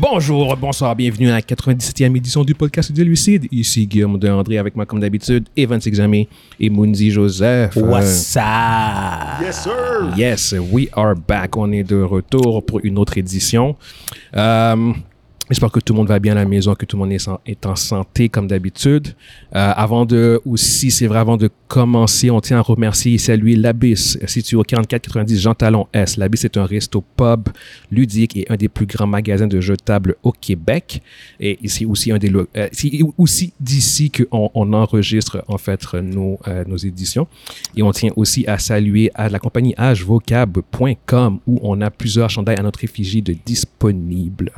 Bonjour, 0.00 0.56
bonsoir, 0.56 0.94
bienvenue 0.94 1.28
à 1.28 1.32
la 1.32 1.40
97e 1.40 2.16
édition 2.16 2.44
du 2.44 2.54
podcast 2.54 2.92
de 2.92 3.02
Lucide. 3.02 3.48
Ici 3.50 3.84
Guillaume 3.84 4.16
de 4.16 4.28
André 4.28 4.56
avec 4.56 4.76
moi 4.76 4.86
comme 4.86 5.00
d'habitude, 5.00 5.48
Evan 5.56 5.80
Examé 5.84 6.28
et 6.60 6.70
Mundi 6.70 7.10
Joseph. 7.10 7.74
What's 7.74 8.36
up? 8.36 9.42
Yes, 9.42 9.64
sir! 9.64 10.12
Yes, 10.16 10.54
we 10.70 10.86
are 10.92 11.16
back. 11.16 11.56
On 11.56 11.72
est 11.72 11.82
de 11.82 12.00
retour 12.00 12.64
pour 12.64 12.78
une 12.84 12.96
autre 12.96 13.18
édition. 13.18 13.74
Euh, 14.36 14.92
J'espère 15.50 15.70
que 15.70 15.80
tout 15.80 15.94
le 15.94 15.98
monde 15.98 16.08
va 16.08 16.18
bien 16.18 16.32
à 16.32 16.34
la 16.36 16.44
maison, 16.44 16.74
que 16.74 16.84
tout 16.84 16.96
le 16.96 17.04
monde 17.04 17.12
est, 17.12 17.66
en- 17.66 17.76
santé 17.76 18.28
comme 18.28 18.46
d'habitude. 18.46 19.08
Euh, 19.54 19.72
avant 19.76 20.04
de, 20.04 20.40
aussi, 20.44 20.90
c'est 20.90 21.06
vrai, 21.06 21.18
avant 21.18 21.36
de 21.36 21.48
commencer, 21.68 22.30
on 22.30 22.40
tient 22.40 22.58
à 22.58 22.60
remercier 22.60 23.14
et 23.14 23.18
saluer 23.18 23.56
l'Abyss, 23.56 24.18
situé 24.26 24.56
au 24.56 24.62
4490 24.62 25.40
Jean 25.40 25.54
Talon 25.54 25.86
S. 25.92 26.16
L'Abyss 26.16 26.44
est 26.44 26.56
un 26.56 26.64
resto 26.66 27.02
pub 27.16 27.48
ludique 27.90 28.36
et 28.36 28.46
un 28.50 28.56
des 28.56 28.68
plus 28.68 28.86
grands 28.86 29.06
magasins 29.06 29.46
de 29.46 29.60
jeux 29.60 29.76
table 29.76 30.16
au 30.22 30.32
Québec. 30.32 31.02
Et 31.40 31.58
c'est 31.66 31.84
aussi 31.84 32.12
un 32.12 32.18
des, 32.18 32.30
euh, 32.34 32.68
c'est 32.72 32.90
aussi 33.16 33.52
d'ici 33.60 34.10
qu'on 34.10 34.50
on 34.54 34.72
enregistre, 34.72 35.42
en 35.48 35.58
fait, 35.58 35.94
nos, 35.94 36.38
euh, 36.46 36.64
nos 36.66 36.76
éditions. 36.76 37.26
Et 37.76 37.82
on 37.82 37.92
tient 37.92 38.10
aussi 38.16 38.46
à 38.46 38.58
saluer 38.58 39.10
à 39.14 39.28
la 39.28 39.38
compagnie 39.38 39.74
hvocab.com 39.78 41.38
où 41.46 41.58
on 41.62 41.80
a 41.80 41.90
plusieurs 41.90 42.28
chandails 42.30 42.58
à 42.58 42.62
notre 42.62 42.84
effigie 42.84 43.22
de 43.22 43.34
disponibles. 43.46 44.52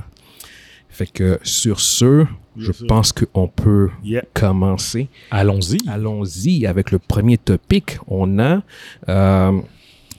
Fait 0.91 1.07
que 1.07 1.39
sur 1.43 1.80
ce, 1.80 2.27
je 2.57 2.73
pense 2.87 3.12
qu'on 3.12 3.48
peut 3.48 3.91
Yeah. 4.03 4.23
commencer. 4.35 5.09
Allons-y. 5.31 5.78
Allons-y 5.89 6.67
avec 6.67 6.91
le 6.91 6.98
premier 6.98 7.39
topic. 7.39 7.98
On 8.09 8.39
a 8.39 8.62
euh, 9.09 9.61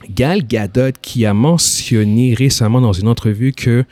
Gal 0.09 0.47
Gadot 0.47 0.91
qui 1.01 1.25
a 1.25 1.33
mentionné 1.33 2.33
récemment 2.33 2.81
dans 2.81 2.93
une 2.93 3.07
entrevue 3.07 3.51
que 3.51 3.83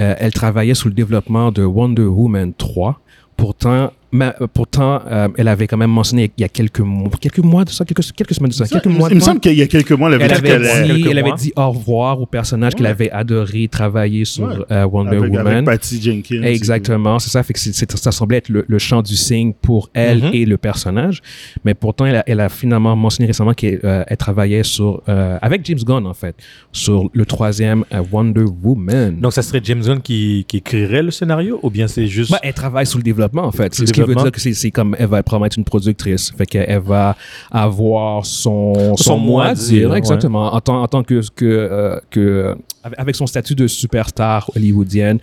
euh, 0.00 0.14
elle 0.18 0.32
travaillait 0.32 0.74
sur 0.74 0.88
le 0.88 0.94
développement 0.94 1.50
de 1.52 1.64
Wonder 1.64 2.02
Woman 2.04 2.54
3. 2.56 3.00
Pourtant, 3.36 3.92
ma- 4.12 4.34
euh, 4.40 4.46
pourtant 4.52 5.00
euh, 5.10 5.28
elle 5.36 5.48
avait 5.48 5.66
quand 5.66 5.76
même 5.76 5.90
mentionné 5.90 6.30
il 6.36 6.40
y 6.40 6.44
a 6.44 6.48
quelques 6.48 6.80
mois, 6.80 7.10
quelques 7.20 7.38
mois 7.38 7.64
de 7.64 7.70
ça, 7.70 7.84
quelques, 7.84 8.12
quelques 8.12 8.34
semaines 8.34 8.50
de 8.50 8.54
ça, 8.54 8.66
quelques 8.66 8.86
mois 8.86 9.08
il 9.10 9.16
me 9.16 9.20
semble 9.20 9.40
qu'il 9.40 9.54
y 9.54 9.62
a 9.62 9.66
quelques 9.66 9.92
mois, 9.92 10.08
elle 10.08 10.14
avait 10.22 10.24
elle 10.24 10.30
dit 10.30 10.36
avait, 10.36 10.48
qu'elle 10.88 10.96
dit, 10.96 11.04
elle 11.10 11.18
avait 11.18 11.32
dit 11.36 11.52
au 11.56 11.70
revoir 11.70 12.20
au 12.20 12.26
personnage 12.26 12.74
qu'elle 12.74 12.86
avait 12.86 13.10
adoré 13.10 13.68
travailler 13.68 14.24
sur 14.24 14.48
Ouais. 14.48 14.54
euh, 14.70 14.84
Wonder 14.86 15.16
avec, 15.18 15.32
Woman. 15.32 15.46
avec 15.48 15.64
Patty 15.66 16.00
Jenkins. 16.02 16.42
Exactement, 16.42 17.18
c'est 17.18 17.30
ça. 17.30 17.42
Fait 17.42 17.52
que 17.52 17.58
ça 17.60 18.12
semblait 18.12 18.38
être 18.38 18.48
le, 18.48 18.64
le 18.66 18.78
chant 18.78 19.02
du 19.02 19.16
signe 19.16 19.52
pour 19.52 19.90
elle 19.94 20.18
Mhm. 20.24 20.30
et 20.32 20.44
le 20.46 20.56
personnage. 20.56 21.20
Mais 21.64 21.74
pourtant, 21.74 22.06
elle 22.06 22.16
a, 22.16 22.24
elle 22.26 22.40
a 22.40 22.48
finalement 22.48 22.96
mentionné 22.96 23.26
récemment 23.26 23.52
qu'elle 23.52 23.80
euh, 23.84 24.04
travaillait 24.18 24.62
sur, 24.62 25.02
euh, 25.08 25.38
avec 25.42 25.64
James 25.66 25.78
Gunn, 25.84 26.06
en 26.06 26.14
fait, 26.14 26.34
sur 26.72 27.10
le 27.12 27.26
troisième 27.26 27.84
euh, 27.92 28.02
Wonder 28.10 28.44
Woman. 28.62 29.20
Donc, 29.20 29.32
ça 29.32 29.42
serait 29.42 29.60
James 29.64 29.82
Gunn 29.82 30.00
qui, 30.00 30.44
qui 30.48 30.58
écrirait 30.58 31.02
le 31.02 31.10
scénario 31.10 31.60
ou 31.62 31.70
bien 31.70 31.88
c'est 31.88 32.06
juste. 32.06 32.30
Bah, 32.30 32.38
elle 32.42 32.54
travaille 32.54 32.86
sur 32.86 32.98
le 32.98 33.04
développement, 33.04 33.44
en 33.44 33.52
fait. 33.52 33.74
Qui 34.04 34.08
veut 34.08 34.14
dire 34.14 34.32
que 34.32 34.40
c'est 34.40 34.70
comme 34.70 34.96
elle 34.98 35.06
va 35.06 35.22
probablement 35.22 35.46
être 35.46 35.56
une 35.56 35.64
productrice. 35.64 36.32
Fait 36.36 36.46
qu'elle 36.46 36.80
va 36.80 37.16
avoir 37.50 38.24
son, 38.24 38.96
son, 38.96 38.96
Son 38.96 39.18
mot 39.18 39.32
mot 39.32 39.40
à 39.40 39.46
à 39.46 39.54
dire. 39.54 39.64
dire, 39.64 39.90
ouais. 39.90 39.98
exactement. 39.98 40.54
En 40.54 40.60
tant, 40.60 40.82
en 40.82 40.88
tant 40.88 41.02
que, 41.02 41.20
que, 41.34 41.44
euh, 41.44 41.98
que 42.10 42.20
euh, 42.20 42.54
avec- 42.82 43.16
son 43.16 43.26
statut 43.26 43.54
de 43.54 43.66
superstar 43.66 44.50
hollywoodienne, 44.54 45.18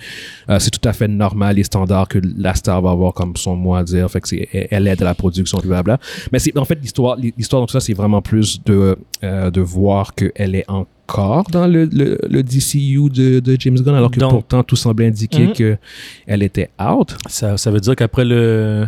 euh, 0.49 0.59
c'est 0.59 0.71
tout 0.71 0.87
à 0.87 0.93
fait 0.93 1.07
normal 1.07 1.57
et 1.59 1.63
standard 1.63 2.07
que 2.07 2.19
la 2.37 2.53
star 2.55 2.81
va 2.81 2.91
avoir 2.91 3.13
comme 3.13 3.35
son 3.35 3.55
mot 3.55 3.75
à 3.75 3.83
dire. 3.83 4.09
Fait 4.11 4.21
que 4.21 4.27
c'est, 4.27 4.47
elle- 4.71 4.87
aide 4.87 5.01
à 5.01 5.05
la 5.05 5.15
production, 5.15 5.57
blablabla. 5.59 5.99
Mais 6.31 6.39
c'est, 6.39 6.57
en 6.57 6.65
fait, 6.65 6.79
l'histoire, 6.81 7.15
l'histoire 7.17 7.61
dans 7.61 7.65
tout 7.67 7.73
ça, 7.73 7.79
c'est 7.79 7.93
vraiment 7.93 8.21
plus 8.21 8.61
de, 8.65 8.97
euh, 9.23 9.49
de 9.51 9.61
voir 9.61 10.13
qu'elle 10.15 10.55
est 10.55 10.65
encore 10.69 11.45
dans 11.51 11.67
le, 11.67 11.85
le, 11.85 12.17
le 12.29 12.43
DCU 12.43 13.09
de, 13.09 13.39
de 13.39 13.55
James 13.59 13.75
Gunn, 13.79 13.95
alors 13.95 14.11
que 14.11 14.19
Donc- 14.19 14.31
pourtant 14.31 14.63
tout 14.63 14.75
semblait 14.75 15.07
indiquer 15.07 15.47
Mhm. 15.47 15.53
que 15.53 15.77
elle 16.25 16.43
était 16.43 16.69
out. 16.81 17.15
Ça, 17.27 17.57
ça 17.57 17.71
veut 17.71 17.79
dire 17.79 17.95
qu'après 17.95 18.25
le, 18.25 18.87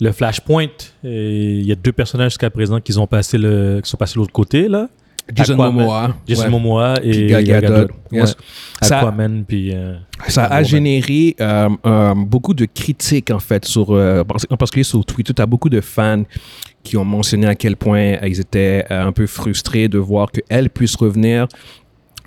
le 0.00 0.12
Flashpoint, 0.12 0.66
il 1.04 1.62
y 1.62 1.70
a 1.72 1.74
deux 1.76 1.92
personnages 1.92 2.32
jusqu'à 2.32 2.50
présent 2.50 2.80
qui, 2.80 2.96
ont 2.98 3.06
passé 3.06 3.38
le, 3.38 3.80
qui 3.82 3.88
sont 3.90 3.96
passés 3.96 4.14
de 4.14 4.20
l'autre 4.20 4.32
côté, 4.32 4.66
là. 4.68 4.88
Jason 5.34 5.54
Aquaman. 5.54 5.72
Momoa. 5.74 6.16
Jason 6.26 6.42
ouais. 6.44 6.50
Momoa 6.50 6.94
et 7.02 7.10
Puis. 7.10 7.34
Ouais. 7.34 8.20
Ouais. 8.22 8.26
Ça- 8.82 8.98
Aquaman, 9.00 9.44
puis. 9.46 9.72
euh, 9.74 9.96
Ça 10.28 10.42
a 10.42 10.46
Aquaman. 10.46 10.64
généré 10.64 11.36
euh, 11.40 11.68
euh, 11.86 12.14
beaucoup 12.14 12.54
de 12.54 12.64
critiques, 12.66 13.30
en 13.30 13.38
fait, 13.38 13.64
sur, 13.64 13.90
euh, 13.92 14.22
en 14.50 14.56
particulier 14.56 14.84
sur 14.84 15.04
Twitter. 15.04 15.32
Tu 15.34 15.40
as 15.42 15.46
beaucoup 15.46 15.68
de 15.68 15.80
fans 15.80 16.24
qui 16.82 16.96
ont 16.96 17.04
mentionné 17.04 17.46
à 17.46 17.54
quel 17.54 17.76
point 17.76 18.14
euh, 18.14 18.26
ils 18.28 18.40
étaient 18.40 18.84
euh, 18.90 19.06
un 19.06 19.12
peu 19.12 19.26
frustrés 19.26 19.88
de 19.88 19.98
voir 19.98 20.30
qu'elle 20.32 20.68
puisse 20.70 20.96
revenir 20.96 21.46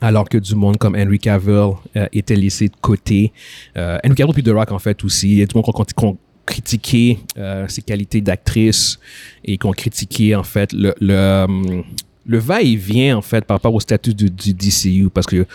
alors 0.01 0.27
que 0.29 0.37
du 0.37 0.55
monde 0.55 0.77
comme 0.77 0.95
Henry 0.95 1.19
Cavill 1.19 1.71
euh, 1.95 2.07
était 2.13 2.35
laissé 2.35 2.67
de 2.69 2.75
côté. 2.81 3.31
Euh, 3.77 3.97
Henry 4.05 4.15
Cavill 4.15 4.33
puis 4.33 4.43
The 4.43 4.49
Rock, 4.49 4.71
en 4.71 4.79
fait, 4.79 5.03
aussi. 5.03 5.31
Il 5.31 5.37
y 5.39 5.41
a 5.41 5.45
du 5.45 5.55
monde 5.55 5.65
qui 5.65 5.71
ont- 5.71 5.83
qui 5.83 6.05
ont 6.05 6.17
critiqué 6.45 7.17
euh, 7.37 7.65
ses 7.67 7.81
qualités 7.81 8.21
d'actrice 8.21 8.99
et 9.43 9.57
qui 9.57 9.65
ont 9.65 9.71
critiqué, 9.71 10.35
en 10.35 10.43
fait, 10.43 10.71
le... 10.73 10.93
le 11.01 11.43
hum, 11.47 11.83
le 12.25 12.37
va-et-vient, 12.39 13.17
en 13.17 13.21
fait, 13.21 13.45
par 13.45 13.57
rapport 13.57 13.73
au 13.73 13.79
statut 13.79 14.13
du, 14.13 14.29
du 14.29 14.53
DCU, 14.53 15.09
parce 15.13 15.27
que... 15.27 15.45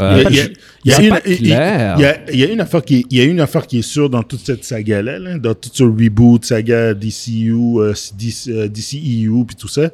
euh, 0.00 0.24
Il 0.28 0.36
y 0.36 0.40
a- 0.40 0.40
il 0.40 0.40
y 0.40 0.40
a- 0.40 0.48
il 0.84 0.90
y 0.90 0.92
a 0.92 0.96
c'est 0.96 1.06
une- 1.06 1.20
il- 1.40 1.46
y 1.46 1.52
a- 1.54 2.56
y 2.56 2.60
affaire 2.60 2.84
qui 2.84 2.96
est- 2.96 3.04
il 3.10 3.16
y 3.18 3.20
a 3.20 3.24
une 3.24 3.40
affaire 3.40 3.66
qui 3.66 3.78
est 3.78 3.82
sûre 3.82 4.10
dans 4.10 4.22
toute 4.22 4.44
cette 4.44 4.64
saga-là, 4.64 5.18
là, 5.18 5.38
dans 5.38 5.54
tout 5.54 5.70
ce 5.72 5.84
reboot, 5.84 6.44
saga 6.44 6.94
DCU, 6.94 7.52
euh, 7.78 7.92
DC, 8.18 8.48
euh, 8.50 8.68
DCEU, 8.68 9.44
puis 9.46 9.56
tout 9.56 9.68
ça. 9.68 9.90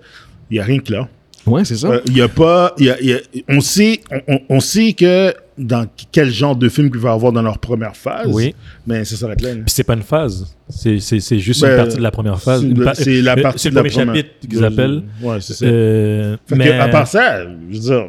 Il 0.51 0.55
n'y 0.55 0.59
a 0.59 0.65
rien 0.65 0.79
que 0.81 0.93
là. 0.93 1.09
Ouais, 1.47 1.65
c'est 1.65 1.77
ça. 1.77 1.89
Euh, 1.89 2.01
Il 2.07 2.17
y 2.17 2.21
a 2.23 2.29
pas. 2.29 2.75
il 2.79 2.87
y 2.87 2.91
a- 2.91 3.01
y 3.03 3.21
on, 3.49 3.61
sait, 3.61 4.01
on 4.49 4.61
sait 4.61 4.93
que 4.93 5.35
dans 5.59 5.87
quel 6.11 6.31
genre 6.31 6.57
de 6.57 6.69
film 6.69 6.91
qu'il 6.91 7.01
va 7.01 7.11
y 7.11 7.13
avoir 7.13 7.33
dans 7.33 7.43
leur 7.43 7.59
première 7.59 7.97
phase. 7.97 8.29
Oui. 8.29 8.55
Mais 8.87 9.05
ça 9.05 9.17
s'arrête 9.17 9.41
là. 9.43 9.51
Puis 9.55 9.63
c'est 9.67 9.85
pas 9.85 9.95
une 9.95 10.03
phase. 10.03 10.47
C'est, 10.69 10.99
c'est, 11.01 11.21
c'est 11.21 11.39
juste 11.39 11.61
Ben, 11.63 11.71
une 11.71 11.77
partie 11.77 11.97
de 11.99 12.03
la 12.03 12.11
première 12.11 12.41
phase. 12.41 12.65
c'est 12.95 13.21
la 13.21 13.35
le- 13.37 13.43
partie 13.43 13.59
C'est 13.65 13.71
de 13.71 13.75
le 13.75 13.83
la 13.83 13.89
premier 13.91 14.05
première- 14.07 14.17
chapitre 14.25 14.49
qu'ils 14.49 14.65
appellent. 14.65 15.03
Ouais, 15.23 15.37
c'est 15.41 15.55
ça. 15.55 15.65
Euh, 15.67 16.37
mais 16.51 16.69
que, 16.69 16.73
à 16.81 16.89
part 16.89 17.07
ça, 17.07 17.43
je 17.71 17.75
veux 17.77 17.81
dire, 17.83 18.05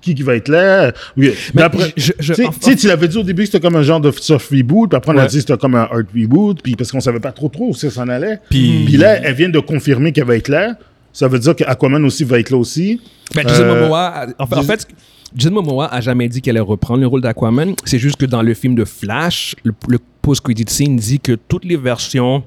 qui, 0.00 0.14
qui 0.14 0.22
va 0.22 0.36
être 0.36 0.48
là? 0.48 0.92
Oui. 1.16 1.32
Mais 1.54 1.62
après, 1.62 1.92
je- 1.96 2.12
je- 2.20 2.32
tu 2.34 2.42
sais- 2.60 2.76
tu 2.76 2.86
l'avais 2.86 3.08
dit 3.08 3.18
au 3.18 3.24
début 3.24 3.42
que 3.42 3.46
c'était 3.46 3.60
comme 3.60 3.74
un 3.76 3.82
genre 3.82 4.00
de 4.00 4.10
soft 4.12 4.48
reboot, 4.50 4.88
puis 4.90 4.96
après 4.96 5.12
on 5.12 5.18
a 5.18 5.22
Ouais. 5.22 5.26
dit 5.28 5.34
que 5.34 5.40
c'était 5.40 5.56
comme 5.56 5.74
un 5.74 5.82
hard 5.90 6.06
reboot, 6.14 6.62
puis 6.62 6.76
parce 6.76 6.92
qu'on 6.92 7.00
savait 7.00 7.18
pas 7.20 7.32
trop 7.32 7.48
trop 7.48 7.70
où 7.70 7.74
ça 7.74 7.90
s'en 7.90 8.08
allait. 8.08 8.38
Puis- 8.48 8.84
Puis 8.86 8.96
là, 8.96 9.16
elle 9.16 9.34
vient 9.34 9.48
de 9.48 9.58
confirmer 9.58 10.12
qu'elle 10.12 10.24
va 10.24 10.36
être 10.36 10.48
là. 10.48 10.76
Ça 11.18 11.26
veut 11.26 11.40
dire 11.40 11.56
qu'Aquaman 11.56 12.04
aussi 12.04 12.22
va 12.22 12.38
être 12.38 12.50
là 12.50 12.58
aussi. 12.58 13.00
Ben, 13.34 13.42
Jason 13.48 13.64
Euh, 13.64 13.80
Momoa, 13.80 14.26
en 14.38 14.46
fait, 14.46 14.54
en 14.54 14.62
fait, 14.62 14.86
Jason 15.34 15.52
Momoa 15.56 15.92
a 15.92 16.00
jamais 16.00 16.28
dit 16.28 16.40
qu'elle 16.40 16.56
allait 16.56 16.60
reprendre 16.64 17.00
le 17.00 17.08
rôle 17.08 17.22
d'Aquaman. 17.22 17.74
C'est 17.84 17.98
juste 17.98 18.18
que 18.18 18.24
dans 18.26 18.40
le 18.40 18.54
film 18.54 18.76
de 18.76 18.84
Flash, 18.84 19.56
le, 19.64 19.74
le 19.88 19.98
post-credit 20.22 20.66
scene 20.68 20.94
dit 20.94 21.18
que 21.18 21.32
toutes 21.32 21.64
les 21.64 21.76
versions 21.76 22.44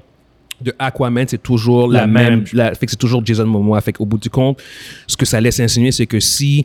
de 0.62 0.74
Aquaman, 0.78 1.26
c'est 1.28 1.42
toujours 1.42 1.88
la, 1.90 2.00
La 2.02 2.06
même. 2.06 2.28
même. 2.40 2.44
la- 2.52 2.74
fait 2.74 2.86
que 2.86 2.92
c'est 2.92 2.96
toujours 2.98 3.24
Jason 3.24 3.46
Momoa. 3.46 3.80
Fait 3.80 3.92
qu'au 3.92 4.04
bout 4.06 4.18
du 4.18 4.30
compte, 4.30 4.60
ce 5.06 5.16
que 5.16 5.24
ça 5.26 5.40
laisse 5.40 5.58
insinuer, 5.60 5.92
c'est 5.92 6.06
que 6.06 6.20
si, 6.20 6.64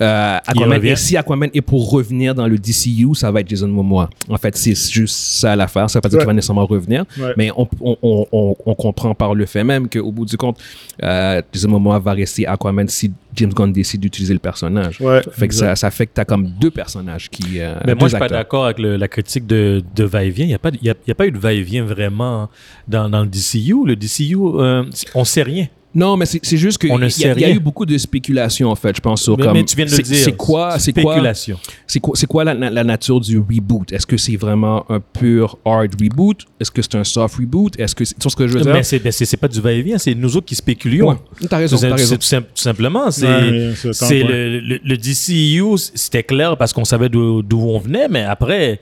euh, 0.00 0.38
Aquaman, 0.46 0.84
est, 0.84 0.96
si 0.96 1.16
Aquaman 1.16 1.48
est 1.54 1.60
pour 1.60 1.90
revenir 1.90 2.34
dans 2.34 2.46
le 2.46 2.58
DCU, 2.58 3.14
ça 3.14 3.30
va 3.30 3.40
être 3.40 3.48
Jason 3.48 3.68
Momoa. 3.68 4.10
En 4.28 4.36
fait, 4.36 4.56
c'est 4.56 4.74
juste 4.92 5.16
ça 5.16 5.56
l'affaire. 5.56 5.88
Ça 5.88 5.98
veut 5.98 6.02
pas 6.02 6.08
dire 6.08 6.18
Ouais. 6.18 6.22
qu'il 6.24 6.26
va 6.28 6.34
nécessairement 6.34 6.66
revenir. 6.66 7.04
Ouais. 7.18 7.32
Mais 7.36 7.50
on, 7.56 7.68
on, 7.80 7.96
on, 8.02 8.26
on, 8.32 8.56
on 8.66 8.74
comprend 8.74 9.14
par 9.14 9.34
le 9.34 9.46
fait 9.46 9.64
même 9.64 9.88
qu'au 9.88 10.12
bout 10.12 10.26
du 10.26 10.36
compte, 10.36 10.58
euh, 11.02 11.40
Jason 11.52 11.68
Momoa 11.70 11.98
va 11.98 12.12
rester 12.12 12.46
Aquaman 12.46 12.88
si 12.88 13.10
James 13.36 13.52
Gunn 13.52 13.72
décide 13.72 14.00
d'utiliser 14.00 14.32
le 14.32 14.38
personnage. 14.40 15.00
Ouais, 15.00 15.20
fait 15.32 15.48
que 15.48 15.54
ça, 15.54 15.76
ça 15.76 15.90
fait 15.90 16.06
que 16.06 16.12
tu 16.14 16.20
as 16.20 16.24
comme 16.24 16.46
deux 16.58 16.70
personnages 16.70 17.28
qui. 17.30 17.60
euh, 17.60 17.74
Mais 17.86 17.94
moi, 17.94 18.08
je 18.08 18.14
suis 18.14 18.18
pas 18.18 18.28
d'accord 18.38 18.64
avec 18.64 18.78
le- 18.78 18.96
la 18.96 19.08
critique 19.08 19.46
de, 19.46 19.82
de 19.94 20.04
va-et-vient. 20.04 20.44
Il 20.44 20.48
n'y 20.48 20.54
a, 20.54 20.58
pas 20.58 20.70
de- 20.70 20.78
il 20.80 20.86
y 20.86 20.90
a, 20.90 20.94
y 21.06 21.10
a 21.10 21.14
pas 21.14 21.26
eu 21.26 21.30
de 21.32 21.38
va-et-vient 21.38 21.84
vraiment 21.84 22.48
dans, 22.88 23.08
dans 23.08 23.20
le 23.22 23.28
DCU. 23.28 23.84
Le 23.86 23.94
DCU, 23.96 24.36
euh, 24.36 24.84
on 25.14 25.24
sait 25.24 25.42
rien. 25.42 25.66
Non, 25.94 26.18
mais 26.18 26.26
c'est 26.26 26.40
c'est 26.44 26.58
juste 26.58 26.76
qu'il 26.76 26.90
y, 26.90 27.22
y 27.40 27.44
a 27.44 27.50
eu 27.50 27.58
beaucoup 27.58 27.86
de 27.86 27.96
spéculations, 27.96 28.68
en 28.70 28.74
fait, 28.74 28.94
je 28.96 29.00
pense, 29.00 29.22
sur 29.22 29.38
Mais, 29.38 29.44
comme. 29.44 29.52
mais 29.54 29.64
tu 29.64 29.76
viens 29.76 29.86
de 29.86 29.90
le 29.90 29.96
c'est- 29.96 30.02
dire. 30.02 30.16
C'est 30.24 30.36
quoi, 30.36 30.78
c'est 30.78 30.92
quoi, 30.92 31.12
Spéculation. 31.14 31.58
c'est 31.86 32.00
quoi, 32.00 32.12
c'est 32.16 32.26
quoi 32.26 32.44
la, 32.44 32.52
la- 32.52 32.68
la 32.68 32.84
nature 32.84 33.18
du 33.18 33.38
reboot? 33.38 33.90
Est-ce 33.92 34.06
que 34.06 34.18
c'est 34.18 34.36
vraiment 34.36 34.84
un 34.90 35.00
pur 35.00 35.56
hard 35.64 35.94
reboot? 35.98 36.44
Est-ce 36.60 36.70
que 36.70 36.82
c'est 36.82 36.96
un 36.96 37.04
soft 37.04 37.36
reboot? 37.36 37.80
Est-ce 37.80 37.94
que 37.94 38.04
c'est, 38.04 38.20
vois 38.22 38.30
ce 38.30 38.36
que 38.36 38.46
je 38.46 38.54
veux 38.58 38.60
dire? 38.60 38.74
Mais 38.74 38.82
c'est 38.82 38.98
ben, 38.98 39.10
c'est- 39.10 39.36
pas 39.38 39.48
du 39.48 39.58
va-et-vient, 39.60 39.96
c'est 39.96 40.14
nous 40.14 40.36
autres 40.36 40.46
qui 40.46 40.54
spéculions. 40.54 41.08
Ouais, 41.08 41.46
t'as 41.48 41.56
raison, 41.58 41.78
C'est- 41.78 41.88
t'as 41.88 41.96
c'est 41.96 42.02
raison. 42.02 42.16
tout, 42.16 42.22
sim- 42.22 42.42
tout 42.42 42.62
simplement, 42.62 43.10
c'est 43.10 43.26
Ouais, 43.26 43.72
c'est 43.92 44.22
le, 44.22 44.60
le, 44.60 44.78
le 44.84 44.96
DCU, 44.98 45.78
c'était 45.94 46.22
clair 46.24 46.58
parce 46.58 46.74
qu'on 46.74 46.84
savait 46.84 47.08
d'où 47.08 47.40
d'où 47.42 47.58
on 47.60 47.78
venait, 47.78 48.08
mais 48.08 48.22
après, 48.24 48.80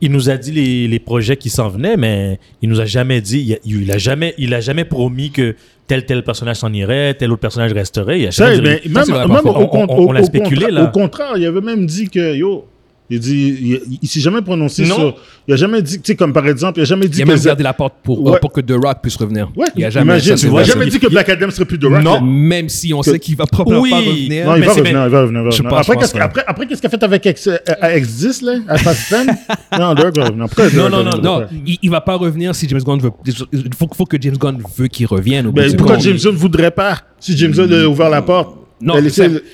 il 0.00 0.12
nous 0.12 0.30
a 0.30 0.36
dit 0.36 0.52
les, 0.52 0.86
les 0.86 0.98
projets 1.00 1.36
qui 1.36 1.50
s'en 1.50 1.68
venaient, 1.68 1.96
mais 1.96 2.38
il 2.62 2.68
nous 2.68 2.80
a 2.80 2.84
jamais 2.84 3.20
dit, 3.20 3.40
il 3.40 3.54
a, 3.54 3.56
il 3.64 3.90
a 3.90 3.98
jamais, 3.98 4.34
il 4.38 4.54
a 4.54 4.60
jamais 4.60 4.84
promis 4.84 5.32
que 5.32 5.56
tel 5.88 6.04
tel 6.06 6.22
personnage 6.22 6.58
s'en 6.58 6.72
irait, 6.72 7.14
tel 7.14 7.32
autre 7.32 7.40
personnage 7.40 7.72
resterait. 7.72 8.20
Il 8.20 8.26
a 8.28 8.30
Ça, 8.30 8.54
dit- 8.54 8.60
mais 8.62 8.80
même, 8.86 9.04
même 9.08 9.46
au, 9.46 9.48
on- 9.48 9.66
con- 9.66 9.86
on- 9.88 9.94
on 10.04 10.08
au- 10.08 10.12
l'a 10.12 10.20
au 10.20 10.24
spéculé, 10.24 10.66
contra- 10.66 10.70
là. 10.70 10.84
au 10.84 10.88
contraire, 10.92 11.32
il 11.36 11.44
avait 11.46 11.60
même 11.60 11.86
dit 11.86 12.08
que, 12.08 12.36
yo, 12.36 12.66
Il 13.10 13.20
dit, 13.20 13.56
il, 13.88 13.98
il 14.02 14.08
s'est 14.08 14.20
jamais 14.20 14.42
prononcé 14.42 14.84
Non. 14.84 14.94
sur. 14.96 15.14
Il 15.46 15.54
a 15.54 15.56
jamais 15.56 15.80
dit, 15.80 15.94
tu 15.96 16.02
sais, 16.04 16.14
comme 16.14 16.34
par 16.34 16.46
exemple, 16.46 16.78
il 16.78 16.82
a 16.82 16.84
jamais 16.84 17.08
dit 17.08 17.18
Il 17.18 17.22
a 17.22 17.24
que. 17.24 17.30
même 17.30 17.40
gardé 17.42 17.62
la 17.62 17.72
porte 17.72 17.94
pour, 18.02 18.22
Ouais. 18.22 18.38
pour 18.38 18.52
que 18.52 18.60
The 18.60 18.72
Rock 18.72 18.98
puisse 19.02 19.16
revenir. 19.16 19.48
Ouais, 19.56 19.66
il 19.76 19.84
a 19.86 19.88
jamais, 19.90 20.04
imagine, 20.12 20.36
il 20.42 20.58
a 20.82 20.84
dit 20.86 21.00
que 21.00 21.06
Black 21.08 21.28
Adam 21.30 21.50
serait 21.50 21.64
plus 21.64 21.78
de 21.78 21.86
Rock. 21.86 22.02
Non. 22.02 22.14
là. 22.16 22.20
Même 22.20 22.68
si 22.68 22.92
on 22.92 23.02
sait 23.02 23.18
qu'il 23.18 23.34
va 23.36 23.46
probablement 23.46 23.80
Oui. 23.82 23.90
pas 23.90 23.96
revenir. 23.96 24.46
Non, 24.46 24.56
il 24.56 24.60
Mais 24.60 24.66
va 24.66 24.72
revenir, 24.74 25.04
il 25.06 25.10
va 25.10 25.20
revenir, 25.22 25.40
il 25.40 25.44
va 25.44 25.50
Je 25.50 25.62
revenir. 25.62 25.78
Après, 25.78 25.96
qu'est-ce 25.96 26.18
après, 26.18 26.44
après, 26.46 26.66
qu'est-ce 26.66 26.80
qu'il 26.82 26.86
a 26.88 26.90
fait 26.90 27.02
avec 27.02 27.24
X, 27.24 27.46
euh, 27.46 27.56
à 27.80 27.96
X10, 27.96 28.44
là, 28.44 28.52
à 28.68 28.76
Fast 28.76 29.08
10? 29.14 29.32
Non, 29.78 29.94
The 29.94 30.00
Rock 30.00 30.16
va 30.18 30.24
revenir. 30.26 30.44
Après, 30.44 30.68
The 30.68 30.74
Non, 30.74 30.90
non, 30.90 31.02
non. 31.04 31.22
Non, 31.22 31.46
il, 31.66 31.78
il 31.82 31.90
va 31.90 32.02
pas 32.02 32.16
revenir 32.16 32.54
si 32.54 32.68
James 32.68 32.82
Gunn 32.82 32.98
veut. 33.00 33.10
Il 33.52 33.74
faut, 33.74 33.88
faut 33.94 34.04
que 34.04 34.18
James 34.20 34.36
Gunn 34.36 34.58
veut 34.76 34.88
qu'il 34.88 35.06
revienne. 35.06 35.46
bout 35.46 35.52
Ben, 35.52 35.74
pourquoi. 35.76 35.98
James 35.98 36.18
Gunn 36.22 36.34
voudrait 36.34 36.70
pas? 36.70 36.98
Si 37.18 37.34
James 37.38 37.52
Gunn 37.52 37.72
a 37.72 37.86
ouvert 37.88 38.10
la 38.10 38.20
porte? 38.20 38.54
Non, 38.80 38.94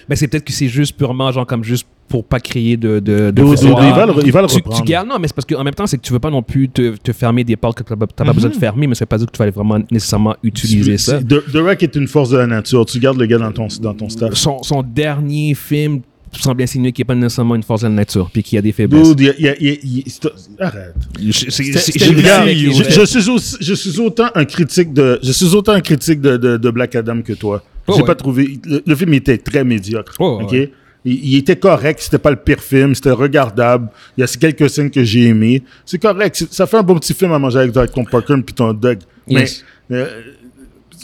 mais 0.08 0.16
c'est 0.16 0.28
peut-être 0.28 0.44
que 0.44 0.52
c'est 0.52 0.68
juste 0.68 0.96
purement 0.96 1.30
genre 1.32 1.46
comme 1.46 1.64
juste 1.64 1.86
pour 2.08 2.24
pas 2.24 2.38
créer 2.38 2.76
de 2.76 2.98
de, 3.00 3.30
de 3.30 3.30
De- 3.30 3.40
il 3.42 3.92
va 3.94 4.06
le- 4.06 4.12
il 4.26 4.30
va 4.32 4.42
le 4.42 4.48
tu, 4.48 4.56
reprendre. 4.56 4.76
tu 4.76 4.82
gardes 4.84 5.08
non 5.08 5.18
mais 5.18 5.26
c'est 5.26 5.34
parce 5.34 5.46
qu'en 5.46 5.64
même 5.64 5.72
temps 5.74 5.86
c'est 5.86 5.96
que 5.96 6.02
tu 6.02 6.12
veux 6.12 6.18
pas 6.18 6.30
non 6.30 6.42
plus 6.42 6.68
te, 6.68 6.94
te 6.96 7.12
fermer 7.12 7.44
des 7.44 7.56
portes 7.56 7.78
que 7.78 7.82
t'as 7.82 7.96
pas, 7.96 8.06
t'as 8.06 8.24
pas 8.26 8.32
besoin 8.34 8.50
de 8.50 8.56
fermer 8.56 8.86
mais 8.86 8.94
ça 8.94 9.04
veut 9.04 9.08
pas 9.08 9.16
dire 9.16 9.26
que 9.26 9.32
tu 9.32 9.38
vas 9.38 9.50
vraiment 9.50 9.78
nécessairement 9.90 10.36
utiliser 10.42 10.98
ça. 10.98 11.18
Rock 11.54 11.82
est 11.82 11.96
une 11.96 12.06
force 12.06 12.28
de 12.30 12.36
la 12.36 12.46
nature. 12.46 12.84
Tu 12.84 12.98
gardes 12.98 13.18
le 13.18 13.24
gars 13.26 13.38
dans 13.38 13.52
ton, 13.52 13.68
dans 13.80 13.94
ton 13.94 14.08
staff. 14.10 14.34
Son, 14.34 14.62
son 14.62 14.82
dernier 14.82 15.54
film 15.54 16.00
semble 16.32 16.62
insinuer 16.62 16.92
qu'il 16.92 17.02
n'est 17.04 17.06
pas 17.06 17.14
nécessairement 17.14 17.54
une 17.54 17.62
force 17.62 17.82
de 17.82 17.86
la 17.86 17.94
nature 17.94 18.28
puis 18.30 18.42
qu'il 18.42 18.56
y 18.56 18.58
a 18.58 18.62
des 18.62 18.72
faiblesses. 18.72 19.14
Dude, 19.14 19.20
y 19.20 19.28
a- 19.30 19.38
y 19.40 19.48
a- 19.48 19.60
y 19.60 20.04
a- 20.58 20.64
Arrête. 20.66 20.94
Je- 21.18 21.30
suis 23.06 23.30
aussi, 23.30 23.56
je 23.60 23.72
suis 23.74 23.98
autant 24.00 24.26
un 24.34 24.44
critique 24.44 24.92
de, 24.92 25.18
je 25.22 25.32
suis 25.32 25.54
autant 25.54 25.72
un 25.72 25.80
critique 25.80 26.20
de, 26.20 26.36
de, 26.36 26.56
de 26.56 26.70
Black 26.70 26.94
Adam 26.96 27.22
que 27.22 27.32
toi. 27.32 27.62
Oh, 27.86 27.92
J'ai 27.94 28.00
ouais. 28.00 28.06
pas 28.06 28.14
trouvé, 28.14 28.58
le, 28.64 28.82
le 28.86 28.94
film 28.96 29.12
était 29.14 29.38
très 29.38 29.62
médiocre. 29.64 30.14
Oh, 30.18 30.40
ok? 30.42 30.52
ouais. 30.52 30.72
Il, 31.04 31.24
il 31.32 31.36
était 31.36 31.56
correct, 31.56 32.00
c'était 32.00 32.18
pas 32.18 32.30
le 32.30 32.36
pire 32.36 32.60
film, 32.60 32.94
c'était 32.94 33.10
regardable. 33.10 33.88
Il 34.16 34.22
y 34.22 34.24
a 34.24 34.26
quelques 34.26 34.70
scènes 34.70 34.90
que 34.90 35.04
j'ai 35.04 35.26
aimées. 35.28 35.62
C'est 35.84 35.98
correct, 36.00 36.46
ça 36.50 36.66
fait 36.66 36.78
un 36.78 36.82
bon 36.82 36.98
petit 36.98 37.12
film 37.12 37.32
à 37.32 37.38
manger 37.38 37.58
avec, 37.58 37.76
avec 37.76 37.92
ton 37.92 38.04
popcorn 38.04 38.42
puis 38.42 38.54
ton 38.54 38.72
dog. 38.72 38.98
Yes. 39.28 39.64
Mais, 39.90 39.98
euh, 39.98 40.22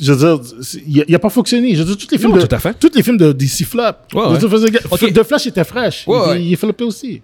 je 0.00 0.12
veux 0.12 0.18
dire, 0.38 0.40
il 0.86 1.00
a, 1.00 1.04
il 1.08 1.14
a 1.14 1.18
pas 1.18 1.30
fonctionné. 1.30 1.74
Je 1.74 1.82
veux 1.82 1.86
dire, 1.94 1.96
tous 1.96 2.08
les 2.12 2.18
films 2.18 2.32
Non, 2.32 2.36
de, 2.38 2.46
tout 2.46 2.54
à 2.54 2.58
fait. 2.58 2.74
tous 2.78 2.90
les 2.94 3.02
films 3.02 3.16
de 3.16 3.32
DC 3.32 3.64
flop. 3.64 3.82
Ouais, 3.82 4.22
Je 4.26 4.32
veux 4.32 4.38
dire, 4.38 4.50
faisait- 4.50 4.78
Ok. 4.90 5.12
De 5.12 5.22
Flash 5.22 5.46
était 5.46 5.64
fraîche. 5.64 6.04
Ouais, 6.06 6.42
il, 6.42 6.52
est 6.52 6.56
floppé 6.56 6.84
aussi. 6.84 7.20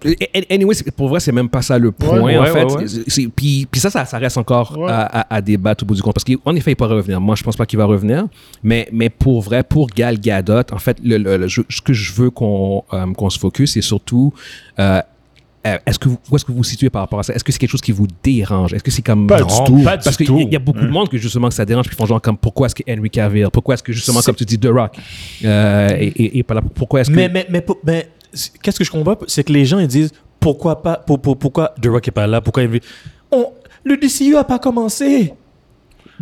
Anyway, 0.50 0.74
pour 0.96 1.08
vrai, 1.08 1.20
c'est 1.20 1.32
même 1.32 1.48
pas 1.48 1.62
ça 1.62 1.78
le 1.78 1.92
point, 1.92 2.38
en 2.38 2.44
fait. 2.46 3.28
Puis, 3.36 3.66
ça, 3.76 3.90
ça, 3.90 4.04
ça 4.04 4.18
reste 4.18 4.38
encore 4.38 4.76
à, 4.88 5.20
à- 5.20 5.34
à 5.36 5.40
débattre 5.40 5.84
au 5.84 5.86
bout 5.86 5.94
du 5.94 6.02
compte. 6.02 6.14
Parce 6.14 6.24
qu'en 6.24 6.54
effet, 6.54 6.72
il 6.72 6.76
peut 6.76 6.84
revenir. 6.84 7.20
Moi, 7.20 7.34
je 7.36 7.42
pense 7.42 7.56
pas 7.56 7.66
qu'il 7.66 7.78
va 7.78 7.84
revenir. 7.84 8.26
Mais, 8.62 8.88
mais 8.92 9.10
pour 9.10 9.40
vrai, 9.42 9.62
pour 9.62 9.88
Gal 9.88 10.18
Gadot, 10.20 10.62
en 10.72 10.78
fait, 10.78 10.96
le, 11.02 11.18
le- 11.18 11.36
le- 11.36 11.48
je- 11.48 11.62
ce 11.68 11.80
que 11.80 11.92
je 11.92 12.12
veux 12.12 12.30
qu'on 12.30 12.84
euh, 12.92 13.28
se 13.30 13.38
focus, 13.38 13.72
c'est 13.74 13.82
surtout... 13.82 14.32
euh, 14.78 15.00
est-ce 15.86 15.98
que 15.98 16.08
vous, 16.08 16.18
où 16.30 16.36
est-ce 16.36 16.44
que 16.44 16.50
vous 16.52 16.58
vous 16.58 16.64
situez 16.64 16.90
par 16.90 17.02
rapport 17.02 17.18
à 17.18 17.22
ça? 17.22 17.34
Est-ce 17.34 17.42
que 17.44 17.52
c'est 17.52 17.58
quelque 17.58 17.70
chose 17.70 17.80
qui 17.80 17.92
vous 17.92 18.06
dérange? 18.22 18.72
Est-ce 18.74 18.82
que 18.84 18.90
c'est 18.90 19.02
comme... 19.02 19.26
Pas 19.26 19.40
Non. 19.40 19.46
du 19.46 19.54
tout. 19.66 19.82
pas 19.84 19.98
Parce 19.98 20.16
qu'il 20.16 20.30
y, 20.30 20.38
a- 20.38 20.42
il 20.42 20.52
y 20.52 20.56
a 20.56 20.58
beaucoup 20.58 20.80
de 20.80 20.88
monde 20.90 21.08
que 21.08 21.18
justement 21.18 21.48
que 21.48 21.54
ça 21.54 21.64
dérange, 21.64 21.86
puis 21.86 21.94
ils 21.94 21.98
font 21.98 22.06
genre 22.06 22.20
comme 22.20 22.36
pourquoi 22.36 22.66
est-ce 22.66 22.74
que 22.74 22.82
Henry 22.90 23.10
Cavill, 23.10 23.48
pourquoi 23.52 23.74
est-ce 23.74 23.82
que 23.82 23.92
justement 23.92 24.20
comme 24.22 24.34
tu 24.34 24.44
dis 24.44 24.58
The 24.58 24.66
Rock, 24.70 24.96
euh, 25.44 25.88
et, 25.98 26.06
et, 26.06 26.38
et 26.38 26.42
pas 26.42 26.54
là, 26.54 26.62
pourquoi 26.74 27.00
est-ce 27.00 27.10
que 27.10 27.16
Mais, 27.16 27.28
mais, 27.28 27.46
mais, 27.50 27.64
mais 27.84 28.08
qu'est-ce 28.62 28.78
que 28.78 28.84
je 28.84 28.90
comprends, 28.90 29.16
c'est 29.26 29.44
que 29.44 29.52
les 29.52 29.64
gens 29.64 29.78
ils 29.78 29.86
disent 29.88 30.12
pourquoi 30.40 30.82
pas, 30.82 30.96
pour, 30.96 31.20
pour- 31.20 31.36
pourquoi 31.38 31.74
The 31.80 31.86
Rock 31.86 32.08
est 32.08 32.12
pas 32.12 32.26
là, 32.26 32.40
pourquoi 32.40 32.62
il 32.64 32.80
on, 33.32 33.46
le 33.84 33.96
DCU 33.96 34.36
a 34.36 34.44
pas 34.44 34.58
commencé. 34.58 35.32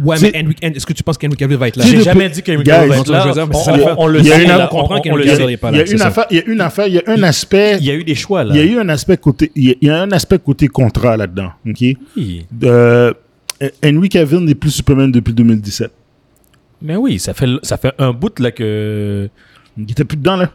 Ouais 0.02 0.17
mais 0.20 0.32
Henry- 0.35 0.56
est-ce 0.61 0.87
que 0.87 0.93
tu 0.93 1.02
penses 1.02 1.19
qu'Henry 1.19 1.37
Cavill 1.37 1.56
va 1.56 1.69
être 1.69 1.76
là? 1.76 1.85
J'ai 1.87 2.02
jamais 2.02 2.29
dit 2.29 2.43
qu'Henry 2.43 2.64
Cavill 2.64 2.88
va 2.91 2.96
être 2.99 3.11
là. 3.11 3.25
On, 3.29 3.52
c'est 3.52 3.64
ça 3.64 3.73
on- 3.73 3.76
l'affaire. 3.76 3.99
on 3.99 4.06
le 4.06 4.23
sait, 4.23 4.44
là, 4.46 4.69
on 4.73 4.76
comprend 4.81 5.00
qu'Henry 5.00 5.25
le 5.25 5.31
Cavill 5.31 5.46
sait. 5.46 5.52
est 5.52 5.56
pas 5.56 5.70
Il 5.70 5.75
y 5.76 5.79
là, 5.79 5.85
a 5.85 5.93
une 5.93 6.02
affaire, 6.02 6.26
il 6.31 6.37
y 6.37 6.41
a 6.41 6.44
une 6.50 6.61
affaire, 6.61 6.87
il 6.88 6.94
y 6.94 6.99
a 6.99 7.02
un 7.06 7.23
aspect, 7.23 7.76
Il 7.81 7.87
y 7.87 7.91
a 7.91 7.94
eu 7.94 8.05
des 8.05 8.14
choix 8.14 8.44
là. 8.44 8.55
il 8.55 8.58
y 8.58 8.61
a 8.61 8.64
eu 8.73 8.79
un 8.79 8.88
aspect 8.88 9.17
côté, 9.17 9.52
il 9.55 9.64
y 9.64 9.70
a, 9.70 9.75
il 9.81 9.88
y 9.88 9.91
a 9.91 10.02
un 10.02 10.11
aspect 10.12 10.38
côté 10.38 10.69
contrat 10.69 11.17
là-dedans, 11.17 11.50
ok? 11.69 11.85
Oui. 12.17 12.46
Euh, 12.64 13.12
Henry 13.85 14.08
Cavill 14.08 14.41
n'est 14.41 14.55
plus 14.55 14.70
Superman 14.70 15.11
depuis 15.12 15.32
2017. 15.32 15.91
Mais 16.82 16.96
oui, 16.96 17.19
ça 17.19 17.32
fait, 17.32 17.46
ça 17.62 17.76
fait 17.76 17.93
un 17.99 18.12
bout 18.12 18.38
là 18.41 18.50
que. 18.50 19.29
Il 19.79 19.91
était 19.91 20.05
plus 20.05 20.17
dedans 20.17 20.37
là. 20.37 20.50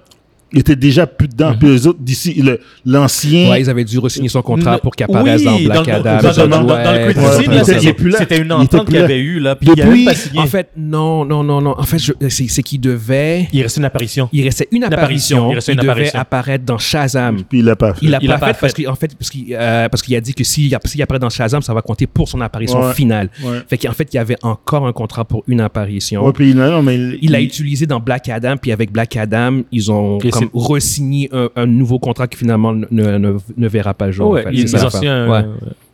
Il 0.51 0.59
était 0.59 0.75
déjà 0.75 1.05
plus 1.05 1.27
dedans. 1.27 1.53
Puis 1.59 1.69
les 1.69 1.85
autres 1.87 1.99
d'ici, 2.01 2.33
le- 2.41 2.59
l'ancien. 2.85 3.51
Ouais, 3.51 3.61
ils 3.61 3.69
avaient 3.69 3.83
dû 3.83 3.99
re-signer 3.99 4.29
son 4.29 4.41
contrat 4.41 4.79
pour 4.79 4.95
qu'il 4.95 5.03
apparaisse 5.05 5.41
oui, 5.41 5.45
dans 5.45 5.59
Black 5.59 5.85
dans, 5.85 5.93
Adam. 5.93 6.21
Dans, 6.21 6.47
dans- 6.47 6.63
dans- 6.63 6.75
Ouais, 6.75 7.13
le 7.13 7.13
c'était- 7.63 7.79
Il 7.83 7.87
est 7.87 7.93
plus 7.93 8.09
là. 8.09 8.17
c'était 8.19 8.37
une 8.37 8.45
Il 8.45 8.45
était 8.45 8.75
entente 8.75 8.85
plus 8.85 8.93
qu'il 8.95 9.03
avait 9.03 9.19
eu 9.19 9.39
là. 9.39 9.55
Puis 9.55 9.69
il 9.75 9.81
a 9.81 9.85
Depuis- 9.85 10.15
signé. 10.15 10.39
En 10.39 10.47
fait, 10.47 10.69
non, 10.75 11.23
non, 11.25 11.43
non, 11.43 11.61
non. 11.61 11.75
En 11.77 11.83
fait, 11.83 11.99
c'est 12.29 12.63
qu'il 12.63 12.81
devait. 12.81 13.47
il 13.53 13.61
restait 13.61 13.79
une 13.79 13.85
apparition. 13.85 14.29
Il 14.33 14.43
restait 14.43 14.67
une 14.71 14.83
apparition, 14.83 15.51
il 15.51 15.55
restait 15.55 15.73
Il 15.73 15.77
devait 15.77 15.89
apparition. 15.91 16.19
apparaître 16.19 16.65
dans 16.65 16.77
Shazam. 16.77 17.43
Puis 17.47 17.59
il 17.59 17.65
l'a 17.65 17.75
pas 17.75 17.93
fait. 17.93 17.99
Il 18.05 18.09
l'a 18.11 18.19
Il 18.21 18.27
pas, 18.27 18.33
l'a 18.33 18.39
pas 18.39 18.53
fait 18.53 18.59
parce 18.61 18.73
qu'en 18.73 18.95
fait, 18.95 19.15
parce 19.15 19.29
qu'il 19.29 19.55
euh, 19.55 19.87
parce 19.89 20.01
qu'il 20.01 20.15
a 20.15 20.21
dit 20.21 20.33
que 20.33 20.43
s'il 20.43 20.75
s'il 20.85 21.01
apparaît 21.01 21.19
dans 21.19 21.29
Shazam, 21.29 21.61
ça 21.61 21.73
va 21.73 21.81
compter 21.81 22.07
pour 22.07 22.27
son 22.27 22.41
apparition 22.41 22.81
Ouais. 22.81 22.93
finale. 22.93 23.29
Ouais. 23.43 23.59
Fait 23.67 23.77
qu'en 23.77 23.91
fait, 23.93 24.07
il 24.13 24.15
y 24.17 24.19
avait 24.19 24.37
encore 24.41 24.87
un 24.87 24.93
contrat 24.93 25.25
pour 25.25 25.43
une 25.47 25.61
apparition. 25.61 26.25
Ouais, 26.25 26.33
puis 26.33 26.53
non, 26.55 26.81
mais 26.81 26.97
il 27.21 27.31
l'a 27.31 27.41
utilisé 27.41 27.85
dans 27.85 27.99
Black 27.99 28.29
Adam, 28.29 28.55
puis 28.59 28.71
avec 28.71 28.91
Black 28.91 29.15
Adam, 29.15 29.61
ils 29.71 29.91
ont 29.91 30.17
comme 30.39 30.49
re-signé 30.53 31.29
un, 31.31 31.49
un 31.55 31.65
nouveau 31.65 31.99
contrat 31.99 32.27
qui 32.27 32.37
finalement 32.37 32.73
ne, 32.73 32.85
ne, 32.91 33.37
ne 33.57 33.67
verra 33.67 33.93
pas 33.93 34.07
le 34.07 34.11
jour. 34.11 34.27
en 34.29 34.33
ouais, 34.33 34.43
fait. 34.43 34.49
ils, 34.53 34.67
C'est 34.69 34.77
ça 34.77 34.77
ils 34.77 34.81
ont 34.81 34.83
l'affaire. 34.85 34.99
signé 34.99 35.09
un, 35.11 35.29
Ouais. 35.29 35.45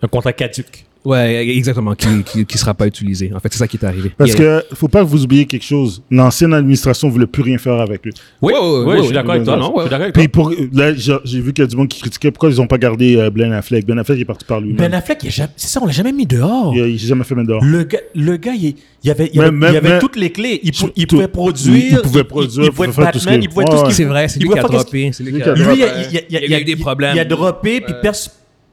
un 0.02 0.08
contrat 0.08 0.34
caduque. 0.34 0.86
Ouais, 1.06 1.48
exactement, 1.56 1.94
qui, 1.94 2.08
qui, 2.24 2.46
qui 2.46 2.58
sera 2.58 2.74
pas 2.74 2.88
utilisé. 2.88 3.32
En 3.36 3.40
fait, 3.40 3.50
c'est 3.52 3.60
ça 3.60 3.68
qui 3.68 3.78
est 3.78 3.86
arrivé. 3.86 4.12
Parce 4.18 4.32
Il 4.32 4.40
y 4.42 4.46
a- 4.48 4.62
que 4.62 4.76
faut 4.76 4.88
pas 4.88 5.02
que 5.04 5.08
vous 5.08 5.24
oubliez 5.24 5.46
quelque 5.46 5.64
chose. 5.66 6.02
L'ancienne 6.10 6.54
administration 6.54 7.10
voulait 7.10 7.28
plus 7.28 7.44
rien 7.44 7.58
faire 7.60 7.80
avec 7.80 8.04
lui. 8.04 8.12
Oui, 8.42 8.54
oui, 8.54 8.60
Oui, 8.62 8.84
oui, 8.88 8.98
je 9.00 9.04
suis 9.04 9.14
d'accord 9.14 9.32
avec 9.34 9.44
toi. 9.44 9.56
non, 9.58 9.74
Je 9.76 9.82
suis 9.82 9.90
d'accord 9.90 10.02
avec 10.02 10.14
toi. 10.14 10.22
Puis 10.24 10.28
pour 10.28 10.52
là, 10.74 10.94
j'ai 10.96 11.40
vu 11.42 11.54
qu'il 11.54 11.64
y 11.64 11.68
a 11.68 11.70
du 11.70 11.76
monde 11.78 11.88
qui 11.88 12.02
critiquait 12.02 12.32
pourquoi 12.32 12.50
ils 12.50 12.60
ont 12.60 12.68
pas 12.68 12.78
gardé 12.78 13.16
euh, 13.18 13.30
Ben 13.30 13.52
Affleck? 13.54 13.86
Ben 13.86 13.98
Affleck 14.00 14.20
est 14.20 14.26
parti 14.26 14.46
par 14.46 14.60
lui-même. 14.62 14.78
Ben 14.78 14.94
Affleck, 14.94 15.20
il 15.24 15.28
a 15.28 15.32
jamais- 15.32 15.50
c'est 15.56 15.68
ça, 15.68 15.80
on 15.82 15.86
l'a 15.86 15.92
jamais 15.92 16.12
mis 16.12 16.26
dehors. 16.26 16.74
Il 16.76 16.88
il 16.88 17.00
s'est 17.00 17.08
jamais 17.08 17.24
fait 17.24 17.36
mettre 17.36 17.50
dehors. 17.50 17.64
Le 17.64 17.84
gars, 17.84 18.00
le 18.16 18.38
gars 18.38 18.54
il, 18.54 18.76
il 19.04 19.12
avait, 19.12 19.30
il 19.34 19.40
avait, 19.40 19.52
même- 19.52 19.72
il 19.74 19.78
avait 19.78 19.90
même- 19.90 20.00
toutes 20.00 20.16
les 20.16 20.32
clés. 20.32 20.60
Il, 20.64 20.72
pou- 20.72 20.90
il 20.96 21.06
pouvait 21.08 21.28
produire. 21.28 22.00
il 22.00 22.02
pouvait 22.02 22.24
produire, 22.24 22.64
Il, 22.64 22.68
il 22.68 22.72
pouvait 22.72 22.92
faire 22.92 23.12
tout 23.12 23.20
ce 23.20 23.26
Batman. 23.26 23.40
qu'il- 23.42 23.50
Il 23.50 23.54
pouvait 23.54 23.66
tout 23.66 23.78
ce 23.78 23.84
qu'il 23.86 23.94
C'est 23.94 24.04
vrai, 24.06 24.28
c'est 24.28 24.38
il 24.40 24.44
lui 24.44 24.50
pouvait 24.50 24.60
qui 24.62 24.66
a 24.66 24.70
droppé. 24.70 25.12
Lui 25.20 25.34
il 25.36 26.50
y 26.50 26.54
a, 26.56 26.60
eu 26.60 26.64
des 26.64 26.76
problèmes. 26.76 27.16
Il 27.16 27.20
a 27.20 27.26
droppé, 27.26 27.82
puis 27.82 27.94
pers- 28.02 28.16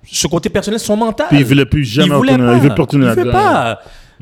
ce 0.05 0.27
côté 0.27 0.49
personnel, 0.49 0.81
son 0.81 0.97
mental. 0.97 1.27
Puis 1.29 1.39
il 1.39 1.45
voulait 1.45 1.65
plus 1.67 1.85
jamais 1.85 2.09
il 2.09 2.13
voulait 2.13 2.33
retourner- 2.33 2.53
pas. 2.53 2.57
il 2.57 2.63
veut 2.63 2.75
pas 2.75 2.83
retourner 2.83 3.07
là-dedans. 3.07 3.77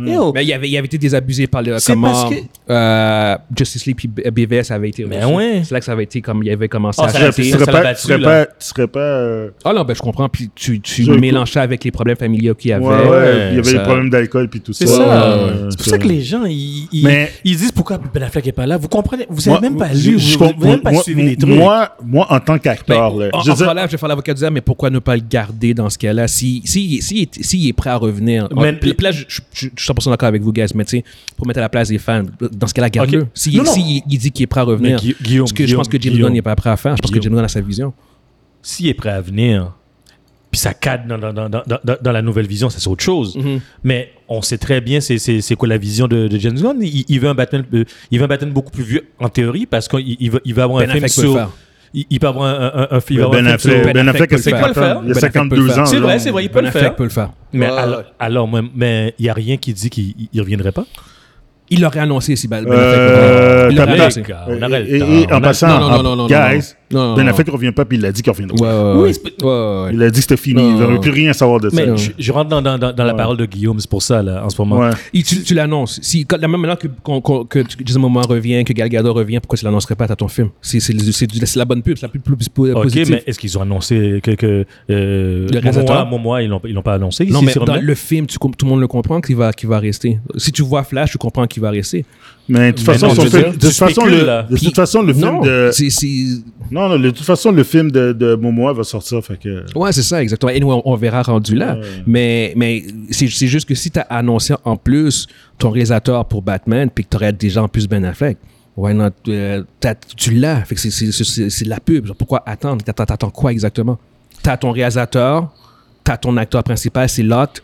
Yo, 0.06 0.32
Mais 0.32 0.44
il 0.44 0.52
avait, 0.52 0.68
il 0.68 0.76
avait 0.76 0.86
été 0.86 0.98
désabusé 0.98 1.46
par 1.46 1.62
le 1.62 1.78
C'est 1.78 1.92
comment 1.92 2.12
parce 2.12 2.30
que- 2.34 2.40
euh, 2.70 3.36
Justice 3.56 3.86
League 3.86 3.96
puis 3.96 4.08
B- 4.08 4.30
BVS 4.30 4.70
avait 4.72 4.88
été 4.88 5.04
Mais 5.04 5.22
reçu. 5.24 5.34
ouais. 5.36 5.60
C'est 5.64 5.74
là 5.74 5.80
que 5.80 5.84
ça 5.86 5.92
avait 5.92 6.04
été 6.04 6.20
comme 6.20 6.42
il 6.42 6.50
avait 6.50 6.68
commencé 6.68 7.00
Oh, 7.02 7.06
à 7.06 7.08
ça 7.08 7.14
Tu 7.14 7.18
serais, 7.20 7.30
chanter. 7.30 7.42
tu 7.42 7.48
serais 7.50 7.64
ça 7.64 7.72
l'a 7.72 7.78
pas, 7.78 7.82
battu, 7.84 8.00
tu 8.00 8.06
serais 8.08 8.18
là. 8.18 8.28
pas, 8.28 8.46
tu 8.46 8.66
serais 8.66 8.86
pas, 8.86 9.00
euh, 9.00 9.50
Ah 9.64 9.72
non, 9.72 9.84
ben 9.84 9.94
je 9.94 10.00
comprends. 10.02 10.28
Puis 10.28 10.50
tu, 10.54 10.80
tu 10.80 11.04
Je- 11.04 11.12
mélanges 11.12 11.50
ça 11.52 11.62
avec 11.62 11.82
les 11.84 11.90
problèmes 11.90 12.16
familiaux 12.16 12.54
qu'il 12.54 12.70
y 12.70 12.72
avait. 12.72 12.84
ouais, 12.84 12.94
ouais, 12.94 13.08
ouais, 13.08 13.48
il 13.50 13.56
y 13.56 13.58
avait 13.58 13.64
ça- 13.64 13.72
des 13.78 13.82
problèmes 13.84 14.10
d'alcool 14.10 14.48
puis 14.48 14.60
tout 14.60 14.72
ça. 14.72 14.86
c'est 14.86 14.92
ça. 14.92 15.00
Ouais, 15.46 15.52
c'est 15.70 15.76
pour 15.78 15.86
ça 15.86 15.98
que 15.98 16.08
les 16.08 16.22
gens, 16.22 16.44
ils, 16.44 16.88
ils, 16.92 17.04
Mais- 17.04 17.30
ils 17.44 17.56
disent 17.56 17.72
pourquoi 17.72 17.98
Ben 18.12 18.22
Affleck 18.22 18.46
est 18.46 18.52
pas 18.52 18.66
là. 18.66 18.76
Vous 18.76 18.88
comprenez 18.88 19.26
Vous 19.28 19.42
Moi- 19.48 19.58
avez 19.58 19.68
même 19.68 19.78
pas 19.78 19.92
je- 19.92 20.10
lu, 20.10 20.18
je 20.18 20.32
vous 20.38 20.38
comp- 20.44 20.58
n'avez 20.58 20.70
même 20.72 20.80
pas 20.82 20.90
moi- 20.92 21.02
suivi 21.02 21.22
moi- 21.22 21.30
les 21.30 21.36
trucs. 21.36 21.50
Moi, 21.54 21.88
moi, 22.04 22.26
en 22.30 22.40
tant 22.40 22.52
Ben, 22.54 22.58
qu'acteur, 22.58 23.16
là, 23.16 23.28
en, 23.32 23.42
je 23.42 23.50
en 23.50 23.54
veux 23.54 23.64
dire- 23.64 23.74
là, 23.74 23.86
je 23.86 23.92
vais 23.92 23.98
faire 23.98 24.08
l'avocat 24.08 24.34
du 24.34 24.38
diable, 24.38 24.54
mais 24.54 24.60
pourquoi 24.60 24.90
ne 24.90 24.98
pas 24.98 25.16
le 25.16 25.22
garder 25.28 25.74
dans 25.74 25.88
ce 25.90 25.98
cas-là 25.98 26.28
si, 26.28 26.62
si, 26.64 27.00
si, 27.02 27.28
si, 27.32 27.44
s'il 27.44 27.68
est 27.68 27.72
prêt 27.72 27.90
à 27.90 27.96
revenir 27.96 28.48
Mais- 28.56 28.72
Puis 28.72 28.94
là, 29.00 29.10
je, 29.12 29.24
je, 29.28 29.40
je, 29.52 29.68
je 29.76 29.82
suis 29.82 29.89
100% 29.92 30.10
d'accord 30.10 30.28
avec 30.28 30.42
vous, 30.42 30.52
guys, 30.52 30.66
mais 30.74 30.84
tu 30.84 30.98
sais, 30.98 31.04
pour 31.36 31.46
mettre 31.46 31.58
à 31.58 31.62
la 31.62 31.68
place 31.68 31.88
des 31.88 31.98
fans, 31.98 32.24
dans 32.52 32.66
ce 32.66 32.74
cas-là, 32.74 32.90
garde-le. 32.90 33.22
Ok. 33.22 33.28
Si, 33.34 33.56
Non, 33.56 33.64
non. 33.64 33.72
si 33.72 33.80
il, 33.80 34.02
il 34.10 34.18
dit 34.18 34.30
qu'il 34.30 34.44
est 34.44 34.46
prêt 34.46 34.60
à 34.60 34.64
revenir, 34.64 35.00
Guillaume, 35.22 35.46
ce 35.46 35.52
que 35.54 35.66
je 35.66 35.74
pense 35.76 35.88
que 35.88 36.00
James 36.00 36.12
Guillaume, 36.12 36.28
Gunn 36.28 36.34
n'est 36.34 36.42
pas 36.42 36.56
prêt 36.56 36.70
à 36.70 36.76
faire, 36.76 36.96
je 36.96 37.02
pense 37.02 37.10
que. 37.10 37.20
James 37.20 37.34
Gunn 37.34 37.44
a 37.44 37.48
sa 37.48 37.60
vision. 37.60 37.92
s'il 38.62 38.88
est 38.88 38.94
prêt 38.94 39.10
à 39.10 39.20
venir, 39.20 39.72
puis 40.50 40.58
ça 40.60 40.74
cadre 40.74 41.06
dans, 41.06 41.16
dans, 41.18 41.32
dans, 41.32 41.48
dans, 41.48 41.62
dans- 41.84 41.96
dans 42.02 42.12
la 42.12 42.22
nouvelle 42.22 42.46
vision, 42.48 42.68
ça 42.70 42.78
c'est 42.80 42.88
autre 42.88 43.04
chose. 43.04 43.36
Mhm. 43.36 43.60
Mais 43.84 44.10
on 44.28 44.42
sait 44.42 44.58
très 44.58 44.80
bien 44.80 45.00
c'est, 45.00 45.54
quoi 45.56 45.68
la 45.68 45.78
vision 45.78 46.08
de, 46.08 46.26
de 46.28 46.38
James 46.38 46.60
Gunn. 46.60 46.78
Il, 46.82 47.04
il 47.08 47.20
veut 47.20 47.28
un 47.28 47.34
Batman, 47.34 47.64
euh, 47.72 47.84
il 48.10 48.18
veut 48.18 48.24
un 48.24 48.28
Batman 48.28 48.50
beaucoup 48.52 48.70
plus 48.72 48.82
vieux 48.82 49.06
en 49.20 49.28
théorie 49.28 49.66
parce 49.66 49.86
qu'il 49.88 50.16
il 50.18 50.30
va, 50.30 50.40
il 50.44 50.54
va 50.54 50.64
avoir 50.64 50.80
Ben 50.80 50.90
un 50.90 50.94
film 50.94 51.06
sur. 51.08 51.52
Il, 51.92 52.04
il 52.08 52.20
peut 52.20 52.28
avoir 52.28 52.46
un, 52.46 52.86
un, 52.92 52.96
un, 52.96 53.00
il 53.10 53.18
va 53.18 53.24
avoir 53.24 53.42
Ben 53.42 53.46
un 53.48 53.58
film 53.58 53.74
Affleck, 53.80 53.94
Ben 53.94 54.08
Affleck, 54.08 54.30
peut 54.30 54.34
a 54.34 54.38
le 54.38 54.42
faire. 54.42 54.60
50 54.60 54.62
Il 54.62 54.68
peut 54.68 54.68
le 54.68 54.74
faire. 54.74 54.96
ans. 54.96 55.02
Il 55.02 55.10
a 55.10 55.14
Ben 55.14 55.16
Affleck 55.16 55.32
peut 55.50 55.56
le 55.56 55.68
52 55.68 55.68
faire. 55.68 55.78
ans. 55.82 55.86
C'est 55.86 55.96
vrai, 55.98 56.18
c'est 56.20 56.30
vrai, 56.30 56.44
il 56.44 56.48
peut 56.50 56.54
Ben 56.54 56.60
le 56.62 56.68
Affleck 56.68 56.82
faire. 56.84 56.94
peut 56.96 57.02
le 57.04 57.08
faire. 57.10 57.30
Mais 57.52 57.66
Ouais, 57.70 57.78
alors, 57.78 58.02
alors, 58.18 58.48
mais- 58.74 59.14
il 59.18 59.22
n'y 59.24 59.28
a 59.28 59.32
rien 59.34 59.56
qui 59.56 59.72
dit 59.74 59.90
qu'il 59.90 60.14
ne 60.32 60.40
reviendrait 60.40 60.70
pas? 60.72 60.84
Il 61.68 61.80
l'aurait 61.82 62.00
annoncé 62.00 62.36
si 62.36 62.46
Ben 62.48 62.62
Ben 62.64 62.70
Euh, 62.72 63.68
Affleck 63.68 63.76
t'as- 63.76 63.86
l'aurait 63.86 64.00
annoncé. 64.02 64.22
Et- 64.88 65.32
en 65.32 65.40
passant, 65.40 65.80
non, 65.80 65.90
non, 65.90 66.02
non, 66.02 66.16
non, 66.16 66.26
guys, 66.26 66.74
non, 66.92 67.14
Ben. 67.16 67.28
Affleck 67.28 67.48
revient 67.48 67.72
pas 67.72 67.84
puis 67.84 67.98
il 67.98 68.04
a 68.04 68.12
dit 68.12 68.22
qu'il 68.22 68.32
reviendra. 68.32 68.56
Ouais, 68.56 68.68
ouais, 68.68 68.94
Oui, 68.96 69.02
ouais. 69.08 69.12
c'est- 69.12 69.42
Ouais, 69.44 69.48
ouais, 69.48 69.82
ouais. 69.84 69.90
Il 69.94 70.02
a 70.02 70.10
dit 70.10 70.16
que 70.16 70.22
c'était 70.22 70.36
fini. 70.36 70.62
Non. 70.62 70.74
Il 70.74 70.78
n'avait 70.80 70.98
plus 71.00 71.10
rien 71.10 71.32
savoir 71.32 71.60
de 71.60 71.70
ça. 71.70 71.76
Mais 71.76 71.96
je, 71.96 72.10
je 72.18 72.32
rentre 72.32 72.50
dans, 72.50 72.60
dans, 72.62 72.78
dans, 72.92 73.04
la 73.04 73.14
parole 73.14 73.36
de 73.36 73.46
Guillaume, 73.46 73.78
c'est 73.80 73.88
pour 73.90 74.02
ça, 74.02 74.22
là, 74.22 74.44
en 74.44 74.50
ce 74.50 74.60
moment. 74.60 74.90
Et 75.14 75.22
tu, 75.22 75.42
tu 75.42 75.54
l'annonces. 75.54 75.98
Si, 76.02 76.26
la 76.30 76.48
même 76.48 76.60
manière 76.60 76.78
que, 76.78 76.88
qu'on- 77.02 77.20
que 77.44 77.64
Jason 77.84 78.00
Momoa 78.00 78.22
revient, 78.22 78.64
que 78.64 78.72
Gal 78.72 78.88
Gadot 78.88 79.12
revient, 79.12 79.38
pourquoi 79.40 79.58
tu 79.58 79.64
l'annoncerais 79.64 79.94
pas 79.94 80.04
à 80.04 80.16
ton 80.16 80.28
film? 80.28 80.50
C'est, 80.60 80.80
la 81.56 81.64
bonne 81.64 81.82
pub, 81.82 81.96
c'est 81.96 82.06
la 82.06 82.08
pub 82.08 82.22
plus, 82.22 82.36
plus 82.48 82.72
Ok, 82.72 82.82
positive. 82.82 83.10
mais 83.10 83.22
est-ce 83.26 83.38
qu'ils 83.38 83.56
ont 83.58 83.62
annoncé 83.62 84.20
que, 84.22 84.32
que 84.32 84.64
euh? 84.90 85.46
Momoa, 85.62 86.04
Momoa, 86.04 86.42
ils 86.42 86.50
ils 86.64 86.74
l'ont 86.74 86.82
pas 86.82 86.94
annoncé 86.94 87.24
Non, 87.26 87.42
mais 87.42 87.54
dans 87.54 87.76
le 87.76 87.94
film, 87.94 88.26
tu, 88.26 88.38
tout 88.38 88.50
le 88.64 88.68
monde 88.68 88.80
le 88.80 88.88
comprend 88.88 89.20
qu'il 89.20 89.36
va, 89.36 89.52
qu'il 89.52 89.68
va 89.68 89.78
rester. 89.78 90.18
Si 90.36 90.52
tu 90.52 90.62
vois 90.62 90.82
Flash, 90.84 91.12
tu 91.12 91.18
comprends 91.18 91.46
qu'il 91.46 91.62
va 91.62 91.70
rester. 91.70 92.04
Mais 92.48 92.72
de 92.72 92.76
toute 92.78 92.86
façon, 92.86 93.06
non, 93.08 93.14
film- 93.14 93.28
dire, 93.28 93.40
de 93.46 93.52
tu 93.52 93.58
toute 93.58 93.72
façon, 93.72 94.00
spécules, 94.00 94.18
le- 94.20 94.26
là. 94.26 94.42
de 94.42 94.54
Puis- 94.56 94.66
toute 94.66 94.74
façon, 94.76 95.02
le 95.02 95.12
film 95.12 95.24
non, 95.26 95.40
de. 95.40 95.70
Non, 95.70 96.42
Non, 96.72 96.88
non, 96.88 96.98
de 96.98 97.10
toute 97.10 97.24
façon, 97.24 97.52
le 97.52 97.62
film 97.64 97.90
de, 97.92 98.12
de 98.12 98.34
Momoa 98.34 98.72
va 98.72 98.82
sortir, 98.84 99.22
fait 99.24 99.36
que... 99.38 99.64
Ouais, 99.78 99.92
c'est 99.92 100.02
ça, 100.02 100.20
exactement. 100.22 100.50
Et 100.50 100.58
nous, 100.60 100.70
on, 100.72 100.82
on 100.84 100.96
verra 100.96 101.22
rendu 101.22 101.54
là. 101.54 101.74
Ouais. 101.74 101.80
Mais, 102.06 102.52
mais 102.56 102.84
c'est 103.10 103.26
juste 103.28 103.68
que 103.68 103.74
si 103.74 103.90
tu 103.90 103.98
as 104.00 104.02
annoncé 104.02 104.54
en 104.64 104.76
plus 104.76 105.26
ton 105.58 105.70
réalisateur 105.70 106.24
pour 106.24 106.42
Batman, 106.42 106.88
puis 106.92 107.04
que 107.04 107.10
tu 107.10 107.16
aurais 107.16 107.32
déjà 107.32 107.62
en 107.62 107.68
plus 107.68 107.86
Ben 107.86 108.04
Affleck, 108.04 108.38
why 108.76 108.94
not, 108.94 109.10
euh, 109.28 109.62
t'as- 109.78 109.94
tu 110.16 110.32
l'as. 110.34 110.64
Fait 110.64 110.74
que 110.74 110.80
c'est- 110.80 111.64
de 111.64 111.68
la 111.70 111.78
pub. 111.80 112.06
Genre, 112.06 112.16
pourquoi 112.16 112.42
attendre? 112.46 112.84
T'attends 112.84 113.04
t'attends 113.06 113.30
quoi 113.30 113.52
exactement? 113.52 113.98
T'as 114.42 114.56
ton 114.56 114.70
réalisateur, 114.70 115.52
t'as 116.02 116.16
ton 116.16 116.36
acteur 116.36 116.62
principal, 116.64 117.08
c'est 117.08 117.22
Lot, 117.22 117.62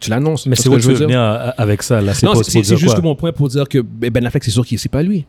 tu 0.00 0.10
l'annonces. 0.10 0.46
Mais 0.46 0.56
C'est 0.56 0.62
c'est 0.64 0.68
ce 0.68 0.74
où 0.74 0.76
que 0.76 0.80
tu 0.80 0.86
je 0.88 0.92
veux 0.92 1.04
venir 1.06 1.20
à- 1.20 1.34
à- 1.34 1.62
avec 1.62 1.82
ça, 1.82 2.00
là? 2.00 2.14
C'est 2.14 2.26
Non, 2.26 2.34
c'est 2.42 2.62
juste 2.76 3.02
mon 3.02 3.14
point 3.14 3.32
pour 3.32 3.48
dire 3.48 3.68
que 3.68 3.78
Ben 3.80 4.24
Affleck, 4.26 4.44
c'est 4.44 4.50
sûr 4.50 4.66
que 4.66 4.76
c'est 4.76 4.88
pas 4.88 5.02
lui. 5.02 5.24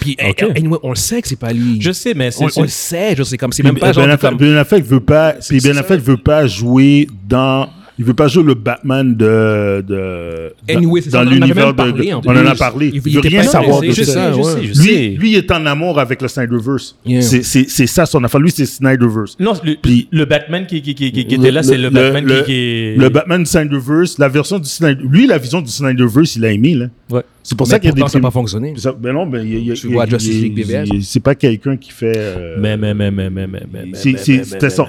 Puis, 0.00 0.16
Ok. 0.28 0.44
eh, 0.54 0.58
anyway, 0.58 0.78
on 0.82 0.88
le 0.90 0.96
sait 0.96 1.22
que 1.22 1.28
c'est 1.28 1.38
pas 1.38 1.52
lui. 1.52 1.80
Je 1.80 1.92
sais, 1.92 2.14
mais 2.14 2.32
c'est... 2.32 2.42
on, 2.44 2.48
on 2.56 2.62
le 2.62 2.68
sait, 2.68 3.14
je 3.16 3.22
sais 3.22 3.36
comme 3.38 3.52
c'est 3.52 3.62
même 3.62 3.78
pas 3.78 3.92
genre 3.92 4.02
ben, 4.02 4.08
de 4.08 4.14
Affleck, 4.14 4.30
comme 4.30 4.38
Ben 4.40 4.56
Affleck 4.56 4.84
veut 4.84 4.98
pas, 5.00 5.34
puis 5.48 5.60
Ben. 5.60 5.78
Affleck 5.78 6.00
veut 6.00 6.16
pas 6.16 6.46
jouer 6.48 7.06
dans, 7.28 7.68
il 7.98 8.04
veut 8.04 8.14
pas 8.14 8.26
jouer 8.28 8.42
le 8.42 8.54
Batman 8.54 9.14
de, 9.14 9.82
de, 9.86 10.52
Anyway, 10.68 11.00
dans 11.12 11.22
l'univers 11.22 11.72
de, 11.74 11.90
de- 11.92 12.14
on 12.14 12.30
en 12.36 12.46
a 12.46 12.54
parlé. 12.54 12.88
Il- 12.92 13.02
Il, 13.06 13.14
veut 13.14 13.20
rien 13.20 13.42
savoir 13.42 13.80
de 13.82 13.92
ça. 13.92 14.34
ouais. 14.36 14.60
lui, 14.62 15.16
lui, 15.16 15.34
est 15.36 15.50
en 15.52 15.64
amour 15.66 15.98
avec 16.00 16.20
le 16.20 16.28
Snyderverse. 16.28 16.96
Yeah. 17.06 17.22
C'est, 17.22 17.42
c'est, 17.42 17.66
c'est 17.68 17.86
ça 17.86 18.06
son 18.06 18.22
affaire. 18.24 18.40
Lui, 18.40 18.50
c'est 18.50 18.66
Snyderverse. 18.66 19.36
Non, 19.38 19.52
le, 19.64 19.76
Puis- 19.80 20.08
le 20.10 20.24
Batman 20.24 20.66
qui, 20.66 20.82
qui, 20.82 20.94
qui, 20.94 21.10
qui, 21.12 21.22
Le- 21.24 21.34
était 21.34 21.50
là, 21.50 21.62
c'est 21.62 21.76
le- 21.76 21.84
le, 21.84 21.90
Batman 21.90 22.24
qui, 22.44 22.52
est... 22.52 22.96
Le 22.98 23.08
Batman 23.08 23.42
du 23.42 23.48
Snyderverse, 23.50 24.18
la 24.18 24.28
version 24.28 24.58
du 24.58 24.68
Snyder, 24.68 25.02
lui, 25.08 25.26
la 25.26 25.38
vision 25.38 25.60
du 25.62 25.70
Snyderverse, 25.70 26.36
il 26.36 26.44
a 26.44 26.50
aimé, 26.52 26.74
là. 26.74 26.86
Ouais. 27.10 27.22
C'est 27.42 27.56
pour 27.56 27.66
Mais 27.66 27.72
ça 27.72 27.78
qu'il 27.78 27.90
y 27.90 27.92
a 27.92 27.94
des 27.94 28.08
ça 28.08 28.18
n'a 28.18 28.22
pas 28.22 28.30
fonctionné. 28.30 28.72
Ça- 28.76 28.92
Ben 28.98 29.12
non, 29.12 29.26
ben, 29.26 29.46
y 29.46 29.54
a- 29.54 29.58
il 29.58 29.66
y 29.66 29.70
a- 29.70 29.74
Tu 29.74 29.86
y 29.88 29.90
a- 29.90 29.92
vois 29.92 30.06
Justice 30.06 30.42
League 30.42 30.54
BVS? 30.56 30.88
C'est 31.02 31.20
pas 31.22 31.34
quelqu'un 31.34 31.76
qui 31.76 31.90
fait. 31.92 32.14
euh, 32.16 32.56
Mais, 32.58 32.76
mais, 32.76 32.94
mais, 32.94 33.10
mais, 33.10 33.28
mais, 33.30 33.46
mais, 33.46 33.60
mais, 33.72 33.88
C'était 33.94 34.70
son. 34.70 34.86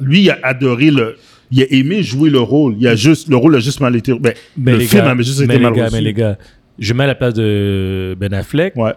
Lui, 0.00 0.22
il 0.22 0.30
a 0.30 0.38
adoré 0.42 0.90
le. 0.90 1.16
Il 1.56 1.62
a 1.62 1.66
aimé 1.72 2.02
jouer 2.02 2.30
le 2.30 2.40
rôle. 2.40 2.74
Il 2.80 2.86
a 2.88 2.96
juste 2.96 3.28
le 3.28 3.36
rôle 3.36 3.54
a 3.56 3.60
juste 3.60 3.80
mal 3.80 3.94
été. 3.94 4.12
Ben, 4.18 4.32
Mais 4.56 4.72
le 4.72 4.78
les 4.78 4.86
film 4.86 5.04
gars, 5.04 5.10
a 5.12 5.16
juste 5.22 5.38
mais 5.40 5.44
été 5.44 5.54
les 5.58 5.60
mal 5.62 5.72
gars, 5.72 5.84
reçu. 5.84 5.94
mais 5.94 6.00
les 6.00 6.12
gars, 6.12 6.36
je 6.78 6.92
mets 6.94 7.04
à 7.04 7.06
la 7.06 7.14
place 7.14 7.34
de 7.34 8.16
Ben 8.18 8.32
Affleck. 8.34 8.74
Ouais, 8.76 8.92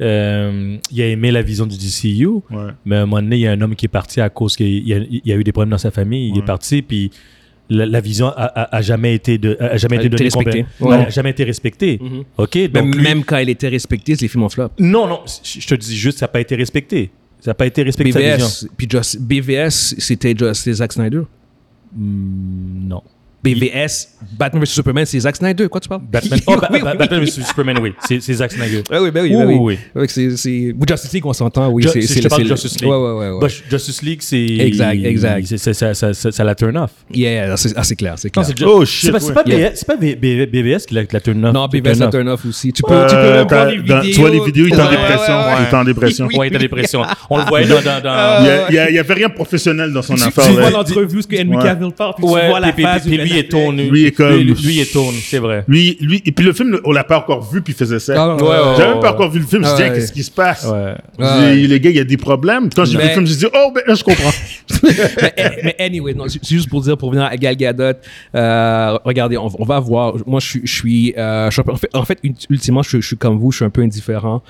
Euh, 0.00 0.76
il 0.92 1.02
a 1.02 1.06
aimé 1.08 1.30
la 1.30 1.40
vision 1.42 1.66
du 1.66 1.76
DCU, 1.76 2.26
ouais. 2.26 2.42
mais 2.84 2.96
à 2.96 3.02
un 3.02 3.06
moment 3.06 3.22
donné, 3.22 3.36
il 3.36 3.40
y 3.42 3.46
a 3.46 3.52
un 3.52 3.60
homme 3.62 3.74
qui 3.74 3.86
est 3.86 3.88
parti 4.00 4.20
à 4.20 4.28
cause 4.28 4.54
qu'il 4.54 4.86
y 4.86 4.92
a, 4.92 4.98
il 4.98 5.22
y 5.24 5.32
a 5.32 5.36
eu 5.36 5.42
des 5.44 5.52
problèmes 5.52 5.70
dans 5.70 5.78
sa 5.78 5.90
famille. 5.90 6.28
Il 6.28 6.32
Ouais. 6.34 6.38
est 6.40 6.44
parti, 6.44 6.82
puis 6.82 7.10
la, 7.70 7.86
la 7.86 8.00
vision 8.00 8.26
a, 8.28 8.44
a- 8.44 8.76
a 8.76 8.82
jamais 8.82 9.14
été 9.14 9.38
de, 9.38 9.56
a 9.58 9.76
jamais 9.78 9.96
été 10.04 10.22
respectée. 10.22 10.66
Ouais. 10.80 10.94
A 10.96 11.08
jamais 11.08 11.30
été 11.30 11.44
respectée. 11.44 11.98
Mhm. 12.00 12.24
Ok, 12.36 12.56
Même, 12.74 12.92
lui- 12.92 13.02
même 13.02 13.24
quand 13.24 13.38
il 13.38 13.48
était 13.48 13.68
respecté, 13.68 14.14
les 14.20 14.28
films 14.28 14.42
ont 14.44 14.48
flop. 14.50 14.68
non, 14.78 15.06
non, 15.08 15.20
je 15.42 15.66
te 15.66 15.74
dis 15.74 15.96
juste, 15.96 16.18
ça 16.18 16.26
n'a 16.26 16.28
pas 16.28 16.40
été 16.40 16.54
respecté. 16.56 17.10
Ça 17.40 17.50
n'a 17.50 17.54
pas 17.54 17.66
été 17.66 17.82
respecté 17.82 18.12
sa 18.12 18.18
vision. 18.20 18.36
BVS, 18.46 18.68
puis 18.76 18.86
Just- 18.90 19.18
BVS, 19.20 19.94
c'était 19.98 20.34
just- 20.38 20.54
c'était 20.62 20.74
Zack 20.74 20.92
Snyder. 20.92 21.22
Hmm, 21.96 22.86
non. 22.88 23.15
BVS, 23.54 24.08
Batman 24.38 24.62
vs 24.62 24.68
Superman, 24.70 25.06
c'est 25.06 25.20
Zack 25.20 25.36
Snyder. 25.36 25.68
Quoi 25.68 25.80
tu 25.80 25.88
parles? 25.88 26.02
Batman, 26.10 26.40
oh, 26.46 26.56
Ba- 26.56 26.68
Oui, 26.72 26.80
Ba- 26.80 26.90
oui. 26.92 26.98
Batman 26.98 27.20
vs 27.24 27.42
Superman, 27.46 27.78
oui, 27.80 27.92
c'est 28.06 28.20
Zack 28.34 28.52
Snyder. 28.52 28.82
Ah 28.90 29.00
oui, 29.02 29.10
ben 29.10 29.22
oui, 29.22 29.30
Oui, 29.34 29.36
ben 29.36 29.46
oui. 29.46 29.54
oui, 29.54 29.78
oui. 29.94 30.00
Ouais, 30.02 30.06
c'est, 30.08 30.30
Justice 30.30 31.12
League, 31.12 31.26
on 31.26 31.32
s'entend, 31.32 31.68
oui. 31.68 31.84
C'est, 31.90 32.00
si 32.02 32.08
c'est, 32.08 32.22
je 32.22 32.28
parle 32.28 32.42
de 32.42 32.48
Justice 32.48 32.80
League. 32.80 32.90
Ouais, 32.90 32.96
ouais, 32.96 33.12
ouais. 33.12 33.30
ouais. 33.30 33.38
Bah, 33.40 33.46
Justice 33.70 34.02
League, 34.02 34.20
c'est. 34.22 34.36
Exact, 34.44 35.04
exact. 35.04 35.46
c'est- 35.46 35.72
Ça, 35.74 35.94
ça, 35.94 36.14
ça, 36.14 36.32
ça 36.32 36.44
la 36.44 36.54
turn 36.54 36.76
off. 36.76 36.90
Yeah, 37.12 37.56
c'est, 37.56 37.72
ah, 37.76 37.82
c'est 37.84 37.96
clair, 37.96 38.14
c'est 38.16 38.34
Non, 38.36 38.42
clair. 38.42 38.56
c'est 38.58 38.64
Oh, 38.64 38.84
c'est 38.84 38.90
shit, 38.90 39.12
pas, 39.12 39.20
c'est 39.20 39.28
ouais. 39.28 39.34
pas, 39.34 39.42
Yeah. 39.46 39.70
Pas 39.86 39.96
BVS 39.96 40.86
qui 40.86 40.94
la, 40.94 41.02
la 41.10 41.20
turn 41.20 41.44
off. 41.44 41.52
Non, 41.54 41.66
BVS, 41.68 42.00
off. 42.02 42.10
turn 42.10 42.28
off 42.28 42.44
aussi. 42.46 42.72
Tu 42.72 42.82
peux, 42.82 42.92
Euh, 42.92 43.06
tu 43.08 43.14
peux 43.14 43.20
même 43.22 43.32
voir 43.32 43.46
t'as- 43.46 43.70
les 43.70 43.76
dans- 43.82 44.00
vidéos. 44.00 44.14
tu 44.14 44.20
vois 44.20 44.30
les 44.30 44.40
vidéos, 44.40 44.66
il 44.66 44.74
est 44.74 44.80
en 44.80 44.90
dépression. 44.90 45.34
Il 45.58 45.64
est 45.64 45.74
en 45.74 45.84
dépression. 45.84 46.26
Ouais, 46.26 46.32
il 46.34 46.46
était 46.48 46.56
en 46.56 46.60
dépression. 46.60 47.02
On 47.30 47.38
le 47.38 47.44
voyait 47.44 47.68
dans. 47.68 47.76
Il 47.80 47.84
y 47.84 47.88
a- 48.50 48.66
il 48.70 48.74
y 48.74 48.78
a- 48.78 48.90
il 48.90 48.94
y 48.96 48.98
avait 48.98 49.14
rien 49.14 49.28
de 49.28 49.34
professionnel 49.34 49.92
dans 49.92 50.02
son 50.02 50.14
affaire. 50.14 50.46
tu 50.46 50.52
vois 50.52 50.70
l'entrevue, 50.70 51.22
ce 51.22 51.26
que 51.26 51.36
Henry. 51.36 51.62
Cavill 51.64 51.92
parle, 51.92 52.14
puis 52.16 52.24
tu 52.24 52.28
vois 52.28 52.60
la 52.60 52.72
puis- 52.72 52.84
puis 53.04 53.35
lui 53.36 53.40
est 53.40 53.48
tourné. 53.50 53.88
Lui 53.90 54.06
est 54.06 54.12
comme- 54.12 54.32
Lui, 54.36 54.54
lui 54.54 54.80
est 54.80 54.92
tourné, 54.92 55.18
c'est 55.20 55.38
vrai. 55.38 55.64
Lui, 55.68 55.96
lui, 56.00 56.22
et 56.24 56.32
puis 56.32 56.44
le 56.44 56.52
film, 56.52 56.78
on 56.84 56.92
l'a 56.92 57.04
pas 57.04 57.18
encore 57.18 57.42
vu, 57.50 57.60
puis 57.62 57.72
il 57.72 57.76
faisait 57.76 57.98
ça. 57.98 58.14
Ah, 58.16 58.36
ouais, 58.36 58.42
ouais. 58.42 58.56
J'avais 58.76 58.92
même 58.94 59.00
pas 59.00 59.12
encore 59.12 59.30
vu 59.30 59.40
le 59.40 59.46
film. 59.46 59.62
Je 59.62 59.68
me 59.68 59.72
Ah, 59.72 59.76
disais, 59.76 59.92
qu'est-ce 59.92 60.12
qui 60.12 60.22
se 60.22 60.30
passe? 60.30 60.64
Ouais. 60.66 60.94
dis, 61.54 61.66
Les 61.66 61.80
gars, 61.80 61.90
il 61.90 61.96
y 61.96 62.00
a 62.00 62.04
des 62.04 62.16
problèmes. 62.16 62.68
Quand 62.74 62.84
j'ai 62.84 62.96
vu 62.98 63.04
le 63.04 63.10
film, 63.10 63.26
je 63.26 63.34
dis, 63.34 63.46
oh, 63.52 63.72
ben 63.74 63.94
je 63.94 64.02
comprends. 64.02 64.30
mais, 64.82 65.32
eh, 65.36 65.42
mais 65.64 65.76
anyway, 65.78 66.14
non, 66.14 66.24
c'est 66.28 66.44
juste 66.48 66.68
pour 66.68 66.80
dire, 66.82 66.96
pour 66.96 67.10
venir 67.10 67.24
à 67.24 67.36
Gal 67.36 67.56
Gadot, 67.56 67.98
euh, 68.34 68.98
regardez, 69.04 69.36
on, 69.36 69.48
on 69.58 69.64
va 69.64 69.78
voir. 69.80 70.14
Moi, 70.26 70.40
je 70.40 70.46
suis, 70.46 70.60
je 70.64 70.74
suis, 70.74 71.14
euh, 71.16 71.46
je 71.46 71.52
suis 71.52 71.60
un 71.60 71.64
peu- 71.64 71.72
en 71.72 71.76
fait, 71.76 71.90
en 71.94 72.04
fait, 72.04 72.18
ultimement, 72.50 72.82
je, 72.82 72.88
suis- 72.90 73.02
je 73.02 73.06
suis 73.08 73.16
comme 73.16 73.38
vous, 73.38 73.50
je 73.52 73.56
suis 73.56 73.64
un 73.64 73.70
peu 73.70 73.82
indifférent. 73.82 74.42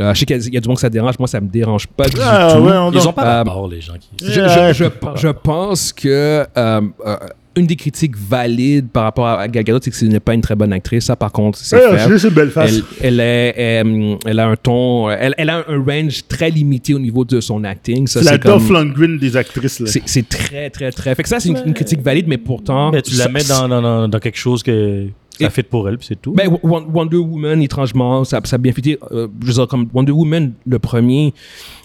Euh, 0.00 0.14
je 0.14 0.20
sais 0.20 0.24
qu'il 0.26 0.36
y 0.36 0.40
a- 0.40 0.42
il 0.46 0.54
y 0.54 0.56
a 0.56 0.60
du 0.60 0.68
monde 0.68 0.76
que 0.76 0.80
ça 0.80 0.88
dérange. 0.90 1.18
Moi, 1.18 1.28
ça 1.28 1.40
me 1.40 1.48
dérange 1.48 1.86
pas 1.86 2.08
du 2.08 2.16
Ah, 2.20 2.54
tout. 2.56 2.62
ouais, 2.62 2.72
on 2.72 2.90
Ils 2.92 3.08
ont 3.08 3.12
pas 3.12 3.24
Euh, 3.26 3.36
rapport, 3.38 3.68
les 3.68 3.80
gens 3.80 3.94
qui. 4.00 4.08
Je, 4.24 4.32
je, 4.32 4.72
je, 4.72 4.84
je 5.20 5.28
pense 5.28 5.92
que 5.92 6.08
euh, 6.08 6.44
euh, 6.56 7.16
une 7.56 7.66
des 7.66 7.76
critiques 7.76 8.16
valides 8.16 8.88
par 8.88 9.04
rapport 9.04 9.26
à 9.26 9.46
Gal 9.48 9.64
Gadot, 9.64 9.80
c'est 9.82 9.90
que 9.90 9.96
ce 9.96 10.04
n'est 10.04 10.20
pas 10.20 10.34
une 10.34 10.40
très 10.40 10.54
bonne 10.54 10.72
actrice. 10.72 11.04
Ça, 11.04 11.16
par 11.16 11.32
contre, 11.32 11.58
c'est 11.58 11.76
Ouais, 11.76 12.04
une 12.06 12.28
belle 12.30 12.50
face. 12.50 12.72
Elle, 13.00 13.14
elle, 13.14 13.20
est, 13.20 13.54
euh, 13.84 14.16
elle 14.26 14.38
a 14.40 14.46
un 14.48 14.56
ton, 14.56 15.10
elle, 15.10 15.34
elle 15.36 15.50
a 15.50 15.64
un 15.68 15.84
range 15.84 16.22
très 16.28 16.50
limité 16.50 16.94
au 16.94 16.98
niveau 16.98 17.24
de 17.24 17.40
son 17.40 17.64
acting. 17.64 18.06
C'est 18.06 18.22
la 18.22 18.38
Dolph 18.38 18.70
Lundgren 18.70 19.18
des 19.18 19.36
actrices. 19.36 19.80
Là. 19.80 19.90
c'est 20.06 20.28
très, 20.28 20.70
très, 20.70 20.90
très. 20.90 21.14
Fait 21.14 21.22
que 21.22 21.28
ça, 21.28 21.40
c'est 21.40 21.50
une, 21.50 21.62
une 21.66 21.74
critique 21.74 22.00
valide, 22.00 22.26
mais 22.28 22.38
pourtant. 22.38 22.90
Mais 22.92 23.02
tu 23.02 23.14
la 23.16 23.28
mets 23.28 23.44
dans, 23.44 23.68
dans, 23.68 23.82
dans, 23.82 24.08
dans 24.08 24.18
quelque 24.18 24.38
chose 24.38 24.62
que 24.62 25.06
ça 25.38 25.46
Et- 25.46 25.50
fit 25.50 25.62
pour 25.62 25.88
elle, 25.88 25.96
puis 25.98 26.06
c'est 26.08 26.20
tout. 26.20 26.32
Ben, 26.32 26.48
Won- 26.62 26.86
Wonder 26.92 27.16
Woman, 27.16 27.62
étrangement, 27.62 28.22
ça, 28.24 28.40
ça 28.44 28.56
a 28.56 28.58
bien 28.58 28.72
fité. 28.72 28.98
Euh, 29.12 29.28
je 29.40 29.46
veux 29.46 29.52
dire, 29.54 29.66
comme 29.66 29.88
Wonder 29.94 30.12
Woman, 30.12 30.52
le 30.66 30.78
premier, 30.78 31.32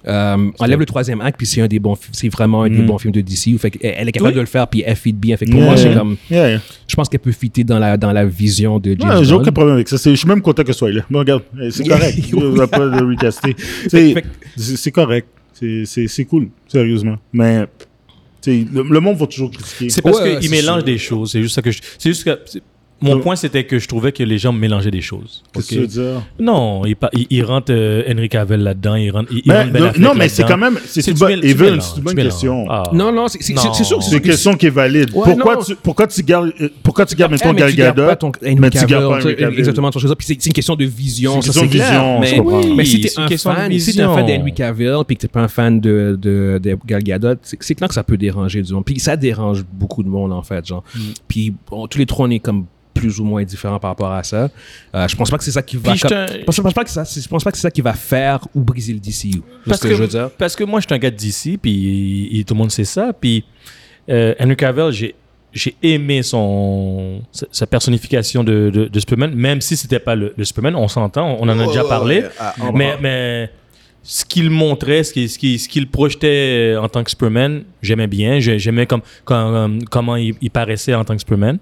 euh, 0.07 0.51
enlève 0.59 0.79
le 0.79 0.85
troisième 0.85 1.21
acte, 1.21 1.37
puis 1.37 1.47
c'est 1.47 1.61
un 1.61 1.67
des 1.67 1.79
bons, 1.79 1.95
c'est 2.11 2.29
vraiment 2.29 2.63
un 2.63 2.69
des 2.69 2.79
Mm. 2.81 2.85
bons 2.85 2.97
films 2.97 3.13
de 3.13 3.21
DC. 3.21 3.57
Fait 3.57 3.71
elle 3.81 4.07
est 4.07 4.11
capable 4.11 4.31
Oui. 4.31 4.35
de 4.35 4.39
le 4.41 4.45
faire, 4.47 4.67
puis 4.67 4.83
elle 4.85 4.95
fit 4.95 5.13
bien. 5.13 5.37
Fait 5.37 5.45
que 5.45 5.51
pour 5.51 5.59
Yeah. 5.61 5.69
moi, 5.69 5.77
c'est 5.77 5.93
comme, 5.93 6.17
Yeah, 6.29 6.49
yeah. 6.49 6.61
je 6.87 6.95
pense 6.95 7.07
qu'elle 7.09 7.19
peut 7.21 7.31
fitter 7.31 7.63
dans 7.63 7.79
la, 7.79 7.95
dans 7.97 8.11
la 8.11 8.25
vision 8.25 8.79
de 8.79 8.95
James 8.99 9.09
Ouais, 9.19 9.23
J'ai 9.25 9.33
aucun 9.33 9.51
problème 9.51 9.75
avec 9.75 9.87
ça. 9.87 9.97
Je 10.03 10.15
suis 10.15 10.27
même 10.27 10.41
content 10.41 10.63
que 10.63 10.71
ce 10.73 10.77
soit 10.79 10.91
là. 10.91 11.01
Bon, 11.09 11.19
regarde, 11.19 11.43
eh, 11.61 11.71
c'est 11.71 11.87
correct. 11.87 12.17
On 12.35 12.49
va 12.51 12.67
pas 12.67 12.85
le 12.85 13.05
recaster. 13.07 13.55
C'est 13.87 14.13
Fait 14.13 14.91
correct. 14.91 15.27
C'est- 15.53 16.25
cool, 16.25 16.49
sérieusement. 16.67 17.15
Mais 17.33 17.65
le, 18.45 18.83
le 18.83 18.99
monde 18.99 19.17
va 19.17 19.25
toujours 19.27 19.51
critiquer. 19.51 19.89
C'est 19.89 20.01
parce 20.01 20.21
Ouais, 20.21 20.37
qu'ils 20.39 20.49
mélangent 20.51 20.77
sûr. 20.79 20.83
des 20.85 20.97
choses. 20.97 21.31
C'est 21.31 21.41
juste 21.41 21.55
ça 21.55 21.61
que 21.61 21.71
je. 21.71 21.79
C'est 21.97 22.09
juste 22.09 22.23
que. 22.23 22.37
Mon 22.99 23.15
Ouais. 23.17 23.21
point, 23.21 23.35
c'était 23.35 23.63
que 23.63 23.77
je 23.77 23.87
trouvais 23.87 24.11
que 24.11 24.23
les 24.23 24.39
gens 24.39 24.51
mélangeaient 24.51 24.89
des 24.89 25.01
choses. 25.01 25.43
Qu'est-ce 25.53 25.67
que 25.69 25.73
tu 25.75 25.81
veux 25.81 25.87
dire? 25.87 26.21
Non, 26.39 26.83
il, 26.85 26.95
pa- 26.95 27.11
il, 27.13 27.27
il 27.29 27.43
rentre 27.43 27.71
euh, 27.71 28.01
Henry 28.11 28.27
Cavill 28.27 28.57
là-dedans, 28.61 28.95
il 28.95 29.11
rentre, 29.11 29.31
il, 29.31 29.37
il 29.45 29.51
Mais, 29.51 29.61
rentre 29.61 29.73
Ben 29.73 29.91
non, 29.99 30.13
mais 30.15 30.29
c'est 30.29 30.43
quand 30.43 30.57
même. 30.57 30.79
C'est 30.85 31.05
une 31.07 31.13
bonne, 31.17 32.15
question. 32.15 32.65
Ah. 32.69 32.83
Non, 32.93 33.11
non, 33.11 33.27
c'est 33.27 33.41
sûr 33.43 33.99
que 33.99 34.03
C'est 34.03 34.15
une 34.15 34.21
question 34.21 34.53
qui 34.55 34.65
est 34.65 34.71
valide. 34.71 35.11
Ouais, 35.13 35.23
pourquoi, 35.25 35.57
tu, 35.57 35.75
pourquoi 35.75 36.07
tu 36.07 36.23
gardes, 36.23 36.51
euh, 36.59 36.69
pourquoi 36.81 37.05
tu 37.05 37.15
gardes, 37.15 37.31
mettons, 37.33 37.49
Eh, 37.51 37.53
mais 37.53 37.59
Gal 37.59 37.69
tu 37.71 37.75
gardes 37.77 37.95
Gadot, 37.97 38.07
pas 38.09 38.15
ton 38.15 38.27
Henry 38.27 38.55
mais 38.55 38.69
tu 38.71 38.85
gardes 38.85 39.09
pas 39.09 39.19
Henry 39.21 39.35
Cavill. 39.35 39.59
Exactement, 39.59 39.91
ton 39.91 39.99
chose. 39.99 40.15
Puis 40.17 40.27
c'est 40.27 40.45
une 40.47 40.53
question 40.53 40.75
de 40.75 40.85
vision, 40.85 41.39
C'est 41.41 41.47
une 41.47 41.53
ça 41.53 41.59
question 41.67 42.21
c'est 42.23 42.35
de 42.35 42.41
clair. 42.41 42.51
vision, 42.51 42.75
mais, 42.75 42.85
si 42.85 43.01
t'es 43.01 43.09
un 43.19 43.27
fan, 43.37 43.79
si 43.79 43.95
t'es 43.95 44.01
un 44.01 44.15
fan 44.15 44.25
d'Henry 44.25 44.53
Cavill, 44.53 44.95
puis 45.05 45.15
que 45.17 45.21
t'es 45.21 45.27
pas 45.27 45.41
un 45.41 45.47
fan 45.47 45.79
de, 45.79 46.59
Gal 46.85 47.03
Gadot, 47.03 47.35
c'est 47.43 47.75
clair 47.75 47.87
que 47.89 47.93
ça 47.93 48.03
peut 48.03 48.17
déranger 48.17 48.61
du 48.63 48.73
monde. 48.73 48.85
Puis 48.85 48.99
ça 48.99 49.15
dérange 49.15 49.63
beaucoup 49.71 50.01
de 50.01 50.09
monde 50.09 50.33
en 50.33 50.41
fait, 50.41 50.65
genre. 50.65 50.83
Mm. 50.95 50.99
Puis 51.27 51.53
tous 51.91 51.99
les 51.99 52.05
trois 52.07 52.25
on 52.27 52.31
est 52.31 52.39
comme 52.39 52.65
plus 52.97 53.19
ou 53.19 53.23
moins 53.23 53.43
différents 53.43 53.79
par 53.79 53.91
rapport 53.91 54.11
à 54.11 54.23
ça. 54.23 54.49
Euh, 54.95 55.07
je 55.07 55.15
pense 55.15 55.29
pas 55.29 55.37
que 55.37 55.43
c'est 55.43 55.51
ça 55.51 55.61
qui 55.61 55.77
va. 55.77 55.91
Puis 55.91 55.99
je 55.99 56.07
comme- 56.07 56.25
te- 56.25 56.33
je 56.39 56.43
pense, 56.43 56.55
je 56.55 56.61
pense 56.61 56.73
pas 56.73 56.83
que 56.83 56.89
ça, 56.89 57.05
c'est- 57.05 57.21
je 57.21 57.27
pense 57.27 57.43
pas 57.43 57.51
que 57.51 57.57
c'est 57.57 57.61
ça 57.63 57.71
qui 57.71 57.81
va 57.81 57.93
faire 57.93 58.39
ou 58.55 58.61
briser 58.61 58.93
le 58.93 58.99
DCU. 58.99 59.41
Parce 59.65 59.77
ce 59.79 59.83
que, 59.83 59.89
que, 59.89 59.95
je 59.95 60.01
veux 60.01 60.07
dire? 60.07 60.29
parce 60.37 60.55
que 60.55 60.63
moi, 60.63 60.79
je 60.79 60.85
suis 60.87 60.93
un 60.95 60.99
gars 60.99 61.11
d'ici, 61.11 61.57
puis 61.57 62.29
il- 62.31 62.45
tout 62.45 62.53
le 62.53 62.57
monde 62.59 62.71
sait 62.71 62.85
ça. 62.85 63.11
Puis 63.13 63.43
euh, 64.09 64.33
Henry 64.39 64.55
Cavill, 64.55 64.91
j'ai 64.91 65.15
j'ai 65.53 65.75
aimé 65.81 66.21
son 66.23 67.21
sa, 67.31 67.45
sa 67.51 67.65
personnification 67.65 68.43
de, 68.43 68.69
de, 68.69 68.85
de 68.85 68.99
Superman, 68.99 69.33
même 69.33 69.59
si 69.61 69.75
c'était 69.75 69.97
pas 69.99 70.13
le, 70.13 70.33
le 70.37 70.43
Superman. 70.45 70.75
On 70.75 70.87
s'entend, 70.87 71.37
on 71.39 71.47
en 71.49 71.59
a 71.59 71.65
déjà 71.67 71.83
parlé. 71.85 72.23
mais, 72.73 72.97
mais 73.01 73.49
ce 74.03 74.23
qu'il 74.23 74.49
montrait, 74.49 75.03
ce 75.03 75.13
qu'il 75.13 75.27
ce 75.29 75.39
qu'il- 75.39 75.59
ce 75.59 75.67
qu'il 75.67 75.87
projetait 75.89 76.75
en 76.79 76.87
tant 76.89 77.03
que 77.03 77.09
Superman, 77.09 77.63
j'aimais 77.81 78.07
bien. 78.07 78.39
J'ai- 78.39 78.59
J'aimais 78.59 78.85
comme, 78.85 79.01
comme- 79.25 79.83
comment 79.85 80.15
il, 80.15 80.35
il 80.41 80.51
paraissait 80.51 80.93
en 80.93 81.03
tant 81.03 81.13
que 81.15 81.19
Superman. 81.21 81.57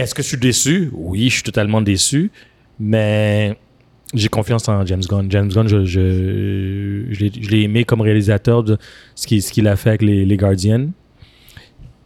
Est-ce 0.00 0.14
que 0.14 0.22
je 0.22 0.28
suis 0.28 0.36
déçu? 0.38 0.90
Oui, 0.92 1.28
je 1.28 1.34
suis 1.34 1.42
totalement 1.42 1.80
déçu. 1.82 2.30
Mais 2.78 3.56
j'ai 4.14 4.28
confiance 4.28 4.68
en 4.68 4.84
James 4.86 5.02
Gunn. 5.08 5.26
James 5.30 5.48
Gunn, 5.48 5.68
je, 5.68 5.84
je, 5.84 7.04
je 7.10 7.20
l'ai- 7.20 7.32
je 7.40 7.50
l'ai 7.50 7.62
aimé 7.62 7.84
comme 7.84 8.00
réalisateur 8.00 8.62
de 8.64 8.78
ce 9.14 9.26
qu'il 9.26 9.42
ce 9.42 9.66
a 9.66 9.76
fait 9.76 9.90
avec 9.90 10.02
les, 10.02 10.24
les 10.24 10.36
Guardians. 10.36 10.86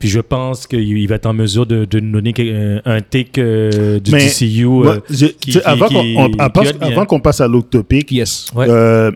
Puis 0.01 0.09
je 0.09 0.21
pense 0.21 0.67
qu'il 0.67 0.81
il 0.99 1.07
va 1.07 1.15
être 1.15 1.27
en 1.27 1.33
mesure 1.33 1.65
de, 1.67 1.85
de 1.87 2.01
nous 2.01 2.13
donner 2.13 2.33
que- 2.33 2.83
un, 2.85 3.01
take 3.01 3.41
euh, 3.41 4.01
du 4.01 4.11
Mais 4.11 4.27
DCU. 4.27 4.65
Moi, 4.67 4.97
euh, 4.97 5.01
qui- 5.09 5.35
qui- 5.53 5.61
avant 5.61 7.07
qu'on 7.07 7.21
passe 7.21 7.41
à 7.41 7.49
l'autre 7.49 7.71
topic, 7.71 8.11
Yes. 8.11 8.47
Ouais. 8.55 8.67
euh, 8.69 9.11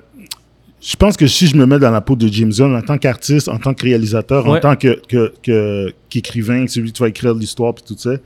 je 0.81 0.95
pense 0.97 1.17
que 1.17 1.27
si 1.27 1.47
je 1.49 1.57
me 1.57 1.67
mets 1.67 1.79
dans 1.81 1.91
la 1.91 2.01
peau 2.01 2.15
de 2.17 2.29
James 2.29 2.53
Gunn 2.57 2.75
en 2.75 2.81
tant 2.83 2.97
qu'artiste, 2.97 3.49
en 3.49 3.59
tant 3.59 3.75
que 3.75 3.85
réalisateur, 3.85 4.47
en 4.47 4.61
tant 4.61 4.77
que 4.77 4.99
que- 5.09 5.33
que- 5.43 5.93
qu'écrivain, 6.09 6.67
celui 6.69 6.93
qui 6.93 7.03
va 7.03 7.09
écrire 7.09 7.35
l'histoire 7.35 7.75
puis 7.75 7.85
tout 7.87 7.97
ça, 7.99 8.11
euh, 8.11 8.17
euh, 8.17 8.21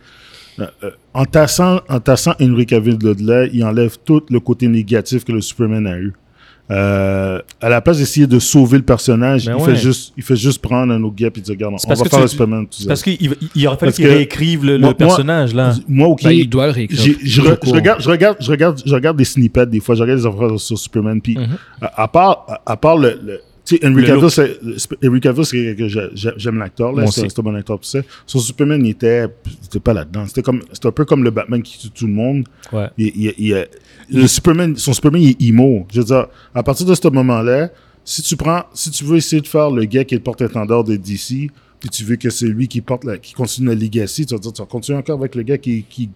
en 1.15 1.25
tassant 1.25 1.81
en 1.89 2.01
tassant 2.01 2.35
Henry 2.41 2.67
Cavill 2.67 2.99
de 2.99 3.15
là, 3.27 3.47
il 3.53 3.65
enlève 3.65 3.97
tout 4.05 4.23
le 4.31 4.41
côté 4.41 4.69
négatif 4.69 5.25
que 5.25 5.33
le 5.33 5.41
Superman 5.41 5.87
a 5.87 5.97
eu. 5.99 6.13
Euh, 6.71 7.41
à 7.61 7.69
la 7.69 7.81
place 7.83 7.99
d'essayer 7.99 8.27
de 8.27 8.39
sauver 8.39 8.79
le 8.79 8.85
personnage, 8.85 9.45
Ben 9.47 9.57
il, 9.59 9.63
ouais. 9.63 9.75
fait 9.75 9.77
juste, 9.81 10.13
il 10.17 10.23
fait 10.23 10.37
juste 10.37 10.63
prendre 10.63 10.93
un 10.95 11.03
autre 11.03 11.17
gars 11.17 11.29
et 11.35 11.41
dire 11.41 11.55
Regarde, 11.55 11.75
C'est 11.79 11.87
on 11.87 11.89
parce 11.89 11.99
va 12.01 12.05
que 12.05 12.11
faire 12.11 12.19
tu- 12.21 12.25
le 12.25 12.29
Superman. 12.29 12.67
Tout. 12.67 12.87
Parce 12.87 13.03
qu'il 13.03 13.17
il- 13.21 13.37
il 13.55 13.67
aurait 13.67 13.77
fallu 13.77 13.93
qu'il 13.93 14.07
réécrive 14.07 14.65
le, 14.65 14.73
le 14.75 14.79
moi- 14.79 14.89
moi- 14.91 14.95
personnage, 14.95 15.55
là. 15.55 15.75
Moi, 15.89 16.09
ok. 16.09 16.23
Ben, 16.23 16.31
il 16.31 16.49
doit 16.49 16.67
le 16.67 16.73
réécrire. 16.73 16.99
Je, 17.23 17.41
re- 17.43 17.59
je 17.67 17.73
regarde, 17.73 18.01
je, 18.01 18.09
regarde, 18.09 18.37
je, 18.41 18.51
regarde, 18.51 18.81
je 18.87 18.95
regarde 18.95 19.17
des 19.19 19.25
snippets 19.25 19.67
des 19.67 19.81
fois, 19.81 19.97
je 19.97 20.03
regarde 20.03 20.21
des 20.21 20.27
affaires 20.27 20.59
sur 20.61 20.79
Superman. 20.79 21.21
Puis, 21.21 21.37
Mhm. 21.37 21.49
à, 21.83 22.03
à 22.05 22.09
part, 22.09 22.47
à, 22.49 22.73
à 22.73 22.77
part 22.77 22.97
le. 22.97 23.21
le 23.23 23.41
tu 23.65 23.77
sais, 23.77 23.87
Henry 23.87 24.03
Cavill, 24.07 24.31
c'est- 24.31 24.59
le- 24.63 25.09
Henry 25.09 25.21
Cavill, 25.21 25.45
c'est 25.45 25.57
quelqu'un 25.57 25.83
que 25.85 25.89
j'ai- 25.89 26.09
j'ai- 26.15 26.33
j'aime 26.37 26.59
l'acteur, 26.59 26.93
là. 26.93 27.03
C'est 27.13 27.39
un 27.39 27.43
bon 27.43 27.55
acteur, 27.55 27.79
ça. 27.83 28.01
Sur 28.27 28.41
Superman, 28.41 28.85
il 28.85 28.91
était, 28.91 29.27
c'était 29.61 29.81
pas 29.81 29.93
là-dedans. 29.95 30.27
C'était 30.27 30.43
comme, 30.43 30.63
c'était 30.73 30.89
un 30.89 30.93
peu 30.93 31.05
comme 31.05 31.23
le 31.25 31.31
Batman 31.31 31.63
qui 31.63 31.79
tue 31.79 31.91
tout 31.91 32.07
le 32.07 32.13
monde. 32.13 32.45
Ouais. 32.73 32.89
Il, 32.99 33.07
il- 33.15 33.35
il- 33.39 33.67
le 34.11 34.27
Superman, 34.27 34.77
son 34.77 34.93
Superman, 34.93 35.23
il 35.23 35.31
est 35.31 35.43
emo. 35.49 35.87
Je 35.93 36.01
veux 36.01 36.07
dire, 36.07 36.27
à 36.55 36.63
partir 36.63 36.87
de 36.87 36.95
ce 36.95 37.09
moment-là, 37.09 37.71
si 38.05 38.21
tu 38.23 38.37
prends, 38.37 38.65
si 38.75 38.91
tu 38.91 39.05
veux 39.05 39.17
essayer 39.17 39.41
de 39.41 39.47
faire 39.47 39.71
le 39.71 39.85
gars 39.85 40.05
qui 40.05 40.15
est 40.15 40.19
le 40.19 40.25
porte-étendard 40.25 40.83
de 40.85 40.97
DC, 40.97 41.49
puis 41.79 41.89
tu 41.89 42.03
veux 42.05 42.17
que 42.17 42.31
c'est 42.31 42.47
lui 42.47 42.67
qui 42.69 42.81
porte 42.81 43.05
la, 43.05 43.17
qui 43.19 43.33
continue 43.33 43.69
la 43.69 43.75
legacy, 43.77 44.27
tu 44.27 44.35
vas 44.35 44.41
dire, 44.41 44.53
tu 44.53 44.61
vas 44.61 44.67
continuer 44.67 44.99
encore 44.99 45.19
avec 45.19 45.35
le 45.37 45.43
gars 45.45 45.59
qui, 45.59 45.85
qui, 45.89 46.11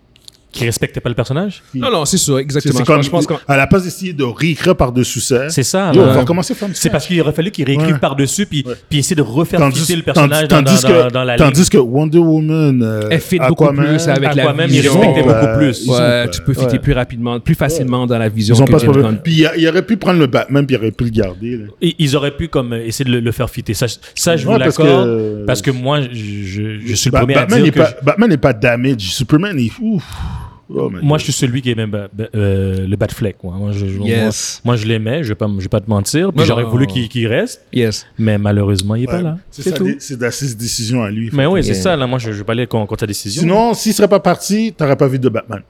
Qui 0.52 0.64
respectait 0.64 1.00
pas 1.00 1.08
le 1.10 1.14
personnage? 1.14 1.62
Non, 1.74 1.90
non, 1.90 2.04
c'est 2.06 2.16
ça, 2.16 2.38
exactement. 2.38 2.78
c'est 2.78 2.86
comme, 2.86 3.02
je 3.02 3.10
pense 3.10 3.26
qu'on- 3.26 3.38
à 3.46 3.56
la 3.58 3.66
place 3.66 3.82
d'essayer 3.84 4.14
de 4.14 4.24
réécrire 4.24 4.74
par-dessus 4.74 5.20
ça, 5.20 5.50
C'est 5.50 5.62
ça. 5.62 5.92
yo, 5.92 6.00
on 6.00 6.06
va 6.06 6.20
recommencer 6.20 6.52
à 6.54 6.56
faire 6.56 6.68
C'est 6.72 6.88
parce 6.88 7.06
qu'il 7.06 7.20
aurait 7.20 7.32
fallu 7.32 7.50
qu'il 7.50 7.66
réécrive 7.66 7.94
Ouais. 7.94 7.98
par-dessus 7.98 8.46
puis, 8.46 8.64
Ouais. 8.66 8.72
puis 8.88 9.00
essayer 9.00 9.16
de 9.16 9.22
refaire 9.22 9.60
Tandis, 9.60 9.80
fitter 9.80 9.96
le 9.96 10.02
personnage 10.02 10.48
tandis- 10.48 10.64
dans, 10.64 10.70
tandis 10.70 10.82
dans- 10.82 10.88
que, 10.88 11.02
dans- 11.02 11.10
dans 11.10 11.24
la 11.24 11.36
ligne. 11.36 11.44
tandis 11.46 11.68
que 11.68 11.76
Wonder 11.76 12.18
Woman, 12.18 12.82
euh, 12.82 13.08
Elle 13.10 13.20
fit 13.20 13.38
beaucoup 13.38 13.66
plus 13.72 14.08
avec 14.08 14.34
la 14.34 14.44
Aquaman, 14.44 14.66
il 14.70 14.76
vision. 14.76 14.92
respectait 14.98 15.28
euh, 15.28 15.40
beaucoup 15.42 15.58
plus. 15.58 15.82
ils 15.84 15.90
ont, 15.90 15.94
Ouais, 15.94 16.00
euh, 16.00 16.26
tu 16.28 16.40
peux 16.40 16.54
fitter 16.54 16.72
ouais. 16.72 16.78
plus 16.78 16.92
rapidement, 16.94 17.38
plus 17.40 17.54
facilement 17.54 18.06
dans 18.06 18.18
la 18.18 18.28
vision 18.30 18.54
Ils 18.54 18.62
ont 18.62 18.64
que 18.64 18.72
pas. 18.72 19.12
Puis 19.22 19.34
il, 19.34 19.50
il 19.58 19.68
aurait 19.68 19.84
pu 19.84 19.98
prendre 19.98 20.20
le 20.20 20.26
Batman, 20.26 20.64
puis 20.64 20.76
il 20.76 20.78
aurait 20.78 20.90
pu 20.92 21.04
le 21.04 21.10
garder. 21.10 21.60
ils 21.82 22.16
auraient 22.16 22.34
pu 22.36 22.48
comme 22.48 22.72
euh, 22.72 22.86
essayer 22.86 23.04
de 23.04 23.10
le, 23.10 23.20
le 23.20 23.32
faire 23.32 23.50
fitter. 23.50 23.74
Ça, 23.74 23.86
ça 24.14 24.36
je 24.38 24.46
vous 24.46 24.56
l'accorde. 24.56 25.06
que- 25.06 25.44
Parce 25.44 25.60
que 25.60 25.70
moi, 25.70 26.00
je, 26.00 26.94
suis 26.94 27.10
le 27.10 27.18
premier 27.18 27.34
Batman 27.34 27.60
à 27.60 27.62
dire 27.70 27.72
Batman 28.02 28.30
n'est 28.30 28.36
pas 28.38 28.52
damage. 28.54 29.00
Superman 29.00 29.58
est 29.58 29.70
ouf. 29.82 30.02
Oh, 30.68 30.90
moi, 30.90 31.00
God. 31.12 31.18
je 31.20 31.24
suis 31.24 31.32
celui 31.32 31.62
qui 31.62 31.70
aimait 31.70 31.86
ba- 31.86 32.08
ba- 32.12 32.24
euh, 32.34 32.86
le 32.88 32.96
Batfleck. 32.96 33.36
Moi, 33.44 33.54
moi, 33.56 33.70
je, 33.72 33.86
Yes. 33.86 34.60
moi, 34.64 34.74
moi, 34.74 34.76
je 34.76 34.86
l'aimais. 34.86 35.22
Je 35.22 35.28
vais 35.28 35.34
pas, 35.36 35.44
m- 35.46 35.54
je 35.58 35.62
vais 35.64 35.68
pas 35.68 35.80
te 35.80 35.88
mentir. 35.88 36.32
Puis 36.32 36.44
j'aurais 36.44 36.64
voulu 36.64 36.86
qu'il 36.86 37.26
reste, 37.28 37.62
Yes. 37.72 38.04
mais 38.18 38.36
malheureusement, 38.36 38.96
il 38.96 39.04
est 39.04 39.06
Ouais, 39.06 39.12
pas 39.14 39.22
là. 39.22 39.38
C'est 39.50 39.62
C'est 39.62 39.70
sa 39.70 39.76
tout. 39.76 39.88
c'est 39.98 40.56
décisions 40.58 41.02
à 41.04 41.10
lui. 41.10 41.30
Mais 41.32 41.46
oui, 41.46 41.62
c'est 41.62 41.74
ça. 41.74 41.94
Là, 41.96 42.06
moi, 42.06 42.18
je, 42.18 42.32
je 42.32 42.38
vais 42.38 42.44
pas 42.44 42.52
aller 42.52 42.66
contre 42.66 42.96
sa 42.98 43.06
décision. 43.06 43.42
Sinon, 43.42 43.74
s'il 43.74 43.94
serait 43.94 44.08
pas 44.08 44.18
parti, 44.20 44.74
t'aurais 44.76 44.96
pas 44.96 45.06
vu 45.06 45.18
de 45.20 45.28
Batman. 45.28 45.62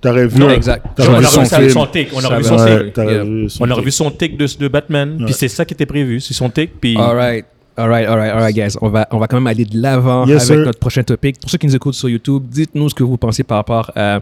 T'aurais 0.00 0.26
vu. 0.26 0.40
Non, 0.40 0.50
exact. 0.50 0.84
Vu 1.00 1.06
aurait 1.08 1.22
son 1.26 1.40
vu 1.42 1.46
sa- 1.46 1.58
film. 1.58 1.70
son 1.70 1.86
take. 1.86 2.08
On 2.12 2.24
aurait 2.24 2.38
vu 2.38 2.44
son 2.44 2.56
take. 2.56 2.90
t'aurais 2.92 3.14
Yeah. 3.14 3.24
vu 3.24 3.48
son 3.48 3.62
On 3.64 3.70
aurait 3.70 3.82
vu 3.82 3.90
son 3.92 4.10
take 4.10 4.36
de, 4.36 4.46
de 4.58 4.66
Batman. 4.68 5.16
Ouais. 5.20 5.26
Puis 5.26 5.34
c'est 5.34 5.46
ça 5.46 5.64
qui 5.64 5.74
était 5.74 5.86
prévu. 5.86 6.20
C'est 6.20 6.34
son 6.34 6.50
take. 6.50 6.72
Puis 6.80 6.96
All 6.96 7.14
right. 7.16 7.46
All 7.74 7.88
right, 7.88 8.06
all 8.06 8.16
right, 8.18 8.30
all 8.30 8.40
right, 8.40 8.54
guys. 8.54 8.76
On 8.82 8.90
va, 8.90 9.08
on 9.12 9.18
va 9.18 9.26
quand 9.26 9.36
même 9.38 9.46
aller 9.46 9.64
de 9.64 9.80
l'avant 9.80 10.26
Yes, 10.26 10.42
avec 10.50 10.58
sir. 10.58 10.66
notre 10.66 10.78
prochain 10.78 11.02
topic. 11.02 11.40
Pour 11.40 11.48
ceux 11.50 11.56
qui 11.56 11.66
nous 11.66 11.74
écoutent 11.74 11.94
sur 11.94 12.08
YouTube, 12.10 12.42
dites-nous 12.50 12.90
ce 12.90 12.94
que 12.94 13.02
vous 13.02 13.16
pensez 13.16 13.42
par 13.44 13.56
rapport 13.56 13.90
à, 13.96 14.20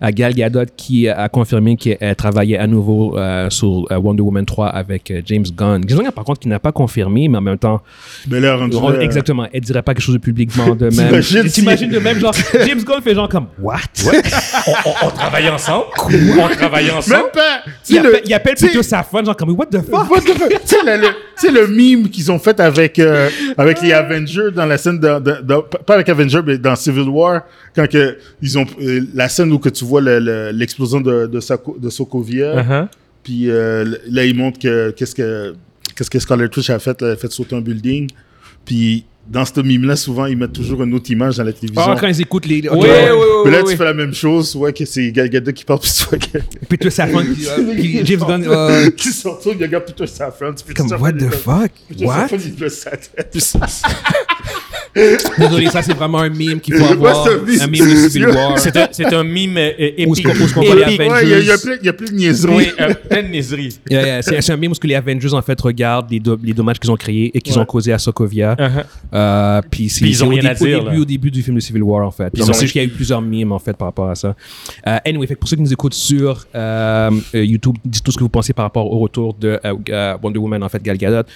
à 0.00 0.12
Gal 0.12 0.32
Gadot 0.32 0.60
qui 0.76 1.08
a 1.08 1.28
confirmé 1.28 1.76
qu'elle 1.76 2.14
travaillait 2.14 2.56
à 2.56 2.68
nouveau 2.68 3.18
euh, 3.18 3.50
sur 3.50 3.86
euh, 3.90 3.96
Wonder 3.98 4.22
Woman 4.22 4.46
3 4.46 4.68
avec 4.68 5.10
euh, 5.10 5.22
James 5.26 5.44
Gunn. 5.56 5.82
James 5.88 5.98
Gunn, 5.98 6.12
par 6.12 6.24
contre, 6.24 6.38
qui 6.40 6.48
n'a 6.48 6.60
pas 6.60 6.70
confirmé, 6.70 7.26
mais 7.26 7.38
en 7.38 7.40
même 7.40 7.58
temps, 7.58 7.80
Mais 8.28 8.38
là, 8.38 8.56
on- 8.60 9.00
exactement, 9.00 9.46
elle 9.52 9.60
dirait 9.62 9.82
pas 9.82 9.92
quelque 9.92 10.04
chose 10.04 10.14
de 10.14 10.20
publiquement 10.20 10.74
de 10.76 10.88
même. 10.90 11.20
T'imagines 11.50 11.90
de 11.90 11.98
même, 11.98 12.20
genre, 12.20 12.34
James 12.64 12.82
Gunn 12.84 13.02
fait 13.02 13.14
genre 13.16 13.28
comme, 13.28 13.46
what? 13.60 13.78
on, 14.06 14.10
on- 14.90 15.06
on 15.06 15.10
travaillait 15.10 15.50
ensemble? 15.50 15.86
on 16.38 16.48
travaillait 16.54 16.88
Même 16.90 16.98
ensemble? 16.98 17.30
pas. 17.34 17.62
Tu 17.84 17.94
Il 17.96 18.02
le- 18.02 18.08
appelle, 18.10 18.22
il 18.26 18.34
appelle 18.34 18.54
plutôt 18.54 18.82
sa 18.82 19.02
fun, 19.02 19.24
genre 19.24 19.36
comme, 19.36 19.50
what 19.50 19.66
the 19.66 19.80
fuck? 19.82 20.08
What 20.08 20.20
the 20.20 20.38
fuck? 20.38 20.48
Tu 20.48 20.56
sais, 20.66 20.76
le, 20.84 20.96
le- 21.00 21.08
tu 21.08 21.46
sais, 21.48 21.50
le 21.50 21.66
meme 21.66 22.08
qu'ils 22.08 22.30
ont 22.30 22.38
fait 22.38 22.60
avec, 22.60 22.93
euh, 22.98 23.28
avec 23.56 23.80
les 23.82 23.92
Avengers 23.92 24.50
dans 24.54 24.66
la 24.66 24.78
scène 24.78 24.98
de, 25.00 25.18
de- 25.20 25.42
de- 25.42 25.76
pas 25.84 25.94
avec 25.94 26.08
Avengers, 26.08 26.40
mais 26.46 26.58
dans 26.58 26.76
Civil 26.76 27.08
War, 27.08 27.42
quand 27.74 27.88
que, 27.88 28.16
ils 28.42 28.58
ont, 28.58 28.66
euh, 28.80 29.00
la 29.14 29.28
scène 29.28 29.52
où 29.52 29.58
que 29.58 29.68
tu 29.68 29.84
vois 29.84 30.00
le- 30.00 30.18
le- 30.18 30.50
l'explosion 30.52 31.00
de, 31.00 31.26
de, 31.26 31.40
Soko- 31.40 31.78
de 31.78 31.90
Sokovia, 31.90 32.62
Uh-huh. 32.62 32.88
puis 33.22 33.50
euh, 33.50 33.84
là, 34.08 34.24
ils 34.24 34.36
montrent 34.36 34.58
que, 34.58 34.90
qu'est-ce 34.90 35.14
que, 35.14 35.54
qu'est-ce 35.96 36.10
que 36.10 36.18
Scarlet 36.18 36.48
Witch 36.56 36.70
a 36.70 36.78
fait, 36.78 37.00
là, 37.02 37.08
elle 37.08 37.14
a 37.14 37.16
fait 37.16 37.30
sauter 37.32 37.56
un 37.56 37.60
building, 37.60 38.08
puis 38.64 39.04
dans 39.26 39.44
ce 39.44 39.60
meme-là, 39.60 39.96
souvent, 39.96 40.26
ils 40.26 40.36
mettent 40.36 40.52
toujours 40.52 40.82
une 40.82 40.94
autre 40.94 41.10
image 41.10 41.38
dans 41.38 41.44
la 41.44 41.52
télévision. 41.52 41.82
Ah, 41.86 41.96
quand 41.98 42.06
ils 42.06 42.20
écoutent 42.20 42.46
les. 42.46 42.60
Ouais, 42.62 42.68
ok, 42.68 42.82
ouais, 42.82 43.10
Mais 43.44 43.50
là, 43.50 43.62
ouais, 43.62 43.70
tu 43.70 43.76
fais 43.76 43.84
la 43.84 43.94
même 43.94 44.12
chose, 44.12 44.52
tu 44.52 44.58
vois 44.58 44.72
que 44.72 44.84
c'est 44.84 45.10
Gal 45.12 45.30
Gadot 45.30 45.52
qui 45.52 45.64
parle, 45.64 45.80
puis 46.10 46.18
que... 46.18 46.38
Puis 46.68 46.78
tout 46.78 46.90
sa 46.90 47.06
fun, 47.06 47.24
puis, 47.24 47.48
euh, 47.48 47.72
puis 47.72 48.00
James 48.04 48.20
Gunn, 48.26 48.44
euh, 48.46 48.90
qui 48.90 49.08
se 49.08 49.26
retourne, 49.26 49.56
il 49.58 49.64
regarde 49.64 49.84
plutôt 49.84 50.06
sa 50.06 50.30
femme, 50.30 50.54
tu 50.54 50.64
peux 50.64 50.74
comme, 50.74 50.90
what 51.00 51.12
the 51.12 51.30
fuck? 51.30 51.72
What? 52.00 52.28
Il 52.32 52.54
baisse 52.54 52.80
sa 52.80 52.90
tête. 52.90 53.34
Désolé, 55.38 55.66
ça 55.68 55.82
c'est 55.82 55.94
vraiment 55.94 56.18
un 56.20 56.28
meme 56.30 56.60
qu'il 56.60 56.74
faut 56.76 56.84
avoir. 56.84 57.26
c'est 57.48 57.62
un 57.62 57.66
meme 57.66 57.90
de 58.04 58.08
Civil 58.08 58.28
War. 58.28 58.58
C'est 58.58 58.76
un, 58.76 58.88
c'est 58.92 59.12
un 59.12 59.24
meme 59.24 59.56
euh, 59.56 59.70
épique. 59.78 60.24
qu'on- 60.24 60.30
où 60.30 60.44
est-ce 60.44 60.54
qu'on 60.54 60.62
voit 60.62 60.74
les. 60.76 60.82
Avengers? 60.82 61.40
Il 61.40 61.46
y 61.46 61.50
a- 61.50 61.58
plein- 61.58 61.76
y 61.82 61.92
plein 61.92 62.06
de 62.06 62.12
niaiseries. 62.14 62.54
Oui, 62.54 62.66
euh, 62.80 62.94
plein 63.08 63.22
de 63.22 63.28
niaiseries. 63.28 63.78
Yeah, 63.90 64.02
yeah, 64.06 64.22
c'est 64.22 64.40
c'est 64.40 64.52
un 64.52 64.56
meme 64.56 64.70
où 64.70 64.74
ce 64.74 64.80
que 64.80 64.86
les 64.86 64.94
Avengers 64.94 65.32
en 65.34 65.42
fait 65.42 65.60
regardent 65.60 66.10
les, 66.10 66.20
do- 66.20 66.38
les 66.42 66.52
dommages 66.52 66.78
qu'ils 66.78 66.90
ont 66.90 66.96
créés 66.96 67.30
et 67.34 67.40
qu'ils 67.40 67.54
Ouais. 67.54 67.60
ont 67.60 67.64
causés 67.66 67.92
à 67.92 67.98
Sokovia. 67.98 68.54
Uh-huh. 68.54 68.84
Euh, 69.14 69.60
puis 69.70 69.88
c'est 69.88 70.04
ils 70.04 70.22
ont 70.22 70.26
au, 70.26 70.30
rien 70.30 70.44
à 70.46 70.52
au 70.52 70.54
dire, 70.64 70.82
début, 70.84 70.96
là. 70.96 71.00
au 71.02 71.04
début 71.04 71.30
du 71.30 71.42
film 71.42 71.56
de 71.56 71.60
Civil 71.60 71.82
War 71.82 72.06
en 72.06 72.10
fait. 72.10 72.30
Ils 72.34 72.40
Donc, 72.40 72.50
ont- 72.50 72.52
c'est 72.52 72.60
juste 72.62 72.72
qu'il 72.72 72.82
y 72.82 72.84
a 72.84 72.88
eu 72.88 72.90
plusieurs 72.92 73.20
memes 73.22 73.52
en 73.52 73.58
fait 73.58 73.76
par 73.76 73.88
rapport 73.88 74.08
à 74.10 74.14
ça. 74.14 74.34
Euh, 74.86 74.96
anyway, 75.04 75.26
fait 75.26 75.36
pour 75.36 75.48
ceux 75.48 75.56
qui 75.56 75.62
nous 75.62 75.72
écoutent 75.72 75.94
sur 75.94 76.46
euh, 76.54 77.10
YouTube, 77.32 77.76
dites 77.84 78.02
tout 78.04 78.12
ce 78.12 78.16
que 78.18 78.22
vous 78.24 78.28
pensez 78.28 78.52
par 78.52 78.64
rapport 78.64 78.90
au 78.90 78.98
retour 78.98 79.34
de 79.34 79.58
Wonder 80.22 80.38
Woman 80.38 80.62
en 80.62 80.68
fait 80.68 80.82
Gal 80.82 80.96
Gadot. 80.98 81.28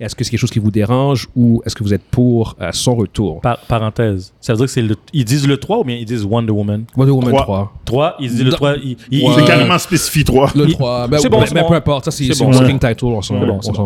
Est-ce 0.00 0.16
que 0.16 0.24
c'est 0.24 0.30
quelque 0.30 0.40
chose 0.40 0.50
qui 0.50 0.58
vous 0.58 0.70
dérange 0.70 1.28
ou 1.36 1.62
est-ce 1.64 1.76
que 1.76 1.84
vous 1.84 1.94
êtes 1.94 2.02
pour 2.10 2.56
euh, 2.60 2.70
son 2.72 2.94
retour? 2.96 3.40
Par- 3.40 3.58
parenthèse. 3.60 4.32
Ça 4.40 4.52
veut 4.52 4.56
dire 4.58 4.66
que 4.66 4.72
c'est 4.72 4.82
le. 4.82 4.96
Ils 5.12 5.24
disent 5.24 5.46
le 5.46 5.56
3 5.56 5.78
ou 5.78 5.84
bien 5.84 5.96
ils 5.96 6.04
disent 6.04 6.24
Wonder 6.24 6.52
Woman? 6.52 6.84
Wonder 6.96 7.12
Woman 7.12 7.30
Trois. 7.32 7.42
3. 7.44 7.72
3, 7.84 8.16
ils 8.20 8.30
disent 8.30 8.44
le 8.44 8.50
Dans- 8.50 8.56
3. 8.56 8.74
Ils, 8.76 8.96
ils- 9.10 9.24
Ouais. 9.24 9.32
C'est 9.36 9.40
ils- 9.42 9.46
carrément 9.46 9.78
spécifié 9.78 10.24
3. 10.24 10.50
Le 10.56 10.66
Il- 10.68 10.72
3. 10.74 11.06
Ben, 11.08 11.18
c'est 11.18 11.28
bon, 11.28 11.44
c'est 11.46 11.54
ben, 11.54 11.62
bon. 11.62 11.68
peu 11.68 11.74
importe, 11.74 12.04
ça 12.06 12.10
c'est 12.10 12.24
C'est 12.24 12.34
c'est 12.34 12.44
bon. 12.44 12.50
mon 12.52 12.58
Ouais. 12.58 12.72
title, 12.78 13.04
on 13.04 13.22
s'en 13.22 13.34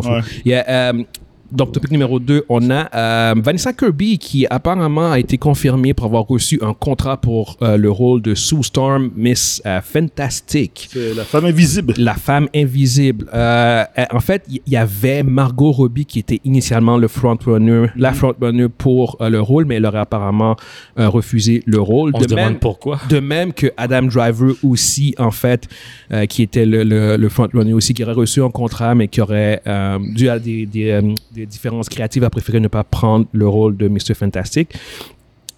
fout. 0.01 0.05
Ouais. 0.11 0.19
Il 0.45 0.51
y 0.51 0.55
a, 0.55 0.65
euh, 0.67 1.03
donc, 1.51 1.71
topic 1.71 1.91
numéro 1.91 2.19
2, 2.19 2.45
on 2.49 2.69
a 2.69 2.89
euh, 2.95 3.35
Vanessa 3.37 3.73
Kirby 3.73 4.17
qui 4.17 4.45
apparemment 4.49 5.11
a 5.11 5.19
été 5.19 5.37
confirmée 5.37 5.93
pour 5.93 6.05
avoir 6.05 6.25
reçu 6.27 6.59
un 6.61 6.73
contrat 6.73 7.17
pour 7.17 7.57
euh, 7.61 7.77
le 7.77 7.89
rôle 7.89 8.21
de 8.21 8.35
Sue 8.35 8.63
Storm, 8.63 9.11
Miss 9.15 9.61
euh, 9.65 9.81
Fantastic. 9.81 10.89
C'est 10.91 11.13
la 11.13 11.23
femme 11.23 11.45
invisible. 11.45 11.93
La 11.97 12.15
femme 12.15 12.47
invisible. 12.55 13.27
Euh, 13.33 13.83
en 14.11 14.19
fait, 14.19 14.43
il 14.49 14.61
y, 14.67 14.71
y 14.71 14.77
avait 14.77 15.23
Margot 15.23 15.71
Robbie 15.71 16.05
qui 16.05 16.19
était 16.19 16.41
initialement 16.43 16.97
le 16.97 17.07
frontrunner, 17.07 17.87
la 17.95 18.13
frontrunner 18.13 18.67
pour 18.69 19.17
euh, 19.21 19.29
le 19.29 19.41
rôle, 19.41 19.65
mais 19.65 19.75
elle 19.75 19.85
aurait 19.85 19.99
apparemment 19.99 20.55
euh, 20.99 21.09
refusé 21.09 21.63
le 21.65 21.79
rôle. 21.79 22.11
On 22.13 22.19
de 22.19 22.23
se 22.23 22.29
demande 22.29 22.45
même, 22.45 22.59
pourquoi. 22.59 22.99
de 23.09 23.19
même 23.19 23.53
que 23.53 23.67
Adam 23.77 24.03
Driver 24.03 24.53
aussi, 24.63 25.15
en 25.17 25.31
fait, 25.31 25.67
euh, 26.11 26.25
qui 26.25 26.41
était 26.43 26.65
le, 26.65 26.83
le, 26.83 27.17
le 27.17 27.29
frontrunner 27.29 27.73
aussi, 27.73 27.93
qui 27.93 28.03
aurait 28.03 28.13
reçu 28.13 28.41
un 28.41 28.49
contrat, 28.49 28.95
mais 28.95 29.07
qui 29.07 29.21
aurait, 29.21 29.61
euh, 29.67 29.97
dû 30.13 30.29
à 30.29 30.39
des, 30.39 30.65
des, 30.65 30.91
euh, 30.91 31.01
des 31.37 31.45
différences 31.45 31.89
créatives, 31.89 32.23
a 32.23 32.29
préféré 32.29 32.59
ne 32.59 32.67
pas 32.67 32.83
prendre 32.83 33.27
le 33.31 33.47
rôle 33.47 33.77
de 33.77 33.87
Mr. 33.87 34.13
Fantastic. 34.15 34.73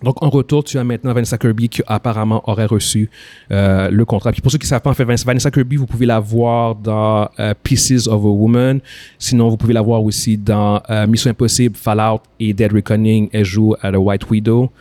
Donc, 0.01 0.23
en 0.23 0.29
retour, 0.29 0.63
tu 0.63 0.77
as 0.77 0.83
maintenant 0.83 1.13
Vanessa 1.13 1.37
Kirby 1.37 1.67
qui 1.67 1.81
apparemment 1.85 2.41
aurait 2.49 2.65
reçu 2.65 3.09
euh, 3.51 3.89
le 3.89 4.05
contrat. 4.05 4.31
Puis 4.31 4.41
pour 4.41 4.49
ceux 4.51 4.57
qui 4.57 4.65
ne 4.65 4.69
savent 4.69 4.81
pas, 4.81 4.89
en 4.89 4.93
fait, 4.93 5.03
Vanessa 5.03 5.51
Kirby, 5.51 5.75
vous 5.75 5.87
pouvez 5.87 6.05
la 6.05 6.19
voir 6.19 6.75
dans 6.75 7.29
euh, 7.39 7.53
Pieces 7.63 8.07
of 8.07 8.23
a 8.23 8.27
Woman. 8.27 8.79
Sinon, 9.17 9.49
vous 9.49 9.57
pouvez 9.57 9.73
la 9.73 9.81
voir 9.81 10.01
aussi 10.01 10.37
dans 10.37 10.81
euh, 10.89 11.05
Mission 11.05 11.31
Impossible, 11.31 11.75
Fallout 11.75 12.21
et 12.39 12.53
Dead 12.53 12.71
Reckoning. 12.71 13.29
Elle 13.33 13.43
joue 13.43 13.75
à 13.81 13.91
The 13.91 13.97
White 13.97 14.29
Widow. 14.29 14.71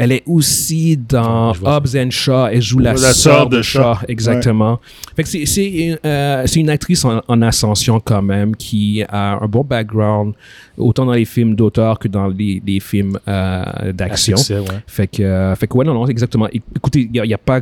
Elle 0.00 0.12
est 0.12 0.22
aussi 0.26 0.96
dans 0.96 1.52
ça. 1.54 1.60
Hobbs 1.76 1.96
and 1.96 2.10
Shaw. 2.12 2.46
Elle 2.52 2.62
joue 2.62 2.78
la, 2.78 2.92
La 2.92 3.12
sœur 3.12 3.48
de 3.48 3.60
Shaw. 3.60 3.94
Shaw. 3.94 4.06
Exactement. 4.06 4.78
Fait 5.16 5.24
que 5.24 5.28
c'est, 5.28 5.66
une, 5.66 5.98
euh, 6.06 6.46
une 6.54 6.70
actrice 6.70 7.04
en, 7.04 7.20
en 7.26 7.42
ascension 7.42 7.98
quand 7.98 8.22
même 8.22 8.54
qui 8.54 9.02
a 9.08 9.42
un 9.42 9.48
bon 9.48 9.64
background, 9.64 10.34
autant 10.76 11.04
dans 11.04 11.14
les 11.14 11.24
films 11.24 11.56
d'auteur 11.56 11.98
que 11.98 12.06
dans 12.06 12.28
les, 12.28 12.62
les 12.64 12.78
films 12.78 13.18
euh, 13.26 13.92
d'action. 13.92 14.36
Ouais. 14.36 14.64
Fait 14.86 15.08
que, 15.08 15.22
euh, 15.22 15.56
fait 15.56 15.66
que 15.66 15.76
ouais, 15.76 15.84
non, 15.84 15.94
non, 15.94 16.06
exactement. 16.06 16.46
Écoutez, 16.76 17.10
il 17.12 17.20
n'y 17.20 17.32
a, 17.32 17.34
a 17.34 17.38
pas. 17.38 17.60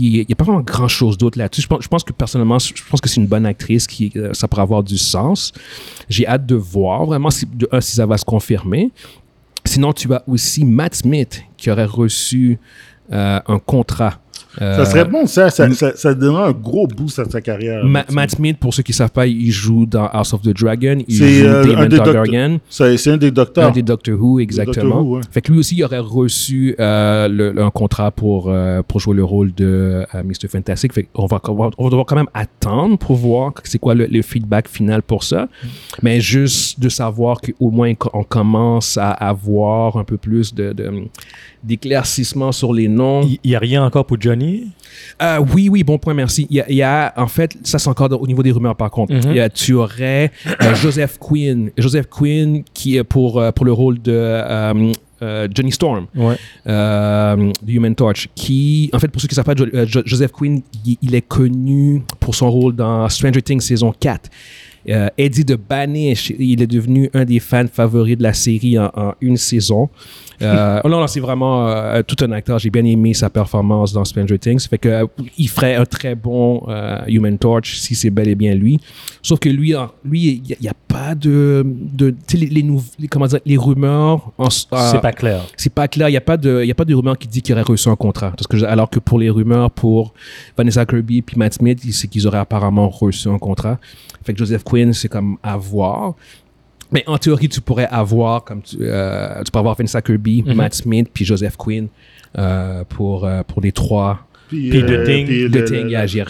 Il 0.00 0.12
n'y 0.12 0.26
a 0.30 0.36
pas 0.36 0.44
vraiment 0.44 0.60
grand 0.60 0.86
chose 0.86 1.16
d'autre 1.18 1.38
là-dessus. 1.38 1.62
Je 1.62 1.66
pense, 1.66 1.82
je 1.82 1.88
pense 1.88 2.04
que 2.04 2.12
personnellement, 2.12 2.58
je 2.60 2.72
pense 2.88 3.00
que 3.00 3.08
c'est 3.08 3.20
une 3.20 3.26
bonne 3.26 3.46
actrice 3.46 3.86
qui, 3.86 4.12
euh, 4.14 4.32
ça 4.32 4.46
pourrait 4.46 4.62
avoir 4.62 4.82
du 4.82 4.98
sens. 4.98 5.52
J'ai 6.08 6.24
hâte 6.26 6.46
de 6.46 6.54
voir 6.54 7.04
vraiment 7.06 7.30
si, 7.30 7.46
de 7.46 7.68
un, 7.72 7.80
si 7.80 7.96
ça 7.96 8.06
va 8.06 8.16
se 8.16 8.24
confirmer. 8.24 8.90
Sinon, 9.68 9.92
tu 9.92 10.10
as 10.14 10.22
aussi 10.26 10.64
Matt 10.64 10.94
Smith 10.94 11.42
qui 11.58 11.70
aurait 11.70 11.84
reçu 11.84 12.58
euh, 13.12 13.38
un 13.46 13.58
contrat 13.58 14.14
Ça 14.58 14.84
serait 14.84 15.04
bon, 15.04 15.26
ça. 15.26 15.50
Ça, 15.50 15.72
ça, 15.74 15.96
ça 15.96 16.14
donnerait 16.14 16.48
un 16.48 16.52
gros 16.52 16.86
boost 16.86 17.18
à 17.18 17.24
sa 17.24 17.40
carrière. 17.40 17.84
Ma- 17.84 18.04
Matt 18.10 18.32
Smith, 18.32 18.58
pour 18.58 18.72
ceux 18.74 18.82
qui 18.82 18.92
ne 18.92 18.96
savent 18.96 19.10
pas, 19.10 19.26
il 19.26 19.50
joue 19.50 19.86
dans 19.86 20.06
House 20.06 20.32
of 20.34 20.42
the 20.42 20.48
Dragon. 20.58 20.98
Il 21.06 21.16
C'est 21.16 21.40
joue 21.40 21.46
euh, 21.46 21.62
un 21.62 21.66
Damon 21.66 21.82
des 21.82 21.88
docteurs. 21.96 22.14
Targaryen. 22.24 22.58
C'est 22.68 23.08
un 23.10 23.16
des 23.16 23.28
Un 23.28 23.30
docteurs. 23.30 23.72
des 23.72 23.82
Doctor 23.82 24.18
Who, 24.20 24.40
exactement. 24.40 24.74
Doctor 24.84 25.06
Who, 25.06 25.16
ouais. 25.16 25.22
Fait 25.30 25.40
que 25.42 25.52
lui 25.52 25.58
aussi, 25.60 25.76
il 25.76 25.84
aurait 25.84 25.98
reçu 25.98 26.74
euh, 26.80 27.28
le- 27.28 27.60
un 27.62 27.70
contrat 27.70 28.10
pour, 28.10 28.46
euh, 28.48 28.82
pour 28.82 29.00
jouer 29.00 29.14
le 29.16 29.24
rôle 29.24 29.54
de 29.54 30.04
euh, 30.14 30.22
Mr. 30.22 30.48
Fantastic. 30.48 30.92
Fait 30.92 31.08
qu'on 31.12 31.26
va, 31.26 31.40
on 31.48 31.54
va, 31.54 31.70
on 31.78 31.84
va 31.84 31.90
devoir 31.90 32.06
quand 32.06 32.16
même 32.16 32.28
attendre 32.34 32.98
pour 32.98 33.16
voir 33.16 33.52
c'est 33.64 33.78
quoi 33.78 33.94
le, 33.94 34.06
le 34.06 34.22
feedback 34.22 34.68
final 34.68 35.02
pour 35.02 35.22
ça. 35.24 35.48
Mais 36.02 36.20
juste 36.20 36.80
de 36.80 36.88
savoir 36.88 37.40
qu'au 37.40 37.70
moins 37.70 37.92
on 38.12 38.24
commence 38.24 38.96
à 38.98 39.10
avoir 39.10 39.96
un 39.96 40.04
peu 40.04 40.16
plus 40.16 40.54
de, 40.54 40.72
de- 40.72 41.04
d'éclaircissement 41.64 42.52
sur 42.52 42.72
les 42.72 42.88
noms. 42.88 43.22
Il 43.22 43.38
n'y 43.50 43.54
a 43.56 43.58
rien 43.58 43.84
encore 43.84 44.04
pour 44.06 44.16
Johnny? 44.28 44.68
Euh, 45.22 45.38
oui, 45.54 45.68
oui, 45.68 45.82
bon 45.84 45.98
point, 45.98 46.14
merci. 46.14 46.46
Il 46.50 46.56
y 46.56 46.60
a, 46.60 46.68
il 46.68 46.76
y 46.76 46.82
a- 46.82 47.12
en 47.16 47.26
fait, 47.28 47.56
ça 47.64 47.78
c'est 47.78 47.88
encore 47.88 48.10
au 48.20 48.26
niveau 48.26 48.42
des 48.42 48.52
rumeurs 48.52 48.76
par 48.76 48.90
contre. 48.90 49.14
Mhm. 49.14 49.22
Il 49.30 49.36
y 49.36 49.40
a- 49.40 49.48
tu 49.48 49.72
aurais 49.74 50.30
euh, 50.62 50.74
Joseph 50.74 51.16
Quinn, 51.18 51.70
Joseph 51.78 52.06
Quinn 52.08 52.62
qui 52.74 52.96
est 52.96 53.04
pour 53.04 53.40
euh, 53.40 53.50
pour 53.52 53.64
le 53.64 53.72
rôle 53.72 54.00
de 54.02 54.12
euh, 54.14 54.92
euh, 55.22 55.48
Johnny 55.52 55.72
Storm, 55.72 56.06
Ouais. 56.14 56.36
euh, 56.68 57.52
de 57.62 57.72
Human 57.72 57.94
Torch, 57.94 58.28
qui, 58.36 58.88
en 58.92 58.98
fait, 59.00 59.08
pour 59.08 59.20
ceux 59.20 59.26
qui 59.28 59.32
ne 59.32 59.36
savent 59.36 59.44
pas, 59.46 59.56
Jo- 59.56 59.66
euh, 59.74 59.84
Jo- 59.86 60.02
Joseph 60.04 60.30
Quinn, 60.32 60.62
il, 60.86 60.96
il 61.02 61.14
est 61.14 61.26
connu 61.26 62.02
pour 62.20 62.34
son 62.36 62.48
rôle 62.50 62.76
dans 62.76 63.08
Stranger 63.08 63.42
Things 63.42 63.60
saison 63.60 63.92
4. 63.98 64.30
Euh, 64.88 65.08
Eddie 65.18 65.44
de 65.44 65.56
Banish, 65.56 66.32
il 66.38 66.62
est 66.62 66.66
devenu 66.66 67.10
un 67.14 67.24
des 67.24 67.40
fans 67.40 67.66
favoris 67.72 68.16
de 68.16 68.22
la 68.22 68.32
série 68.32 68.78
en, 68.78 68.90
en 68.94 69.12
une 69.20 69.36
saison. 69.36 69.88
Euh, 70.40 70.80
non, 70.84 71.00
non, 71.00 71.06
c'est 71.06 71.20
vraiment 71.20 71.68
euh, 71.68 72.02
tout 72.06 72.16
un 72.24 72.32
acteur. 72.32 72.58
J'ai 72.58 72.70
bien 72.70 72.84
aimé 72.84 73.12
sa 73.14 73.28
performance 73.28 73.92
dans 73.92 74.04
Stranger 74.04 74.38
Things. 74.38 74.66
Fait 74.68 74.78
que 74.78 74.88
euh, 74.88 75.06
il 75.36 75.48
ferait 75.48 75.74
un 75.74 75.84
très 75.84 76.14
bon 76.14 76.62
euh, 76.68 76.98
Human 77.08 77.36
Torch 77.36 77.76
si 77.76 77.94
c'est 77.94 78.10
bel 78.10 78.28
et 78.28 78.34
bien 78.34 78.54
lui. 78.54 78.78
Sauf 79.22 79.38
que 79.40 79.48
lui, 79.48 79.74
lui, 80.04 80.42
il 80.48 80.56
n'y 80.60 80.68
a, 80.68 80.72
pas 80.86 81.14
de, 81.14 81.66
de 81.66 82.10
tu 82.10 82.16
sais, 82.26 82.36
les, 82.38 82.46
les, 82.62 82.62
les- 82.98 83.08
comment 83.08 83.26
dire, 83.26 83.40
les 83.44 83.56
rumeurs. 83.58 84.32
euh, 84.40 84.46
C'est 84.90 85.00
pas 85.02 85.12
clair. 85.12 85.42
c'est 85.56 85.72
pas 85.74 85.86
clair. 85.88 86.08
Il 86.08 86.12
n'y 86.12 86.16
a 86.16 86.22
pas 86.22 86.36
de, 86.36 86.60
il 86.62 86.68
y 86.68 86.70
a 86.70 86.74
pas 86.74 86.84
de 86.86 86.94
rumeur 86.94 87.18
qui 87.18 87.28
dit 87.28 87.42
qu'il 87.42 87.52
aurait 87.54 87.62
reçu 87.62 87.88
un 87.88 87.96
contrat. 87.96 88.30
Parce 88.30 88.46
que, 88.46 88.64
alors 88.64 88.88
que 88.88 89.00
pour 89.00 89.18
les 89.18 89.28
rumeurs 89.28 89.70
pour 89.70 90.14
Vanessa 90.56 90.86
Kirby 90.86 91.20
puis 91.22 91.36
Matt 91.36 91.54
Smith, 91.54 91.80
c'est 91.92 92.08
qu'ils 92.08 92.26
auraient 92.26 92.38
apparemment 92.38 92.88
reçu 92.88 93.28
un 93.28 93.38
contrat. 93.38 93.78
Fait 94.28 94.34
que 94.34 94.38
Joseph 94.40 94.62
Quinn, 94.62 94.92
c'est 94.92 95.08
comme 95.08 95.38
à 95.42 95.56
voir. 95.56 96.12
Mais 96.92 97.02
en 97.06 97.16
théorie, 97.16 97.48
tu 97.48 97.62
pourrais 97.62 97.86
avoir, 97.86 98.44
comme 98.44 98.60
tu, 98.60 98.76
euh, 98.82 99.42
tu 99.42 99.50
peux 99.50 99.58
avoir 99.58 99.74
Vanessa 99.74 100.02
Kirby, 100.02 100.42
Mhm. 100.46 100.52
Matt 100.54 100.74
Smith 100.74 101.08
puis 101.14 101.24
Joseph 101.24 101.56
Quinn 101.56 101.88
euh, 102.36 102.84
pour, 102.86 103.24
euh, 103.24 103.42
pour 103.42 103.62
les 103.62 103.72
trois. 103.72 104.27
Puis, 104.48 104.70
Puis 104.70 104.82
The 104.82 105.04
Thing. 105.04 105.26
puis 105.26 105.48
De 105.50 105.58
le- 105.58 105.64
Thing, 105.64 105.82
il 105.86 105.90
y 105.90 105.96
a- 105.96 106.02
rien, 106.02 106.24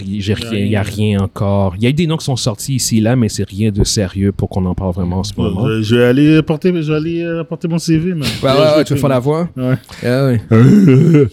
il 0.52 0.66
y 0.68 0.76
a 0.76 0.83
rien 0.83 1.20
encore. 1.20 1.74
Il 1.76 1.85
y 1.85 1.87
a 1.87 1.90
eu 1.90 1.92
des 1.92 2.07
noms 2.07 2.16
qui 2.16 2.24
sont 2.24 2.37
sortis 2.37 2.74
ici 2.74 2.98
et 2.98 3.00
là, 3.00 3.14
mais 3.16 3.28
c'est 3.28 3.48
rien 3.48 3.70
de 3.70 3.85
sérieux 3.85 4.33
pour 4.33 4.48
qu'on 4.48 4.64
en 4.66 4.74
parle 4.74 4.94
vraiment 4.94 5.18
en 5.20 5.24
ce 5.24 5.33
moment. 5.37 5.66
Je, 5.68 5.83
je 5.83 5.96
vais 5.96 6.04
aller 6.04 6.42
porter, 6.42 6.72
je 6.83 6.90
vais 6.90 6.96
aller 6.96 7.22
euh, 7.22 7.44
porter 7.44 7.68
mon 7.68 7.78
CV, 7.78 8.14
man. 8.14 8.26
Ouais, 8.42 8.50
ouais, 8.50 8.76
ouais, 8.78 8.85
tu 8.85 8.94
veux 8.94 8.98
faire 9.00 9.09
la 9.09 9.18
voix? 9.20 9.48
Ouais. 9.57 9.74
Ah 10.04 10.26
ouais. 10.26 10.40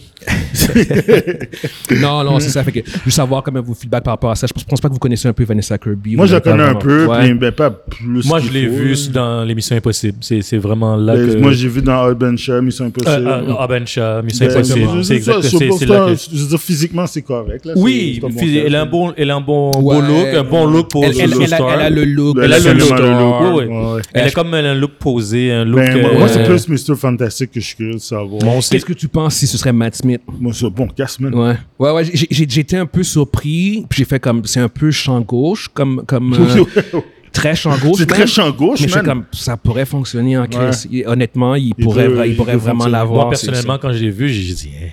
non, 2.00 2.24
non, 2.24 2.40
c'est 2.40 2.48
ça. 2.48 2.64
Fait 2.64 2.72
que 2.72 2.80
je 2.84 3.04
veux 3.04 3.10
savoir 3.10 3.42
comment 3.42 3.60
vos 3.62 3.74
feedback 3.74 4.02
par 4.04 4.14
rapport 4.14 4.30
à 4.30 4.34
ça. 4.34 4.46
Je 4.46 4.64
pense 4.64 4.80
pas 4.80 4.88
que 4.88 4.92
vous 4.94 4.98
connaissez 4.98 5.28
un 5.28 5.32
peu 5.32 5.44
Vanessa 5.44 5.78
Kirby. 5.78 6.16
Moi, 6.16 6.24
Vous 6.24 6.30
je 6.30 6.34
la 6.34 6.40
connais 6.40 6.62
un 6.64 6.74
peu, 6.74 7.06
Ouais. 7.06 7.28
mais 7.28 7.34
ben, 7.34 7.52
pas 7.52 7.70
plus. 7.70 8.26
Moi, 8.26 8.40
je 8.40 8.50
l'ai 8.50 8.66
vu 8.66 8.94
dans 9.12 9.44
l'émission 9.44 9.76
Impossible. 9.76 10.18
C'est 10.20 10.42
c'est 10.42 10.58
vraiment 10.58 10.96
là 10.96 11.14
Ben, 11.16 11.34
que. 11.34 11.38
Moi, 11.38 11.52
j'ai 11.52 11.68
vu 11.68 11.82
dans 11.82 12.08
Urban 12.08 12.36
Show, 12.36 12.60
Mission 12.62 12.86
Impossible. 12.86 13.26
Euh, 13.26 13.52
euh, 13.52 13.86
Shah, 13.86 14.22
Mission 14.22 14.46
Ben, 14.46 14.54
Impossible. 14.56 15.04
C'est 15.04 15.14
exact. 15.16 15.42
ça, 15.42 15.48
C'est 15.48 15.58
c'est- 15.58 15.70
c'est 15.78 15.86
là 15.86 16.06
que. 16.06 16.14
Je 16.36 16.42
veux 16.42 16.48
dire, 16.48 16.60
physiquement, 16.76 17.06
c'est 17.06 17.22
correct. 17.22 17.64
Là, 17.64 17.72
Oui, 17.76 18.14
c'est- 18.14 18.20
c'est 18.20 18.26
un 18.26 18.28
bon 18.30 18.36
puis 18.38 18.58
elle 18.58 18.74
a 18.74 18.82
un 18.82 18.86
bon, 18.86 19.14
elle 19.16 19.30
a 19.30 19.36
un 19.36 19.40
bon, 19.40 19.70
beau 19.70 20.00
look, 20.00 20.26
un 20.34 20.44
bon 20.44 20.66
look 20.66 20.90
pour 20.90 21.04
Elle, 21.04 21.18
elle- 21.20 21.30
Solo 21.30 21.42
elle 21.44 21.52
a, 21.54 21.56
Star. 21.56 21.72
elle 21.72 21.80
a 21.80 21.90
le 21.90 22.04
look. 22.04 22.36
Elle 22.42 22.52
a 22.52 22.58
le 22.58 22.72
look. 22.74 22.82
Star. 22.86 23.42
Ouais, 23.42 23.48
ouais. 23.50 23.64
Ouais, 23.66 23.92
ouais. 23.94 24.02
Elle 24.12 24.26
a 24.26 24.30
comme 24.30 24.54
un 24.54 24.74
look 24.74 24.92
posé, 24.98 25.52
un 25.52 25.64
look. 25.64 25.80
Ben, 25.80 26.00
moi, 26.00 26.10
euh, 26.12 26.18
moi, 26.18 26.28
c'est 26.28 26.38
ouais. 26.40 26.44
plus 26.44 26.68
Mr. 26.68 26.94
Fantastic 26.96 27.50
que 27.50 27.60
je 27.60 27.66
suis 27.66 27.76
curieux 27.76 27.94
de 27.94 27.98
savoir. 27.98 28.40
Bon, 28.42 28.60
Qu'est-ce 28.60 28.84
que 28.84 28.92
tu 28.92 29.08
penses 29.08 29.34
si 29.36 29.46
ce 29.46 29.56
serait 29.58 29.72
Matt 29.72 29.96
Smith? 29.96 30.20
Moi, 30.38 30.52
c'est 30.54 30.68
bon, 30.70 30.86
casse, 30.88 31.18
man. 31.20 31.34
Ouais. 31.34 31.54
Ouais, 31.78 31.92
ouais, 31.92 32.04
j'étais 32.30 32.76
un 32.76 32.86
peu 32.86 33.02
surpris. 33.02 33.84
Puis 33.88 33.98
j'ai 33.98 34.04
fait 34.04 34.20
comme, 34.20 34.42
c'est 34.44 34.60
un 34.60 34.68
peu 34.68 34.90
champ 34.90 35.20
gauche, 35.20 35.68
comme, 35.72 36.02
comme 36.06 36.32
euh, 36.94 37.00
très 37.32 37.54
champ 37.54 37.76
gauche. 37.78 37.98
c'est 37.98 38.10
même. 38.10 38.18
très 38.18 38.26
champ 38.26 38.50
gauche, 38.50 38.80
Mais 38.80 38.86
man. 38.94 39.04
comme, 39.04 39.24
ça 39.32 39.56
pourrait 39.56 39.84
fonctionner 39.86 40.36
en 40.38 40.46
crise. 40.46 40.88
Honnêtement, 41.06 41.54
il, 41.54 41.68
Il 41.78 41.84
pourrait, 41.84 42.08
peut- 42.08 42.26
il 42.26 42.36
pourrait 42.36 42.56
vraiment 42.56 42.84
fonctionner. 42.84 42.92
l'avoir. 42.92 43.20
Moi, 43.26 43.30
personnellement, 43.30 43.78
quand 43.78 43.92
je 43.92 43.98
l'ai 43.98 44.10
vu, 44.10 44.28
j'ai 44.28 44.54
dit, 44.54 44.70
eh, 44.82 44.92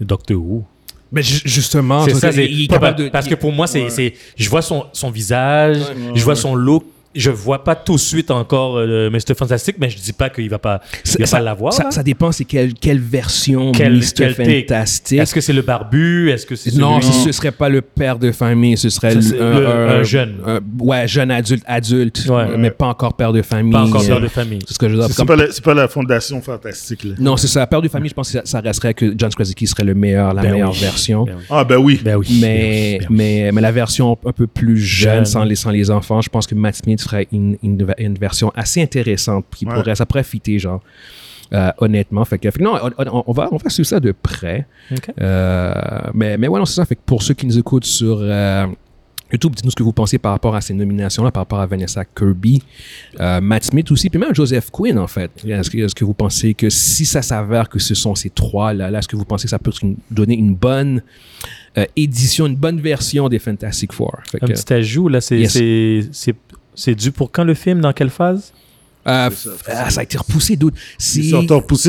le 0.00 0.06
Doctor 0.06 0.36
Who. 0.36 0.64
Mais 1.14 1.22
ju- 1.22 1.42
justement, 1.44 2.04
C'est 2.04 2.12
tu 2.12 2.18
ça, 2.18 2.26
vois, 2.28 2.36
c'est 2.36 2.46
il 2.46 2.64
est 2.64 2.66
pas- 2.68 2.74
capable 2.74 2.98
de- 2.98 3.08
parce 3.08 3.28
que 3.28 3.34
pour 3.36 3.52
moi, 3.52 3.66
c'est, 3.66 3.84
Ouais. 3.84 3.90
c'est, 3.90 4.14
je 4.36 4.50
vois 4.50 4.62
son, 4.62 4.84
son 4.92 5.10
visage, 5.10 5.78
je 6.14 6.24
vois 6.24 6.34
son 6.34 6.54
look. 6.56 6.84
Je 7.14 7.30
vois 7.30 7.62
pas 7.62 7.74
tout 7.76 7.94
de 7.94 7.98
suite 8.00 8.30
encore 8.30 8.76
euh, 8.78 9.08
Mr. 9.10 9.34
Fantastic, 9.36 9.76
mais 9.78 9.88
je 9.88 9.98
dis 9.98 10.12
pas 10.12 10.30
qu'il 10.30 10.48
va 10.50 10.58
pas, 10.58 10.80
il 11.14 11.20
va 11.20 11.26
ça, 11.26 11.36
pas 11.36 11.42
l'avoir. 11.42 11.72
ça, 11.72 11.84
là. 11.84 11.90
ça 11.90 12.02
dépend, 12.02 12.32
c'est 12.32 12.44
quelle, 12.44 12.74
quelle 12.74 12.98
version 12.98 13.70
Quel- 13.72 13.94
Mr. 13.96 14.34
quel? 14.34 14.34
Fantastic. 14.34 15.18
Est-ce 15.20 15.34
que 15.34 15.40
c'est 15.40 15.52
le 15.52 15.62
barbu? 15.62 16.30
Est-ce 16.30 16.44
que 16.46 16.56
c'est 16.56 16.74
Non, 16.74 17.00
celui- 17.00 17.12
ce 17.24 17.32
serait 17.32 17.52
pas 17.52 17.68
le 17.68 17.82
père 17.82 18.18
de 18.18 18.32
famille, 18.32 18.76
ce 18.76 18.88
serait 18.90 19.12
Ça, 19.14 19.22
c'est 19.22 19.36
le- 19.38 19.66
un 19.68 20.02
jeune. 20.02 20.36
un- 20.46 20.60
ouais, 20.80 21.06
jeune 21.06 21.30
adulte, 21.30 21.62
adulte, 21.66 22.26
Ouais. 22.28 22.34
euh, 22.50 22.56
mais 22.58 22.70
pas 22.70 22.86
encore 22.86 23.14
père 23.14 23.32
de 23.32 23.42
famille. 23.42 23.72
pas 23.72 23.82
encore 23.82 24.04
père 24.04 24.16
euh, 24.16 24.20
de 24.20 24.28
famille 24.28 24.58
C'est 24.66 24.74
ce 24.74 24.78
que 24.78 24.88
je 24.88 24.94
veux 24.94 24.98
dire. 25.00 25.08
C'est 25.08 25.16
Comme- 25.16 25.26
pas, 25.26 25.36
la- 25.36 25.50
c'est 25.52 25.64
pas 25.64 25.74
la 25.74 25.88
fondation 25.88 26.40
fantastique, 26.42 27.04
là. 27.04 27.14
Non, 27.20 27.36
c'est 27.36 27.46
ça. 27.46 27.66
Père 27.66 27.80
de 27.82 27.88
famille, 27.88 28.08
je 28.10 28.14
pense 28.14 28.32
que 28.32 28.38
ça, 28.38 28.42
ça 28.44 28.60
resterait 28.60 28.94
que 28.94 29.14
John 29.16 29.30
Krasinski 29.30 29.66
serait 29.66 29.84
le 29.84 29.94
meilleur, 29.94 30.34
la 30.34 30.42
Ben 30.42 30.52
meilleure 30.52 30.72
oui. 30.72 30.78
version. 30.80 31.24
Ben 31.24 31.36
oui. 31.38 31.44
Ah, 31.50 31.64
ben 31.64 31.76
oui. 31.76 32.00
Ben 32.04 32.16
oui. 32.16 32.38
Mais, 32.40 32.98
Ben 33.00 33.06
oui. 33.10 33.16
mais, 33.16 33.50
mais 33.52 33.60
la 33.60 33.72
version 33.72 34.18
un 34.26 34.32
peu 34.32 34.46
plus 34.48 34.78
jeune, 34.78 35.14
Jeune. 35.18 35.24
sans 35.26 35.44
les, 35.44 35.54
sans 35.54 35.70
les 35.70 35.90
enfants, 35.90 36.20
je 36.20 36.28
pense 36.28 36.46
que 36.46 36.54
Matt 36.54 36.74
Smith 36.76 37.03
ferait 37.04 37.28
une, 37.32 37.56
une, 37.62 37.86
une 37.98 38.14
version 38.18 38.50
assez 38.56 38.82
intéressante. 38.82 39.44
Qui 39.54 39.64
Ouais. 39.66 39.74
pourrait, 39.74 39.94
ça 39.94 40.06
pourrait 40.06 40.24
fitter, 40.24 40.58
genre. 40.58 40.80
euh, 41.52 41.70
honnêtement, 41.78 42.24
fait 42.24 42.38
que, 42.38 42.50
fait 42.50 42.58
que 42.58 42.64
non, 42.64 42.74
on, 42.82 42.90
on- 43.06 43.24
on 43.26 43.32
va, 43.32 43.48
on 43.52 43.56
va 43.58 43.70
suivre 43.70 43.86
ça 43.88 44.00
de 44.00 44.12
près. 44.12 44.66
Euh, 45.20 45.72
mais, 46.14 46.36
mais 46.38 46.48
ouais, 46.48 46.58
non, 46.58 46.64
c'est 46.64 46.74
ça. 46.74 46.84
Fait 46.84 46.96
que 46.96 47.02
pour 47.04 47.22
ceux 47.22 47.34
qui 47.34 47.46
nous 47.46 47.58
écoutent 47.58 47.84
sur 47.84 48.18
euh, 48.20 48.66
YouTube, 49.32 49.54
dites-nous 49.54 49.70
ce 49.70 49.76
que 49.76 49.82
vous 49.82 49.92
pensez 49.92 50.18
par 50.18 50.32
rapport 50.32 50.54
à 50.56 50.60
ces 50.60 50.74
nominations-là, 50.74 51.30
par 51.30 51.42
rapport 51.42 51.60
à 51.60 51.66
Vanessa 51.66 52.04
Kirby, 52.04 52.62
euh, 53.20 53.40
Matt 53.40 53.64
Smith 53.64 53.90
aussi, 53.92 54.10
puis 54.10 54.18
même 54.18 54.34
Joseph 54.34 54.70
Quinn, 54.70 54.98
en 54.98 55.06
fait. 55.06 55.30
Est-ce 55.46 55.70
que, 55.70 55.78
est-ce 55.78 55.94
que 55.94 56.04
vous 56.04 56.14
pensez 56.14 56.54
que 56.54 56.70
si 56.70 57.04
ça 57.04 57.22
s'avère 57.22 57.68
que 57.68 57.78
ce 57.78 57.94
sont 57.94 58.14
ces 58.14 58.30
trois-là, 58.30 58.90
là, 58.90 58.98
est-ce 58.98 59.08
que 59.08 59.16
vous 59.16 59.24
pensez 59.26 59.44
que 59.44 59.50
ça 59.50 59.58
peut 59.58 59.72
une- 59.82 59.96
donner 60.10 60.34
une 60.34 60.54
bonne 60.54 61.02
euh, 61.76 61.84
édition, 61.96 62.46
une 62.46 62.56
bonne 62.56 62.80
version 62.80 63.28
des 63.28 63.38
Fantastic 63.38 63.92
Four? 63.92 64.18
Fait 64.30 64.42
Un 64.42 64.46
que, 64.46 64.52
petit 64.52 64.72
ajout, 64.72 65.08
là, 65.08 65.20
c'est, 65.20 65.38
Yes. 65.40 66.30
C'est, 66.74 66.94
dû 66.94 67.12
pour 67.12 67.30
quand 67.30 67.44
le 67.44 67.54
film 67.54 67.80
Dans 67.80 67.92
quelle 67.92 68.10
phase? 68.10 68.52
Euh, 69.06 69.28
C'est 69.34 69.48
ça, 69.50 69.54
ah, 69.86 69.90
ça 69.90 70.00
a 70.00 70.02
été 70.02 70.16
repoussé, 70.16 70.56
d'autres. 70.56 70.76
Ils 71.14 71.30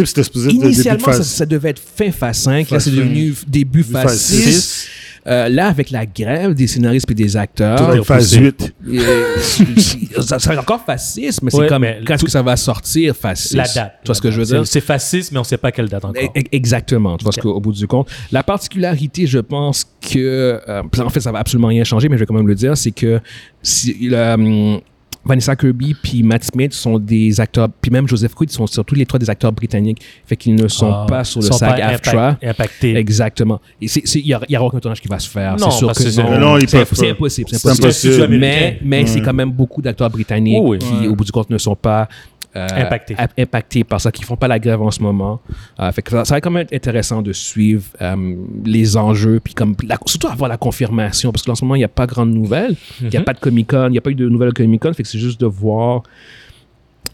c'était 0.06 0.24
supposé 0.24 0.50
début 0.50 0.60
de 0.60 0.66
Initialement, 0.66 1.06
ça, 1.06 1.12
phase. 1.14 1.28
ça 1.30 1.46
devait 1.46 1.70
être 1.70 1.82
fin 1.96 2.12
phase 2.12 2.40
5. 2.40 2.58
Là, 2.58 2.66
Phase 2.66 2.84
c'est 2.84 2.92
devenu 2.92 3.34
début 3.48 3.84
phase 3.84 4.04
phase 4.04 4.22
6. 4.22 4.62
six. 4.62 4.90
Euh, 5.28 5.50
là, 5.50 5.68
avec 5.70 5.90
la 5.90 6.06
grève 6.06 6.54
des 6.54 6.68
scénaristes 6.68 7.10
et 7.10 7.16
des 7.16 7.36
acteurs, 7.36 7.96
Tout 7.96 8.04
phase 8.04 8.36
repoussé. 8.38 8.74
8. 8.86 9.00
euh, 9.00 10.22
ça 10.22 10.38
serait 10.38 10.58
encore 10.58 10.84
fasciste, 10.86 11.42
mais 11.42 11.50
c'est 11.50 11.58
Ouais, 11.58 11.68
comme 11.68 11.84
quand 12.06 12.14
est-ce 12.14 12.26
que 12.26 12.30
ça 12.32 12.44
va 12.44 12.56
sortir 12.56 13.16
fasciste. 13.16 13.56
La 13.56 13.64
date. 13.68 13.94
Tu 14.04 14.08
vois 14.08 14.16
ce 14.16 14.22
que 14.22 14.30
je 14.30 14.40
veux 14.40 14.46
C'est- 14.46 14.54
dire? 14.56 14.68
C'est 14.68 14.82
fasciste, 14.82 15.32
mais 15.32 15.40
on 15.40 15.44
sait 15.44 15.58
pas 15.58 15.72
quelle 15.72 15.90
date 15.90 16.06
encore. 16.06 16.22
Exactement. 16.52 17.18
Tu 17.18 17.24
vois 17.24 17.32
ce 17.34 17.40
qu'au 17.42 17.60
bout 17.60 17.72
du 17.74 17.88
compte. 17.88 18.08
La 18.32 18.44
particularité, 18.44 19.26
je 19.26 19.40
pense 19.40 19.86
que, 20.02 20.60
euh, 20.70 20.84
en 21.00 21.10
fait, 21.10 21.22
ça 21.22 21.32
va 21.32 21.40
absolument 21.40 21.70
rien 21.70 21.84
changer, 21.84 22.08
mais 22.08 22.18
je 22.18 22.20
vais 22.20 22.26
quand 22.28 22.36
même 22.36 22.48
le 22.48 22.56
dire, 22.56 22.78
c'est 22.78 22.92
que 22.92 23.20
si, 23.64 23.96
le, 24.02 24.34
hum, 24.34 24.80
Vanessa 25.26 25.56
Kirby 25.56 25.96
puis 25.96 26.22
Matt 26.24 26.44
Smith 26.44 26.74
sont 26.74 27.00
des 27.00 27.40
acteurs, 27.40 27.68
puis 27.82 27.90
même 27.92 28.08
Joseph 28.08 28.34
Quinn 28.36 28.48
sont 28.50 28.68
surtout 28.68 28.94
les 28.96 29.06
trois 29.06 29.20
des 29.20 29.30
acteurs 29.30 29.52
britanniques, 29.52 30.02
fait 30.26 30.36
qu'ils 30.36 30.54
ne 30.56 30.68
sont 30.68 30.92
Ah, 30.92 31.06
pas 31.10 31.24
sur 31.24 31.42
le 31.42 31.48
impact- 31.48 32.44
impactés. 32.44 32.96
Exactement. 32.96 33.60
Et 33.82 33.88
il 34.16 34.24
n'y 34.26 34.58
aura 34.58 34.66
aucun 34.68 34.80
tournage 34.80 35.02
qui 35.02 35.08
va 35.08 35.18
se 35.20 35.30
faire. 35.30 35.56
C'est 35.58 35.72
sûr 35.72 35.92
que 35.92 36.04
c'est- 36.04 36.22
non. 36.22 36.40
Non, 36.40 36.58
ils 36.58 36.70
C'est 36.70 36.78
peuvent 36.80 36.90
c'est 36.94 37.06
pas. 37.08 37.12
impossible. 37.12 37.50
C'est 37.52 37.58
C'est 37.58 37.68
impossible. 37.70 38.14
impossible. 38.14 38.38
Mais, 38.40 38.80
mais 38.84 39.06
c'est 39.08 39.20
Ouais. 39.20 39.26
quand 39.26 39.34
même 39.34 39.52
beaucoup 39.52 39.82
d'acteurs 39.82 40.10
britanniques 40.10 40.60
oui. 40.62 40.78
qui, 40.80 41.08
au 41.08 41.16
bout 41.16 41.24
du 41.24 41.32
compte, 41.32 41.50
ne 41.50 41.58
sont 41.58 41.76
pas 41.76 42.08
Impactés. 42.56 43.16
ap- 43.18 43.34
impactés 43.38 43.84
par 43.84 44.00
ça, 44.00 44.12
qui 44.12 44.24
font 44.24 44.36
pas 44.38 44.48
la 44.48 44.60
grève 44.60 44.82
en 44.82 44.92
ce 44.92 45.02
moment. 45.02 45.42
Euh, 45.80 45.92
fait 45.92 46.02
que 46.02 46.12
ça, 46.12 46.26
ça 46.26 46.36
va 46.36 46.42
quand 46.42 46.52
même 46.52 46.64
être 46.64 46.74
intéressant 46.74 47.22
de 47.22 47.34
suivre 47.34 47.84
euh, 48.02 48.36
les 48.64 48.96
enjeux, 48.98 49.40
puis 49.44 49.54
comme 49.54 49.76
la- 49.86 49.98
surtout 50.06 50.28
avoir 50.28 50.50
la 50.50 50.58
confirmation, 50.58 51.32
parce 51.32 51.44
qu'en 51.44 51.56
ce 51.56 51.64
moment, 51.66 51.76
il 51.76 51.80
n'y 51.80 51.84
a 51.86 51.90
pas 51.90 52.06
grande 52.08 52.32
nouvelle. 52.34 52.76
Il 53.02 53.10
n'y 53.10 53.18
a 53.18 53.20
Mhm. 53.20 53.26
pas 53.26 53.34
de 53.34 53.40
Comic-Con, 53.40 53.88
il 53.88 53.92
n'y 53.92 53.98
a 53.98 54.02
pas 54.02 54.12
eu 54.12 54.16
de 54.16 54.30
nouvelles 54.30 54.54
Comic-Con, 54.54 54.94
fait 54.94 55.04
que 55.04 55.10
c'est 55.10 55.20
juste 55.20 55.40
de 55.42 55.46
voir 55.48 56.04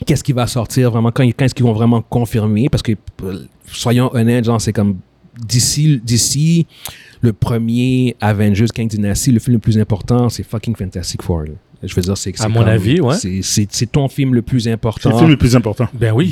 qu'est-ce 0.05 0.23
qui 0.23 0.33
va 0.33 0.47
sortir 0.47 0.91
vraiment, 0.91 1.11
quand, 1.11 1.23
quand 1.23 1.45
est-ce 1.45 1.55
qu'ils 1.55 1.65
vont 1.65 1.73
vraiment 1.73 2.01
confirmer, 2.01 2.69
parce 2.69 2.81
que, 2.83 2.93
euh, 3.23 3.45
soyons 3.67 4.13
honnêtes, 4.15 4.45
genre, 4.45 4.59
c'est 4.61 4.73
comme 4.73 4.97
d'ici, 5.39 5.99
d'ici 6.03 6.65
le 7.21 7.33
premier 7.33 8.15
Avengers 8.19 8.65
King 8.73 8.87
Dynasty, 8.87 9.31
le 9.31 9.39
film 9.39 9.53
le 9.53 9.59
plus 9.59 9.77
important, 9.77 10.27
c'est 10.29 10.43
fucking 10.43 10.75
Fantastic 10.75 11.21
Four. 11.21 11.43
là. 11.43 11.51
Je 11.83 11.95
veux 11.95 12.01
dire, 12.01 12.15
c'est 12.17 12.31
c'est 12.35 12.43
À 12.43 12.47
mon 12.47 12.59
comme- 12.59 12.69
avis, 12.69 13.01
ouais. 13.01 13.15
c'est- 13.15 13.39
C'est 13.41 13.67
c'est 13.71 13.91
ton 13.91 14.07
film 14.07 14.35
le 14.35 14.41
plus 14.41 14.61
C'est 14.61 14.71
important. 14.71 15.09
le 15.11 15.17
film 15.17 15.29
le 15.31 15.37
plus 15.37 15.55
important. 15.55 15.87
Ben 15.93 16.13
oui. 16.13 16.31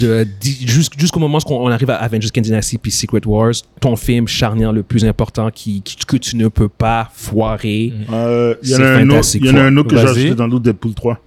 jusqu'au 0.98 1.20
moment 1.20 1.40
où 1.40 1.54
on 1.54 1.68
arrive 1.70 1.90
à 1.90 1.96
Avengers 1.96 2.30
Kang 2.34 2.44
Dynasty 2.44 2.78
puis 2.78 2.92
Secret 2.92 3.22
Wars, 3.26 3.54
ton 3.80 3.96
film 3.96 4.28
charnière 4.28 4.72
le 4.72 4.84
plus 4.84 5.06
important 5.06 5.50
qui, 5.52 5.82
qui- 5.82 5.96
que 6.06 6.18
tu 6.18 6.36
ne 6.36 6.48
peux 6.50 6.70
pas 6.70 7.10
foirer. 7.14 7.94
Euh, 8.12 8.56
Il 8.64 8.70
y 8.70 8.76
en 8.76 8.78
C'est 8.78 8.84
a 8.84 8.88
un 8.98 9.02
autre, 9.04 9.10
fantastique, 9.12 9.42
il 9.46 9.48
y 9.48 9.54
en 9.54 9.58
a 9.58 9.62
un 9.64 9.78
autre 9.78 9.90
que 9.90 9.98
j'ai 9.98 10.04
ajouté 10.08 10.36
dans 10.36 10.48
l'autre 10.48 10.64
Deadpool 10.66 10.94
3. 10.94 11.20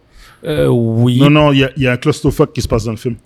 Euh, 0.45 0.67
oui. 0.69 1.19
Non, 1.21 1.31
non, 1.31 1.53
il 1.53 1.59
y 1.61 1.65
a, 1.65 1.71
y 1.77 1.87
a 1.87 1.93
un 1.93 1.97
clusterfuck 1.97 2.53
qui 2.53 2.63
se 2.63 2.69
passe 2.69 2.85
dans 2.85 2.91
le 2.93 2.97
film. 2.97 3.17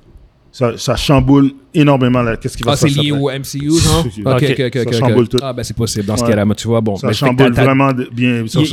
Ça, 0.59 0.73
ça 0.79 0.97
chamboule 0.97 1.51
énormément 1.75 2.23
là. 2.23 2.39
Qu'est-ce 2.39 2.57
qui 2.57 2.63
va 2.63 2.73
Ah, 2.73 2.77
se 2.77 2.89
c'est 2.89 2.95
passer 2.95 3.09
lié 3.09 3.11
après. 3.13 3.23
au 3.23 3.31
MCU, 3.31 3.79
genre? 3.79 4.07
C'est- 4.15 4.23
Ok, 4.27 4.59
ok, 4.59 4.61
ok. 4.75 4.87
ok, 4.87 4.95
Ça 4.95 5.01
chamboule 5.01 5.29
tout. 5.29 5.37
Ah, 5.43 5.53
ben 5.53 5.63
c'est 5.63 5.77
possible. 5.77 6.07
Dans 6.07 6.17
ce 6.17 6.23
Ouais. 6.23 6.31
cas-là, 6.31 6.47
mais 6.47 6.55
tu 6.55 6.67
vois, 6.67 6.81
bon. 6.81 6.97
Ça 6.97 7.13
chamboule 7.13 7.51
t'as- 7.51 7.57
t'as- 7.57 7.65
vraiment 7.65 7.93
de- 7.93 8.09
bien. 8.11 8.43
Ça 8.47 8.61
Il 8.63 8.67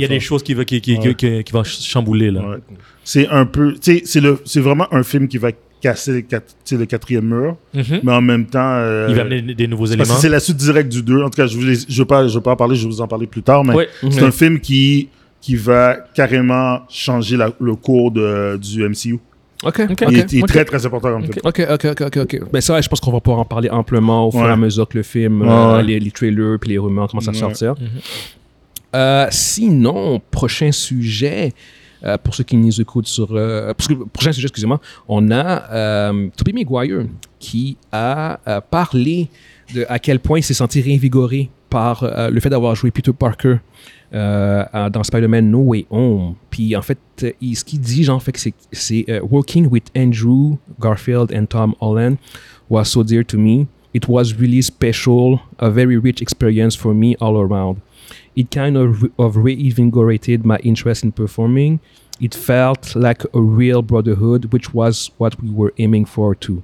y, 0.00 0.04
a- 0.04 0.08
des 0.08 0.18
choses 0.20 0.42
qui, 0.42 0.54
qui, 0.64 0.80
qui, 0.80 0.96
Ouais. 0.96 1.14
qui, 1.14 1.44
qui 1.44 1.52
vont 1.52 1.62
ch- 1.62 1.82
chambouler 1.82 2.30
là. 2.30 2.40
Ouais. 2.40 2.56
C'est 3.04 3.28
un 3.28 3.44
peu, 3.44 3.72
tu 3.74 3.78
sais, 3.82 4.02
c'est 4.06 4.20
le, 4.22 4.38
c'est 4.46 4.60
vraiment 4.60 4.86
un 4.94 5.02
film 5.02 5.28
qui 5.28 5.36
va 5.36 5.50
casser 5.82 6.24
le, 6.72 6.84
quatrième 6.86 7.26
mur, 7.26 7.56
Mhm. 7.74 8.00
mais 8.02 8.12
en 8.12 8.22
même 8.22 8.46
temps, 8.46 8.58
euh, 8.78 9.06
Il 9.10 9.14
va 9.16 9.20
amener 9.20 9.42
des 9.42 9.68
nouveaux 9.68 9.82
parce 9.84 9.92
éléments. 9.94 10.14
que 10.14 10.20
c'est 10.22 10.30
la 10.30 10.40
suite 10.40 10.56
directe 10.56 10.90
du 10.90 11.02
2. 11.02 11.22
En 11.22 11.28
tout 11.28 11.36
cas, 11.36 11.46
je 11.46 11.58
je 11.86 11.98
veux 11.98 12.06
pas, 12.06 12.26
je 12.26 12.34
veux 12.34 12.40
pas 12.40 12.52
en 12.52 12.56
parler, 12.56 12.76
je 12.76 12.84
vais 12.84 12.88
vous 12.94 13.02
en 13.02 13.06
parler 13.08 13.26
plus 13.26 13.42
tard, 13.42 13.62
mais 13.62 13.74
Ouais. 13.74 13.88
c'est 14.10 14.22
un 14.22 14.30
film 14.30 14.58
qui, 14.58 15.10
qui 15.42 15.54
va 15.54 15.96
carrément 16.14 16.80
changer 16.88 17.36
la- 17.36 17.52
le 17.60 17.74
cours 17.74 18.10
de, 18.10 18.56
du 18.56 18.82
MCU. 18.88 19.18
Ok, 19.64 19.80
ok. 19.90 20.04
il 20.10 20.18
est, 20.18 20.32
il 20.32 20.38
est 20.40 20.46
très, 20.46 20.64
très 20.64 20.84
important 20.84 21.12
comme 21.12 21.24
Ok. 21.24 21.32
film. 21.32 21.42
Ok, 21.44 21.60
ok, 21.90 22.00
ok, 22.06 22.16
ok. 22.18 22.50
Ben 22.52 22.60
ça, 22.60 22.80
je 22.80 22.88
pense 22.88 23.00
qu'on 23.00 23.10
va 23.12 23.20
pouvoir 23.20 23.40
en 23.40 23.44
parler 23.44 23.70
amplement 23.70 24.28
au 24.28 24.30
fur 24.30 24.40
et 24.40 24.44
Ouais. 24.44 24.50
à 24.50 24.56
mesure 24.56 24.86
que 24.88 24.98
le 24.98 25.02
film, 25.02 25.40
Ouais, 25.42 25.48
euh, 25.48 25.82
les, 25.82 25.98
les 25.98 26.10
trailers 26.10 26.58
puis 26.60 26.70
les 26.70 26.78
rumeurs 26.78 27.08
commencent 27.08 27.28
à 27.28 27.32
Ouais. 27.32 27.38
sortir. 27.38 27.74
Mhm. 27.80 27.88
Euh, 28.94 29.26
sinon, 29.30 30.20
prochain 30.30 30.72
sujet, 30.72 31.52
euh, 32.04 32.16
pour 32.22 32.34
ceux 32.34 32.44
qui 32.44 32.56
nous 32.56 32.80
écoutent 32.80 33.06
sur... 33.08 33.28
Euh, 33.32 33.72
parce 33.74 33.88
que, 33.88 33.94
prochain 33.94 34.32
sujet, 34.32 34.46
excusez-moi, 34.46 34.80
on 35.08 35.30
a 35.30 35.70
euh, 35.72 36.28
Tobey 36.36 36.52
Maguire 36.52 37.04
qui 37.38 37.76
a 37.92 38.38
euh, 38.46 38.60
parlé 38.60 39.28
de 39.74 39.84
à 39.88 39.98
quel 39.98 40.20
point 40.20 40.38
il 40.38 40.42
s'est 40.42 40.54
senti 40.54 40.80
réinvigoré 40.80 41.50
par 41.68 42.02
euh, 42.04 42.30
le 42.30 42.40
fait 42.40 42.48
d'avoir 42.48 42.74
joué 42.74 42.90
Peter 42.90 43.12
Parker 43.12 43.56
euh, 44.16 44.90
dans 44.90 45.02
Spider-Man 45.04 45.50
No 45.50 45.58
Way 45.60 45.86
Home. 45.90 46.34
Puis 46.50 46.74
en 46.74 46.82
fait, 46.82 46.98
euh, 47.22 47.30
il- 47.40 47.54
ce 47.56 47.64
qu'il 47.64 47.80
dit, 47.80 48.02
genre, 48.04 48.22
fait 48.22 48.32
que 48.32 48.40
c'est- 48.72 49.04
euh, 49.10 49.20
Working 49.30 49.68
with 49.70 49.84
Andrew 49.96 50.56
Garfield 50.80 51.32
and 51.34 51.46
Tom 51.46 51.74
Holland 51.80 52.16
was 52.70 52.86
so 52.86 53.02
dear 53.04 53.24
to 53.26 53.36
me. 53.38 53.66
It 53.94 54.08
was 54.08 54.34
really 54.38 54.62
special, 54.62 55.38
a 55.58 55.70
very 55.70 55.96
rich 55.96 56.20
experience 56.20 56.74
for 56.76 56.94
me 56.94 57.14
all 57.20 57.36
around. 57.36 57.76
It 58.36 58.50
kind 58.50 58.76
of, 58.76 59.04
of 59.18 59.36
reinvigorated 59.36 60.44
my 60.44 60.58
interest 60.62 61.04
in 61.04 61.12
performing. 61.12 61.78
It 62.20 62.34
felt 62.34 62.94
like 62.94 63.24
a 63.34 63.40
real 63.40 63.82
brotherhood, 63.82 64.52
which 64.52 64.72
was 64.74 65.10
what 65.18 65.34
we 65.42 65.50
were 65.50 65.72
aiming 65.78 66.06
for 66.06 66.34
too, 66.34 66.62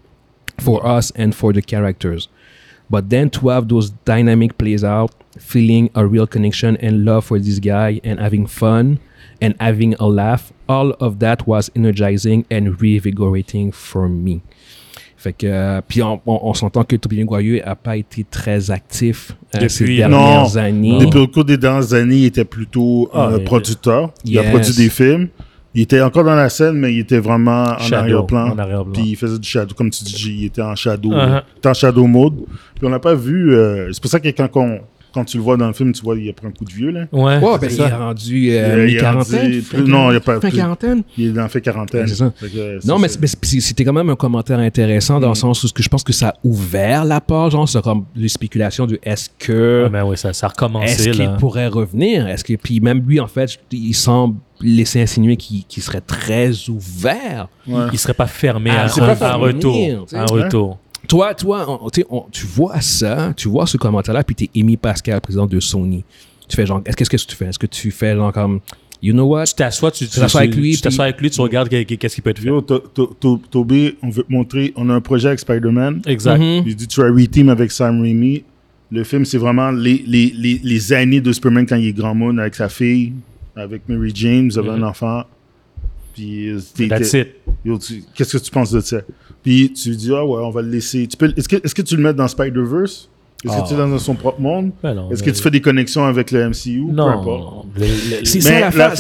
for 0.59 0.85
us 0.87 1.13
and 1.17 1.35
for 1.35 1.53
the 1.53 1.63
characters. 1.63 2.29
But 2.91 3.09
then 3.11 3.31
to 3.31 3.49
have 3.49 3.69
those 3.69 3.91
dynamic 4.05 4.57
plays 4.59 4.85
out, 4.85 5.13
feeling 5.39 5.89
a 5.95 6.05
real 6.05 6.27
connection 6.27 6.77
and 6.83 7.05
love 7.05 7.25
for 7.25 7.39
this 7.41 7.61
guy 7.61 8.01
and 8.05 8.17
having 8.21 8.47
fun 8.47 8.97
and 9.41 9.53
having 9.61 9.95
a 9.99 10.07
laugh, 10.07 10.53
all 10.69 10.95
of 11.01 11.19
that 11.19 11.39
was 11.47 11.71
energizing 11.75 12.45
and 12.51 12.75
reinvigorating 12.81 13.73
for 13.73 14.09
me. 14.09 14.41
Fait 15.17 15.33
que, 15.33 15.47
euh, 15.47 15.81
puis 15.87 16.03
on, 16.03 16.21
on, 16.27 16.41
on 16.43 16.55
s'entend 16.55 16.83
que 16.83 16.97
Tobey 16.97 17.23
Maguire 17.25 17.63
a 17.65 17.77
pas 17.77 17.97
été 17.97 18.25
très 18.29 18.73
actif 18.73 19.33
euh, 19.55 19.69
ces 19.69 19.85
Depuis- 19.85 19.97
dernières 19.99 20.43
Non. 20.49 20.57
années. 20.57 20.99
Depuis 20.99 21.19
au 21.21 21.29
cours 21.29 21.45
des 21.45 21.57
dernières 21.57 21.95
années, 21.95 22.17
il 22.17 22.25
était 22.25 22.45
plutôt 22.45 23.09
Ah, 23.15 23.31
producteur. 23.45 24.13
Il 24.25 24.37
a 24.39 24.43
produit 24.45 24.75
des 24.75 24.89
films. 24.89 25.29
Il 25.75 25.83
était 25.83 26.01
encore 26.03 26.25
dans 26.25 26.35
la 26.35 26.51
scène, 26.51 26.75
mais 26.77 26.93
il 26.93 26.99
était 26.99 27.19
vraiment 27.21 27.63
en 27.63 27.93
arrière-plan. 27.93 28.51
en 28.51 28.59
arrière-plan. 28.59 28.93
Puis 28.93 29.11
il 29.11 29.17
faisait 29.17 29.39
du 29.39 29.49
shadow, 29.49 29.75
comme 29.75 29.91
tu 29.91 30.05
dis, 30.05 30.37
il 30.41 30.45
était 30.47 30.61
en 30.61 30.75
shadow, 30.75 31.13
il 31.13 31.43
était 31.57 31.69
en 31.69 31.73
shadow 31.75 32.07
mode. 32.07 32.35
Puis 32.75 32.85
on 32.87 32.91
n'a 32.91 32.99
pas 32.99 33.15
vu. 33.15 33.55
euh, 33.55 33.91
c'est 33.93 34.03
pour 34.03 34.11
ça 34.11 34.19
que 34.21 34.29
quand, 34.29 34.49
on- 34.57 34.81
quand 35.13 35.25
tu 35.25 35.37
le 35.37 35.43
vois 35.43 35.57
dans 35.57 35.67
le 35.67 35.73
film, 35.73 35.93
tu 35.93 36.03
vois, 36.03 36.17
il 36.19 36.29
a 36.29 36.33
pris 36.33 36.47
un 36.47 36.51
coup 36.51 36.65
de 36.65 36.73
vieux 36.73 36.91
là. 36.91 37.07
Ouais. 37.13 37.39
Ouais, 37.39 37.41
ben, 37.41 37.59
c'est 37.63 37.67
il 37.69 37.77
ça. 37.77 37.89
est 37.89 37.93
rendu 37.93 38.39
Il 38.39 38.49
est- 38.49 38.61
euh, 38.61 38.89
il 38.89 38.97
est 38.97 39.01
quarantaine. 39.01 39.63
rendu 39.73 39.91
non, 39.91 40.11
il 40.11 40.17
a 40.17 40.21
pas 40.21 40.41
fin 40.41 40.51
quarantaine. 40.51 41.03
Il 41.19 41.27
est 41.29 41.33
dans 41.33 41.49
fait 41.49 41.61
quarantaine. 41.61 42.07
C'est 42.09 42.15
ça. 42.17 42.33
Fait 42.37 42.49
que, 42.49 42.87
Non, 42.87 42.99
mais, 42.99 43.09
ça. 43.09 43.19
c'était 43.43 43.85
quand 43.85 43.93
même 43.93 44.11
un 44.11 44.17
commentaire 44.17 44.59
intéressant 44.59 45.21
dans 45.21 45.29
le 45.29 45.33
Mm. 45.33 45.37
sens 45.37 45.65
où 45.65 45.69
ce 45.69 45.73
que 45.73 45.83
je 45.83 45.89
pense 45.89 46.03
que 46.03 46.13
ça 46.13 46.29
a 46.29 46.35
ouvert 46.45 47.05
la 47.05 47.21
porte, 47.21 47.53
genre, 47.53 47.69
sur 47.69 47.83
comme 47.83 48.05
les 48.17 48.29
spéculations 48.29 48.87
de 48.87 48.99
est-ce 49.03 49.29
que 49.39 49.85
Ah, 49.87 49.89
ben 49.89 50.05
oui, 50.05 50.17
ça, 50.17 50.33
ça 50.33 50.47
a 50.47 50.49
recommencé 50.51 51.09
est-ce 51.09 51.11
qu'il 51.11 51.31
pourrait 51.39 51.69
revenir? 51.69 52.27
Est-ce 52.29 52.45
que 52.45 52.55
puis 52.55 52.81
même 52.81 53.03
lui 53.07 53.21
en 53.21 53.27
fait, 53.27 53.59
il 53.71 53.95
semble 53.95 54.37
laisser 54.61 55.01
insinuer 55.03 55.37
qu'il 55.37 55.65
serait 55.83 56.01
très 56.01 56.69
ouvert. 56.69 57.49
Ouais. 57.67 57.87
Il 57.93 57.99
serait 57.99 58.15
pas 58.15 58.27
fermé 58.29 58.71
à, 58.71 58.89
c'est 58.89 59.01
un- 59.01 59.15
pas 59.17 59.29
à 59.31 59.33
un 59.35 59.37
retour. 59.37 59.77
un 60.13 60.25
retour. 60.25 60.79
Toi, 61.09 61.35
toi, 61.35 61.81
on- 61.83 61.91
tu 61.91 62.01
sais, 62.01 62.07
on- 62.11 62.25
tu 62.31 62.47
vois 62.47 62.81
ça, 62.81 63.33
tu 63.37 63.49
vois 63.49 63.67
ce 63.67 63.77
commentaire-là, 63.77 64.23
puis 64.25 64.35
t'es 64.35 64.51
Amy 64.59 64.77
Pascal, 64.77 65.21
président 65.21 65.47
de 65.47 65.61
Sony. 65.61 66.05
Tu 66.49 66.57
fais 66.57 66.67
genre, 66.67 66.81
est-ce 66.85 66.97
que- 66.97 67.05
qu'est-ce 67.05 67.27
que 67.27 67.31
tu 67.31 67.37
fais? 67.37 67.47
Est-ce 67.47 67.59
que 67.59 67.67
tu 67.67 67.91
fais 67.91 68.15
genre 68.15 68.33
comme, 68.33 68.61
you 69.03 69.13
know 69.13 69.25
what? 69.27 69.47
Tu 69.47 69.55
t'assois, 69.55 69.91
tu, 69.91 70.07
tu, 70.07 70.19
t'assois 70.21 70.43
avec 70.43 70.55
lui, 70.55 70.75
tu 70.77 70.81
t'assois 70.81 71.05
avec 71.07 71.21
lui, 71.21 71.31
tu 71.31 71.41
regardes 71.41 71.69
qu'est- 71.69 71.85
qu'est-ce 71.85 72.15
qu'il 72.15 72.23
peut 72.25 72.33
te 72.33 72.41
faire. 72.41 72.53
Yo, 72.53 72.61
To- 72.61 72.79
To- 72.79 73.17
To- 73.19 73.41
Toby, 73.51 73.97
on 74.03 74.11
veut 74.11 74.23
te 74.23 74.33
montrer, 74.33 74.73
on 74.77 74.89
a 74.91 74.95
un 74.95 75.01
projet 75.01 75.29
avec 75.29 75.41
Spider-Man. 75.41 76.03
Exact. 76.07 76.39
Mhm. 76.39 76.63
Il 76.67 76.77
dit, 76.77 76.87
tu 76.87 77.01
vas 77.01 77.11
reteam 77.11 77.49
avec 77.49 77.73
Sam 77.73 78.01
Raimi. 78.01 78.45
Le 78.91 79.05
film, 79.05 79.25
c'est 79.25 79.39
vraiment 79.39 79.71
les, 79.71 80.05
les, 80.07 80.33
les, 80.37 80.61
les 80.63 80.93
années 80.93 81.21
de 81.23 81.33
Superman 81.33 81.65
quand 81.67 81.77
il 81.77 81.89
est 81.89 81.93
grand 81.95 82.15
monde 82.15 82.39
avec 82.39 82.55
sa 82.55 82.69
fille, 82.69 83.13
avec 83.57 83.89
Mary 83.89 84.13
Jane, 84.15 84.49
vous 84.49 84.59
avez 84.59 84.71
Mhm. 84.71 84.83
un 84.85 84.89
enfant. 84.89 85.23
Puis, 86.15 86.49
euh, 86.51 86.61
That's 86.89 87.15
it. 87.15 87.29
qu'est-ce 88.15 88.37
que 88.37 88.43
tu 88.43 88.51
penses 88.51 88.71
de 88.71 88.81
ça? 88.81 88.99
Puis, 89.43 89.73
tu 89.73 89.91
dis, 89.97 90.13
ah 90.15 90.25
ouais, 90.25 90.41
on 90.43 90.51
va 90.51 90.63
le 90.63 90.69
laisser. 90.69 91.07
Tu 91.07 91.17
peux, 91.17 91.33
est-ce, 91.37 91.49
que, 91.49 91.57
est-ce 91.65 91.75
que 91.75 91.83
tu 91.83 91.97
le 91.97 92.03
mets 92.03 92.15
dans 92.15 92.29
Spider-Verse? 92.29 93.09
Est-ce 93.45 93.53
Ah. 93.59 93.63
que 93.63 93.69
tu 93.69 93.75
es 93.75 93.77
dans 93.77 93.99
son 93.99 94.15
propre 94.15 94.41
monde? 94.41 94.71
Ben 94.85 94.95
non, 94.95 95.11
Est-ce 95.11 95.21
que 95.21 95.31
tu 95.31 95.43
fais 95.43 95.51
des 95.51 95.61
connexions 95.61 96.05
avec 96.05 96.31
le 96.31 96.45
MCU? 96.49 96.85
Peu 96.95 97.01
importe. 97.03 97.27
Non. 97.43 97.65
Le- 97.77 97.81
le- 98.21 98.25
C'est 98.25 98.37
Mais 98.39 98.41
ça 98.43 98.61
l'affaire, 98.61 98.79
l'affaire- 98.91 98.97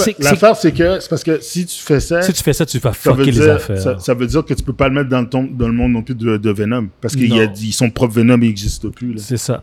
c'est- 0.56 0.72
que, 0.72 0.98
c'est 0.98 1.08
parce 1.08 1.22
que 1.22 1.38
si 1.40 1.64
tu 1.64 1.78
fais 1.80 2.00
ça, 2.00 2.22
Si 2.22 2.32
tu 2.32 2.42
fais 2.42 2.52
ça, 2.52 2.66
tu 2.66 2.78
vas 2.80 2.92
fucker 2.92 3.24
les 3.26 3.30
dire, 3.30 3.52
affaires. 3.54 3.78
ça, 3.80 3.98
ça 4.00 4.14
veut 4.14 4.26
dire 4.26 4.44
que 4.44 4.52
tu 4.54 4.64
peux 4.64 4.72
pas 4.72 4.88
le 4.88 4.94
mettre 4.94 5.10
dans 5.10 5.20
le, 5.20 5.28
ton- 5.28 5.48
dans 5.48 5.68
le 5.68 5.74
monde 5.74 5.92
non 5.92 6.02
plus 6.02 6.16
de, 6.16 6.38
de 6.38 6.50
Venom. 6.50 6.88
Parce 7.00 7.14
qu'il 7.14 7.32
y 7.32 7.38
a 7.40 7.46
Non. 7.46 7.52
dit, 7.52 7.70
son 7.70 7.88
propre 7.90 8.14
Venom 8.14 8.36
n'existe 8.38 8.88
plus. 8.88 9.12
Là. 9.12 9.20
C'est 9.20 9.36
ça. 9.36 9.62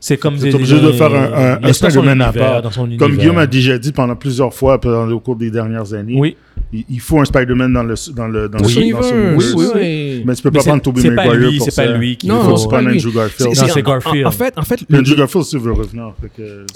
C'est 0.00 0.16
comme 0.16 0.36
des- 0.36 0.54
obligé 0.54 0.80
de 0.80 0.90
des- 0.90 0.96
faire 0.98 1.14
un- 1.14 1.58
un- 1.62 1.66
son 1.68 1.72
Spider-Man 1.72 2.20
à 2.22 2.32
part. 2.32 2.62
dans 2.62 2.70
son 2.70 2.88
Comme. 2.96 3.16
Guillaume 3.16 3.38
a 3.38 3.46
déjà 3.46 3.78
dit 3.78 3.92
pendant 3.92 4.16
plusieurs 4.16 4.52
fois 4.52 4.80
pendant- 4.80 5.10
au 5.10 5.20
cours 5.20 5.36
des 5.36 5.50
dernières 5.50 5.92
années, 5.94 6.16
Oui. 6.18 6.36
il, 6.72 6.84
il 6.90 7.00
faut 7.00 7.20
un 7.20 7.24
Spider-Man 7.24 7.72
dans 7.72 7.82
le 7.84 7.94
dans 8.14 8.26
le 8.28 8.48
dans 8.48 8.58
Oui, 8.64 8.74
le- 8.88 8.92
dans 8.92 9.02
son 9.02 9.14
oui, 9.14 9.44
oui, 9.56 9.66
oui. 9.74 10.22
Mais 10.26 10.34
tu 10.34 10.42
peux 10.42 10.50
Mais 10.50 10.56
pas 10.58 10.60
c'est- 10.62 10.68
prendre 10.70 10.82
Tobey 10.82 11.02
c'est 11.02 11.10
Maguire 11.10 11.34
lui, 11.34 11.56
pour 11.58 11.64
c'est 11.66 11.70
ça. 11.70 11.84
pas 11.84 11.92
lui 11.96 12.16
qui 12.16 12.26
Non, 12.26 12.38
prennes 12.66 12.84
pas. 12.84 12.90
Andrew 12.90 13.12
Garfield. 13.14 13.30
C'est- 13.38 13.44
Non, 13.44 13.54
c'est- 13.54 13.66
c'est 13.66 13.72
en- 13.72 13.78
en- 13.80 13.88
Garfield. 13.98 14.26
En, 14.26 14.30
fait, 14.30 14.54
en 14.58 14.62
fait, 14.62 14.80
le- 14.88 14.98
Andrew 14.98 15.14
Garfield 15.16 15.42
aussi 15.42 15.58
veut 15.58 15.72
revenir. 15.72 16.12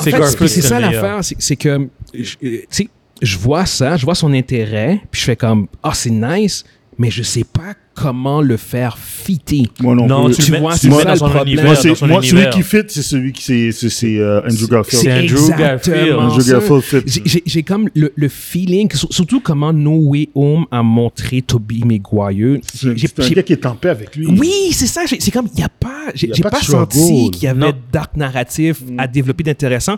C'est 0.00 0.10
fait, 0.10 0.10
Garfield 0.18 0.48
c'est 0.48 0.60
ça 0.62 0.80
l'affaire, 0.80 1.18
c'est 1.22 1.36
c'est 1.38 1.56
que, 1.56 1.88
je- 2.14 2.20
euh, 2.44 2.58
tu 2.60 2.66
sais, 2.70 2.88
je 3.22 3.38
vois 3.38 3.66
ça, 3.66 3.96
je 3.96 4.04
vois 4.04 4.14
son 4.14 4.32
intérêt, 4.32 5.00
puis 5.10 5.20
je 5.20 5.24
fais 5.26 5.36
comme, 5.36 5.66
ah, 5.82 5.92
c'est 5.94 6.10
nice, 6.10 6.64
mais 6.98 7.10
je 7.10 7.22
sais 7.22 7.44
pas 7.44 7.74
comment 7.96 8.40
le 8.42 8.56
faire 8.56 8.98
fitter. 8.98 9.64
Moi 9.80 9.94
non, 9.94 10.06
Non, 10.06 10.24
plus. 10.26 10.36
tu, 10.36 10.42
Tu 10.42 10.50
le 10.50 10.56
mets, 10.58 10.60
vois, 10.60 10.76
c'est 10.76 10.88
le 10.88 10.94
ça 10.94 11.12
le 11.14 11.18
problème. 11.18 11.42
univers. 11.46 11.64
Moi, 11.64 12.08
moi 12.08 12.22
celui 12.22 12.50
qui 12.50 12.62
fit, 12.62 12.76
c'est 12.88 13.02
celui 13.02 13.32
qui 13.32 13.72
c'est, 13.72 14.18
euh, 14.18 14.40
Andrew 14.48 14.68
Garfield. 14.68 15.02
C'est 15.02 15.12
Andrew 15.12 15.48
Garfield. 15.48 15.96
exactement 15.96 16.22
Andrew. 16.22 16.44
Garfield 16.50 16.82
fit. 16.82 16.96
J'ai- 17.06 17.22
J'ai 17.24 17.42
j'ai 17.46 17.62
comme 17.62 17.88
le, 17.94 18.12
le 18.14 18.28
feeling, 18.28 18.88
surtout 19.10 19.40
comment 19.40 19.72
No 19.72 19.96
Way 20.10 20.28
Home 20.34 20.66
a 20.70 20.82
montré 20.82 21.42
Tobey 21.42 21.80
Maguire. 21.84 22.60
C'est, 22.72 22.88
un 22.88 22.94
j'ai- 22.96 23.34
gars 23.34 23.42
qui 23.42 23.52
est 23.54 23.66
en 23.66 23.74
paix 23.74 23.88
avec 23.88 24.14
lui. 24.14 24.26
Oui, 24.26 24.52
c'est 24.72 24.86
ça. 24.86 25.06
j'ai- 25.06 25.18
C'est 25.20 25.30
comme, 25.30 25.48
il 25.52 25.56
n'y 25.56 25.64
a 25.64 25.68
pas, 25.68 26.12
j'ai 26.14 26.28
Y 26.28 26.40
pas 26.42 26.50
pas, 26.50 26.60
senti 26.60 27.30
qu'il 27.30 27.44
y 27.44 27.46
avait 27.48 27.72
d'arc 27.92 28.16
narratif 28.16 28.80
Mm. 28.86 29.00
à 29.00 29.06
développer 29.06 29.42
d'intéressant. 29.44 29.96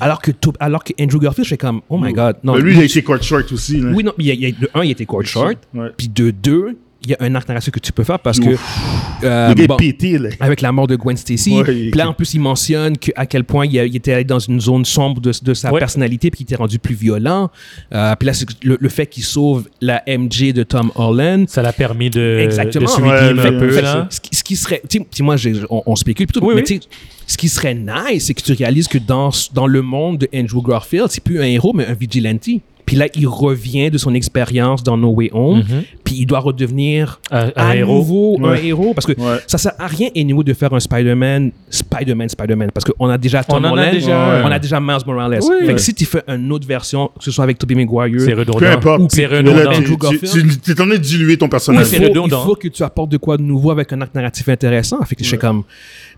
Alors 0.00 0.20
que, 0.22 0.30
alors 0.60 0.84
que 0.84 0.92
Andrew 1.00 1.18
Garfield, 1.18 1.44
je 1.44 1.50
fais 1.50 1.56
comme, 1.58 1.80
oh 1.88 1.98
my 1.98 2.12
god. 2.12 2.36
Non, 2.44 2.54
Mais 2.54 2.60
lui, 2.60 2.74
il 2.74 2.80
a 2.80 2.84
été 2.84 3.02
court 3.02 3.22
short 3.22 3.50
aussi. 3.52 3.78
Là. 3.80 3.90
Oui, 3.94 4.04
non, 4.04 4.12
il 4.18 4.26
y 4.26 4.30
a, 4.30 4.34
il 4.34 4.40
y 4.40 4.46
a- 4.46 4.50
de 4.52 4.68
un, 4.74 4.84
il 4.84 4.90
était 4.92 5.04
court 5.06 5.24
short. 5.24 5.56
Puis 5.96 6.08
de 6.08 6.30
deux, 6.30 6.76
il 7.04 7.10
y 7.10 7.14
a 7.14 7.18
un 7.20 7.34
arc 7.34 7.48
narratif 7.48 7.72
que 7.72 7.80
tu 7.80 7.92
peux 7.92 8.04
faire 8.04 8.18
parce 8.18 8.38
que. 8.40 8.50
euh, 9.24 9.54
bon, 9.54 9.74
est 9.74 9.76
pété, 9.78 10.18
là. 10.18 10.30
avec 10.40 10.60
la 10.60 10.72
mort 10.72 10.86
de 10.86 10.96
Gwen 10.96 11.16
Stacy. 11.16 11.56
Ouais, 11.56 11.64
puis 11.64 11.90
là, 11.92 12.08
en 12.08 12.12
plus, 12.14 12.34
il 12.34 12.40
mentionne 12.40 12.96
que, 12.98 13.10
à 13.16 13.26
quel 13.26 13.44
point 13.44 13.66
il, 13.66 13.78
a- 13.78 13.84
il 13.84 13.94
était 13.96 14.12
allé 14.12 14.24
dans 14.24 14.38
une 14.38 14.60
zone 14.60 14.84
sombre 14.84 15.20
de, 15.20 15.32
de 15.42 15.54
sa 15.54 15.72
Ouais. 15.72 15.78
personnalité 15.78 16.30
puis 16.30 16.38
qu'il 16.38 16.44
était 16.44 16.56
rendu 16.56 16.78
plus 16.78 16.94
violent. 16.94 17.50
Euh, 17.94 18.14
puis 18.18 18.26
là, 18.26 18.32
c'est 18.34 18.46
le, 18.64 18.76
le 18.80 18.88
fait 18.88 19.06
qu'il 19.06 19.24
sauve 19.24 19.68
la 19.80 20.02
MJ 20.06 20.52
de 20.52 20.62
Tom 20.62 20.90
Holland. 20.94 21.48
Ça 21.48 21.62
l'a 21.62 21.72
permis 21.72 22.10
de, 22.10 22.38
Exactement. 22.40 22.84
de 22.86 22.90
se 22.90 23.00
Ouais, 23.00 23.34
peu. 23.58 23.70
fait 23.70 23.80
que 23.80 23.84
là. 23.84 24.06
Ce 24.10 24.20
qui, 24.20 24.34
ce 24.34 24.44
qui 24.44 24.56
serait, 24.56 24.82
tu 24.88 25.00
sais, 25.10 25.22
moi, 25.22 25.36
on, 25.70 25.82
on 25.86 25.96
spécule 25.96 26.26
plutôt, 26.26 26.44
Oui, 26.46 26.54
mais 26.54 26.62
oui. 26.62 26.66
tu 26.66 26.74
sais, 26.80 26.88
ce 27.26 27.36
qui 27.38 27.48
serait 27.48 27.74
nice, 27.74 28.26
c'est 28.26 28.34
que 28.34 28.42
tu 28.42 28.52
réalises 28.52 28.88
que 28.88 28.98
dans, 28.98 29.30
dans 29.54 29.66
le 29.66 29.80
monde 29.82 30.18
de 30.18 30.28
Andrew 30.34 30.62
Garfield, 30.62 31.06
c'est 31.10 31.22
plus 31.22 31.40
un 31.40 31.44
héros, 31.46 31.72
mais 31.72 31.86
un 31.86 31.94
vigilante. 31.94 32.48
Puis 32.92 32.98
là, 32.98 33.06
il 33.14 33.26
revient 33.26 33.90
de 33.90 33.96
son 33.96 34.12
expérience 34.14 34.82
dans 34.82 34.98
No 34.98 35.08
Way 35.14 35.30
Home. 35.32 35.60
Mhm. 35.60 35.64
Puis 36.04 36.12
puis 36.12 36.20
il 36.20 36.26
doit 36.26 36.40
redevenir 36.40 37.20
Un- 37.30 37.46
un 37.56 37.70
à 37.70 37.74
héros. 37.74 37.94
nouveau 37.94 38.38
un 38.44 38.52
héros 38.56 38.92
parce 38.92 39.06
que 39.06 39.12
Ouais. 39.18 39.38
ça 39.46 39.56
sert 39.56 39.72
à 39.78 39.86
rien 39.86 40.10
anyway 40.14 40.44
de 40.44 40.52
faire 40.52 40.70
un 40.74 40.78
Spider-Man, 40.78 41.52
Spider-Man, 41.70 42.28
Spider-Man 42.28 42.70
parce 42.70 42.84
qu'on 42.84 43.08
a 43.08 43.16
déjà 43.16 43.42
Tom 43.42 43.64
On 43.64 43.68
en 43.68 43.70
a 43.70 43.72
Holland, 43.80 43.92
déjà 43.94 44.42
on 44.44 44.50
a 44.50 44.58
déjà 44.58 44.78
Miles 44.78 44.98
Morales. 45.06 45.40
Oui. 45.42 45.66
Fait 45.66 45.72
que 45.72 45.80
si 45.80 45.94
tu 45.94 46.04
fais 46.04 46.22
une 46.28 46.52
autre 46.52 46.66
version, 46.68 47.10
que 47.18 47.24
ce 47.24 47.30
soit 47.30 47.44
avec 47.44 47.56
Tobey 47.56 47.74
Maguire, 47.74 48.20
C'est 48.20 48.32
Peu 48.34 48.40
redondant. 48.40 48.66
importe. 48.66 49.10
C'est 49.10 49.22
Mais 49.22 49.28
là, 49.28 49.38
redondant. 49.38 49.72
tu- 49.72 50.58
T'es 50.58 50.72
en 50.72 50.74
train 50.74 50.86
de 50.88 50.96
diluer 50.98 51.38
ton 51.38 51.46
il 51.46 51.48
personnage. 51.48 51.86
c'est 51.86 51.96
faut, 52.14 52.26
il 52.26 52.30
faut 52.30 52.56
que 52.56 52.68
tu 52.68 52.82
apportes 52.82 53.10
de 53.10 53.16
quoi 53.16 53.38
de 53.38 53.42
nouveau 53.42 53.70
avec 53.70 53.90
un 53.94 54.00
arc 54.02 54.14
narratif 54.14 54.46
intéressant. 54.50 55.00
Fait 55.06 55.14
que 55.14 55.24
je 55.24 55.30
fais 55.30 55.38
comme. 55.38 55.62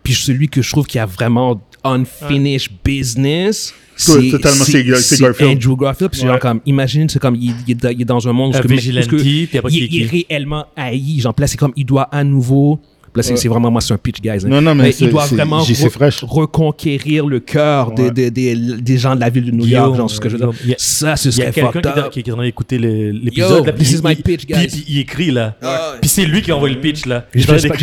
Puis 0.02 0.14
celui 0.14 0.48
que 0.48 0.60
je 0.60 0.70
trouve 0.70 0.86
qui 0.86 0.98
a 0.98 1.06
vraiment 1.06 1.60
unfinished 1.84 2.70
business. 2.84 3.72
Toi, 4.04 4.16
totalement, 4.30 4.64
c'est 4.64 4.82
Gar- 4.84 4.96
c'est 4.98 5.20
Garfield. 5.20 5.50
Andrew 5.64 5.76
Garfield. 5.80 6.10
Puis 6.10 6.20
c'est 6.20 6.26
Ouais. 6.26 6.32
genre 6.32 6.40
comme, 6.40 6.60
imagine, 6.66 7.08
c'est 7.08 7.20
comme, 7.20 7.36
il, 7.36 7.54
il 7.66 7.70
est 7.72 7.74
dans- 7.74 7.88
il 7.90 8.02
est 8.02 8.04
dans 8.04 8.26
un 8.28 8.32
monde 8.32 8.56
où 8.56 8.60
que- 8.60 8.66
vigilante, 8.68 9.04
où 9.04 9.18
ce 9.18 9.22
que- 9.22 9.22
puis 9.46 9.58
après 9.58 9.72
il, 9.72 9.94
il 9.94 10.02
est 10.02 10.24
réellement 10.28 10.66
haï? 10.74 11.20
Genre, 11.20 11.34
là, 11.38 11.46
c'est 11.46 11.56
comme, 11.56 11.72
il 11.76 11.84
doit 11.86 12.02
à 12.10 12.24
nouveau. 12.24 12.80
Là, 13.16 13.22
c'est 13.22 13.34
Ouais. 13.34 13.48
vraiment, 13.48 13.70
moi, 13.70 13.80
c'est 13.80 13.94
un 13.94 13.96
pitch, 13.98 14.20
guys. 14.20 14.30
hein. 14.44 14.48
Non, 14.48 14.60
non, 14.60 14.74
mais 14.74 14.90
c'est- 14.90 15.04
il 15.04 15.10
doit 15.10 15.24
vraiment 15.26 15.60
re- 15.62 16.24
reconquérir 16.24 17.26
le 17.26 17.38
cœur 17.40 17.92
des- 17.92 18.04
Ouais. 18.04 18.10
des, 18.10 18.30
des, 18.30 18.54
des 18.56 18.98
gens 18.98 19.14
de 19.14 19.20
la 19.20 19.30
ville 19.30 19.44
de 19.46 19.50
New 19.52 19.66
York. 19.66 19.96
Genre, 19.96 20.10
ce 20.10 20.18
que 20.18 20.28
je 20.28 20.36
veux 20.36 20.40
dire. 20.46 20.52
Il 20.64 20.70
y 20.70 20.72
a- 20.72 20.76
Ça, 20.78 21.14
ce 21.16 21.28
Il 21.28 21.38
y 21.38 21.42
a 21.42 21.52
serait 21.52 21.52
quelqu'un 21.52 21.92
fucked 21.92 22.10
qui, 22.10 22.22
qui 22.24 22.30
est 22.30 22.32
en 22.32 22.36
train 22.36 22.44
d'écouter 22.44 22.78
l'épisode. 22.78 23.66
Yo, 23.66 23.72
this 23.72 23.74
puis 23.76 23.94
is 23.94 23.98
il- 23.98 24.08
my 24.08 24.16
pitch, 24.16 24.46
guys. 24.46 24.66
Puis 24.66 24.84
il 24.88 24.98
écrit 24.98 25.30
là. 25.30 25.54
Ouais. 25.62 25.68
Puis 26.00 26.08
c'est 26.10 26.24
lui 26.24 26.42
qui 26.42 26.50
a 26.50 26.56
envoyé 26.56 26.74
le 26.74 26.80
pitch 26.80 27.06
là. 27.06 27.24
J'espère 27.34 27.76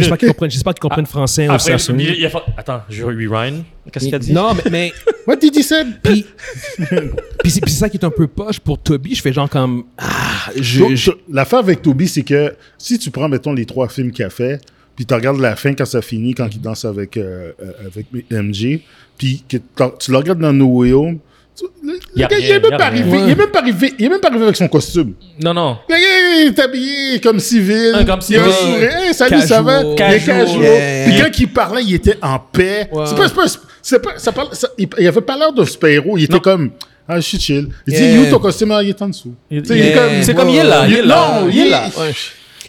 qu'ils 0.73 0.79
comprennent 0.81 1.05
français 1.05 1.47
ou 1.49 1.57
ça. 1.59 1.77
Attends, 2.57 2.81
je 2.89 3.03
rewind. 3.03 3.63
Qu'est-ce 3.91 4.05
qu'il 4.05 4.15
a 4.15 4.19
dit? 4.19 4.31
Non, 4.33 4.49
mais, 4.53 4.69
mais 4.71 4.93
What 5.27 5.37
did 5.37 5.55
he 5.55 5.63
say? 5.63 5.83
puis, 6.03 6.25
puis 7.41 7.51
c'est 7.51 7.67
ça 7.69 7.89
qui 7.89 7.97
est 7.97 8.05
un 8.05 8.09
peu 8.11 8.27
poche 8.27 8.59
pour 8.59 8.77
Toby. 8.79 9.15
Je 9.15 9.21
fais 9.21 9.33
genre 9.33 9.49
comme 9.49 9.83
ah, 9.97 10.51
je, 10.59 10.79
Donc, 10.79 10.95
je- 10.95 11.11
L'affaire 11.31 11.59
avec 11.59 11.81
Toby, 11.81 12.07
c'est 12.07 12.23
que 12.23 12.53
si 12.77 12.99
tu 12.99 13.09
prends, 13.11 13.29
mettons, 13.29 13.53
les 13.53 13.65
trois 13.65 13.87
films 13.87 14.11
qu'il 14.11 14.25
a 14.25 14.29
fait, 14.29 14.59
puis 14.95 15.05
tu 15.05 15.13
regardes 15.13 15.39
la 15.39 15.55
fin 15.55 15.73
quand 15.73 15.85
ça 15.85 16.01
finit, 16.01 16.33
quand 16.33 16.47
il 16.51 16.61
danse 16.61 16.85
avec, 16.85 17.17
euh, 17.17 17.51
euh, 17.61 17.71
avec 17.87 18.07
MJ, 18.31 18.79
puis 19.17 19.43
que 19.47 19.57
tu 19.99 20.11
le 20.11 20.17
regardes 20.17 20.39
dans 20.39 20.53
No 20.53 20.65
Way 20.67 20.93
Home, 20.93 21.17
tu- 21.57 21.65
le, 21.83 21.93
Y 22.15 22.23
a 22.23 22.27
le 22.27 22.31
gars, 22.31 22.39
il 22.39 22.45
est 22.51 22.59
même 22.59 22.77
pas 22.77 22.85
arrivé, 22.85 23.09
il 23.09 23.23
Ouais. 23.25 23.31
est 23.31 23.35
même 23.35 23.49
pas 23.51 23.59
arrivé, 23.59 23.93
il 23.99 24.05
est 24.05 24.09
même 24.09 24.19
pas 24.19 24.29
arrivé 24.29 24.43
avec 24.43 24.55
son 24.55 24.67
costume. 24.67 25.13
Non, 25.43 25.53
non. 25.53 25.77
Le 25.89 25.93
gars, 25.93 25.99
il 26.43 26.47
est 26.47 26.59
habillé 26.59 27.19
comme 27.19 27.39
civil. 27.39 27.91
Ah, 27.93 28.03
comme 28.05 28.19
Il 28.29 28.37
a 28.37 28.41
un 28.45 28.51
civil. 28.51 28.53
sourire. 28.73 28.97
Hey, 28.97 29.13
salut, 29.13 29.41
ça 29.41 29.61
va? 29.61 29.83
Casual. 29.95 30.11
Il 30.11 30.15
est 30.15 30.25
Casual. 30.25 30.61
Yeah. 30.63 31.05
Puis 31.05 31.21
quand 31.21 31.39
il 31.39 31.47
parlait, 31.49 31.83
il 31.83 31.93
était 31.95 32.17
en 32.21 32.39
paix. 32.39 32.89
C'est 33.05 33.15
pas, 33.15 33.27
c'est 33.27 33.35
pas, 33.35 33.45
c'est 33.81 34.01
pas, 34.01 34.11
ça 34.17 34.31
parle, 34.31 34.47
ça- 34.53 34.69
il, 34.77 35.07
avait 35.07 35.21
pas 35.21 35.37
l'air 35.37 35.51
d'un 35.53 35.65
super-héros. 35.65 36.17
Il 36.17 36.23
était 36.23 36.33
Non. 36.33 36.39
comme, 36.39 36.71
ah, 37.07 37.17
je 37.19 37.21
suis 37.27 37.39
chill. 37.39 37.67
Il 37.85 37.93
Yeah. 37.93 38.01
dit, 38.01 38.17
you, 38.25 38.31
ton 38.31 38.39
costume, 38.39 38.71
ah, 38.71 38.81
il 38.81 38.89
est 38.89 39.01
en 39.01 39.09
dessous. 39.09 39.35
Il- 39.49 39.61
il 39.65 39.71
est 39.71 39.93
comme- 39.93 40.23
C'est 40.23 40.33
comme 40.33 40.49
il 40.49 40.55
est 40.57 40.63
là. 40.63 40.85
Il 40.87 40.95
est 40.95 41.01
là. 41.05 41.41
Non, 41.41 41.49
Il 41.49 41.59
est 41.59 41.69
là. 41.69 41.89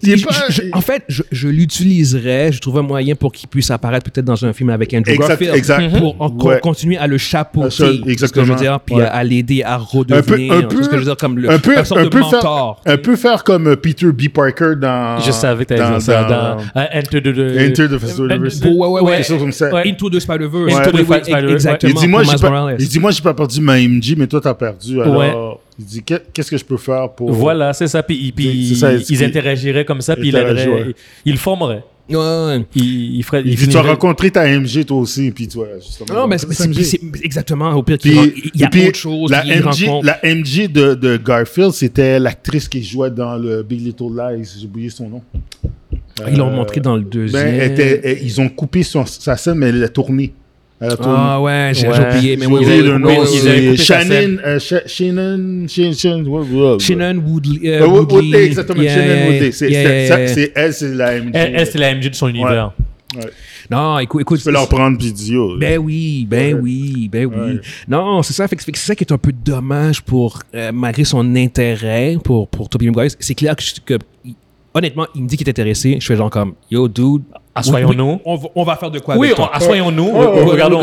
Il 0.05 0.11
est 0.13 0.17
Je- 0.17 0.27
pas- 0.27 0.35
je- 0.49 0.63
en 0.73 0.81
fait, 0.81 1.05
je, 1.09 1.23
je 1.31 1.49
l'utiliserais. 1.49 2.51
Je 2.53 2.61
trouve 2.61 2.79
un 2.79 2.83
moyen 2.83 3.15
pour 3.15 3.33
qu'il 3.33 3.49
puisse 3.49 3.71
apparaître 3.71 4.11
peut-être 4.11 4.25
dans 4.25 4.45
un 4.45 4.53
film 4.53 4.71
avec 4.71 4.93
Andrew 4.95 5.11
Exact, 5.11 5.29
Garfield. 5.29 5.55
exact. 5.55 5.99
Pour 5.99 6.21
en- 6.21 6.31
Ouais. 6.31 6.61
continuer 6.61 6.97
à 6.97 7.07
le 7.07 7.19
chapeauter. 7.19 7.71
Ça, 7.71 7.85
c'est 7.87 7.93
ce 7.93 7.93
que 7.93 8.01
je 8.01 8.05
veux 8.07 8.11
exactement. 8.13 8.55
dire. 8.57 8.81
Puis 8.81 8.95
Ouais. 8.97 9.05
à, 9.05 9.15
à 9.15 9.25
l'aider 9.25 9.63
à 9.63 9.75
un 9.77 9.79
peu, 9.79 9.85
redevenir. 9.99 10.53
un 10.55 10.63
peu, 10.63 10.83
ce 10.83 10.89
que 10.89 10.95
je 10.97 11.01
veux 11.01 11.05
dire 11.07 11.17
comme 11.17 11.39
le, 11.39 11.51
un 11.51 11.59
peu, 11.59 11.77
une 11.79 11.85
sorte 11.85 12.01
un 12.01 12.05
de 12.05 12.09
peu 12.09 12.21
mentor. 12.21 12.81
faire, 12.85 12.95
un 12.95 12.97
peu 12.99 13.17
faire 13.17 13.45
comme 13.45 13.69
euh, 13.69 13.77
Peter 13.77 14.07
B. 14.13 14.29
Parker 14.29 14.75
dans. 14.81 15.21
Je 15.21 15.31
savais 15.31 15.65
que 15.65 15.69
t'allais 15.71 15.83
dans- 15.83 15.91
dire 15.91 16.03
ça. 16.03 16.23
dans- 16.25 16.29
Dans 16.33 16.81
euh, 16.81 16.85
Enter 16.95 17.23
the... 17.23 17.27
Enter 17.29 17.89
the 17.89 17.93
Euh, 17.93 18.39
de- 18.39 18.69
Ouais, 18.69 18.89
ouais, 18.89 19.01
ouais. 19.03 19.13
Quelque 19.19 19.27
chose 19.27 19.39
comme 19.41 19.53
ça. 19.53 19.73
Ouais. 19.73 19.89
Into 19.89 20.11
the 20.11 20.19
Spider-Verse. 20.21 20.75
Into 20.75 20.91
the 20.91 21.05
Spider-Verse, 21.05 21.53
Exactement. 21.53 21.93
Il 21.93 21.95
dit, 21.95 22.09
moi, 22.99 23.11
j'ai 23.13 23.23
pas, 23.23 23.35
perdu 23.35 23.61
ma 23.61 23.79
MJ, 23.79 24.15
mais 24.17 24.27
toi, 24.27 24.41
t'as 24.41 24.55
perdu. 24.55 25.01
Alors, 25.01 25.17
Ouais. 25.19 25.33
Il 25.79 25.85
dit, 25.85 26.03
Qu'est- 26.03 26.23
qu'est-ce 26.33 26.51
que 26.51 26.57
je 26.59 26.65
peux 26.65 26.77
faire 26.77 27.11
pour. 27.11 27.33
Voilà, 27.33 27.73
c'est 27.73 27.87
ça. 27.89 28.03
Puis, 28.03 28.33
puis 28.33 28.75
ça, 28.77 28.93
ils 28.95 29.25
interagiraient 29.25 29.85
comme 29.85 30.01
ça, 30.01 30.15
puis 30.17 30.29
il 30.29 30.37
Interagir, 30.37 30.73
aiderait. 30.77 30.95
ouais. 31.27 31.37
Formerait. 31.37 31.83
Ouais, 32.11 32.17
ouais. 32.17 32.67
Il, 32.75 33.17
il 33.17 33.23
ferait. 33.23 33.43
Il 33.47 33.55
dit, 33.55 33.69
tu 33.69 33.77
as 33.77 33.83
rencontré 33.83 34.31
ta 34.31 34.45
MJ, 34.47 34.85
toi 34.85 34.99
aussi, 34.99 35.31
puis 35.31 35.49
toi, 35.49 35.67
justement. 35.81 36.21
Non, 36.21 36.27
mais 36.27 36.37
c'est 36.39 37.01
exactement 37.23 37.71
au 37.75 37.83
pire 37.83 37.97
Puis, 37.99 38.11
il 38.55 38.61
y 38.61 38.65
a 38.65 38.67
et 38.67 38.71
puis, 38.71 38.89
autre 38.89 38.99
chose. 38.99 39.31
La 39.31 39.45
MJ 40.25 40.69
de, 40.71 40.95
de 40.95 41.17
Garfield, 41.17 41.73
c'était 41.73 42.19
l'actrice 42.19 42.69
qui 42.69 42.83
jouait 42.83 43.11
dans 43.11 43.37
le 43.37 43.63
Big 43.63 43.81
Little 43.81 44.11
Lies. 44.17 44.57
J'ai 44.61 44.67
oublié 44.67 44.91
son 44.91 45.09
nom. 45.09 45.23
Ils 46.29 46.37
l'ont 46.37 46.49
Euh, 46.51 46.57
montré 46.57 46.81
dans 46.81 46.97
le 46.97 47.03
deuxième. 47.03 47.43
Ben, 47.45 47.55
elle 47.61 47.73
était- 47.73 48.01
elle- 48.05 48.23
ils 48.23 48.41
ont 48.41 48.49
coupé 48.49 48.83
son- 48.83 49.07
sa 49.07 49.37
scène, 49.37 49.55
mais 49.59 49.69
elle 49.69 49.81
l'a 49.81 49.89
tournée. 49.89 50.35
Ah 51.05 51.41
ouais, 51.41 51.71
j'ai 51.75 51.89
oublié. 51.89 52.37
Mais 52.37 52.47
oui, 52.47 52.65
le 52.65 52.95
oui, 52.95 52.99
nom, 53.01 53.77
Shannon, 53.77 54.39
euh, 54.45 54.59
Sha- 54.59 54.87
Shannon, 54.87 55.67
Shannon, 55.69 56.25
Woodley. 57.25 57.69
Euh, 57.69 57.83
euh, 57.83 57.87
Wood- 57.87 58.13
Woodley. 58.13 58.15
Woodley, 58.15 58.45
exactement, 58.47 58.83
Yeah, 58.83 58.95
Shannon 58.95 59.27
Woodley. 59.27 59.53
C'est 59.53 60.53
elle, 60.55 60.73
c'est 60.75 60.95
la 60.95 61.13
MJ. 61.21 61.31
Elle, 61.35 61.53
elle, 61.57 61.67
c'est 61.67 61.79
la 61.79 61.95
MJ 61.95 62.11
de 62.11 62.15
son 62.15 62.29
univers. 62.29 62.73
Ouais. 63.15 63.31
Non, 63.71 63.99
écoute, 63.99 64.23
écoute. 64.23 64.39
Tu 64.39 64.45
peux 64.45 64.51
leur 64.53 64.69
prendre 64.69 64.99
puis 64.99 65.13
dire. 65.13 65.57
Ben 65.59 65.79
oui, 65.79 66.27
ben 66.29 66.55
Ouais. 66.55 66.61
oui, 66.61 67.09
ben 67.13 67.27
oui. 67.27 67.37
Ouais. 67.37 67.61
Non, 67.87 68.23
c'est 68.23 68.33
ça, 68.33 68.49
fait 68.49 68.57
c'est 68.61 68.77
ça 68.77 68.95
qui 68.95 69.05
est 69.05 69.13
un 69.13 69.19
peu 69.19 69.33
dommage 69.33 70.01
pour, 70.03 70.41
euh, 70.55 70.73
malgré 70.73 71.05
son 71.05 71.37
intérêt 71.37 72.17
pour, 72.25 72.49
pour 72.49 72.69
Tobey 72.69 72.87
Maguire. 72.87 73.11
C'est 73.21 73.35
clair 73.35 73.55
que, 73.85 73.95
honnêtement, 74.75 75.07
il 75.15 75.23
me 75.23 75.29
dit 75.29 75.37
qu'il 75.37 75.47
est 75.47 75.51
intéressé. 75.51 75.97
Je 76.01 76.07
fais 76.07 76.17
genre 76.17 76.31
comme, 76.31 76.55
yo, 76.71 76.89
dude. 76.89 77.23
Assoyons-nous. 77.55 78.13
oui, 78.13 78.19
on, 78.25 78.37
va, 78.37 78.49
on 78.55 78.65
va 78.65 78.77
faire 78.77 78.91
de 78.91 78.99
quoi 78.99 79.17
Oui, 79.17 79.27
avec 79.29 79.39
on- 79.39 79.43
toi. 79.45 79.51
assoyons-nous. 79.55 80.09
Ouais, 80.11 80.45
Regardons 80.45 80.81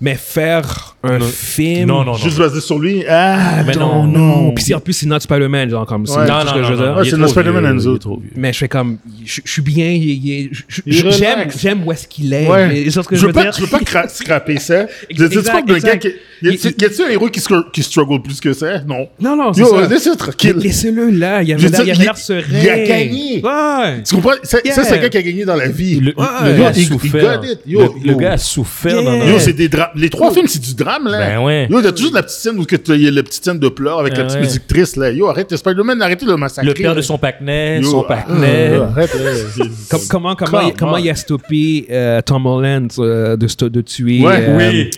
Mais 0.00 0.16
faire 0.16 0.96
un 1.02 1.18
Non. 1.18 1.26
film. 1.26 1.88
Non, 1.88 1.98
non, 1.98 2.12
non. 2.12 2.14
Juste 2.14 2.38
basé 2.38 2.60
sur 2.60 2.78
lui? 2.78 3.04
Ah, 3.08 3.62
Mais 3.66 3.74
non, 3.74 4.04
non, 4.06 4.18
non. 4.46 4.50
Puis 4.54 4.74
en 4.74 4.80
plus, 4.80 4.92
c'est 4.92 5.06
not 5.06 5.20
Spider-Man, 5.20 5.70
genre 5.70 5.86
comme. 5.86 6.02
Ouais. 6.02 6.26
Non, 6.26 6.44
non, 6.44 6.52
que 6.52 6.62
je 6.64 6.72
veux 6.72 6.76
non, 6.76 6.82
dire. 6.82 6.94
non. 6.96 7.02
Il 7.02 7.06
est 7.06 7.10
c'est 7.10 7.16
notre 7.16 7.32
Spider-Man 7.32 7.64
Enzo. 7.66 7.98
Mais 8.36 8.52
je 8.52 8.58
fais 8.58 8.68
comme, 8.68 8.98
je, 9.24 9.40
je 9.44 9.50
suis 9.50 9.62
bien, 9.62 9.88
il- 9.90 10.02
il- 10.26 10.48
je- 10.52 10.62
je- 10.68 10.82
Il 10.86 11.12
j'aime, 11.12 11.48
j'aime 11.56 11.86
où 11.86 11.92
est-ce 11.92 12.08
qu'il 12.08 12.32
est. 12.32 12.46
Ouais. 12.48 12.66
Mais 12.68 12.84
c'est 12.90 13.02
ce 13.02 13.08
que 13.08 13.14
je 13.14 13.20
je 13.20 13.26
veux 13.26 13.32
veux 13.32 13.34
pas, 13.34 13.42
dire. 13.42 13.52
je 13.56 13.60
veux 13.62 13.66
pas 13.68 13.78
cra- 13.80 14.08
scraper 14.12 14.58
ça. 14.58 14.86
Je 15.10 15.40
parles 15.40 15.64
d'un 15.66 15.78
gars 15.78 15.96
qui. 15.96 16.08
Y 16.42 16.48
a-tu 16.48 16.68
Il- 16.76 16.82
y 16.82 16.84
a-tu 16.84 17.02
un 17.02 17.08
héros 17.08 17.28
qui, 17.28 17.40
scr- 17.40 17.70
qui 17.70 17.82
struggle 17.82 18.20
plus 18.20 18.40
que 18.40 18.52
ça? 18.52 18.80
Non. 18.80 19.08
Non, 19.20 19.36
non, 19.36 19.52
c'est 19.52 19.60
Yo, 19.60 19.80
ça. 19.80 19.86
laisse-le 19.88 20.16
tranquille. 20.16 20.56
Laissez-le 20.58 21.10
là, 21.10 21.42
il 21.42 21.52
avait 21.52 21.94
l'air 21.94 22.16
serein. 22.16 22.42
il 22.50 22.68
a 22.68 22.78
gagné. 22.84 23.42
Ouais. 23.42 24.02
Tu 24.06 24.14
comprends? 24.16 24.32
Ça, 24.42 24.58
c'est 24.64 24.92
un 24.92 24.98
gars 24.98 25.08
qui 25.08 25.18
a 25.18 25.22
gagné 25.22 25.44
dans 25.44 25.56
la 25.56 25.68
vie. 25.68 26.00
Le, 26.00 26.12
gars 26.12 26.68
a 26.68 26.74
souffert. 26.74 27.40
le, 27.66 28.14
gars 28.14 28.32
a 28.32 28.38
souffert 28.38 29.00
Yo, 29.02 29.38
c'est 29.38 29.52
des 29.52 29.68
drames. 29.68 29.83
Les 29.94 30.10
trois 30.10 30.32
films, 30.32 30.46
c'est 30.46 30.60
du 30.62 30.74
drame, 30.74 31.08
là. 31.08 31.18
Ben 31.18 31.38
ouais. 31.42 31.66
Yo, 31.70 31.80
t'as 31.82 31.92
toujours 31.92 32.12
la 32.14 32.22
petite 32.22 32.38
scène 32.38 32.58
où 32.58 32.64
que 32.64 32.76
t'as- 32.76 32.94
il 32.94 33.02
y 33.02 33.08
a 33.08 33.10
la 33.10 33.22
petite 33.22 33.44
scène 33.44 33.58
de 33.58 33.68
pleurs 33.68 33.98
avec 34.00 34.12
Ben 34.14 34.20
la 34.20 34.24
petite 34.26 34.38
ouais. 34.40 34.46
musique 34.46 34.66
triste, 34.66 34.96
là? 34.96 35.10
Yo, 35.10 35.28
arrête, 35.28 35.54
Spider-Man, 35.54 36.00
arrêtez 36.02 36.24
de 36.26 36.30
le 36.30 36.36
massacrer. 36.36 36.68
Le 36.68 36.74
père 36.74 36.94
de 36.94 37.00
son 37.02 37.18
pacnet, 37.18 37.80
son 37.82 38.02
ah, 38.02 38.08
pacnet. 38.08 38.72
ah, 38.80 38.90
arrête, 38.90 39.14
là. 39.14 39.64
Com- 39.90 40.00
comment, 40.10 40.34
comment, 40.34 40.70
comment 40.78 40.96
il 40.96 41.10
a 41.10 41.14
stoppé 41.14 41.86
euh, 41.90 42.20
Tom 42.22 42.46
Holland 42.46 42.90
euh, 42.98 43.36
de, 43.36 43.68
de 43.68 43.80
tuer 43.80 44.20
Ouais, 44.20 44.36
euh, 44.40 44.56
oui. 44.70 44.90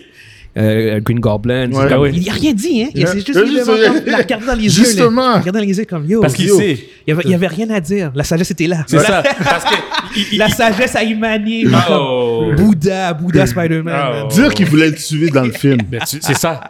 Euh, 0.55 0.99
Green 1.01 1.19
Goblin? 1.19 1.71
Ouais. 1.71 1.83
comme- 1.87 1.87
Ah 1.93 1.99
oui. 1.99 2.11
Il 2.15 2.29
a 2.29 2.33
rien 2.33 2.53
dit, 2.53 2.83
hein? 2.83 2.87
Il 2.93 2.99
Yeah. 3.01 3.07
s'est 3.11 3.17
juste 3.25 3.35
Euh, 3.35 4.13
a 4.13 4.17
regardé 4.17 4.45
dans 4.45 4.53
les 4.55 4.63
yeux. 4.63 4.69
Justement. 4.69 5.21
a 5.29 5.39
regardé 5.39 5.59
dans 5.59 5.65
les 5.65 5.77
yeux 5.77 5.85
comme 5.85 6.05
yo. 6.07 6.21
Parce 6.21 6.33
qu'il 6.33 6.49
sait. 6.49 6.79
Il 7.07 7.15
y, 7.25 7.33
avait, 7.33 7.47
rien 7.47 7.69
à 7.69 7.79
dire. 7.79 8.11
La 8.15 8.23
sagesse 8.23 8.51
était 8.51 8.67
là. 8.67 8.83
C'est 8.87 8.97
La- 8.97 9.03
ça. 9.03 9.23
Parce 9.43 9.63
que. 9.65 9.75
il- 10.33 10.37
La 10.39 10.49
sagesse 10.49 10.95
a 10.95 11.03
émané. 11.03 11.65
Oh. 11.89 12.45
comme 12.47 12.55
Bouddha, 12.55 13.13
Bouddha 13.13 13.45
Spider-Man. 13.45 14.23
Oh. 14.25 14.27
Dire 14.33 14.53
qu'il 14.53 14.65
voulait 14.65 14.89
le 14.89 14.95
tuer 14.95 15.29
dans 15.29 15.43
le 15.43 15.51
film. 15.51 15.77
Ben, 15.89 16.01
c'est 16.05 16.21
ça. 16.35 16.61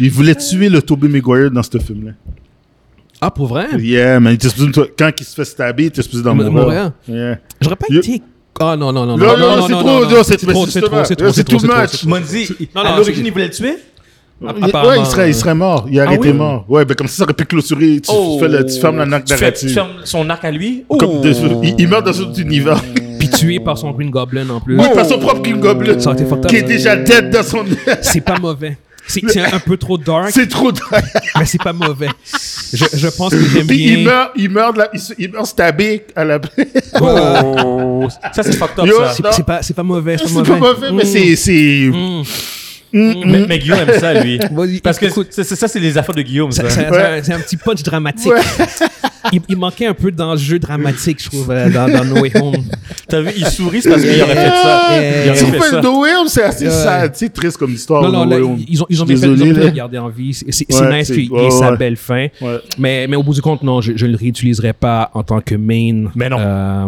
Il 0.00 0.10
voulait 0.10 0.34
tuer 0.34 0.68
le 0.68 0.82
Tobey 0.82 1.08
Maguire 1.08 1.50
dans 1.50 1.62
ce 1.62 1.78
film-là. 1.78 2.12
Ah, 3.20 3.30
pour 3.32 3.46
vrai? 3.48 3.66
Yeah, 3.78 4.20
man. 4.20 4.32
Il 4.32 4.36
était 4.36 4.48
supposé, 4.48 4.90
quand 4.96 5.10
il 5.18 5.24
se 5.24 5.34
fait 5.34 5.44
stabber, 5.44 5.84
il 5.84 5.86
était 5.86 6.02
supposé 6.02 6.22
d'en 6.22 6.34
Mourir. 6.36 6.52
mourir. 6.52 6.92
Yeah. 7.08 7.38
J'aurais 7.60 7.74
pas 7.76 7.86
été. 7.90 8.22
Ah 8.60 8.76
non, 8.76 8.92
non, 8.92 9.06
non. 9.06 9.16
Non, 9.16 9.36
non, 9.36 9.66
c'est 9.66 9.72
trop, 9.72 10.04
non, 10.04 10.22
c'est 10.22 10.36
trop, 10.36 10.66
c'est 10.66 10.66
trop, 10.66 10.66
c'est 10.66 10.80
trop, 10.80 11.04
c'est 11.04 11.16
trop, 11.16 11.28
c'est 11.28 11.34
c'est 11.34 11.44
too 11.44 11.56
trop, 11.58 11.66
much. 11.66 11.88
c'est 11.90 11.98
trop. 11.98 12.08
Mondi, 12.08 12.48
Non, 12.74 12.80
à 12.82 12.84
non, 12.90 12.96
l'origine, 12.96 13.14
c'est- 13.14 13.28
il 13.28 13.32
voulait 13.32 13.44
le 13.46 13.50
tuer 13.50 13.76
ouais, 14.40 15.00
il 15.00 15.06
serait, 15.06 15.30
il 15.30 15.34
serait 15.34 15.54
mort. 15.54 15.86
Il 15.90 15.98
aurait 15.98 16.08
Ah 16.10 16.14
été 16.14 16.28
oui? 16.30 16.34
mort. 16.36 16.64
Ouais, 16.68 16.84
ben 16.84 16.94
comme 16.94 17.08
ça, 17.08 17.16
ça 17.16 17.22
aurait 17.24 17.34
pu 17.34 17.44
clôturer. 17.44 18.00
Tu, 18.00 18.10
Oh. 18.12 18.38
fais 18.40 18.46
le- 18.48 18.64
tu 18.64 18.80
fermes 18.80 18.98
la 18.98 19.06
narc 19.06 19.24
Tu 19.24 19.32
fais- 19.34 19.38
tu 19.38 19.42
narrative. 19.66 19.70
fermes 19.74 19.88
son 20.04 20.30
arc 20.30 20.44
à 20.44 20.50
lui? 20.52 20.84
Comme 20.88 21.20
Oh. 21.22 21.60
il, 21.62 21.74
il 21.76 21.88
meurt 21.88 22.06
dans 22.06 22.16
un 22.20 22.22
autre 22.24 22.40
univers. 22.40 22.80
Puis 23.18 23.28
tué 23.30 23.58
par 23.58 23.76
son 23.76 23.90
Green 23.90 24.10
Goblin 24.10 24.48
en 24.48 24.60
plus. 24.60 24.78
Oui, 24.78 24.86
par 24.94 25.04
son 25.06 25.18
propre 25.18 25.42
King 25.42 25.58
Goblin. 25.58 25.98
Ça 25.98 26.10
aurait 26.10 26.22
été. 26.22 26.46
Qui 26.48 26.56
est 26.56 26.62
déjà 26.62 26.94
dead 26.94 27.30
dans 27.30 27.42
son. 27.42 27.64
C'est 28.00 28.20
pas 28.20 28.38
mauvais. 28.40 28.78
C'est 29.08 29.22
c'est 29.30 29.40
un 29.52 29.58
peu 29.58 29.76
trop 29.76 29.96
dark, 29.98 30.30
C'est 30.30 30.46
trop 30.48 30.70
dingue. 30.70 31.02
mais 31.38 31.44
c'est 31.46 31.62
pas 31.62 31.72
mauvais. 31.72 32.08
Je, 32.72 32.84
je 32.92 33.08
pense 33.08 33.32
que 33.32 33.42
j'aime 33.42 33.66
Puis 33.66 33.82
il 33.84 33.94
bien. 33.96 34.04
meurt, 34.04 34.30
il 34.36 34.50
meurt, 34.50 34.74
de 34.74 34.78
la- 34.80 34.90
il, 35.18 35.30
meurt 35.32 35.46
stabé 35.46 36.04
à 36.14 36.24
la. 36.24 36.38
Oh. 37.00 38.06
Ça, 38.32 38.42
c'est 38.42 38.52
fucked 38.52 38.78
up, 38.80 38.86
Yo, 38.86 38.98
ça. 38.98 39.12
C'est 39.14 39.32
c'est 39.32 39.46
pas, 39.46 39.62
c'est 39.62 39.74
pas 39.74 39.82
mauvais. 39.82 40.18
C'est 40.18 40.28
C'est 40.28 40.34
pas 40.42 40.42
pas 40.44 40.56
mauvais, 40.58 40.92
mais 40.92 41.04
Mm. 41.04 41.06
c'est. 41.06 41.36
c'est- 41.36 41.90
Mm. 42.92 43.12
Mais, 43.26 43.46
mais 43.46 43.58
Guillaume 43.58 43.78
aime 43.80 43.98
ça, 43.98 44.14
lui. 44.22 44.38
Parce 44.82 44.98
que 44.98 45.06
c'est- 45.30 45.44
ça, 45.44 45.68
c'est 45.68 45.80
les 45.80 45.98
affaires 45.98 46.14
de 46.14 46.22
Guillaume, 46.22 46.52
ça. 46.52 46.68
Ça- 46.70 46.84
ça- 46.84 46.90
Ouais. 46.90 47.20
C'est 47.22 47.32
un 47.34 47.40
petit 47.40 47.56
punch 47.56 47.82
dramatique. 47.82 48.32
Ouais. 48.32 48.40
il, 49.32 49.40
il 49.48 49.56
manquait 49.58 49.86
un 49.86 49.94
peu 49.94 50.10
d'enjeu 50.10 50.58
dramatique, 50.58 51.22
je 51.22 51.28
trouve, 51.28 51.50
euh, 51.50 51.68
dans, 51.70 51.86
dans 51.88 52.04
No 52.04 52.20
Way 52.20 52.32
Home. 52.40 52.64
T'as 53.08 53.20
vu, 53.20 53.30
il 53.36 53.46
sourit 53.46 53.82
c'est 53.82 53.90
parce 53.90 54.02
qu'il 54.02 54.22
aurait 54.22 54.34
fait 54.34 54.48
ça. 54.50 54.88
Yeah. 55.00 55.24
Il 55.26 55.30
aurait 55.30 55.60
fait 55.60 55.70
ça. 55.70 55.80
No 55.82 56.00
Way 56.02 56.10
Home, 56.16 56.28
c'est 56.28 56.42
assez 56.42 56.70
sad, 56.70 57.10
c'est 57.14 57.32
triste 57.32 57.56
comme 57.58 57.72
histoire. 57.72 58.02
non, 58.02 58.10
non, 58.10 58.24
No 58.24 58.30
là, 58.30 58.44
Way 58.44 58.64
ils 58.68 58.82
ont, 58.82 58.86
ils 58.88 59.02
ont 59.02 59.06
bien 59.06 59.16
fait, 59.16 59.26
là. 59.26 59.64
regardé 59.66 59.98
en 59.98 60.08
vie. 60.08 60.32
C'est 60.34 60.66
Ouais, 60.80 60.98
nice 60.98 61.10
qu'il 61.10 61.26
ait 61.26 61.30
ouais, 61.30 61.50
sa 61.50 61.76
belle 61.76 61.96
fin. 61.96 62.28
Ouais. 62.40 62.58
Mais, 62.78 63.06
mais 63.06 63.16
au 63.16 63.22
bout 63.22 63.34
du 63.34 63.42
compte, 63.42 63.62
non, 63.62 63.80
je, 63.80 63.92
je 63.96 64.06
ne 64.06 64.12
le 64.12 64.16
réutiliserai 64.16 64.72
pas 64.72 65.10
en 65.14 65.22
tant 65.22 65.40
que 65.40 65.54
main. 65.54 66.10
Mais 66.14 66.28
non. 66.28 66.38
Euh, 66.38 66.86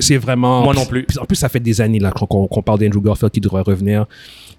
c'est 0.00 0.16
vraiment. 0.18 0.62
Moi 0.64 0.74
non 0.74 0.84
plus. 0.84 1.06
En 1.20 1.24
plus, 1.24 1.36
ça 1.36 1.48
fait 1.48 1.60
des 1.60 1.80
années 1.80 1.98
là 1.98 2.10
qu'on 2.12 2.46
qu'on 2.46 2.62
parle 2.62 2.78
d'Andrew 2.80 3.00
Garfield 3.02 3.32
qui 3.32 3.40
devrait 3.40 3.62
revenir. 3.62 4.06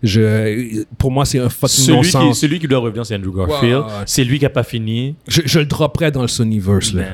Je, 0.03 0.83
pour 0.97 1.11
moi, 1.11 1.23
c'est 1.25 1.39
un 1.39 1.47
fucking 1.49 1.69
Celui 1.85 2.01
qui, 2.01 2.15
non-sens. 2.17 2.39
celui 2.39 2.59
qui 2.59 2.67
doit 2.67 2.79
revenir, 2.79 3.05
c'est 3.05 3.15
Andrew 3.15 3.31
Garfield. 3.35 3.83
C'est 4.05 4.23
lui 4.25 4.37
qui 4.37 4.45
a 4.45 4.49
pas 4.49 4.63
fini. 4.63 5.15
Je, 5.27 5.41
je 5.45 5.59
le 5.59 5.65
dropperais 5.65 6.11
dans 6.11 6.21
le 6.21 6.27
Sonyverse. 6.27 6.93
là. 6.93 7.05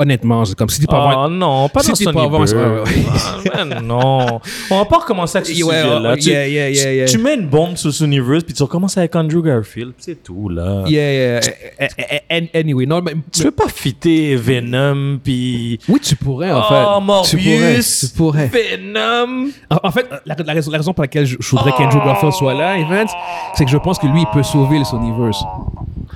Honnêtement, 0.00 0.44
c'est 0.44 0.56
comme 0.56 0.68
si 0.68 0.80
tu 0.80 0.86
peux 0.86 0.96
avoir. 0.96 1.26
Oh 1.26 1.30
non, 1.30 1.68
pas 1.68 1.82
dans 1.82 1.92
t'es 1.92 2.04
Sony 2.04 2.14
pas 2.16 2.24
avant, 2.24 2.44
c'est- 2.46 2.54
Bird. 2.56 2.84
ouais, 2.88 3.50
Ah, 3.54 3.64
man, 3.64 3.86
non. 3.86 4.40
On 4.70 4.78
va 4.78 4.84
pas 4.86 4.98
recommencer 4.98 5.38
avec 5.38 5.48
ce 5.48 5.62
Ouais, 5.62 5.82
sujet-là. 5.82 6.16
tu, 6.16 6.28
yeah, 6.30 6.48
yeah, 6.48 6.70
yeah, 6.70 6.92
yeah. 6.94 7.04
tu 7.06 7.18
mets 7.18 7.34
une 7.34 7.46
bombe 7.46 7.76
sur 7.76 7.92
Sonyverse 7.92 8.42
puis 8.42 8.54
tu 8.54 8.62
recommences 8.62 8.98
avec 8.98 9.14
Andrew 9.14 9.42
Garfield. 9.42 9.92
C'est 9.98 10.22
tout, 10.22 10.48
là. 10.48 10.82
Yeah, 10.88 11.12
yeah. 11.12 11.40
Eh, 11.78 11.86
eh, 11.98 12.20
eh, 12.52 12.58
Anyway, 12.58 12.86
non, 12.86 13.00
mais. 13.02 13.12
Tu 13.32 13.44
peux 13.44 13.50
pas 13.52 13.68
fitter 13.68 14.34
Venom 14.36 15.18
puis... 15.22 15.78
Oui, 15.88 16.00
tu 16.00 16.16
pourrais, 16.16 16.50
en 16.50 16.62
fait. 16.64 16.74
oh, 16.74 17.22
tu 17.24 17.36
pourrais. 17.36 17.58
Morbius, 17.60 18.00
Tu 18.10 18.16
pourrais. 18.16 18.46
Venom. 18.52 19.48
En, 19.70 19.78
en 19.84 19.90
fait, 19.92 20.06
la, 20.26 20.34
la 20.44 20.52
raison, 20.52 20.70
la 20.70 20.78
raison 20.78 20.92
pour 20.92 21.02
laquelle 21.02 21.26
je, 21.26 21.36
je 21.38 21.50
voudrais 21.50 21.72
qu'Andrew 21.72 22.04
Garfield 22.04 22.31
soit 22.32 22.54
là, 22.54 22.76
Evans, 22.78 23.06
c'est 23.54 23.64
que 23.64 23.70
je 23.70 23.78
pense 23.78 23.98
que 23.98 24.06
lui, 24.06 24.20
il 24.20 24.26
peut 24.32 24.42
sauver 24.42 24.78
le 24.78 24.84
Sonyverse. 24.84 25.44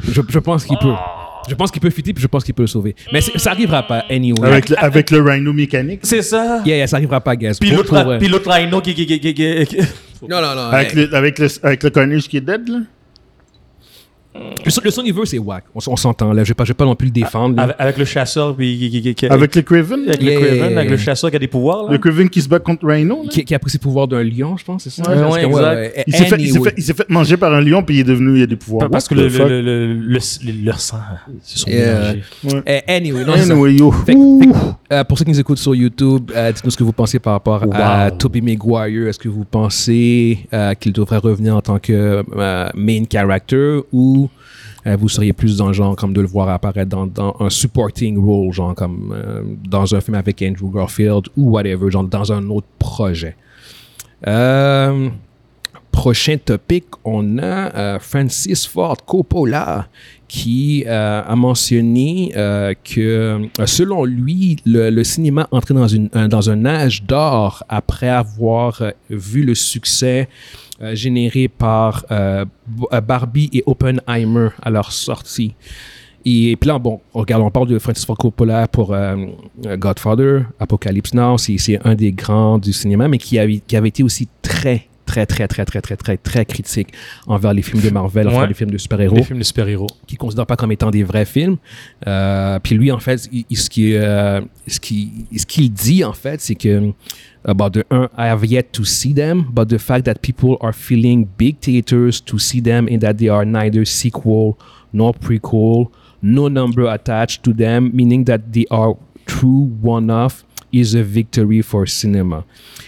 Je, 0.05 0.21
je 0.29 0.39
pense 0.39 0.65
qu'il 0.65 0.77
peut. 0.79 0.93
Je 1.49 1.55
pense 1.55 1.71
qu'il 1.71 1.81
peut 1.81 1.91
fitter, 1.91 2.13
puis 2.13 2.21
je 2.23 2.27
pense 2.27 2.43
qu'il 2.43 2.55
peut 2.55 2.65
le 2.65 2.67
sauver. 2.67 2.97
Mais 3.13 3.21
ça 3.21 3.53
arrivera 3.53 3.83
pas, 3.85 4.05
anyway. 4.11 4.47
Avec 4.49 4.69
le, 4.69 4.77
avec 4.83 5.11
le 5.13 5.23
Rhino 5.23 5.53
mécanique. 5.53 6.01
C'est 6.03 6.23
ça. 6.23 6.61
Yeah, 6.67 6.77
yeah, 6.79 6.87
ça 6.89 6.97
arrivera 6.97 7.21
pas, 7.21 7.37
guys. 7.37 7.53
Puis 7.61 7.71
l'autre 7.71 8.51
Rhino 8.51 8.81
qui... 8.81 8.95
qui, 8.95 9.07
qui, 9.07 9.21
qui, 9.21 9.33
qui- 9.33 9.67
qui- 9.67 9.77
Non, 10.29 10.41
non, 10.43 10.55
non. 10.57 10.71
Avec, 10.73 10.93
le, 10.95 11.15
avec, 11.15 11.39
le, 11.39 11.47
avec 11.63 11.83
le 11.85 11.91
Carnage 11.91 12.29
qui 12.29 12.39
est 12.39 12.41
dead, 12.41 12.69
là? 12.69 12.79
Le, 14.65 14.71
le 14.85 14.91
Sonyverse, 14.91 15.31
c'est 15.31 15.39
whack. 15.39 15.65
On, 15.75 15.97
s'entend, 15.97 16.33
là. 16.33 16.43
Je 16.43 16.49
vais 16.49 16.55
pas, 16.55 16.65
je 16.65 16.71
vais 16.71 16.75
pas 16.75 16.85
non 16.85 16.97
plus 16.97 17.07
le 17.07 17.13
défendre. 17.13 17.61
avec, 17.61 17.77
avec 17.79 17.99
le 17.99 18.05
chasseur 18.05 18.57
puis... 18.57 18.77
qui- 18.79 18.91
qui- 18.91 19.03
qui- 19.03 19.15
qui- 19.15 19.27
Avec 19.27 19.55
le 19.55 19.63
Craven? 19.63 20.01
avec 20.09 20.23
Yeah, 20.23 20.41
le 20.41 20.47
Craven, 20.47 20.79
avec 20.79 20.97
chasseur 20.99 21.31
qui 21.31 21.37
a 21.37 21.39
des 21.39 21.47
pouvoirs, 21.47 21.85
là. 21.85 21.93
Le 21.93 21.99
Craven 21.99 22.29
qui 22.29 22.43
se 22.43 22.49
bat 22.49 22.59
contre 22.59 22.85
Rhino. 22.87 23.25
qui, 23.31 23.45
qui 23.45 23.55
a 23.55 23.59
pris 23.61 23.71
ses 23.71 23.79
pouvoirs 23.79 24.09
d'un 24.09 24.25
lion, 24.25 24.57
je 24.57 24.65
pense, 24.65 24.83
c'est 24.85 24.91
ça? 24.91 25.03
Ouais, 25.09 25.33
ouais, 25.33 25.45
exact. 25.47 26.05
Il 26.09 26.15
s'est 26.17 26.25
fait, 26.25 26.37
il 26.41 26.49
s'est 26.49 26.57
Anyway. 26.57 26.71
fait, 26.71 26.75
il 26.79 26.83
s'est 26.83 26.95
fait 26.95 27.09
manger 27.09 27.37
par 27.37 27.53
un 27.55 27.61
lion, 27.61 27.83
puis 27.83 27.97
il 27.97 28.01
est 28.01 28.05
devenu, 28.05 28.39
il 28.39 28.43
a 28.43 28.47
des 28.47 28.57
pouvoirs. 28.57 28.91
Parce 28.91 29.07
que 29.07 29.15
le, 29.15 29.29
le, 29.29 29.63
le, 29.63 29.95
le, 29.95 30.19
le- 30.19 30.65
leur 30.65 30.81
sang 30.81 30.99
se 31.43 31.59
sont 31.61 31.71
Yeah. 31.71 32.15
mélangés. 32.45 32.63
Eh, 32.67 32.93
anyway, 32.93 33.25
non, 33.25 33.33
c'est. 33.37 33.51
Anyway, 33.53 33.75
yo. 33.77 33.93
Fait 33.93 34.17
euh, 34.93 35.05
pour 35.05 35.19
ceux 35.19 35.25
qui 35.25 35.31
nous 35.31 35.41
écoutent 35.41 35.59
sur 35.59 35.75
YouTube, 35.75 36.31
euh, 36.35 36.51
dites-nous 36.53 36.71
ce 36.71 36.77
que 36.77 36.85
vous 36.85 36.93
pensez 36.93 37.19
par 37.19 37.35
rapport 37.35 37.65
à 37.73 38.09
Wow. 38.11 38.17
Tobey 38.17 38.41
Maguire. 38.41 39.09
Est-ce 39.09 39.19
que 39.19 39.29
vous 39.29 39.45
pensez 39.45 40.47
euh, 40.53 40.75
qu'il 40.75 40.93
devrait 40.93 41.19
revenir 41.19 41.57
en 41.57 41.61
tant 41.61 41.79
que 41.79 42.23
euh, 42.37 42.69
main 42.75 43.03
character 43.11 43.81
ou 43.93 44.26
vous 44.95 45.09
seriez 45.09 45.33
plus 45.33 45.57
dans 45.57 45.69
le 45.69 45.73
genre 45.73 45.97
comme 45.97 46.13
de 46.13 46.21
le 46.21 46.27
voir 46.29 46.49
apparaître 46.49 46.95
dans, 46.95 47.37
un 47.41 47.51
supporting 47.51 48.19
role, 48.19 48.53
genre 48.53 48.75
comme 48.75 49.13
euh, 49.17 49.43
dans 49.69 49.95
un 49.95 50.01
film 50.01 50.15
avec 50.15 50.43
Andrew 50.43 50.71
Garfield 50.73 51.29
ou 51.37 51.51
whatever, 51.51 51.91
genre 51.91 52.05
dans 52.05 52.33
un 52.33 52.49
autre 52.51 52.69
projet. 52.79 53.35
Euh, 54.27 55.09
prochain 55.91 56.37
topic, 56.37 56.85
on 57.05 57.39
a 57.39 57.75
euh, 57.75 57.99
Francis 57.99 58.67
Ford 58.67 58.97
Coppola 59.05 59.89
qui 60.29 60.85
euh, 60.87 61.23
a 61.27 61.37
mentionné 61.37 62.33
euh, 62.37 62.75
que 62.85 63.01
euh, 63.59 63.67
selon 63.67 64.05
lui, 64.05 64.57
le, 64.67 65.03
cinéma 65.05 65.49
entrait 65.51 65.75
dans, 65.75 66.29
dans 66.29 66.51
un 66.51 66.67
âge 66.67 67.05
d'or 67.05 67.65
après 67.69 68.09
avoir 68.09 68.83
euh, 68.83 68.91
vu 69.09 69.43
le 69.43 69.55
succès 69.55 70.29
euh, 70.83 70.95
généré 70.95 71.49
par 71.49 72.05
euh, 72.11 72.45
euh, 72.93 73.01
Barbie 73.01 73.49
et 73.53 73.63
Oppenheimer 73.67 74.49
à 74.63 74.71
leur 74.71 74.93
sortie. 74.93 75.55
Et 76.29 76.57
puis 76.61 76.67
là, 76.69 76.79
bon, 76.81 77.01
regarde, 77.15 77.43
on 77.43 77.51
parle 77.51 77.69
de 77.69 77.79
Francis 77.79 78.05
Ford 78.05 78.19
Coppola 78.19 78.67
pour 78.67 78.93
euh, 78.93 79.17
euh, 79.65 79.77
Godfather, 79.77 80.41
Apocalypse 80.59 81.15
Now, 81.15 81.39
c'est 81.39 81.79
un 81.87 81.95
des 81.95 82.11
grands 82.13 82.59
du 82.59 82.73
cinéma, 82.73 83.07
mais 83.07 83.19
qui 83.19 83.39
avait, 83.39 83.61
qui 83.65 83.77
avait 83.77 83.91
été 83.91 84.03
aussi 84.03 84.27
très, 84.43 84.89
très, 85.07 85.25
très, 85.25 85.47
très, 85.47 85.65
très, 85.65 85.81
très, 85.81 85.97
très, 85.97 86.17
très 86.17 86.45
critique 86.45 86.89
envers 87.29 87.55
les 87.55 87.63
films 87.63 87.81
de 87.81 87.91
Marvel, 87.91 88.27
envers 88.27 88.49
les 88.49 88.55
films 88.55 88.73
de 88.73 88.79
super-héros 88.79 89.15
Les 89.15 89.23
films 89.23 89.39
de 89.39 89.45
super-héros. 89.45 89.87
qui 90.09 90.17
ne 90.17 90.19
considère 90.19 90.47
pas 90.47 90.57
comme 90.57 90.73
étant 90.73 90.91
des 90.91 91.05
vrais 91.05 91.27
films. 91.27 91.59
Euh, 92.09 92.59
puis 92.61 92.75
lui, 92.75 92.91
en 92.91 92.99
fait, 92.99 93.29
il- 93.33 93.45
il- 93.49 93.57
ce 93.57 93.71
qu'il 93.71 93.95
euh, 93.95 94.41
ce 94.67 94.81
qu'il 94.81 95.09
ce 95.37 95.47
qu'il 95.47 95.73
dit, 95.73 96.03
en 96.03 96.13
fait, 96.13 96.41
c'est 96.41 96.57
que, 96.57 96.91
bon, 97.55 97.71
de 97.71 97.85
un, 97.91 98.05
uh, 98.05 98.09
I 98.17 98.27
have 98.27 98.45
yet 98.45 98.73
to 98.73 98.85
see 98.85 99.13
them, 99.13 99.51
but 99.53 99.69
the 99.69 99.79
fact 99.79 100.05
that 100.07 100.23
people 100.23 100.57
are 100.61 100.73
filling 100.73 101.27
big 101.37 101.61
theaters 101.61 102.21
to 102.23 102.39
see 102.39 102.61
them 102.61 102.89
and 102.89 103.01
that 103.03 103.19
they 103.19 103.29
are 103.29 103.45
neither 103.45 103.85
sequel 103.85 104.59
nor 104.93 105.13
prequel, 105.13 105.91
no 106.23 106.49
number 106.49 106.87
attached 106.87 107.43
to 107.45 107.53
them, 107.53 107.91
meaning 107.95 108.25
that 108.25 108.53
they 108.53 108.67
are 108.71 108.97
true 109.27 109.71
one-off, 109.81 110.45
is 110.81 110.97
a 110.97 111.03
victory 111.03 111.63
for 111.63 111.87
cinema. 111.89 112.45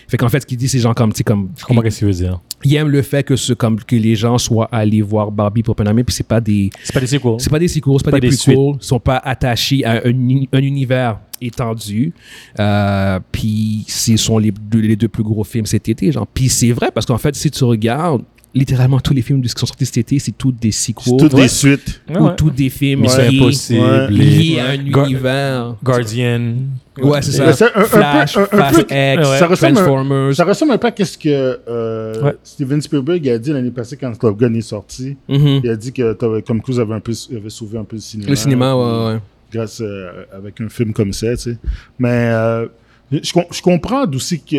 Fait 0.08 0.16
qu'en 0.16 0.28
fait, 0.28 0.40
ce 0.40 0.46
qu'il 0.46 0.56
dit, 0.56 0.68
c'est 0.68 0.78
genre 0.78 0.94
comme, 0.94 1.12
tu 1.12 1.22
comme... 1.24 1.50
Je 1.56 1.64
comprends 1.64 1.82
ce 1.82 1.88
que 1.88 1.98
tu 1.98 2.04
veux 2.04 2.12
dire? 2.12 2.40
Il 2.64 2.74
aime 2.74 2.88
le 2.88 3.02
fait 3.02 3.22
que, 3.22 3.36
ce, 3.36 3.52
comme, 3.52 3.78
que 3.78 3.96
les 3.96 4.16
gens 4.16 4.38
soient 4.38 4.68
allés 4.72 5.02
voir 5.02 5.30
Barbie 5.30 5.62
pour 5.62 5.72
Oppenheimer, 5.72 6.02
puis 6.02 6.14
c'est 6.14 6.26
pas 6.26 6.40
des... 6.40 6.70
C'est 6.82 6.92
pas 6.92 7.00
des 7.00 7.06
sequels. 7.06 7.36
C'est 7.38 7.50
pas 7.50 7.58
des 7.58 7.68
sequels, 7.68 7.94
c'est 7.98 8.04
pas, 8.04 8.10
pas 8.10 8.20
des, 8.20 8.30
des 8.30 8.36
prequels, 8.36 8.74
ils 8.80 8.84
sont 8.84 9.00
pas 9.00 9.18
attachés 9.18 9.84
à 9.84 10.04
un, 10.04 10.10
uni- 10.10 10.48
un 10.52 10.62
univers 10.62 11.20
étendu. 11.40 12.12
Euh, 12.58 13.20
puis 13.30 13.84
ce 13.86 14.16
sont 14.16 14.38
les 14.38 14.50
deux, 14.50 14.80
les 14.80 14.96
deux 14.96 15.08
plus 15.08 15.22
gros 15.22 15.44
films 15.44 15.66
cet 15.66 15.88
été, 15.88 16.10
genre. 16.10 16.26
Puis 16.26 16.48
c'est 16.48 16.72
vrai 16.72 16.90
parce 16.92 17.06
qu'en 17.06 17.18
fait, 17.18 17.36
si 17.36 17.50
tu 17.50 17.62
regardes 17.62 18.22
littéralement 18.54 18.98
tous 19.00 19.12
les 19.14 19.22
films 19.22 19.42
qui 19.42 19.48
sont 19.48 19.66
sortis 19.66 19.86
cet 19.86 19.98
été, 19.98 20.18
c'est 20.18 20.32
tous 20.32 20.52
des 20.52 20.72
sequels 20.72 21.16
Toutes 21.18 21.34
Ouais. 21.34 21.42
des 21.42 21.48
suites. 21.48 22.00
Ouais, 22.08 22.18
ou 22.18 22.24
ouais. 22.28 22.36
tous 22.36 22.50
des 22.50 22.70
films 22.70 23.02
Mission 23.02 23.22
liés, 23.22 23.38
Impossible. 23.38 23.80
Ouais. 23.80 24.10
liés 24.10 24.58
à 24.60 24.70
un 24.70 24.76
Gar- 24.76 25.04
univers. 25.06 25.74
Guardian. 25.84 26.54
Ouais, 27.00 27.22
c'est 27.22 27.32
ça. 27.32 27.44
un- 27.66 27.68
un 27.68 27.82
peu- 27.82 27.84
Flash, 27.86 28.36
un- 28.36 28.42
un 28.42 28.46
Fast 28.46 28.74
peu- 28.74 28.80
X, 28.94 29.28
Ouais. 29.28 29.38
Ça 29.38 29.46
Transformers. 29.74 30.34
Ça 30.34 30.44
ressemble 30.44 30.72
un 30.72 30.78
peu 30.78 30.88
à 30.88 31.04
ce 31.04 31.16
que 31.18 31.60
euh, 31.68 32.22
Ouais. 32.22 32.36
Steven 32.42 32.80
Spielberg 32.82 33.28
a 33.28 33.38
dit 33.38 33.52
l'année 33.52 33.70
passée 33.70 33.96
quand 33.96 34.12
Top 34.18 34.36
Gun 34.38 34.54
est 34.54 34.60
sorti. 34.62 35.16
Mhm. 35.28 35.60
Il 35.62 35.70
a 35.70 35.76
dit 35.76 35.92
que 35.92 36.12
Tom 36.14 36.42
Tom 36.42 36.60
Cruise 36.62 36.80
avait, 36.80 36.94
un 36.94 37.00
peu, 37.00 37.12
avait 37.36 37.50
sauvé 37.50 37.78
un 37.78 37.84
peu 37.84 37.96
le 37.96 38.02
cinéma. 38.02 38.30
Le 38.30 38.36
cinéma, 38.36 38.74
ouais, 38.74 39.12
ouais. 39.14 39.20
Grâce 39.52 39.80
euh, 39.80 40.24
avec 40.32 40.60
un 40.60 40.68
film 40.68 40.92
comme 40.92 41.12
ça, 41.12 41.36
tu 41.36 41.42
sais. 41.52 41.58
Mais 41.98 42.08
euh, 42.32 42.66
je, 43.12 43.32
com- 43.32 43.44
je 43.52 43.62
comprends 43.62 44.04
d'où 44.06 44.18
c'est 44.18 44.38
que 44.38 44.56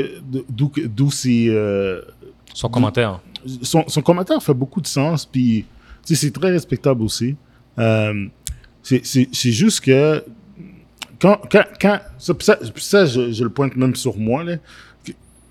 d'où 0.49 0.69
que- 0.69 0.81
d'où 0.87 1.11
c'est 1.11 1.45
euh, 1.49 2.01
Son 2.53 2.69
commentaire. 2.69 3.19
Son, 3.61 3.83
son 3.87 4.01
commentaire 4.01 4.41
fait 4.41 4.53
beaucoup 4.53 4.81
de 4.81 4.87
sens, 4.87 5.25
puis 5.25 5.65
c'est 6.03 6.33
très 6.33 6.51
respectable 6.51 7.01
aussi. 7.03 7.35
Euh, 7.77 8.25
c'est- 8.83 9.51
juste 9.51 9.81
que 9.81 10.23
quand, 11.21 11.39
quand, 11.51 11.63
quand 11.79 11.99
ça, 12.17 13.05
je, 13.05 13.31
je 13.31 13.43
le 13.43 13.49
pointe 13.49 13.75
même 13.75 13.95
sur 13.95 14.17
moi, 14.17 14.43
là, 14.43 14.55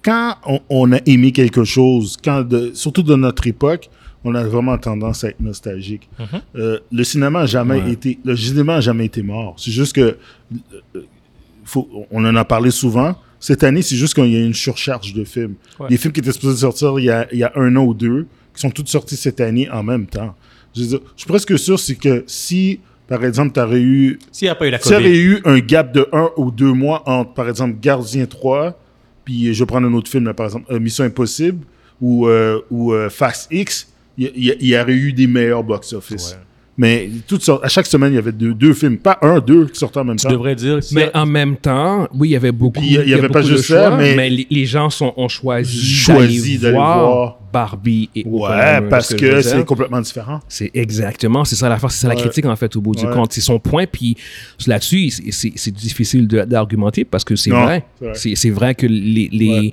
quand 0.03 0.37
on, 0.47 0.61
on 0.71 0.93
a 0.93 0.99
aimé 1.07 1.33
quelque 1.33 1.65
chose, 1.65 2.17
quand 2.23 2.43
de, 2.43 2.73
surtout 2.75 3.03
de 3.03 3.15
notre 3.17 3.47
époque, 3.47 3.91
on 4.25 4.35
a 4.35 4.43
vraiment 4.45 4.77
tendance 4.79 5.25
à 5.25 5.29
être 5.29 5.41
nostalgique. 5.41 6.09
Mhm. 6.19 6.27
Euh, 6.57 6.79
le 6.91 7.05
cinéma 7.05 7.41
a 7.41 7.47
jamais 7.47 7.81
Ouais. 7.83 7.93
été, 7.93 8.19
le 8.25 8.37
cinéma 8.37 8.77
a 8.77 8.81
jamais 8.81 9.05
été 9.07 9.23
mort. 9.23 9.55
C'est 9.59 9.71
juste 9.71 9.95
que, 9.95 10.17
euh, 10.97 11.03
faut, 11.65 11.89
on 12.11 12.25
en 12.25 12.35
a 12.35 12.45
parlé 12.45 12.71
souvent. 12.71 13.17
Cette 13.41 13.63
année, 13.63 13.83
c'est 13.83 13.97
juste 13.97 14.15
qu'il 14.15 14.33
y 14.33 14.37
a 14.37 14.45
une 14.45 14.55
surcharge 14.55 15.13
de 15.15 15.25
films. 15.25 15.55
Ouais. 15.79 15.89
Des 15.89 15.97
films 15.97 16.13
qui 16.13 16.21
étaient 16.21 16.33
supposés 16.33 16.61
sortir 16.61 16.99
il 16.99 17.05
y, 17.05 17.11
a, 17.11 17.27
il 17.33 17.39
y 17.39 17.45
a 17.45 17.53
un 17.55 17.75
an 17.77 17.85
ou 17.85 17.95
deux, 17.95 18.27
qui 18.55 18.61
sont 18.61 18.71
tous 18.71 18.87
sortis 18.87 19.17
cette 19.17 19.41
année 19.41 19.71
en 19.71 19.83
même 19.83 20.07
temps. 20.07 20.35
Je, 20.75 20.83
veux 20.83 20.87
dire, 20.89 21.01
je 21.15 21.21
suis 21.21 21.29
presque 21.29 21.59
sûr, 21.59 21.79
c'est 21.79 21.95
que 21.95 22.25
si, 22.27 22.81
par 23.07 23.25
exemple, 23.25 23.53
tu 23.53 23.61
aurais 23.61 23.81
eu 23.81 24.19
S'il 24.33 24.47
n'y 24.47 24.51
a 24.51 24.55
pas 24.55 24.67
eu 24.67 24.71
la 24.71 24.79
COVID. 24.79 25.09
eu 25.09 25.41
un 25.45 25.59
gap 25.61 25.93
de 25.93 26.09
un 26.13 26.31
ou 26.37 26.51
deux 26.51 26.73
mois 26.73 27.09
entre, 27.09 27.33
par 27.35 27.49
exemple, 27.49 27.77
Gardien 27.81 28.27
3, 28.27 28.79
puis 29.25 29.55
je 29.55 29.63
vais 29.63 29.67
prendre 29.67 29.87
un 29.87 29.95
autre 29.95 30.11
film, 30.11 30.25
là, 30.25 30.35
par 30.35 30.47
exemple, 30.47 30.73
euh, 30.73 30.81
Mission 30.81 31.05
Impossible 31.05 31.65
ou, 32.01 32.27
euh, 32.27 32.61
ou 32.71 32.93
euh, 32.93 33.09
Fast 33.09 33.49
X, 33.53 33.93
il 34.17 34.33
y, 34.37 34.77
aurait 34.77 34.95
eu 34.95 35.13
des 35.13 35.29
meilleurs 35.29 35.63
box-office. 35.63 36.33
Ouais. 36.33 36.45
Mais 36.81 37.11
toutes 37.27 37.43
sortes- 37.43 37.65
à 37.65 37.69
chaque 37.69 37.87
semaine, 37.87 38.13
il 38.13 38.17
y 38.17 38.19
avait 38.19 38.31
deux, 38.33 38.55
deux 38.55 38.73
films, 38.73 38.99
pas 38.99 39.19
un, 39.21 39.41
deux 39.41 39.67
qui 39.67 39.79
sortaient 39.81 39.99
en 39.99 40.05
même 40.05 40.17
Tu 40.17 40.27
temps. 40.27 40.31
devrais 40.33 40.55
dire. 40.55 40.79
Mais 40.93 41.11
a- 41.13 41.23
en 41.23 41.27
même 41.27 41.57
temps, 41.57 42.07
oui, 42.15 42.29
il 42.29 42.33
y 42.33 42.37
avait 42.37 42.53
beaucoup. 42.53 42.79
Puis 42.79 42.87
il 42.91 42.93
y- 42.93 43.03
il 43.03 43.09
y 43.09 43.15
a 43.15 43.19
avait 43.19 43.29
pas 43.29 43.43
juste 43.43 43.65
ça, 43.65 43.89
choix, 43.89 43.97
mais- 43.97 44.31
les, 44.31 44.47
les 44.49 44.65
gens 44.65 44.89
sont, 44.89 45.13
ont 45.17 45.27
choisi, 45.29 45.77
Choisi 45.85 46.57
d'aller 46.59 46.75
voir, 46.75 46.99
voir. 47.11 47.39
Barbie 47.53 48.11
et 48.15 48.25
Ouais, 48.27 48.81
parce 48.89 49.09
ce 49.09 49.17
je 49.17 49.21
que 49.21 49.41
c'est 49.43 49.65
complètement 49.65 50.01
différent. 50.01 50.39
C'est 50.49 50.71
exactement, 50.75 51.45
c'est 51.45 51.57
ça 51.57 51.69
la 51.69 51.79
force, 51.79 51.95
c'est 51.97 52.03
ça 52.03 52.09
la 52.09 52.15
critique 52.15 52.45
en 52.47 52.55
fait 52.55 52.77
au 52.77 52.81
bout 52.81 52.95
du 52.95 53.05
Ouais. 53.07 53.13
compte. 53.13 53.33
C'est 53.33 53.41
son 53.41 53.59
point, 53.59 53.87
puis 53.91 54.17
là-dessus, 54.67 55.11
c'est- 55.33 55.71
difficile 55.73 56.29
de- 56.29 56.45
d'argumenter 56.45 57.05
parce 57.05 57.25
que 57.25 57.35
c'est 57.37 57.51
vrai. 57.51 57.85
c'est 57.99 58.05
vrai. 58.05 58.15
C'est 58.15 58.35
c'est 58.37 58.51
vrai 58.51 58.75
que 58.77 58.87
les, 58.87 59.29
les, 59.33 59.73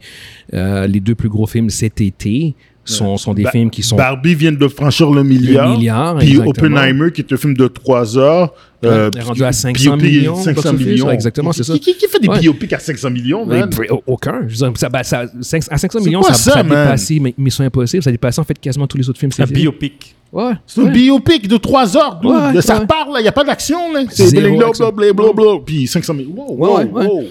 euh, 0.53 0.87
les 0.87 0.99
deux 1.01 1.15
plus 1.15 1.29
gros 1.29 1.45
films 1.45 1.69
cet 1.69 2.01
été 2.01 2.55
sont, 2.85 3.17
sont 3.17 3.33
des 3.33 3.43
Ba- 3.43 3.51
films 3.51 3.69
qui 3.69 3.81
sont 3.83 3.95
Barbie 3.95 4.35
vient 4.35 4.51
de 4.51 4.67
franchir 4.67 5.09
le 5.09 5.23
milliard. 5.23 5.71
Le 5.71 5.77
milliard, 5.77 6.17
Puis 6.17 6.29
exactement. 6.37 6.49
Oppenheimer, 6.77 7.11
qui 7.11 7.21
est 7.21 7.33
un 7.33 7.37
film 7.37 7.53
de 7.55 7.67
3 7.67 8.17
heures. 8.17 8.53
euh, 8.83 9.09
est 9.17 9.21
rendu 9.21 9.43
à 9.43 9.51
500 9.51 9.97
biopic, 9.97 10.03
millions, 10.17 10.35
500 10.35 10.53
box-office, 10.53 10.85
millions. 10.87 11.09
exactement, 11.09 11.51
c'est 11.51 11.63
Qui- 11.63 11.71
ça. 11.71 11.79
Qui, 11.79 11.97
qui 11.97 12.07
fait 12.07 12.19
des 12.19 12.27
Ouais. 12.27 12.39
biopics 12.39 12.71
à 12.73 12.77
500 12.79 13.09
millions, 13.09 13.43
man? 13.43 13.67
aucun. 14.05 14.41
Je 14.47 14.51
veux 14.59 14.67
dire, 14.69 14.71
ça, 14.75 14.89
bah, 14.89 15.03
ça- 15.03 15.21
à 15.21 15.77
500 15.77 15.99
C'est 15.99 16.05
millions, 16.05 16.21
ça, 16.21 16.33
ça, 16.35 16.51
ça 16.51 16.63
dépassé 16.63 17.19
Mi- 17.19 17.33
Mission 17.37 17.63
Impossible, 17.65 18.03
ça 18.03 18.09
a 18.09 18.11
dépassé 18.11 18.39
en 18.39 18.43
fait 18.43 18.59
quasiment 18.59 18.85
tous 18.85 18.97
les 18.97 19.09
autres 19.09 19.17
films. 19.19 19.31
Un 19.39 19.45
biopic. 19.45 20.13
Ouais. 20.31 20.51
C'est 20.67 20.81
un 20.81 20.83
ouais. 20.85 20.91
biopic 20.91 21.47
de 21.47 21.57
3 21.57 21.97
heures. 21.97 22.19
Ouais, 22.23 22.61
ça 22.61 22.79
ouais. 22.79 22.85
parle, 22.85 23.15
il 23.17 23.23
n'y 23.23 23.27
a 23.27 23.31
pas 23.31 23.43
d'action. 23.43 23.91
là. 23.93 24.01
C'est 24.09 24.31
blablabla. 24.35 25.59
Puis 25.65 25.87
500 25.87 26.13
millions. 26.13 26.33
Wow, 26.35 26.55
wow, 26.57 26.77
Ouais, 26.77 26.83
ouais. 26.83 27.05
wow. 27.07 27.23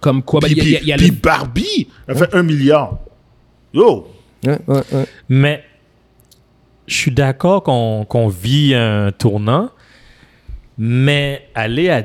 Comme 0.00 0.22
quoi, 0.22 0.40
bah, 0.40 0.46
Puis, 0.48 0.78
il 0.80 0.86
y 0.88 0.92
a- 0.92 0.96
le- 0.96 1.02
puis 1.02 1.10
Barbie, 1.10 1.88
elle 2.06 2.16
fait 2.16 2.34
1 2.34 2.42
milliard. 2.42 2.98
Yo! 3.74 4.06
Mais 5.28 5.64
je 6.86 6.94
suis 6.94 7.10
d'accord 7.12 7.62
qu'on 7.62 8.28
vit 8.28 8.74
un 8.74 9.12
tournant, 9.12 9.70
mais 10.78 11.46
aller 11.54 12.02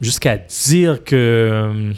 jusqu'à 0.00 0.36
dire 0.36 1.02
que. 1.04 1.14
euh, 1.16 1.92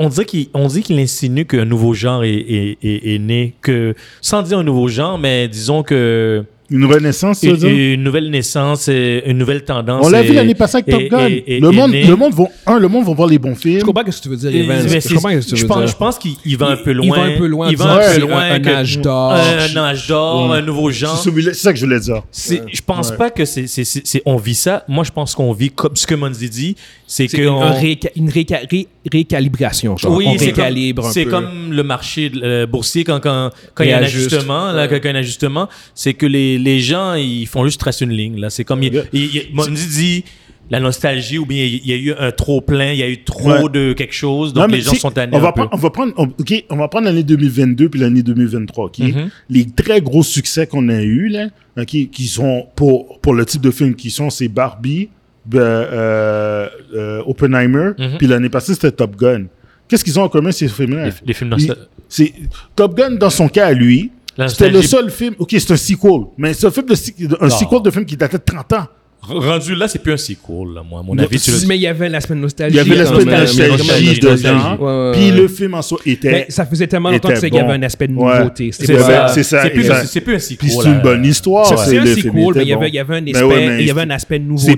On 0.00 0.08
dit 0.08 0.82
qu'il 0.82 0.98
insinue 1.00 1.44
qu'un 1.44 1.64
nouveau 1.64 1.92
genre 1.92 2.22
est- 2.22 2.78
est 2.82 3.18
né. 3.18 3.54
Que, 3.60 3.94
sans 4.20 4.42
dire 4.42 4.58
un 4.58 4.62
nouveau 4.62 4.86
genre, 4.88 5.18
mais 5.18 5.48
disons 5.48 5.82
que. 5.82 6.44
Une 6.70 6.84
renaissance, 6.84 7.42
Une, 7.44 7.66
une 7.66 8.02
nouvelle 8.02 8.28
naissance, 8.30 8.88
et 8.88 9.22
une 9.26 9.38
nouvelle 9.38 9.64
tendance. 9.64 10.04
On 10.04 10.10
l'a 10.10 10.20
vu 10.22 10.34
l'année 10.34 10.54
passée 10.54 10.76
avec 10.78 10.86
Top 10.90 11.02
Gun. 11.02 11.28
le, 11.28 11.70
monde, 11.70 11.92
le 11.94 12.14
monde 12.14 12.34
vont, 12.34 12.48
un, 12.66 12.78
le 12.78 12.88
monde 12.88 13.06
va 13.06 13.14
voir 13.14 13.26
les 13.28 13.38
bons 13.38 13.54
films. 13.54 13.80
Je 13.80 13.84
comprends 13.86 14.02
ce 14.10 14.18
que 14.18 14.22
tu 14.24 14.28
veux 14.28 14.36
dire, 14.36 14.54
Evans. 14.54 14.86
Je 14.86 15.14
comprends 15.14 15.30
ce 15.30 15.36
que 15.38 15.50
tu 15.50 15.56
je 15.56 15.62
veux 15.62 15.66
pense, 15.68 15.78
dire. 15.78 15.86
je 15.88 15.96
pense 15.96 16.18
qu'il 16.18 16.32
il 16.44 16.56
va 16.58 16.66
un 16.68 16.76
peu 16.76 16.92
loin. 16.92 17.06
Il 17.06 17.10
va 17.10 17.22
un 17.22 17.38
peu 17.38 17.46
loin. 17.46 17.70
Il 17.70 17.76
va 17.78 17.92
un 17.94 18.14
peu 18.14 18.20
loin. 18.20 18.42
Un 18.42 18.66
âge 18.66 18.98
d'or. 18.98 19.32
Un 19.32 19.76
âge 19.76 20.08
d'or, 20.08 20.50
Ouais. 20.50 20.58
un 20.58 20.62
nouveau 20.62 20.90
genre. 20.90 21.16
C'est 21.16 21.54
ça 21.54 21.72
que 21.72 21.78
je 21.78 21.84
voulais 21.86 22.00
dire. 22.00 22.22
Je 22.34 22.80
pense 22.84 23.10
Ouais. 23.10 23.16
pas 23.16 23.30
que 23.30 23.44
c'est, 23.46 23.66
c'est, 23.66 23.84
c'est- 23.84 24.06
c'est- 24.06 24.22
on 24.26 24.36
vit 24.36 24.54
ça. 24.54 24.84
Moi, 24.88 25.04
je 25.04 25.10
pense 25.10 25.34
qu'on 25.34 25.52
vit 25.52 25.70
comme 25.70 25.96
ce 25.96 26.06
que 26.06 26.14
Monzi 26.14 26.50
dit, 26.50 26.76
c'est 27.06 27.32
une, 27.32 27.48
on- 27.48 27.62
un 27.62 27.72
réca- 27.80 28.10
une 28.14 28.28
réca- 28.28 28.66
ré- 28.70 28.88
récalibration. 29.10 29.96
Oui, 30.08 30.24
on 30.26 30.32
c'est 30.38 30.52
comme, 30.52 30.64
récalibre 30.64 31.06
un 31.06 31.10
c'est 31.12 31.24
comme 31.24 31.72
le 31.72 31.82
marché 31.82 32.30
euh, 32.42 32.66
boursier 32.66 33.04
quand 33.04 33.20
quand 33.20 33.50
quand 33.74 33.84
il 33.84 33.90
y 33.90 33.92
a 33.92 33.98
un 33.98 34.02
ajustement, 34.02 34.72
quand 34.74 34.96
il 34.96 35.04
y 35.04 35.08
a 35.08 35.10
un 35.12 35.14
ajustement, 35.14 35.68
c'est 35.94 36.14
que 36.14 36.26
les, 36.26 36.57
les 36.58 36.80
gens 36.80 37.14
ils 37.14 37.46
font 37.46 37.64
juste 37.64 37.80
tracer 37.80 38.04
une 38.04 38.12
ligne 38.12 38.38
là. 38.40 38.50
C'est 38.50 38.64
comme 38.64 38.82
il, 38.82 38.92
Yeah. 38.92 39.04
il- 39.12 39.24
il- 39.36 39.54
Monzi 39.54 39.86
dit 39.88 40.24
la 40.70 40.80
nostalgie 40.80 41.38
ou 41.38 41.46
bien 41.46 41.64
il 41.64 41.86
y 41.86 41.92
a 41.92 41.96
eu 41.96 42.12
un 42.18 42.30
trop 42.30 42.60
plein, 42.60 42.92
il 42.92 42.98
y 42.98 43.02
a 43.02 43.08
eu 43.08 43.22
trop 43.24 43.48
Ouais. 43.64 43.68
de 43.72 43.94
quelque 43.94 44.12
chose, 44.14 44.52
donc 44.52 44.68
Non, 44.68 44.74
les 44.74 44.82
gens 44.82 44.92
sont 44.94 45.10
tannés 45.10 45.34
on 45.34 45.38
va, 45.40 45.52
prendre, 45.52 45.70
on 45.72 45.76
va 45.78 45.88
prendre, 45.90 46.12
on- 46.18 46.28
on 46.70 46.76
va 46.76 46.88
prendre 46.88 47.06
l'année 47.06 47.22
2022 47.22 47.88
puis 47.88 47.98
l'année 48.00 48.22
2023, 48.22 48.84
ok? 48.86 48.98
Mhm. 48.98 49.30
Les 49.48 49.64
très 49.64 50.02
gros 50.02 50.22
succès 50.22 50.66
qu'on 50.66 50.88
a 50.90 51.00
eu 51.00 51.28
là, 51.28 51.46
ok, 51.78 51.86
qui 52.10 52.26
sont 52.26 52.66
pour 52.76 53.18
pour 53.20 53.32
le 53.34 53.46
type 53.46 53.62
de 53.62 53.70
film 53.70 53.94
qui 53.94 54.10
sont, 54.10 54.28
c'est 54.28 54.48
Barbie, 54.48 55.08
ben, 55.46 55.60
euh, 55.60 56.68
euh, 56.94 57.22
Oppenheimer, 57.26 57.92
Mhm. 57.98 58.18
puis 58.18 58.26
l'année 58.26 58.50
passée 58.50 58.74
c'était 58.74 58.90
Top 58.92 59.16
Gun. 59.16 59.44
Qu'est-ce 59.88 60.04
qu'ils 60.04 60.18
ont 60.20 60.24
en 60.24 60.28
commun 60.28 60.52
ces 60.52 60.68
films-là? 60.68 61.06
Les, 61.06 61.12
les 61.28 61.32
films 61.34 61.54
Il- 61.56 61.66
nostal- 61.68 61.86
C'est 62.10 62.32
Top 62.76 62.94
Gun 62.96 63.12
dans 63.12 63.30
son 63.30 63.48
cas 63.48 63.66
à 63.68 63.72
lui. 63.72 64.10
C'était 64.46 64.70
le 64.70 64.82
seul 64.82 65.10
film. 65.10 65.34
Ok, 65.38 65.48
c'est 65.58 65.70
un 65.72 65.76
sequel, 65.76 66.26
mais 66.36 66.54
c'est 66.54 66.66
un 66.66 66.70
film 66.70 66.86
de 66.86 66.94
un 67.40 67.48
Non. 67.48 67.50
sequel 67.50 67.82
de 67.82 67.90
film 67.90 68.04
qui 68.04 68.16
datait 68.16 68.38
de 68.38 68.42
30 68.44 68.72
ans. 68.74 68.86
Rendu 69.20 69.74
là, 69.74 69.88
c'est 69.88 69.98
plus 69.98 70.12
un 70.12 70.16
sequel 70.16 70.72
là, 70.74 70.82
moi 70.88 71.00
à 71.00 71.02
mon 71.02 71.14
Non, 71.14 71.22
avis. 71.24 71.38
tu 71.38 71.50
le- 71.50 71.66
Mais 71.66 71.76
il 71.76 71.82
y 71.82 71.86
avait 71.86 72.08
l'aspect 72.08 72.34
de 72.34 72.38
Il 72.38 72.42
nostalgie. 72.42 72.76
y 72.76 72.80
avait 72.80 72.90
quand 72.90 72.96
l'aspect 72.96 73.24
nostalgie 73.24 73.68
nostalgie, 73.68 74.20
dedans. 74.20 74.30
nostalgie. 74.30 74.82
Ouais, 74.82 75.12
Puis 75.12 75.30
le 75.40 75.48
film 75.48 75.74
en 75.74 75.82
soi 75.82 75.98
était. 76.06 76.30
Mais 76.30 76.46
ça 76.48 76.64
faisait 76.66 76.86
tellement 76.86 77.10
longtemps 77.10 77.32
qu'il 77.34 77.54
y 77.54 77.58
avait 77.58 77.72
un 77.72 77.82
aspect 77.82 78.06
de 78.08 78.12
nouveauté. 78.12 78.70
C'est 78.72 78.86
ben, 78.86 78.98
ça, 79.00 79.28
C'est 79.28 79.70
plus, 79.70 79.84
c'est 80.06 80.20
plus 80.20 80.34
un 80.34 80.38
sequel. 80.38 80.58
Puis 80.58 80.70
c'est 80.70 80.84
une 80.86 80.92
là. 80.94 80.98
bonne 81.00 81.24
histoire. 81.24 81.66
C'est 81.66 81.98
un 81.98 82.04
le 82.04 82.06
sequel, 82.06 82.22
film 82.22 82.34
mais 82.34 82.62
il 82.62 82.68
y 82.68 82.72
avait, 82.72 82.88
il 82.88 82.94
y 82.94 82.98
avait 82.98 83.16
un 83.16 83.22
Ben 83.22 83.34
aspect, 83.36 83.76
il 83.80 83.86
y 83.86 83.90
avait 83.90 84.00
un 84.02 84.10
aspect 84.10 84.38
de 84.38 84.44
nouveauté. 84.44 84.72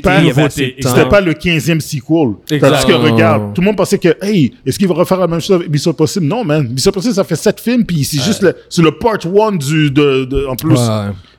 C'était 0.80 1.08
pas 1.08 1.20
le 1.20 1.32
15e 1.34 1.80
sequel. 1.80 2.60
Parce 2.60 2.84
que 2.84 2.92
regarde, 2.92 3.54
tout 3.54 3.60
le 3.60 3.66
monde 3.66 3.76
pensait 3.76 3.98
que, 3.98 4.16
hey, 4.22 4.52
est-ce 4.66 4.78
qu'il 4.78 4.88
va 4.88 4.94
refaire 4.94 5.18
la 5.18 5.26
même 5.28 5.40
chose 5.40 5.56
avec 5.56 5.70
Mission 5.70 5.92
Possible? 5.92 6.26
Non, 6.26 6.44
man. 6.44 6.66
Mission 6.68 6.90
Possible, 6.92 7.14
ça 7.14 7.24
fait 7.24 7.36
7 7.36 7.60
films, 7.60 7.84
puis 7.84 8.04
c'est 8.04 8.20
juste 8.22 8.42
le, 8.42 8.54
c'est 8.68 8.82
le 8.82 8.92
part 8.92 9.18
1 9.24 9.52
du, 9.56 9.90
de, 9.90 10.24
de- 10.24 10.46
en 10.46 10.56
plus. 10.56 10.76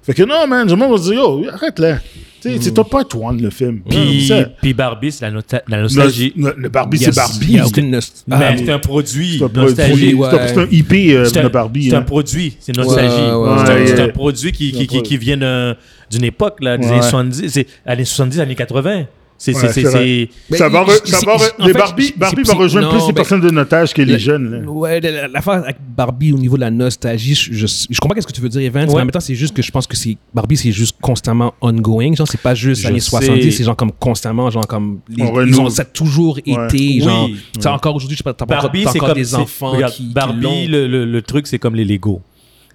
Fait 0.04 0.14
que 0.14 0.24
non, 0.24 0.47
man, 0.47 0.68
le 0.68 0.76
monde 0.76 0.91
va 0.91 0.97
se 0.97 1.04
dire, 1.12 1.14
yo, 1.16 1.43
arrête 1.54 1.78
là. 1.80 1.97
Tu 2.42 2.50
sais, 2.50 2.58
c'est 2.60 2.72
ton 2.74 2.84
part 2.84 3.06
1, 3.14 3.34
le 3.39 3.50
film. 3.52 3.82
Puis, 3.88 4.32
puis 4.62 4.74
Barbie, 4.74 5.12
c'est 5.12 5.26
la, 5.26 5.32
nota- 5.32 5.62
la 5.68 5.82
nostalgie. 5.82 6.34
le- 6.36 6.56
le 6.58 6.70
Barbie, 6.70 6.98
Il 6.98 7.04
y 7.04 7.06
a- 7.06 7.12
c'est 7.12 7.16
Barbie. 7.16 7.46
il 7.50 7.56
y 7.56 7.60
a 7.60 7.68
aucune 7.68 7.92
nost- 7.96 8.24
mais 8.28 8.36
Ah, 8.39 8.54
c'est 8.58 8.70
un 8.72 8.80
produit 8.80 9.38
C'est 9.38 9.44
un 9.46 9.50
produit- 9.50 10.14
ouais. 10.16 10.30
c'est 10.48 10.58
un- 10.58 10.62
un 10.64 10.68
IP 10.72 10.94
euh, 11.16 11.26
C'est 11.26 11.39
de 11.42 11.46
un, 11.46 11.50
Barbie. 11.50 11.89
c'est 11.89 11.96
un 11.96 12.00
hein. 12.00 12.02
produit, 12.02 12.58
c'est 12.60 12.76
nostalgie. 12.76 13.16
Ouais, 13.16 13.32
ouais, 13.34 13.86
c'est, 13.88 14.00
un, 14.02 14.06
un 14.06 14.10
produit 14.10 14.52
qui, 14.52 14.72
qui, 14.72 14.88
qui, 14.88 15.02
qui 15.04 15.18
vient 15.18 15.38
d'un- 15.38 15.76
d'une 16.10 16.24
époque, 16.24 16.58
là, 16.62 16.78
des 16.78 16.86
Ouais. 16.88 16.92
années 16.94 17.02
70, 17.04 17.48
c'est 17.50 17.68
années 17.86 18.06
70, 18.06 18.39
années 18.39 18.56
80. 18.56 19.06
C'est, 19.44 19.54
c'est, 19.54 19.60
Ouais, 19.66 19.68
c'est, 19.74 19.82
c'est 19.82 19.89
vrai. 19.89 20.04
c'est- 20.06 20.30
Mais 20.52 20.58
Ça 20.58 20.70
va, 20.70 20.84
re- 20.84 21.04
ça 21.04 21.18
c'est- 21.18 21.26
va 21.26 21.36
re- 21.36 21.52
les 21.66 21.74
fait, 21.74 21.80
Barbie, 21.80 22.14
Barbie 22.16 22.44
va 22.44 22.54
rejoindre 22.54 22.88
non, 22.89 22.94
plus 22.94 23.02
les 23.08 23.08
ben- 23.08 23.14
personnes 23.16 23.42
de 23.42 23.50
notage 23.50 23.92
que 23.92 24.04
les 24.04 24.14
Le- 24.14 24.20
jeunes. 24.20 24.52
là. 24.52 24.70
Ouais, 24.72 25.02
la- 25.02 25.28
la- 25.28 25.39
avec 25.39 25.78
Barbie 25.98 26.32
au 26.32 26.38
niveau 26.38 26.58
de 26.58 26.62
la 26.62 26.70
nostalgie, 26.70 27.34
je, 27.34 27.52
je, 27.52 27.66
je 27.89 28.00
comprends 28.00 28.14
qu'est-ce 28.14 28.28
que 28.28 28.34
tu 28.34 28.39
veux 28.42 28.50
dire, 28.50 28.62
Evans, 28.62 28.86
mais 28.86 28.89
Ouais. 28.94 29.02
en 29.02 29.06
même 29.06 29.10
temps, 29.10 29.20
c'est 29.20 29.34
juste 29.34 29.56
que 29.56 29.64
je 29.64 29.72
pense 29.72 29.88
que 29.88 29.98
c'est 29.98 30.16
Barbie, 30.32 30.58
c'est 30.58 30.72
juste 30.72 30.96
constamment 31.02 31.56
ongoing. 31.60 32.14
Genre, 32.14 32.28
c'est 32.28 32.39
pas 32.39 32.54
juste 32.54 32.84
Je 32.84 32.88
années 32.88 33.00
sais. 33.00 33.10
70, 33.10 33.52
c'est 33.52 33.64
genre 33.64 33.76
comme 33.76 33.92
constamment, 33.94 34.52
genre 34.52 34.68
comme. 34.68 35.00
Les, 35.10 35.24
On 35.24 35.44
ils 35.44 35.60
ont, 35.60 35.70
ça 35.72 35.82
a 35.82 35.86
toujours 35.86 36.38
été, 36.46 37.00
genre. 37.02 37.26
Oui. 37.26 37.38
Tu 37.56 37.62
sais, 37.62 37.68
encore 37.68 37.96
aujourd'hui, 37.96 38.16
je 38.16 38.20
sais 38.20 38.24
pas, 38.24 38.36
t'as 38.36 38.46
encore 38.46 38.72
comme 38.72 39.14
des 39.16 39.24
c'est- 39.24 39.36
enfants 39.38 39.72
regarde, 39.72 39.94
qui. 39.94 40.04
Barbie, 40.04 40.68
le, 40.68 40.86
le, 40.88 41.06
le 41.06 41.22
truc, 41.24 41.48
c'est 41.48 41.58
comme 41.58 41.74
les 41.74 41.84
Lego. 41.86 42.22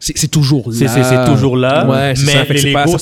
C'est 0.01 0.19
c'est 0.19 0.27
toujours 0.29 0.69
là. 0.69 0.77
C'est, 0.89 1.25
toujours 1.33 1.57
là. 1.57 1.87
Ouais, 1.89 2.09
mais 2.09 2.14
ça. 2.17 2.43
Les 2.53 2.61
Lego, 2.73 2.91
notre, 2.91 2.99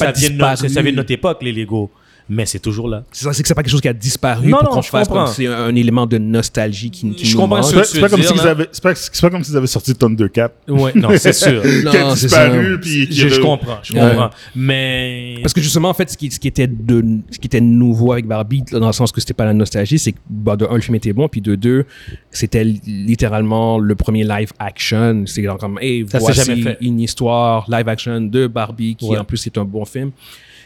ça 0.68 0.82
vient 0.82 0.92
de 0.92 0.96
notre 0.96 1.12
époque, 1.12 1.38
les 1.40 1.52
Lego. 1.52 1.90
Mais 2.28 2.46
c'est 2.46 2.58
toujours 2.58 2.88
là. 2.88 3.04
C'est 3.12 3.24
ça, 3.24 3.32
c'est 3.34 3.42
que 3.42 3.48
c'est 3.48 3.54
pas 3.54 3.62
quelque 3.62 3.70
chose 3.72 3.82
qui 3.82 3.88
a 3.88 3.92
disparu 3.92 4.48
Non, 4.48 4.56
pour 4.58 4.68
non, 4.68 4.74
qu'on 4.76 4.82
je 4.82 4.88
fasse 4.88 5.08
comme 5.08 5.18
comprends. 5.18 5.32
c'est 5.32 5.46
un, 5.46 5.64
un 5.64 5.74
élément 5.74 6.06
de 6.06 6.16
nostalgie 6.16 6.90
qui, 6.90 7.10
qui 7.14 7.26
Je 7.26 7.34
nous 7.34 7.40
comprends 7.42 7.56
manque. 7.56 7.64
ce 7.66 7.70
C'est 7.70 7.96
que 7.96 8.00
pas- 8.00 8.08
pas 8.08 8.94
c'est 8.94 9.20
pas 9.20 9.30
comme 9.30 9.44
s'ils 9.44 9.56
avaient 9.56 9.66
sorti 9.66 9.94
Thundercat. 9.94 10.50
Ouais, 10.68 10.92
non, 10.94 11.10
c'est 11.18 11.32
sûr. 11.44 11.62
Non, 11.84 11.90
qui 11.90 11.96
a 11.98 12.14
disparu, 12.14 12.80
puis 12.80 13.08
qui 13.08 13.14
je, 13.14 13.28
je 13.28 13.40
comprends, 13.40 13.76
je 13.82 13.92
Ouais. 13.92 14.00
comprends. 14.00 14.30
Mais 14.54 15.34
Parce 15.42 15.52
que 15.52 15.60
justement, 15.60 15.90
en 15.90 15.94
fait, 15.94 16.10
ce 16.10 16.16
qui, 16.16 16.30
ce 16.30 16.40
qui, 16.40 16.48
était, 16.48 16.66
de, 16.66 17.04
ce 17.30 17.38
qui 17.38 17.46
était 17.46 17.60
nouveau 17.60 18.12
avec 18.12 18.26
Barbie, 18.26 18.62
dans 18.72 18.86
le 18.86 18.92
sens 18.94 19.12
que 19.12 19.20
c'était 19.20 19.34
pas 19.34 19.44
la 19.44 19.52
nostalgie, 19.54 19.98
c'est 19.98 20.12
que, 20.12 20.18
bah, 20.30 20.56
de 20.56 20.64
un, 20.64 20.74
le 20.76 20.80
film 20.80 20.94
était 20.94 21.12
bon, 21.12 21.28
puis 21.28 21.42
de 21.42 21.54
deux, 21.56 21.84
c'était 22.30 22.64
li- 22.64 22.80
littéralement 22.86 23.78
le 23.78 23.94
premier 23.94 24.24
live 24.24 24.50
action. 24.58 25.24
C'est 25.26 25.42
genre 25.42 25.58
comme, 25.58 25.78
hey, 25.80 26.06
Ça 26.10 26.20
s'est 26.20 26.32
jamais 26.32 26.62
voici 26.62 26.78
fait. 26.78 26.78
une 26.80 27.00
histoire 27.00 27.66
live 27.70 27.88
action 27.88 28.20
de 28.22 28.46
Barbie, 28.46 28.96
qui 28.96 29.08
Ouais. 29.08 29.18
en 29.18 29.24
plus 29.24 29.46
est 29.46 29.58
un 29.58 29.64
bon 29.64 29.84
film. 29.84 30.10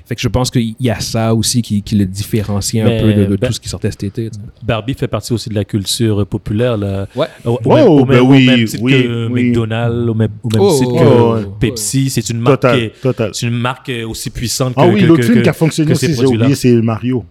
Fait 0.08 0.14
que 0.14 0.22
je 0.22 0.28
pense 0.28 0.50
qu'il 0.50 0.74
y 0.80 0.88
a 0.88 0.98
ça 1.00 1.34
aussi 1.34 1.60
qui, 1.60 1.82
qui 1.82 1.94
le 1.94 2.06
différencie 2.06 2.82
un 2.82 2.88
Mais, 2.88 3.00
peu 3.02 3.12
de, 3.12 3.24
de 3.26 3.36
ben- 3.36 3.46
tout 3.48 3.52
ce 3.52 3.60
qui 3.60 3.68
sortait 3.68 3.90
cet 3.90 4.04
été. 4.04 4.30
Barbie 4.62 4.94
fait 4.94 5.06
partie 5.06 5.34
aussi 5.34 5.50
de 5.50 5.54
la 5.54 5.64
culture 5.66 6.26
populaire. 6.26 6.78
Là. 6.78 7.06
Ouais. 7.14 7.26
Au, 7.44 7.58
au 7.62 7.74
même, 7.74 7.86
au 7.88 8.04
ben 8.06 8.20
au 8.20 8.24
oui, 8.30 8.46
même 8.46 8.64
titre 8.64 8.82
oui, 8.82 9.02
que 9.02 9.28
oui. 9.28 9.44
McDonald's, 9.50 10.08
au 10.08 10.14
même, 10.14 10.30
au 10.42 10.48
même 10.48 10.60
Oh, 10.62 10.78
titre 10.78 10.92
oh, 10.94 10.98
que 10.98 11.44
oh. 11.46 11.50
Pepsi. 11.60 12.08
C'est 12.08 12.30
une 12.30 12.40
marque, 12.40 12.62
Total, 12.62 12.80
qui- 12.90 13.00
total. 13.02 13.30
c'est 13.34 13.46
une 13.46 13.58
marque 13.58 13.92
aussi 14.08 14.30
puissante 14.30 14.74
que, 14.74 14.80
Ah 14.80 14.86
oui, 14.88 15.02
l'autre 15.02 15.22
film 15.24 15.42
qui 15.42 15.48
a 15.48 15.52
fonctionné 15.52 15.92
aussi, 15.92 16.06
j'ai 16.06 16.14
produits-là. 16.14 16.44
oublié, 16.46 16.54
c'est 16.54 16.72
Mario. 16.80 17.24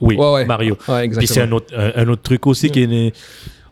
Oui, 0.00 0.16
Ouais, 0.16 0.32
ouais. 0.32 0.44
Mario. 0.46 0.76
Ouais, 0.88 1.08
Puis 1.10 1.26
c'est 1.26 1.42
un 1.42 1.52
autre, 1.52 1.66
un, 1.76 2.02
un 2.02 2.08
autre 2.08 2.22
truc 2.22 2.46
aussi 2.46 2.70
qui 2.70 2.82
est. 2.82 3.12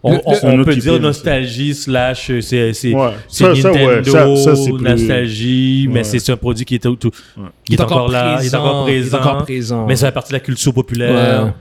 On, 0.03 0.13
Le- 0.15 0.21
on- 0.25 0.33
le- 0.33 0.39
on 0.45 0.49
Un 0.49 0.59
autre 0.61 0.71
peut 0.71 0.77
dire 0.77 0.99
nostalgie 0.99 1.75
slash 1.75 2.31
euh, 2.31 2.41
c'est 2.41 2.73
c'est 2.73 2.95
Ouais. 2.95 3.11
Ça, 3.29 3.55
ça. 3.55 3.71
Nintendo 3.71 4.11
Ça- 4.11 4.37
ça, 4.37 4.57
c'est 4.57 4.73
plus- 4.73 4.83
nostalgie 4.83 5.87
mais 5.91 5.97
Ouais. 5.99 6.05
c'est 6.05 6.19
c'est 6.19 6.33
un 6.33 6.39
produit 6.39 6.65
qui 6.65 6.77
est 6.77 6.79
tout, 6.79 6.97
tout- 6.97 7.11
Ouais. 7.37 7.45
qui 7.67 7.75
est 7.75 7.81
encore 7.83 8.09
là 8.11 8.39
il 8.43 8.47
est 8.47 8.55
encore 8.55 8.89
il 8.89 8.95
est 8.95 9.01
présent 9.03 9.19
encore 9.19 9.43
présent. 9.45 9.87
mais 9.87 9.97
ça 9.97 10.07
fait 10.07 10.13
partie 10.13 10.31
de 10.31 10.37
la 10.37 10.41
culture 10.41 10.73
populaire 10.73 11.53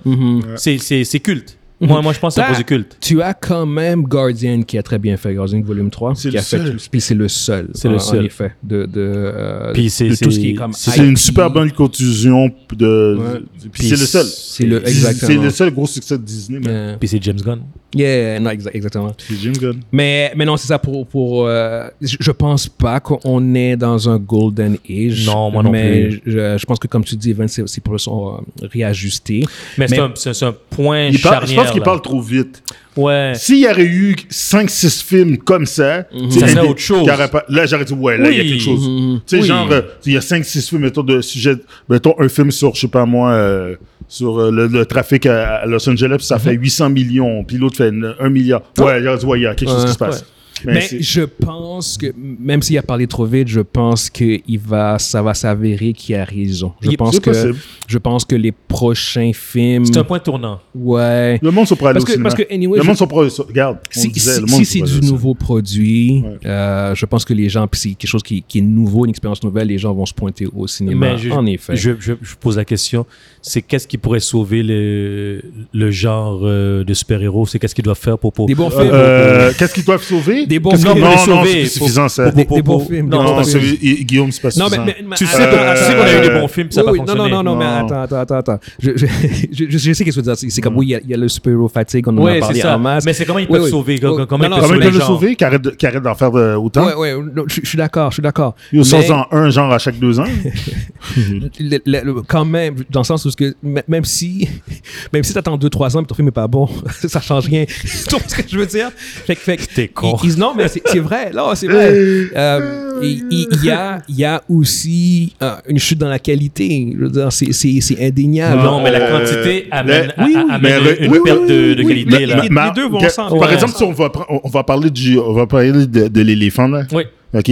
c'est 0.55 0.77
c'est 0.79 1.19
culte 1.19 1.57
moi 1.81 2.01
moi 2.01 2.13
je 2.13 2.19
pense 2.19 2.35
que 2.35 2.41
c'est 2.41 2.41
un 2.41 2.45
Ah. 2.49 2.53
produit 2.53 2.65
culte 2.65 2.97
Tu 2.99 3.21
as 3.21 3.33
quand 3.33 3.65
même 3.65 4.03
Guardian 4.03 4.61
qui 4.63 4.77
a 4.77 4.83
très 4.83 4.99
bien 4.99 5.15
fait, 5.17 5.33
Guardian 5.33 5.61
volume 5.61 5.89
3. 5.89 6.13
C'est 6.15 6.29
qui 6.29 6.33
le 6.35 6.39
a 6.39 6.43
fait- 6.43 6.57
seul. 6.57 6.77
Puis 6.91 7.01
c'est 7.01 7.15
le 7.15 7.27
seul. 7.27 7.69
C'est 7.73 7.87
le 7.89 7.95
en- 7.95 7.99
seul. 7.99 8.19
En 8.21 8.23
effet. 8.25 8.51
De, 8.63 8.85
de, 8.85 8.89
euh, 8.97 9.73
Puis 9.73 9.89
c'est- 9.89 10.09
tout 10.09 10.15
ce 10.15 10.29
c'est- 10.31 10.39
qui 10.41 10.49
est 10.51 10.53
comme. 10.55 10.73
c'est- 10.73 10.97
une 10.97 11.17
super 11.17 11.49
bonne 11.49 11.71
contusion 11.71 12.51
de. 12.75 13.17
Ouais. 13.19 13.39
Puis 13.71 13.83
c'est 13.83 13.95
le 13.99 14.05
seul. 14.05 14.25
C'est 14.25 14.65
le. 14.65 14.83
C'est 14.85 15.35
le 15.35 15.49
seul 15.49 15.71
gros 15.71 15.87
succès 15.87 16.17
de 16.17 16.23
Disney. 16.23 16.59
Yeah. 16.59 16.97
puis 16.99 17.07
c'est 17.07 17.21
James 17.23 17.39
Gunn 17.43 17.61
Yeah, 17.95 18.39
non, 18.39 18.51
exa- 18.51 18.69
exactement. 18.71 19.11
C'est 19.17 19.33
Jim 19.35 19.51
Gunn. 19.59 19.79
Mais, 19.91 20.31
mais 20.35 20.45
non, 20.45 20.57
c'est 20.57 20.67
ça 20.67 20.77
pour. 20.77 21.07
pour 21.07 21.47
euh, 21.47 21.87
je, 22.01 22.29
pense 22.31 22.67
pas 22.67 22.99
qu'on 22.99 23.55
est 23.55 23.75
dans 23.75 24.07
un 24.07 24.17
golden 24.19 24.77
age. 24.87 25.25
Non, 25.25 25.49
moi 25.49 25.63
non 25.63 25.71
mais 25.71 26.09
plus. 26.09 26.21
Je, 26.27 26.57
je 26.59 26.65
pense 26.67 26.77
que, 26.77 26.87
comme 26.87 27.03
tu 27.03 27.15
dis, 27.15 27.31
Evan, 27.31 27.47
c'est 27.47 27.67
c'est 27.67 27.81
pour 27.81 27.99
son 27.99 28.35
euh, 28.61 28.67
réajuster. 28.71 29.43
mais 29.77 29.87
c'est 29.87 29.95
Mais- 29.95 30.01
un 30.03 30.11
c'est 30.13 30.33
c'est 30.35 30.45
un 30.45 30.55
point 30.69 31.11
charnière 31.13 31.68
pense 31.69 31.73
qu'il 31.73 31.83
parle 31.83 32.01
trop 32.01 32.21
vite. 32.21 32.61
ouais 32.97 33.33
S'il 33.35 33.59
y 33.59 33.67
aurait 33.67 33.85
eu 33.85 34.15
5-6 34.29 35.03
films 35.03 35.37
comme 35.37 35.65
ça, 35.65 36.03
tu 36.03 36.31
sais, 36.31 36.39
Ça 36.41 36.47
serait 36.47 36.67
autre 36.67 36.79
chose. 36.79 37.07
pas- 37.31 37.45
Là, 37.49 37.65
j'aurais 37.65 37.85
dit, 37.85 37.93
ouais, 37.93 38.17
là, 38.17 38.29
il 38.29 38.37
y 38.37 38.39
a 38.39 38.43
Oui. 38.43 38.49
quelque 38.51 38.63
chose. 38.63 38.87
Mhm. 38.89 39.21
Tu 39.25 39.35
sais, 39.37 39.41
Oui. 39.41 39.47
genre, 39.47 39.71
euh, 39.71 39.81
il 40.05 40.13
y 40.13 40.17
a 40.17 40.21
5-6 40.21 40.67
films, 40.69 40.81
mettons, 40.81 41.03
de 41.03 41.21
sujet. 41.21 41.55
Mettons 41.89 42.15
un 42.19 42.29
film 42.29 42.51
sur, 42.51 42.75
je 42.75 42.81
sais 42.81 42.87
pas 42.87 43.05
moi, 43.05 43.31
euh, 43.31 43.75
sur 44.07 44.39
euh, 44.39 44.51
le, 44.51 44.67
le 44.67 44.85
trafic 44.85 45.25
à, 45.27 45.57
à 45.57 45.65
Los 45.65 45.87
Angeles, 45.89 46.15
puis 46.17 46.25
ça 46.25 46.39
fait 46.39 46.53
800 46.53 46.89
millions, 46.89 47.43
puis 47.43 47.57
l'autre 47.57 47.77
fait 47.77 47.91
1 48.19 48.29
milliard. 48.29 48.61
Ouais, 48.79 49.01
j'aurais 49.03 49.17
dit, 49.17 49.25
ouais, 49.25 49.39
il 49.39 49.43
y 49.43 49.47
a 49.47 49.55
quelque 49.55 49.69
chose 49.69 49.81
Ouais. 49.81 49.87
qui 49.87 49.93
se 49.93 49.97
passe. 49.97 50.25
Mais 50.65 50.87
je 50.99 51.21
pense 51.21 51.97
que, 51.97 52.07
même 52.17 52.61
s'il 52.61 52.77
a 52.77 52.81
parlé 52.83 53.07
trop 53.07 53.25
vite, 53.25 53.47
je 53.47 53.61
pense 53.61 54.09
que 54.09 54.39
il 54.47 54.59
va, 54.59 54.99
ça 54.99 55.21
va 55.21 55.33
s'avérer 55.33 55.93
qu'il 55.93 56.15
a 56.15 56.23
raison. 56.25 56.73
Je 56.81 56.89
Il- 56.91 56.97
pense 56.97 57.19
que, 57.19 57.29
possible. 57.29 57.55
je 57.87 57.97
pense 57.97 58.25
que 58.25 58.35
les 58.35 58.51
prochains 58.51 59.31
films, 59.33 59.85
C'est 59.85 59.97
un 59.97 60.03
point 60.03 60.19
tournant. 60.19 60.59
ouais. 60.75 61.39
Le 61.41 61.51
monde 61.51 61.65
à 61.69 61.89
aller 61.89 61.99
Parce 61.99 62.05
que, 62.05 62.21
parce 62.21 62.35
que, 62.35 62.43
anyway, 62.53 62.77
le 62.77 62.83
je- 62.83 62.87
monde 62.87 63.09
prêts. 63.09 63.25
à- 63.27 63.43
Regarde, 63.47 63.77
on 63.95 63.99
si, 63.99 64.09
disait, 64.09 64.35
si- 64.35 64.41
le 64.41 64.47
si 64.47 64.53
monde 64.53 64.65
c'est 64.65 64.81
du 65.01 65.07
nouveau 65.07 65.33
produit, 65.33 66.23
Ouais. 66.25 66.37
euh, 66.45 66.95
je 66.95 67.05
pense 67.05 67.25
que 67.25 67.33
les 67.33 67.49
gens, 67.49 67.67
puis 67.67 67.79
c'est 67.79 67.89
quelque 67.93 68.09
chose 68.09 68.23
qui, 68.23 68.41
qui 68.47 68.59
est 68.59 68.61
nouveau, 68.61 69.05
une 69.05 69.09
expérience 69.11 69.43
nouvelle, 69.43 69.67
les 69.67 69.77
gens 69.77 69.93
vont 69.93 70.05
se 70.05 70.13
pointer 70.13 70.47
au 70.55 70.67
cinéma. 70.67 71.11
Mais 71.13 71.17
je, 71.17 71.29
en 71.31 71.45
effet. 71.45 71.75
je, 71.75 71.91
je, 71.99 72.13
je 72.21 72.35
pose 72.35 72.57
la 72.57 72.65
question, 72.65 73.05
c'est 73.41 73.61
qu'est-ce 73.61 73.87
qui 73.87 73.97
pourrait 73.97 74.19
sauver 74.19 74.63
le, 74.63 75.41
le 75.73 75.91
genre 75.91 76.41
euh, 76.43 76.83
de 76.83 76.93
super-héros? 76.93 77.45
C'est 77.45 77.59
qu'est-ce 77.59 77.75
qu'ils 77.75 77.83
doivent 77.83 77.97
faire 77.97 78.17
pour... 78.17 78.33
pour 78.33 78.45
Des 78.47 78.55
bons 78.55 78.69
cinéma. 78.69 78.89
films. 78.89 78.95
Euh, 78.99 79.51
Qu'est-ce 79.57 79.73
qu'ils 79.73 79.85
doivent 79.85 80.03
sauver? 80.03 80.45
Des 80.49 80.59
bons 80.59 80.71
films. 80.75 80.99
Non, 80.99 81.09
Non, 81.27 81.43
c'est 81.45 81.65
suffisant, 81.65 82.09
ça. 82.09 82.31
Des, 82.31 82.45
bons 82.45 82.79
films. 82.79 83.09
non, 83.09 83.23
Non, 83.23 83.41
Guillaume, 83.41 84.31
c'est 84.31 84.41
pas 84.41 84.51
suffisant. 84.51 84.69
mais, 84.71 84.77
mais- 84.85 84.95
mais- 85.07 85.15
Tu 85.15 85.25
sais, 85.25 85.37
qu'on- 85.37 85.43
a 85.45 86.17
eu 86.17 86.21
des 86.21 86.29
bons 86.39 86.47
films, 86.47 86.71
ça 86.71 86.83
n'a 86.83 86.91
oui, 86.91 86.99
pas 86.99 87.03
oui, 87.03 87.07
non, 87.07 87.15
fonctionné. 87.15 87.31
non, 87.31 87.43
non, 87.43 87.51
non, 87.51 87.55
mais 87.57 87.65
attends, 87.65 88.01
attends, 88.01 88.19
attends, 88.19 88.35
attends. 88.35 88.59
Je, 88.81 88.91
je, 88.95 89.05
je, 89.51 89.65
je 89.69 89.93
sais 89.93 90.03
qu'est-ce 90.03 90.17
que 90.17 90.21
tu 90.21 90.27
veux 90.27 90.33
dire. 90.33 90.37
C'est 90.37 90.49
c'est 90.49 90.61
comme, 90.61 90.77
oui, 90.77 90.95
il 91.05 91.09
y 91.09 91.13
a- 91.13 91.17
le 91.17 91.27
super-héros 91.27 91.69
fatigue, 91.69 92.07
on 92.07 92.17
en 92.17 92.25
a 92.25 92.39
parlé 92.39 92.63
en 92.65 92.79
masse. 92.79 93.05
Mais 93.05 93.13
c'est 93.13 93.25
comment 93.25 93.39
ils 93.39 93.43
Oui, 93.47 93.51
peuvent 93.51 93.63
oui. 93.63 93.69
sauver 93.69 93.93
Oui. 94.01 94.25
Comment, 94.27 94.45
ils 94.45 94.49
peuvent 94.49 94.93
le 94.93 94.99
sauver 95.01 95.37
arrêtent 95.41 96.03
d'en 96.03 96.15
faire 96.15 96.33
autant 96.33 96.85
Ouais, 96.87 96.93
ouais, 96.95 97.13
non, 97.35 97.43
je, 97.47 97.61
suis 97.67 97.77
d'accord, 97.77 98.09
je 98.11 98.15
suis 98.15 98.23
d'accord. 98.23 98.55
Ils 98.73 98.79
Mais- 98.79 98.83
sont 98.85 99.11
en 99.11 99.27
un 99.31 99.49
genre 99.51 99.71
à 99.71 99.77
chaque 99.79 99.99
deux 99.99 100.19
ans. 100.19 100.25
quand 102.27 102.45
même, 102.45 102.75
dans 102.89 103.01
le 103.01 103.05
sens 103.05 103.25
où 103.25 103.31
ce 103.31 103.35
que, 103.37 103.55
m- 103.63 103.81
même 103.87 104.05
si, 104.05 104.47
même 105.13 105.23
si 105.23 105.33
t'attends 105.33 105.57
2-3 105.57 105.95
ans 105.97 106.01
et 106.01 106.05
ton 106.05 106.15
film 106.15 106.27
est 106.27 106.31
pas 106.31 106.47
bon, 106.47 106.67
ça 107.07 107.21
change 107.21 107.45
rien. 107.47 107.65
tu 107.65 107.87
vois 108.11 108.19
ce 108.27 108.35
que 108.35 108.43
je 108.47 108.57
veux 108.57 108.65
dire? 108.65 108.89
Fait, 108.95 109.35
que- 109.35 109.41
fait, 109.41 109.57
que- 109.57 109.65
T'es 109.73 109.87
con. 109.87 110.17
ils- 110.23 110.37
non, 110.39 110.53
mais 110.55 110.67
c'est 110.67 110.81
c'est 110.85 110.99
vrai, 110.99 111.31
là, 111.33 111.51
c'est 111.55 111.67
vrai. 111.67 111.91
Euh, 112.35 112.99
il 113.01 113.25
il- 113.31 113.47
il 113.53 113.65
y, 113.65 113.69
a, 113.71 113.99
il 114.09 114.15
y 114.17 114.25
a 114.25 114.41
aussi 114.49 115.33
euh, 115.41 115.51
une 115.67 115.79
chute 115.79 115.97
dans 115.99 116.09
la 116.09 116.19
qualité. 116.19 116.93
Je 116.97 117.03
veux 117.03 117.09
dire, 117.09 117.31
c'est- 117.31 117.53
c'est 117.53 117.79
c'est 117.81 118.03
indéniable. 118.05 118.61
Non, 118.63 118.81
mais 118.83 118.91
la 118.91 118.99
Euh, 119.01 119.19
quantité 119.19 119.67
amène, 119.71 120.13
oui, 120.17 120.35
amène 120.49 120.83
mais- 120.83 121.05
une 121.05 121.11
oui, 121.11 121.19
perte 121.23 121.39
oui, 121.41 121.47
de, 121.47 121.73
de 121.75 121.83
qualité. 121.83 122.09
mais- 122.11 122.25
là. 122.25 122.41
les- 122.43 122.49
Ma- 122.49 122.71
deux 122.71 122.87
vont 122.87 122.97
ensemble. 123.03 123.39
Par 123.39 123.47
Ouais. 123.49 123.53
exemple, 123.53 123.73
si 123.75 123.83
on 123.83 123.91
va, 123.93 124.11
on 124.43 124.49
va 124.49 124.63
parler 124.63 124.89
du, 124.89 125.17
on 125.19 125.33
va 125.33 125.45
parler 125.47 125.71
de, 125.71 126.07
de 126.07 126.21
l'éléphant 126.21 126.67
là. 126.67 126.83
Oui, 126.91 127.03
Ok, 127.33 127.47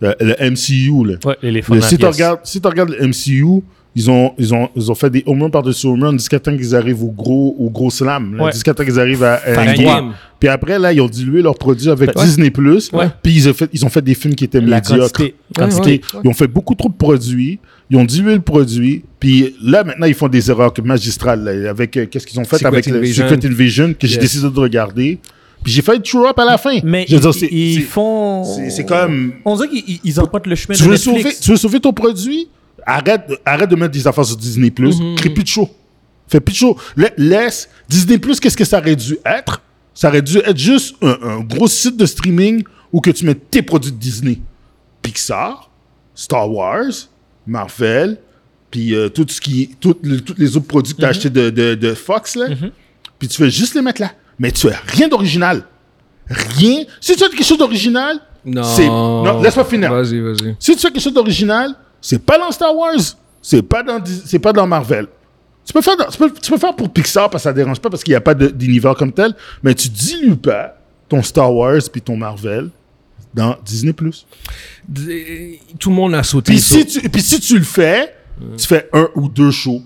le, 0.00 0.14
le 0.20 0.34
MCU 0.50 1.04
là. 1.06 1.14
ouais, 1.24 1.36
l'éléphant. 1.42 1.80
Si 1.82 1.98
tu 1.98 2.06
regardes, 2.06 2.40
si 2.44 2.60
tu 2.60 2.66
regardes 2.66 2.90
le 2.90 3.06
MCU, 3.06 3.62
ils 3.96 4.10
ont, 4.10 4.32
ils 4.38 4.54
ont, 4.54 4.68
ils 4.76 4.90
ont 4.90 4.94
fait 4.94 5.10
des 5.10 5.22
home 5.26 5.42
runs 5.42 5.50
par-dessus 5.50 5.86
home 5.86 6.02
runs 6.04 6.12
jusqu'à 6.12 6.38
temps 6.38 6.56
qu'ils 6.56 6.74
arrivent 6.76 7.02
au 7.02 7.10
gros, 7.10 7.56
au 7.58 7.68
gros 7.70 7.90
slam. 7.90 8.36
là, 8.36 8.44
Ouais. 8.44 8.52
Jusqu'à 8.52 8.72
temps 8.74 8.84
qu'ils 8.84 9.00
arrivent 9.00 9.24
à, 9.24 9.40
à 9.44 9.74
game. 9.74 10.12
Puis 10.38 10.48
après, 10.48 10.78
là, 10.78 10.92
ils 10.92 11.00
ont 11.00 11.08
dilué 11.08 11.42
leurs 11.42 11.56
produits 11.56 11.90
avec 11.90 12.16
Ouais. 12.16 12.24
Disney+. 12.24 12.52
Ouais. 12.56 13.06
Puis 13.22 13.32
ils 13.34 13.48
ont, 13.48 13.54
fait, 13.54 13.68
ils 13.72 13.84
ont 13.84 13.88
fait 13.88 14.02
des 14.02 14.14
films 14.14 14.34
qui 14.36 14.44
étaient 14.44 14.60
La 14.60 14.76
médiocres. 14.76 15.12
quantité. 15.12 15.34
Quantité. 15.56 16.00
Ils 16.22 16.28
ont 16.30 16.34
fait 16.34 16.46
beaucoup 16.46 16.74
trop 16.76 16.88
de 16.88 16.94
produits. 16.94 17.58
Ils 17.90 17.96
ont 17.96 18.04
dilué 18.04 18.34
le 18.34 18.40
produit. 18.40 19.02
Puis 19.18 19.54
là, 19.62 19.82
maintenant, 19.82 20.06
ils 20.06 20.14
font 20.14 20.28
des 20.28 20.48
erreurs 20.50 20.72
magistrales. 20.84 21.42
là, 21.42 21.70
avec 21.70 21.96
euh, 21.96 22.06
qu'est-ce 22.06 22.26
qu'ils 22.26 22.38
ont 22.38 22.44
fait 22.44 22.56
Secret 22.58 22.68
avec 22.68 22.86
le 22.86 22.98
Invasion. 22.98 23.28
Secret 23.28 23.48
Invasion 23.48 23.94
que 23.98 24.06
j'ai 24.06 24.14
Yes. 24.14 24.22
décidé 24.22 24.48
de 24.50 24.60
regarder. 24.60 25.18
Puis 25.64 25.72
j'ai 25.72 25.82
fait 25.82 25.98
true 26.00 26.24
up 26.28 26.38
à 26.38 26.44
la 26.44 26.56
fin. 26.56 26.78
Mais 26.84 27.04
Je 27.08 27.16
veux 27.16 27.18
ils, 27.18 27.20
dire, 27.22 27.34
c'est- 27.34 27.48
ils 27.50 27.74
c'est- 27.76 27.80
font. 27.80 28.44
c'est- 28.44 28.70
c'est 28.70 28.84
comme- 28.84 29.32
On 29.44 29.56
dirait 29.56 29.68
qu'ils 29.68 29.98
ils- 30.04 30.14
le 30.14 30.54
chemin 30.54 30.74
tu 30.76 30.82
de 30.82 30.88
veux, 30.88 30.92
Netflix. 30.94 31.02
sauver, 31.04 31.34
tu 31.42 31.50
veux 31.50 31.56
sauver 31.56 31.80
ton 31.80 31.92
produit? 31.92 32.48
Arrête, 32.86 33.22
arrête 33.44 33.68
de 33.70 33.76
mettre 33.76 33.92
des 33.92 34.06
affaires 34.06 34.24
sur 34.24 34.36
Disney+. 34.36 34.72
Mhm. 34.78 35.14
Crée 35.16 35.30
plus 35.30 35.42
de 35.44 35.48
show. 35.48 35.68
Fais 36.28 36.40
plus 36.40 36.52
de 36.52 36.58
show. 36.58 36.78
Laisse. 37.16 37.68
Disney+, 37.88 38.18
qu'est-ce 38.18 38.56
que 38.56 38.64
ça 38.64 38.78
aurait 38.78 38.96
dû 38.96 39.16
être? 39.24 39.60
Ça 39.94 40.08
aurait 40.08 40.22
dû 40.22 40.38
être 40.38 40.56
juste 40.58 40.94
un, 41.02 41.16
un 41.22 41.40
gros 41.40 41.66
site 41.68 41.96
de 41.96 42.06
streaming 42.06 42.62
où 42.92 43.00
que 43.00 43.10
tu 43.10 43.24
mets 43.26 43.34
tes 43.34 43.62
produits 43.62 43.90
de 43.92 43.96
Disney. 43.96 44.38
Pixar, 45.02 45.70
Star 46.14 46.50
Wars, 46.50 46.90
Marvel, 47.46 48.18
puis 48.70 48.94
euh, 48.94 49.08
tout 49.08 49.26
ce 49.28 49.40
qui, 49.40 49.70
tout 49.80 49.96
le- 50.02 50.20
tous 50.20 50.34
les 50.38 50.56
autres 50.56 50.66
produits 50.66 50.94
que 50.94 50.98
tu 51.00 51.04
as 51.04 51.08
achetés 51.08 51.30
de, 51.30 51.50
de, 51.50 51.74
de 51.74 51.94
Fox, 51.94 52.36
là. 52.36 52.46
Puis 53.18 53.28
tu 53.28 53.36
fais 53.36 53.50
juste 53.50 53.74
les 53.74 53.82
mettre 53.82 54.00
là. 54.00 54.12
Mais 54.38 54.52
tu 54.52 54.68
fais 54.68 54.74
rien 54.86 55.08
d'original. 55.08 55.64
Rien. 56.28 56.84
Si 57.00 57.14
tu 57.14 57.18
fais 57.24 57.30
quelque 57.30 57.44
chose 57.44 57.58
d'original, 57.58 58.20
Non. 58.44 58.62
c'est- 58.62 58.86
non, 58.86 59.40
laisse-moi 59.42 59.64
finir. 59.64 59.90
Vas-y, 59.90 60.20
vas-y. 60.20 60.54
si 60.60 60.74
tu 60.76 60.78
fais 60.82 60.90
quelque 60.92 61.00
chose 61.02 61.14
d'original, 61.14 61.74
c'est 62.00 62.18
pas 62.24 62.38
dans 62.38 62.50
Star 62.50 62.74
Wars, 62.76 62.94
c'est 63.42 63.62
pas 63.62 63.82
dans 63.82 64.00
c'est 64.04 64.38
pas 64.38 64.52
dans 64.52 64.66
Marvel. 64.66 65.06
Tu 65.64 65.72
peux 65.72 65.82
faire 65.82 65.96
dans- 65.96 66.06
tu 66.06 66.16
peux, 66.18 66.30
tu 66.32 66.50
peux 66.50 66.58
faire 66.58 66.74
pour 66.74 66.90
Pixar 66.90 67.28
parce 67.28 67.42
que 67.42 67.48
ça 67.48 67.52
dérange 67.52 67.78
pas 67.80 67.90
parce 67.90 68.02
qu'il 68.02 68.12
n'y 68.12 68.16
a 68.16 68.20
pas 68.22 68.34
de- 68.34 68.48
d'univers 68.48 68.94
comme 68.94 69.12
tel, 69.12 69.34
mais 69.62 69.74
tu 69.74 69.88
dilues 69.88 70.36
pas 70.36 70.76
ton 71.08 71.22
Star 71.22 71.52
Wars 71.54 71.80
puis 71.92 72.00
ton 72.00 72.16
Marvel 72.16 72.70
dans 73.34 73.56
Disney+. 73.64 73.92
Tout 75.78 75.90
le 75.90 75.94
monde 75.94 76.14
a 76.14 76.22
sauté. 76.22 76.52
Puis 76.52 76.60
si 76.60 76.86
tu 76.86 77.08
puis 77.08 77.22
si 77.22 77.40
tu 77.40 77.58
le 77.58 77.64
fais, 77.64 78.14
tu 78.56 78.66
fais 78.66 78.88
un 78.92 79.08
ou 79.14 79.28
deux 79.28 79.50
shows. 79.50 79.82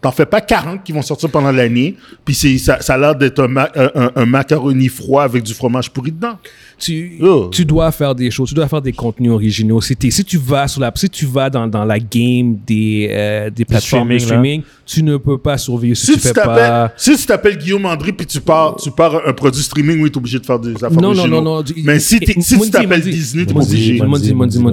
T'en 0.00 0.12
fais 0.12 0.26
pas 0.26 0.42
40 0.42 0.84
qui 0.84 0.92
vont 0.92 1.00
sortir 1.00 1.30
pendant 1.30 1.50
l'année, 1.50 1.96
puis 2.26 2.34
c'est 2.34 2.58
ça, 2.58 2.78
ça 2.82 2.92
a 2.92 2.98
l'air 2.98 3.14
d'être 3.16 3.42
un, 3.42 3.48
ma- 3.48 3.70
un- 3.74 3.90
un- 3.94 4.10
un 4.16 4.26
macaroni 4.26 4.88
froid 4.88 5.22
avec 5.24 5.42
du 5.42 5.54
fromage 5.54 5.90
pourri 5.90 6.12
dedans. 6.12 6.36
Tu, 6.78 7.18
Oh. 7.22 7.48
tu 7.52 7.64
dois 7.64 7.90
faire 7.92 8.14
des 8.14 8.30
choses, 8.30 8.48
tu 8.48 8.54
dois 8.54 8.68
faire 8.68 8.82
des 8.82 8.92
contenus 8.92 9.30
originaux. 9.32 9.80
Si, 9.80 9.94
si 10.10 10.24
tu 10.24 10.38
vas 10.38 10.68
sur 10.68 10.80
la, 10.80 10.92
si 10.94 11.08
tu 11.08 11.26
vas 11.26 11.48
dans, 11.50 11.66
dans 11.66 11.84
la 11.84 11.98
game 11.98 12.56
des, 12.66 13.08
euh, 13.10 13.50
des 13.50 13.64
plateformes 13.64 14.08
de 14.10 14.18
streaming, 14.18 14.60
streaming, 14.60 14.62
tu 14.86 15.02
ne 15.02 15.16
peux 15.16 15.38
pas 15.38 15.56
survivre 15.58 15.96
si, 15.96 16.06
Si 16.06 16.12
tu 16.12 16.18
tu 16.20 16.28
fais 16.28 16.34
pas. 16.34 16.92
si 16.96 17.16
tu 17.16 17.24
t'appelles 17.26 17.56
Guillaume 17.58 17.86
André 17.86 18.12
puis 18.12 18.26
tu 18.26 18.40
pars 18.40 18.76
tu 18.76 18.90
pars 18.90 19.26
un 19.26 19.32
produit 19.32 19.62
streaming 19.62 20.00
oui 20.02 20.10
t'es 20.10 20.18
obligé 20.18 20.38
de 20.38 20.44
faire 20.44 20.58
des 20.58 20.74
affaires 20.74 20.90
Non, 20.92 21.00
non, 21.00 21.08
originaux. 21.20 21.40
non, 21.40 21.56
non. 21.60 21.64
Mais 21.84 21.98
si, 21.98 22.18
si 22.40 22.58
tu 22.60 22.70
t'appelles. 22.70 23.00
Disney 23.02 23.46
Mondi, 23.46 23.70
obligé. 23.72 23.98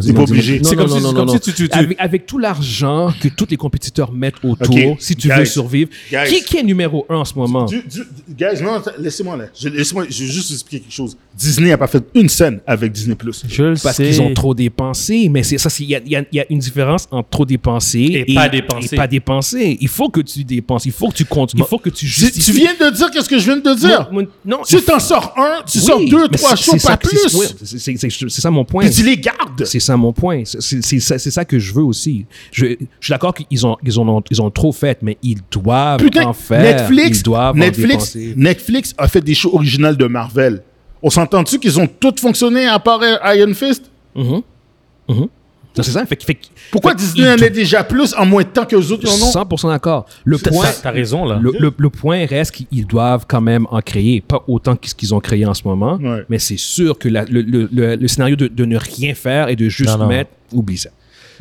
T'es 0.08 0.14
pas 0.14 0.22
obligé. 0.24 0.60
C'est 0.64 0.76
Non, 0.76 0.82
comme 0.84 0.90
non, 0.92 0.98
si- 0.98 1.04
non, 1.04 1.10
c'est 1.10 1.14
non, 1.16 1.20
comme 1.22 1.28
non. 1.28 1.34
si 1.34 1.40
tu- 1.40 1.54
tu- 1.54 1.70
tu- 1.70 1.78
Avec, 1.78 1.96
avec 2.00 2.26
tout 2.26 2.38
l'argent 2.40 3.14
que 3.22 3.28
tous 3.30 3.48
les 3.50 3.58
compétiteurs 3.58 4.12
mettent 4.12 4.44
autour, 4.44 4.98
si 5.00 5.16
tu 5.16 5.28
Guys. 5.30 5.36
veux 5.40 5.46
survivre, 5.46 5.90
Guys. 6.12 6.18
qui, 6.28 6.44
qui 6.44 6.58
est 6.58 6.64
numéro 6.64 7.06
un 7.10 7.18
en 7.18 7.26
ce 7.26 7.34
moment? 7.36 7.66
Du- 7.66 7.78
du- 7.84 8.04
guys 8.38 8.62
non 8.64 8.82
laissez-moi 9.00 9.38
là 9.38 9.46
laissez-moi 9.70 10.06
je 10.10 10.24
vais 10.24 10.30
juste 10.32 10.52
expliquer 10.52 10.84
quelque 10.84 10.94
chose 10.94 11.16
Disney 11.38 11.72
a 11.72 11.78
pas 11.78 11.88
fait 11.92 12.04
une 12.16 12.30
scène 12.30 12.60
avec 12.66 12.92
Disney 12.92 13.16
Plus 13.16 13.44
Je 13.48 13.64
le 13.64 13.74
Parce 13.82 13.98
sais. 13.98 14.06
qu'ils 14.06 14.22
ont 14.22 14.34
trop 14.34 14.54
dépensé. 14.54 15.30
Mais 15.30 15.44
c'est 15.44 15.58
ça, 15.58 15.70
c'est- 15.70 15.84
il 15.84 15.90
y 15.90 15.96
a, 15.96 16.00
il 16.06 16.12
y 16.12 16.16
a- 16.16 16.24
il 16.32 16.36
y 16.38 16.40
a 16.40 16.46
une 16.50 16.60
différence 16.60 17.08
entre 17.12 17.30
trop 17.30 17.46
dépenser 17.46 18.26
Et 18.28 18.34
pas 18.34 18.50
dépenser. 18.50 18.96
et 18.96 18.98
pas 18.98 19.08
dépenser. 19.08 19.78
Il 19.80 19.88
faut 19.88 20.10
que 20.10 20.22
tu 20.22 20.44
dépenses, 20.44 20.86
il 20.86 20.92
faut 20.92 21.10
que 21.10 21.16
tu 21.16 21.26
comptes, 21.26 21.54
il 21.56 21.64
faut 21.64 21.78
que 21.78 21.90
tu 21.90 22.06
tu 22.06 22.08
justifies. 22.08 22.52
viens 22.54 22.74
de 22.74 22.96
dire 22.96 23.12
qu'est-ce 23.12 23.30
que 23.30 23.38
je 23.38 23.46
viens 23.46 23.58
de 23.58 23.62
te 23.62 23.78
dire? 23.80 24.08
Moi- 24.12 24.24
moi- 24.24 24.32
non, 24.46 24.64
si 24.64 24.82
t'en 24.84 25.00
sors 25.00 25.34
un 25.38 25.64
tu 25.66 25.78
Oui, 25.80 25.84
sors 25.86 26.00
deux 26.06 26.28
trois 26.30 26.56
c'est 26.56 26.82
pas 26.82 26.98
plus 26.98 27.18
c'est- 27.64 28.30
ça 28.30 28.50
mon 28.52 28.66
point. 28.66 28.84
puis 28.86 28.92
tu 28.94 29.04
les 29.04 29.18
gardes 29.18 29.64
C'est 29.66 29.80
ça 29.80 29.96
mon 29.98 30.14
point. 30.14 30.44
C'est- 30.46 30.82
C'est 30.82 31.00
c'est 31.00 31.32
ça, 31.32 31.46
que 31.46 31.60
je 31.60 31.74
veux 31.74 31.84
aussi. 31.84 32.26
Je, 32.52 32.66
je 32.66 32.76
suis 33.02 33.12
d'accord 33.12 33.34
qu'ils 33.34 33.66
ont, 33.66 33.78
ils 33.84 34.00
ont, 34.00 34.24
ils 34.30 34.42
ont 34.42 34.50
trop 34.50 34.72
fait, 34.72 34.98
mais 35.02 35.18
ils 35.24 35.40
doivent 35.52 36.00
Putain, 36.00 36.26
en 36.26 36.34
faire. 36.34 36.62
Netflix, 36.62 37.20
ils 37.20 37.24
doivent 37.24 37.56
en 37.56 37.60
Netflix. 37.60 38.16
Netflix 38.36 38.94
a 38.98 39.08
fait 39.08 39.22
des 39.22 39.34
shows 39.34 39.54
originales 39.54 39.98
de 39.98 40.06
Marvel. 40.06 40.62
On 41.04 41.10
s'entend-tu 41.10 41.60
qu'ils 41.60 41.80
ont 41.80 41.88
toutes 41.88 42.20
fonctionné 42.20 42.68
à 42.68 42.80
part 42.80 43.02
Iron 43.36 43.54
Fist? 43.54 43.90
Non, 44.16 45.30
C'est 45.76 45.84
ça. 45.92 46.06
Fait, 46.06 46.22
fait 46.22 46.38
Pourquoi 46.70 46.92
fait 46.92 46.98
Disney 46.98 47.28
en 47.30 47.42
a 47.42 47.50
déjà 47.50 47.84
plus 47.84 48.14
en 48.16 48.26
moins 48.26 48.44
de 48.44 48.50
temps 48.50 48.66
que 48.66 48.76
les 48.76 48.92
autres 48.92 49.08
en 49.10 49.14
ont? 49.14 49.32
100% 49.46 49.70
d'accord. 49.70 50.06
Le 50.26 50.38
point, 50.38 50.66
T'as 50.84 50.92
raison, 50.92 51.26
là. 51.26 51.40
le, 51.42 51.54
le- 51.58 51.74
le 51.76 51.90
point 51.90 52.26
reste 52.26 52.52
qu'ils 52.52 52.86
doivent 52.86 53.26
quand 53.28 53.40
même 53.42 53.66
en 53.72 53.80
créer, 53.82 54.20
pas 54.22 54.44
autant 54.48 54.76
que 54.76 54.90
ce 54.90 54.96
qu'ils 54.96 55.16
ont 55.16 55.22
créé 55.22 55.46
en 55.46 55.54
ce 55.54 55.64
moment, 55.66 55.96
Ouais. 56.02 56.24
mais 56.30 56.40
c'est 56.40 56.58
sûr 56.60 56.98
que 57.00 57.08
la- 57.08 57.24
le, 57.26 57.42
le- 57.42 57.70
le- 57.72 57.96
le 57.96 58.08
scénario 58.10 58.36
de, 58.36 58.48
de 58.48 58.66
ne 58.66 58.78
rien 58.78 59.14
faire 59.14 59.48
et 59.48 59.56
de 59.56 59.70
juste 59.70 59.90
Non, 59.92 60.00
non. 60.00 60.08
mettre, 60.08 60.32
oublie 60.52 60.78
ça. 60.78 60.90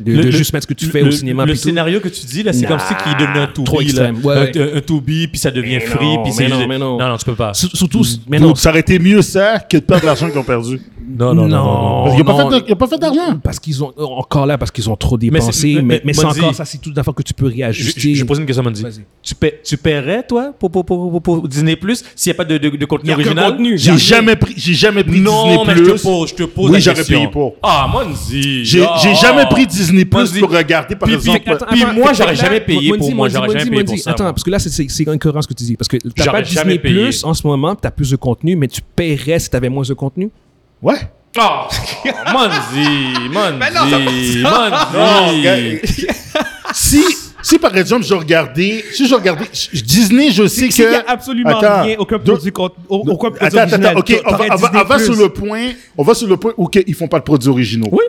De, 0.01 0.11
Le- 0.13 0.23
de 0.25 0.31
juste 0.31 0.53
mettre 0.53 0.63
ce 0.63 0.67
que 0.67 0.73
tu 0.77 0.85
le- 0.85 0.91
fais 0.91 1.01
au 1.03 1.11
cinéma. 1.11 1.45
Le 1.45 1.53
tout. 1.53 1.59
scénario 1.59 1.99
que 1.99 2.09
tu 2.09 2.25
dis, 2.25 2.43
là, 2.43 2.53
c'est 2.53 2.61
Nah, 2.63 2.67
comme 2.69 2.79
si 2.79 2.93
qu'il 2.95 3.11
est 3.11 3.15
devenu 3.25 3.39
un 3.39 3.47
to 3.47 3.61
trop 3.63 3.77
be, 3.77 3.81
là. 3.81 3.85
extrême. 3.85 4.17
Ouais, 4.23 4.51
Un-. 4.57 4.77
Un, 4.77 4.81
to 4.81 4.99
be, 5.01 5.27
puis 5.29 5.37
ça 5.37 5.51
devient 5.51 5.75
Mais 5.75 5.79
free, 5.81 6.05
non, 6.05 6.23
puis 6.23 6.31
mais 6.37 6.47
c'est... 6.47 6.47
non, 6.49 6.67
mais 6.67 6.77
non. 6.77 6.97
non, 6.97 7.07
non, 7.09 7.17
tu 7.17 7.25
peux 7.25 7.35
pas. 7.35 7.53
Surtout, 7.53 8.03
mais 8.27 8.39
non, 8.39 8.55
ça 8.55 8.69
aurait 8.69 8.79
été 8.81 8.99
mieux 8.99 9.21
ça 9.21 9.59
que 9.59 9.77
de 9.77 9.81
perdre 9.83 10.05
l'argent 10.05 10.29
qu'ils 10.29 10.39
ont 10.39 10.43
perdu. 10.43 10.79
Non, 11.19 11.33
non, 11.33 11.47
non, 11.47 11.47
non. 11.47 11.63
non. 11.63 12.03
Parce 12.03 12.15
qu'ils 12.15 12.25
n'ont 12.25 12.49
non. 12.69 12.75
pas, 12.75 12.87
fait 12.87 12.97
d'argent. 12.97 13.37
Parce 13.43 13.59
qu'ils 13.59 13.83
ont 13.83 13.91
encore 13.97 14.45
là 14.45 14.57
parce 14.57 14.71
qu'ils 14.71 14.89
ont 14.89 14.95
trop 14.95 15.17
dépensé, 15.17 15.73
mais- 15.75 15.81
mais, 15.81 15.83
mais- 15.83 16.01
mais, 16.05 16.13
c'est 16.13 16.25
encore 16.25 16.55
ça, 16.55 16.63
c'est 16.63 16.77
toute 16.77 16.97
affaire 16.97 17.13
que 17.13 17.23
tu 17.23 17.33
peux 17.33 17.47
réajuster. 17.47 17.99
je, 18.13 18.19
je 18.19 18.23
pose 18.23 18.39
une 18.39 18.45
question, 18.45 18.63
Mandy. 18.63 18.83
Tu, 19.21 19.35
paie- 19.35 19.59
tu 19.63 19.75
paierais, 19.77 20.23
toi, 20.25 20.53
pour, 20.57 20.71
pour, 20.71 20.85
pour, 20.85 21.11
pour, 21.11 21.21
pour 21.21 21.47
Disney 21.47 21.75
Plus 21.75 22.03
s'il 22.15 22.31
n'y 22.31 22.35
a 22.35 22.37
pas 22.37 22.45
de, 22.45 22.57
de, 22.57 22.69
de 22.77 22.85
contenu 22.85 23.09
Il 23.09 23.13
original? 23.13 23.51
contenu. 23.51 23.77
J'ai 23.77 23.97
jamais 23.97 24.35
pris, 24.35 24.53
j'ai 24.55 24.73
jamais 24.73 25.03
pris 25.03 25.19
Non, 25.19 25.43
Disney 25.47 25.63
mais 25.67 25.75
je 25.75 25.83
te 25.83 25.89
Plus. 25.91 26.01
pose, 26.03 26.29
je 26.29 26.35
te 26.35 26.43
pose 26.43 26.65
Oui, 26.67 26.73
la 26.73 26.79
j'aurais 26.79 26.95
question. 26.95 27.17
payé 27.19 27.27
pour. 27.29 27.55
Ah, 27.61 27.89
Monzi. 27.91 28.63
J'ai 28.63 28.83
ah, 28.83 28.95
j'ai 29.03 29.13
jamais 29.15 29.45
pris 29.49 29.67
Disney 29.67 29.90
Plus 29.91 30.05
Monzi. 30.19 30.39
pour 30.39 30.49
regarder, 30.51 30.95
par 30.95 31.09
exemple. 31.09 31.39
puis- 31.71 31.85
moi, 31.95 32.13
j'aurais 32.13 32.35
jamais 32.35 32.61
payé 32.61 32.89
pour- 32.97 33.13
moi, 33.13 33.29
j'aurais 33.29 33.49
jamais 33.59 33.69
payé 33.71 33.83
pour 33.83 33.97
ça, 33.99 34.11
Attends, 34.11 34.25
parce 34.25 34.43
que 34.43 34.49
là, 34.49 34.59
c'est- 34.59 35.07
incohérent 35.09 35.41
ce 35.41 35.47
que 35.47 35.53
tu 35.53 35.63
dis. 35.63 35.75
Parce 35.77 35.87
que 35.87 35.97
t'as 36.15 36.31
pas 36.31 36.41
Disney. 36.41 36.79
Plus 36.79 37.23
en 37.23 37.33
ce 37.33 37.45
moment, 37.45 37.75
t'as 37.75 37.91
plus 37.91 38.09
de 38.11 38.15
contenu, 38.15 38.55
mais 38.55 38.67
tu 38.67 38.81
paierais 38.95 39.39
si 39.39 39.49
t'avais 39.49 39.69
moins 39.69 39.83
de 39.83 39.93
contenu? 39.93 40.29
Ouais. 40.81 40.95
Ah, 41.37 41.67
Monzi, 42.33 43.29
Monzi, 43.31 44.43
Monzi. 44.43 45.79
si, 46.73 47.03
si 47.41 47.57
par 47.59 47.75
exemple, 47.77 48.05
je 48.05 48.13
regardais, 48.13 48.83
si 48.93 49.07
je 49.07 49.15
regardais, 49.15 49.45
Disney, 49.73 50.31
je 50.31 50.47
sais 50.47 50.67
que. 50.67 50.73
S'il 50.73 50.83
y 50.83 50.87
a 50.95 51.03
absolument 51.07 51.57
Attends, 51.59 51.83
rien, 51.83 51.95
aucun 51.99 52.19
produit, 52.19 52.51
aucun 52.51 52.69
produit 53.31 53.37
Attends, 53.39 53.57
attends, 53.57 53.57
original, 53.59 53.85
attends, 53.91 53.99
ok, 53.99 54.21
on 54.25 54.35
va, 54.35 54.49
Disney 54.49 55.05
sur 55.05 55.13
Plus. 55.13 55.21
le 55.23 55.29
point, 55.29 55.69
on 55.97 56.03
va 56.03 56.13
sur 56.13 56.27
le 56.27 56.37
point 56.37 56.53
où 56.57 56.69
ils 56.85 56.95
font 56.95 57.07
pas 57.07 57.19
de 57.19 57.23
produits 57.23 57.49
originaux. 57.49 57.89
Oui. 57.91 58.03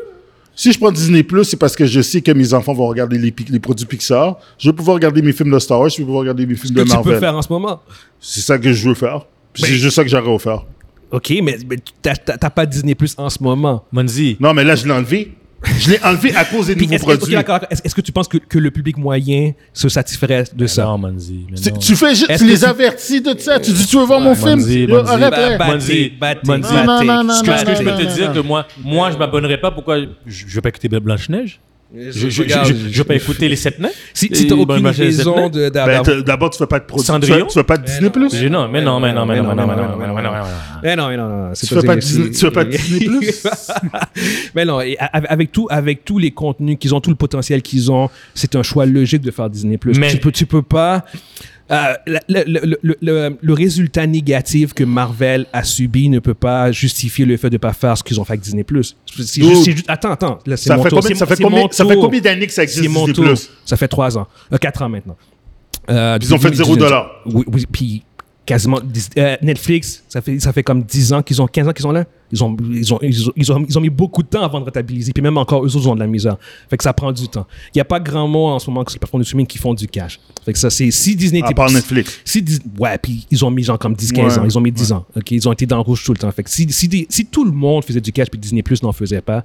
Si 0.55 0.73
je 0.73 0.79
prends 0.79 0.93
Disney 0.93 1.23
Plus, 1.23 1.45
c'est 1.45 1.57
parce 1.57 1.75
que 1.75 1.87
je 1.87 2.01
sais 2.03 2.21
que 2.21 2.31
mes 2.33 2.53
enfants 2.55 2.75
vont 2.75 2.87
regarder 2.87 3.19
les, 3.19 3.59
produits 3.61 3.87
Pixar. 3.87 4.39
Je 4.59 4.69
vais 4.71 4.77
pouvoir 4.77 4.95
regarder 4.97 5.23
mes 5.23 5.33
films 5.33 5.51
de 5.51 5.59
Star 5.59 5.81
Wars, 5.81 5.89
je 5.89 5.99
vais 5.99 6.05
pouvoir 6.05 6.21
regarder 6.21 6.45
mes 6.47 6.55
films 6.55 6.69
Ce 6.69 6.73
que 6.75 6.79
de 6.81 6.85
tu 6.85 6.91
peux 6.91 6.95
Marvel. 6.95 7.19
faire 7.21 7.35
en 7.37 7.43
ce 7.43 7.53
moment. 7.53 7.81
C'est 8.21 8.41
ça 8.43 8.59
que 8.59 8.73
je 8.73 8.89
veux 8.89 8.95
faire. 8.95 9.25
Puis 9.53 9.63
Ben- 9.63 9.69
c'est 9.69 9.75
juste 9.77 9.97
ça 9.97 10.05
que 10.05 10.11
j'aurais 10.11 10.35
à 10.35 10.39
faire. 10.39 10.65
OK, 11.11 11.31
mais, 11.43 11.59
mais 11.69 11.77
t'as- 12.01 12.51
pas 12.51 12.67
Disney 12.67 12.95
Plus 12.95 13.15
en 13.19 13.29
ce 13.31 13.43
moment. 13.43 13.85
Manzi, 13.93 14.37
Non, 14.41 14.55
mais 14.55 14.65
là, 14.65 14.75
je 14.77 14.85
l'ai 14.87 14.93
enlevé. 14.93 15.35
Je 15.79 15.91
l'ai 15.91 16.03
enlevé 16.03 16.35
à 16.35 16.45
cause 16.45 16.67
des 16.67 16.75
Puis 16.77 16.87
nouveaux 16.87 16.95
est-ce, 16.97 17.05
que- 17.05 17.11
ok, 17.13 17.19
produits. 17.19 17.35
d'accord, 17.35 17.55
d'accord. 17.57 17.69
Est-ce, 17.71 17.83
est-ce 17.85 17.95
que 17.95 18.01
tu 18.01 18.13
penses 18.13 18.29
que, 18.29 18.39
que 18.39 18.59
le 18.59 18.71
public 18.71 18.97
moyen 18.99 19.53
se 19.73 19.89
satisferait 19.89 20.45
de 20.55 20.67
ça? 20.67 20.85
non, 20.85 20.99
Manzi. 20.99 21.47
mais 21.51 21.57
Tu, 21.59 21.71
non. 21.73 21.79
tu 21.79 21.97
fais 21.97 22.15
juste, 22.15 22.31
Est-ce 22.31 22.43
tu 22.43 22.49
que 22.49 22.53
les 22.55 22.59
tu- 22.61 22.65
avertis 22.65 23.21
de 23.21 23.39
ça. 23.39 23.59
Tu 23.61 23.71
dis, 23.73 23.87
tu 23.87 23.97
veux 23.97 24.05
voir 24.05 24.21
mon 24.21 24.35
film? 24.35 24.57
Manzi, 24.61 24.81
Yo, 24.81 24.89
Manzi. 25.03 25.11
arrête, 25.13 25.31
Bah, 25.31 25.37
hein. 25.39 25.57
bah, 25.59 25.67
Manzi, 25.69 26.13
battez, 26.21 26.41
Manzi. 26.47 26.63
battez. 26.75 26.87
Non, 26.87 27.05
non, 27.05 27.25
non, 27.25 27.35
Ce 27.35 27.43
que, 27.43 27.51
non, 27.51 27.57
ce 27.59 27.65
que 27.65 27.75
je 27.75 27.79
peux 27.83 27.91
non, 27.91 27.97
te 27.99 28.03
non, 28.05 28.15
dire 28.15 28.29
non. 28.29 28.35
que 28.35 28.47
moi, 28.47 28.67
moi, 28.83 29.11
je 29.11 29.17
m'abonnerai 29.19 29.61
pas. 29.61 29.71
Pourquoi? 29.71 29.99
Je, 30.01 30.07
je 30.27 30.55
vais 30.55 30.61
pas 30.61 30.69
écouter 30.71 30.89
Blanche-Neige 30.89 31.61
je, 31.61 31.72
je, 31.95 32.11
je, 32.11 32.31
je- 32.31 32.75
je 32.91 32.99
vais 32.99 33.05
pas 33.05 33.15
écouter 33.15 33.49
les 33.49 33.57
sept 33.57 33.79
nains 33.79 33.91
Si, 34.15 34.31
si 34.33 34.47
t'as 34.47 34.55
aucune 34.55 34.87
raison 34.87 35.49
de, 35.49 35.69
Ben, 35.71 36.03
D'abord, 36.25 36.51
tu 36.51 36.59
fais 36.59 36.67
pas 36.67 36.79
de 36.81 36.85
produit. 36.85 37.05
Tu 37.05 37.13
Cendrillon? 37.13 37.47
tu 37.47 37.55
fais 37.55 37.65
pas 37.65 37.77
de 37.77 37.85
Disney 37.85 38.11
Plus? 38.11 38.33
Non, 38.51 38.69
mais 38.69 38.81
non, 38.83 38.99
mais 39.01 39.13
non, 39.13 39.27
mais 39.27 39.41
non, 39.43 39.55
mais 39.55 39.55
non, 39.55 39.67
mais 39.67 39.67
non, 39.67 39.67
mais 39.67 39.77
non, 39.77 39.97
mais 39.99 40.07
non, 40.07 40.15
mais 40.15 40.23
non, 40.23 40.31
mais 40.33 40.39
non. 40.39 40.45
Mais 40.83 40.97
non, 40.97 41.09
mais 41.09 41.17
non, 41.17 41.29
non, 41.29 41.49
non, 41.49 41.55
c'est 41.55 41.67
Tu 41.67 41.75
fais 41.75 41.83
pas 41.87 41.95
de 41.97 42.01
Disney- 42.01 42.31
tu 42.31 42.39
fais 42.39 42.51
pas 42.51 42.65
de 42.65 42.71
Disney 42.71 43.07
Plus? 43.07 43.47
mais 44.55 44.65
non, 44.65 44.79
avec, 45.13 45.53
tout, 45.53 45.67
avec 45.71 46.05
tous 46.05 46.19
les 46.19 46.31
contenus 46.31 46.77
qu'ils 46.79 46.95
ont, 46.95 47.01
tout 47.01 47.11
le 47.11 47.17
potentiel 47.17 47.63
qu'ils 47.63 47.91
ont, 47.93 48.09
c'est 48.35 48.57
un 48.57 48.63
choix 48.63 48.87
logique 48.87 49.23
de 49.23 49.31
faire 49.31 49.51
Disney 49.51 49.77
Plus. 49.79 49.99
Mais- 49.99 50.11
Tu 50.11 50.17
peux, 50.19 50.33
tu 50.33 50.47
peux 50.47 50.63
pas. 50.63 51.05
Euh, 51.73 51.95
le, 52.07 52.19
le- 52.29 52.79
le- 52.83 52.97
le- 53.01 53.39
le 53.41 53.53
résultat 53.55 54.07
négatif 54.07 54.75
que 54.75 54.85
Marvel 54.85 55.47
a 55.53 55.65
subi 55.65 56.09
ne 56.09 56.19
peut 56.19 56.35
pas 56.35 56.71
justifier 56.73 57.25
le 57.25 57.37
fait 57.37 57.49
de 57.49 57.55
ne 57.55 57.59
pas 57.59 57.73
faire 57.73 57.97
ce 57.97 58.03
qu'ils 58.03 58.21
ont 58.21 58.25
fait 58.25 58.35
avec 58.35 58.43
Disney 58.43 58.63
Plus. 58.65 58.97
C'est 59.07 59.41
Dude. 59.41 59.51
juste, 59.51 59.65
c'est 59.65 59.73
juste- 59.73 59.85
attends, 59.89 60.13
attends. 60.13 60.39
Là, 60.47 60.57
Ça 60.57 60.77
mon 60.77 60.83
fait 60.83 60.91
tour. 60.91 61.01
combien, 61.01 61.17
ça 61.17 61.27
fait 61.27 61.43
combien, 61.43 61.61
mon 61.63 61.71
ça 61.71 61.85
fait 61.87 61.95
tour. 61.95 62.05
combien 62.05 62.21
d'années 62.21 62.47
que 62.47 62.53
ça 62.53 62.63
existe 62.63 62.83
Disney. 62.83 63.13
Plus? 63.13 63.51
Ça 63.65 63.77
fait 63.77 63.89
trois 63.89 64.19
ans. 64.19 64.27
Euh, 64.53 64.59
quatre 64.59 64.83
ans 64.83 64.89
maintenant. 64.89 65.17
Euh, 65.91 66.19
Ils 66.21 66.33
ont 66.35 66.39
fait 66.39 66.55
zéro 66.55 66.77
dollar. 66.77 67.11
Oui, 67.27 67.45
oui, 67.53 67.67
puis 67.71 68.03
quasiment. 68.47 68.79
euh, 69.19 69.37
Netflix, 69.43 70.03
ça 70.09 70.21
fait, 70.21 70.39
ça 70.41 70.53
fait 70.53 70.63
comme 70.63 70.83
10 70.83 71.13
ans 71.13 71.23
qu'ils 71.23 71.41
ont, 71.41 71.47
15 71.47 71.69
ans 71.69 71.73
qu'ils 71.73 71.83
sont 71.83 71.93
là. 71.93 72.05
Ils 72.35 72.43
ont, 72.43 72.57
ils, 72.71 72.95
ont, 72.95 72.99
ils, 73.03 73.29
ont, 73.29 73.33
ils, 73.37 73.53
ont, 73.53 73.65
ils 73.69 73.79
ont 73.79 73.81
mis 73.83 73.91
beaucoup 73.91 74.23
de 74.23 74.29
temps 74.29 74.43
avant 74.43 74.59
de 74.59 74.65
rentabiliser. 74.65 75.13
Puis 75.13 75.23
même 75.23 75.37
encore, 75.37 75.65
eux 75.67 75.77
autres 75.77 75.87
ont 75.87 75.95
de 75.95 76.01
la 76.01 76.07
misère. 76.07 76.39
Fait 76.71 76.79
que 76.79 76.83
ça 76.83 76.93
prend 76.95 77.13
du 77.13 77.29
temps. 77.29 77.47
Il 77.69 77.77
n'y 77.79 77.81
a 77.83 77.85
pas 77.85 78.01
grand 78.01 78.27
monde 78.27 78.55
en 78.55 78.59
ce 78.59 78.71
moment 78.71 78.85
sur 78.87 78.95
les 78.95 78.99
plateformes 79.01 79.21
de 79.23 79.27
streaming 79.27 79.47
qui 79.47 79.59
font 79.59 79.75
du 79.75 79.87
cash. 79.87 80.19
Fait 80.45 80.53
que 80.55 80.59
ça, 80.59 80.71
c'est. 80.71 80.91
Si 80.91 81.15
Disney 81.15 81.43
À 81.45 81.53
part 81.53 81.71
Netflix. 81.71 82.21
Si, 82.25 82.43
ouais, 82.79 82.97
puis 82.99 83.27
ils 83.31 83.45
ont 83.45 83.51
mis 83.51 83.63
genre 83.63 83.79
comme 83.79 83.93
10-15 83.95 84.17
Ouais, 84.17 84.39
ans. 84.39 84.45
Ils 84.45 84.57
ont 84.59 84.63
mis 84.63 84.73
10 84.73 84.93
ans. 84.93 85.05
OK? 85.15 85.31
Ils 85.31 85.47
ont 85.47 85.53
été 85.53 85.67
dans 85.67 85.77
le 85.77 85.83
rouge 85.83 86.03
tout 86.05 86.13
le 86.13 86.19
temps. 86.19 86.31
Fait 86.33 86.43
que 86.43 86.49
si, 86.51 86.67
si, 86.73 87.07
si 87.09 87.27
tout 87.27 87.45
le 87.45 87.53
monde 87.53 87.85
faisait 87.85 88.01
du 88.01 88.13
cash 88.13 88.29
puis 88.31 88.41
Disney 88.41 88.63
Plus 88.63 88.83
n'en 88.83 88.93
faisait 88.93 89.21
pas, 89.21 89.45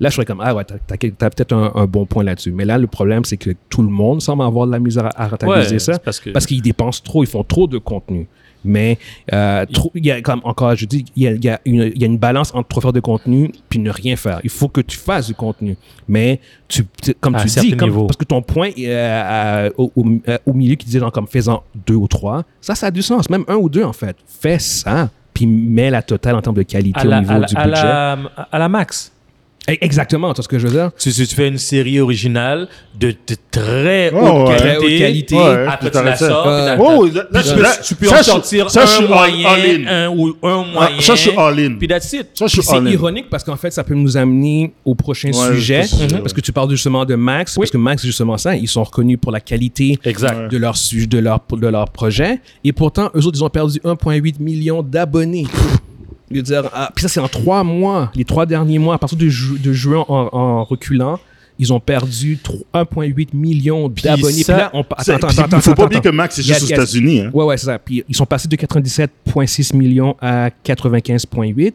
là, 0.00 0.08
je 0.10 0.14
serais 0.14 0.24
comme, 0.26 0.40
ah 0.42 0.54
ouais, 0.54 0.64
t'as, 0.64 0.76
t'as 0.96 1.30
peut-être 1.30 1.52
un, 1.52 1.72
un 1.74 1.86
bon 1.86 2.06
point 2.06 2.24
là-dessus. 2.24 2.52
Mais 2.52 2.64
là, 2.64 2.78
le 2.78 2.86
problème, 2.86 3.24
c'est 3.24 3.36
que 3.36 3.50
tout 3.68 3.82
le 3.82 3.88
monde 3.90 4.20
semble 4.22 4.42
avoir 4.42 4.66
de 4.66 4.72
la 4.72 4.78
misère 4.78 5.06
à, 5.06 5.22
à 5.24 5.28
rentabiliser 5.28 5.72
Ouais, 5.74 5.78
ça. 5.78 5.98
parce 5.98 6.20
que- 6.20 6.30
Parce 6.30 6.46
qu'ils 6.46 6.62
dépensent 6.62 7.02
trop, 7.04 7.22
ils 7.24 7.28
font 7.28 7.44
trop 7.44 7.66
de 7.66 7.78
contenu. 7.78 8.26
Mais 8.64 8.98
euh, 9.32 9.64
trop- 9.66 9.92
il 9.94 10.04
y 10.04 10.10
a 10.10 10.20
comme 10.20 10.40
encore, 10.42 10.74
je 10.74 10.84
dis, 10.84 11.04
il 11.14 11.22
y 11.22 11.28
a, 11.28 11.30
il 11.30 11.44
y 11.44 11.48
a 11.48 11.60
une, 11.64 11.92
il 11.94 12.00
y 12.00 12.02
a 12.02 12.06
une 12.08 12.18
balance 12.18 12.52
entre 12.52 12.68
trop 12.68 12.80
faire 12.80 12.92
de 12.92 12.98
contenu 12.98 13.52
puis 13.68 13.78
ne 13.78 13.88
rien 13.88 14.16
faire. 14.16 14.40
Il 14.42 14.50
faut 14.50 14.66
que 14.68 14.80
tu 14.80 14.96
fasses 14.98 15.28
du 15.28 15.34
contenu, 15.34 15.76
mais 16.08 16.40
tu, 16.66 16.84
comme 17.20 17.36
À 17.36 17.42
tu 17.44 17.48
dis, 17.60 17.76
comme- 17.76 18.06
parce 18.06 18.16
que 18.16 18.24
ton 18.24 18.42
point 18.42 18.70
euh, 18.80 19.68
à- 19.68 19.70
au, 19.78 19.92
au- 19.94 20.04
euh, 20.28 20.38
au 20.44 20.52
milieu 20.54 20.74
qui 20.74 20.86
disait 20.86 20.98
genre 20.98 21.12
comme 21.12 21.28
faisant 21.28 21.62
deux 21.86 21.94
ou 21.94 22.08
trois, 22.08 22.42
ça, 22.60 22.74
ça 22.74 22.88
a 22.88 22.90
du 22.90 23.00
sens, 23.00 23.30
même 23.30 23.44
un 23.46 23.54
ou 23.54 23.68
deux 23.68 23.84
en 23.84 23.92
fait. 23.92 24.16
Fais 24.26 24.58
ça, 24.58 25.08
puis 25.32 25.46
mets 25.46 25.90
la 25.90 26.02
totale 26.02 26.34
en 26.34 26.42
termes 26.42 26.56
de 26.56 26.62
qualité 26.64 26.98
à 26.98 27.04
au 27.06 27.08
la, 27.08 27.20
niveau 27.20 27.32
la- 27.34 27.46
du 27.46 27.56
à 27.56 27.64
budget. 27.64 27.82
la, 27.84 28.18
à 28.50 28.58
la 28.58 28.68
max. 28.68 29.12
Eh, 29.68 29.78
Exactement, 29.84 30.32
tu 30.32 30.36
vois 30.36 30.42
ce 30.44 30.48
que 30.48 30.58
je 30.58 30.66
veux 30.66 30.72
dire? 30.72 30.90
Tu, 30.98 31.12
tu, 31.12 31.26
fais 31.26 31.48
une 31.48 31.58
série 31.58 32.00
originale 32.00 32.68
de, 32.98 33.10
de 33.10 33.36
très 33.50 34.10
Oh, 34.14 34.18
haute 34.18 34.48
ouais. 34.48 34.56
qualité. 34.56 34.56
Très 34.58 34.76
haute 34.78 34.98
qualité. 34.98 35.34
Ouais, 35.36 35.66
Après, 35.68 35.90
tu 35.90 36.02
la 36.04 36.16
sors. 36.16 36.46
Euh, 36.46 36.76
Oh, 36.80 37.06
là, 37.06 37.12
là, 37.30 37.40
puis 37.42 37.52
tu 37.54 37.60
là, 37.62 37.70
peux- 37.76 37.84
tu 37.84 37.94
peux 37.94 38.06
ça, 38.06 38.20
en 38.20 38.22
sortir 38.22 38.70
ça, 38.70 38.84
un 38.98 39.06
moyen, 39.06 39.48
in. 39.48 39.86
un 39.86 40.08
ou 40.08 40.34
un 40.42 40.64
moyen. 40.64 41.00
ça, 41.00 41.14
je 41.14 41.20
suis 41.20 41.30
all 41.36 41.58
in. 41.60 41.74
Puis 41.78 41.86
that's 41.88 42.12
it. 42.12 42.28
Ça, 42.34 42.46
je 42.46 42.52
suis 42.52 42.62
c'est 42.62 42.82
ironique 42.92 43.28
parce 43.30 43.44
qu'en 43.44 43.56
fait, 43.56 43.70
ça 43.70 43.84
peut 43.84 43.94
nous 43.94 44.16
amener 44.16 44.72
au 44.84 44.94
prochain 44.94 45.28
Ouais, 45.32 45.54
sujet. 45.54 45.82
sûr. 45.84 45.98
Parce 46.20 46.32
que 46.32 46.40
tu 46.40 46.52
parles 46.52 46.70
justement 46.70 47.04
de 47.04 47.14
Max, 47.14 47.56
Oui. 47.56 47.60
parce 47.62 47.70
que 47.70 47.76
Max, 47.78 48.02
c'est 48.02 48.08
justement 48.08 48.38
ça, 48.38 48.56
ils 48.56 48.68
sont 48.68 48.82
reconnus 48.84 49.18
pour 49.20 49.32
la 49.32 49.40
qualité 49.40 49.98
Exact. 50.04 50.50
de 50.50 50.56
leur, 50.56 50.76
su- 50.76 51.06
de, 51.06 51.18
leur, 51.18 51.40
de 51.52 51.66
leur 51.66 51.90
projet. 51.90 52.40
Et 52.64 52.72
pourtant, 52.72 53.10
eux 53.14 53.26
autres, 53.26 53.36
ils 53.38 53.44
ont 53.44 53.50
perdu 53.50 53.80
1,8 53.84 54.40
million 54.40 54.82
d'abonnés. 54.82 55.46
Je 56.30 56.36
veux 56.36 56.42
dire, 56.42 56.68
ah, 56.74 56.90
puis 56.94 57.02
ça, 57.02 57.08
c'est 57.08 57.20
en 57.20 57.28
trois 57.28 57.64
mois, 57.64 58.10
les 58.14 58.24
trois 58.24 58.44
derniers 58.46 58.78
mois, 58.78 58.94
à 58.96 58.98
partir 58.98 59.16
de, 59.18 59.28
ju- 59.28 59.58
de 59.58 59.72
juin 59.72 60.04
en, 60.08 60.28
en 60.32 60.64
reculant, 60.64 61.18
ils 61.58 61.72
ont 61.72 61.80
perdu 61.80 62.38
tro- 62.42 62.64
1,8 62.74 63.28
million 63.34 63.88
d'abonnés. 63.88 64.44
Puis 64.44 64.44
là, 64.58 64.70
on... 64.74 64.80
Attends, 64.82 64.94
puis 64.96 65.12
attends, 65.14 65.28
attends. 65.42 65.56
Il 65.56 65.62
faut 65.62 65.74
pas 65.74 65.84
oublier 65.86 66.00
que. 66.00 66.08
Max, 66.10 66.38
a- 66.38 66.42
juste 66.42 66.62
aux 66.62 66.66
États-Unis. 66.66 67.20
hein. 67.22 67.30
Ouais, 67.32 67.44
ouais, 67.46 67.56
c'est 67.56 67.66
ça. 67.66 67.78
Puis 67.78 68.04
ils 68.08 68.14
sont 68.14 68.26
passés 68.26 68.46
de 68.46 68.54
97,6 68.56 69.74
millions 69.76 70.16
à 70.20 70.50
95,8. 70.64 71.72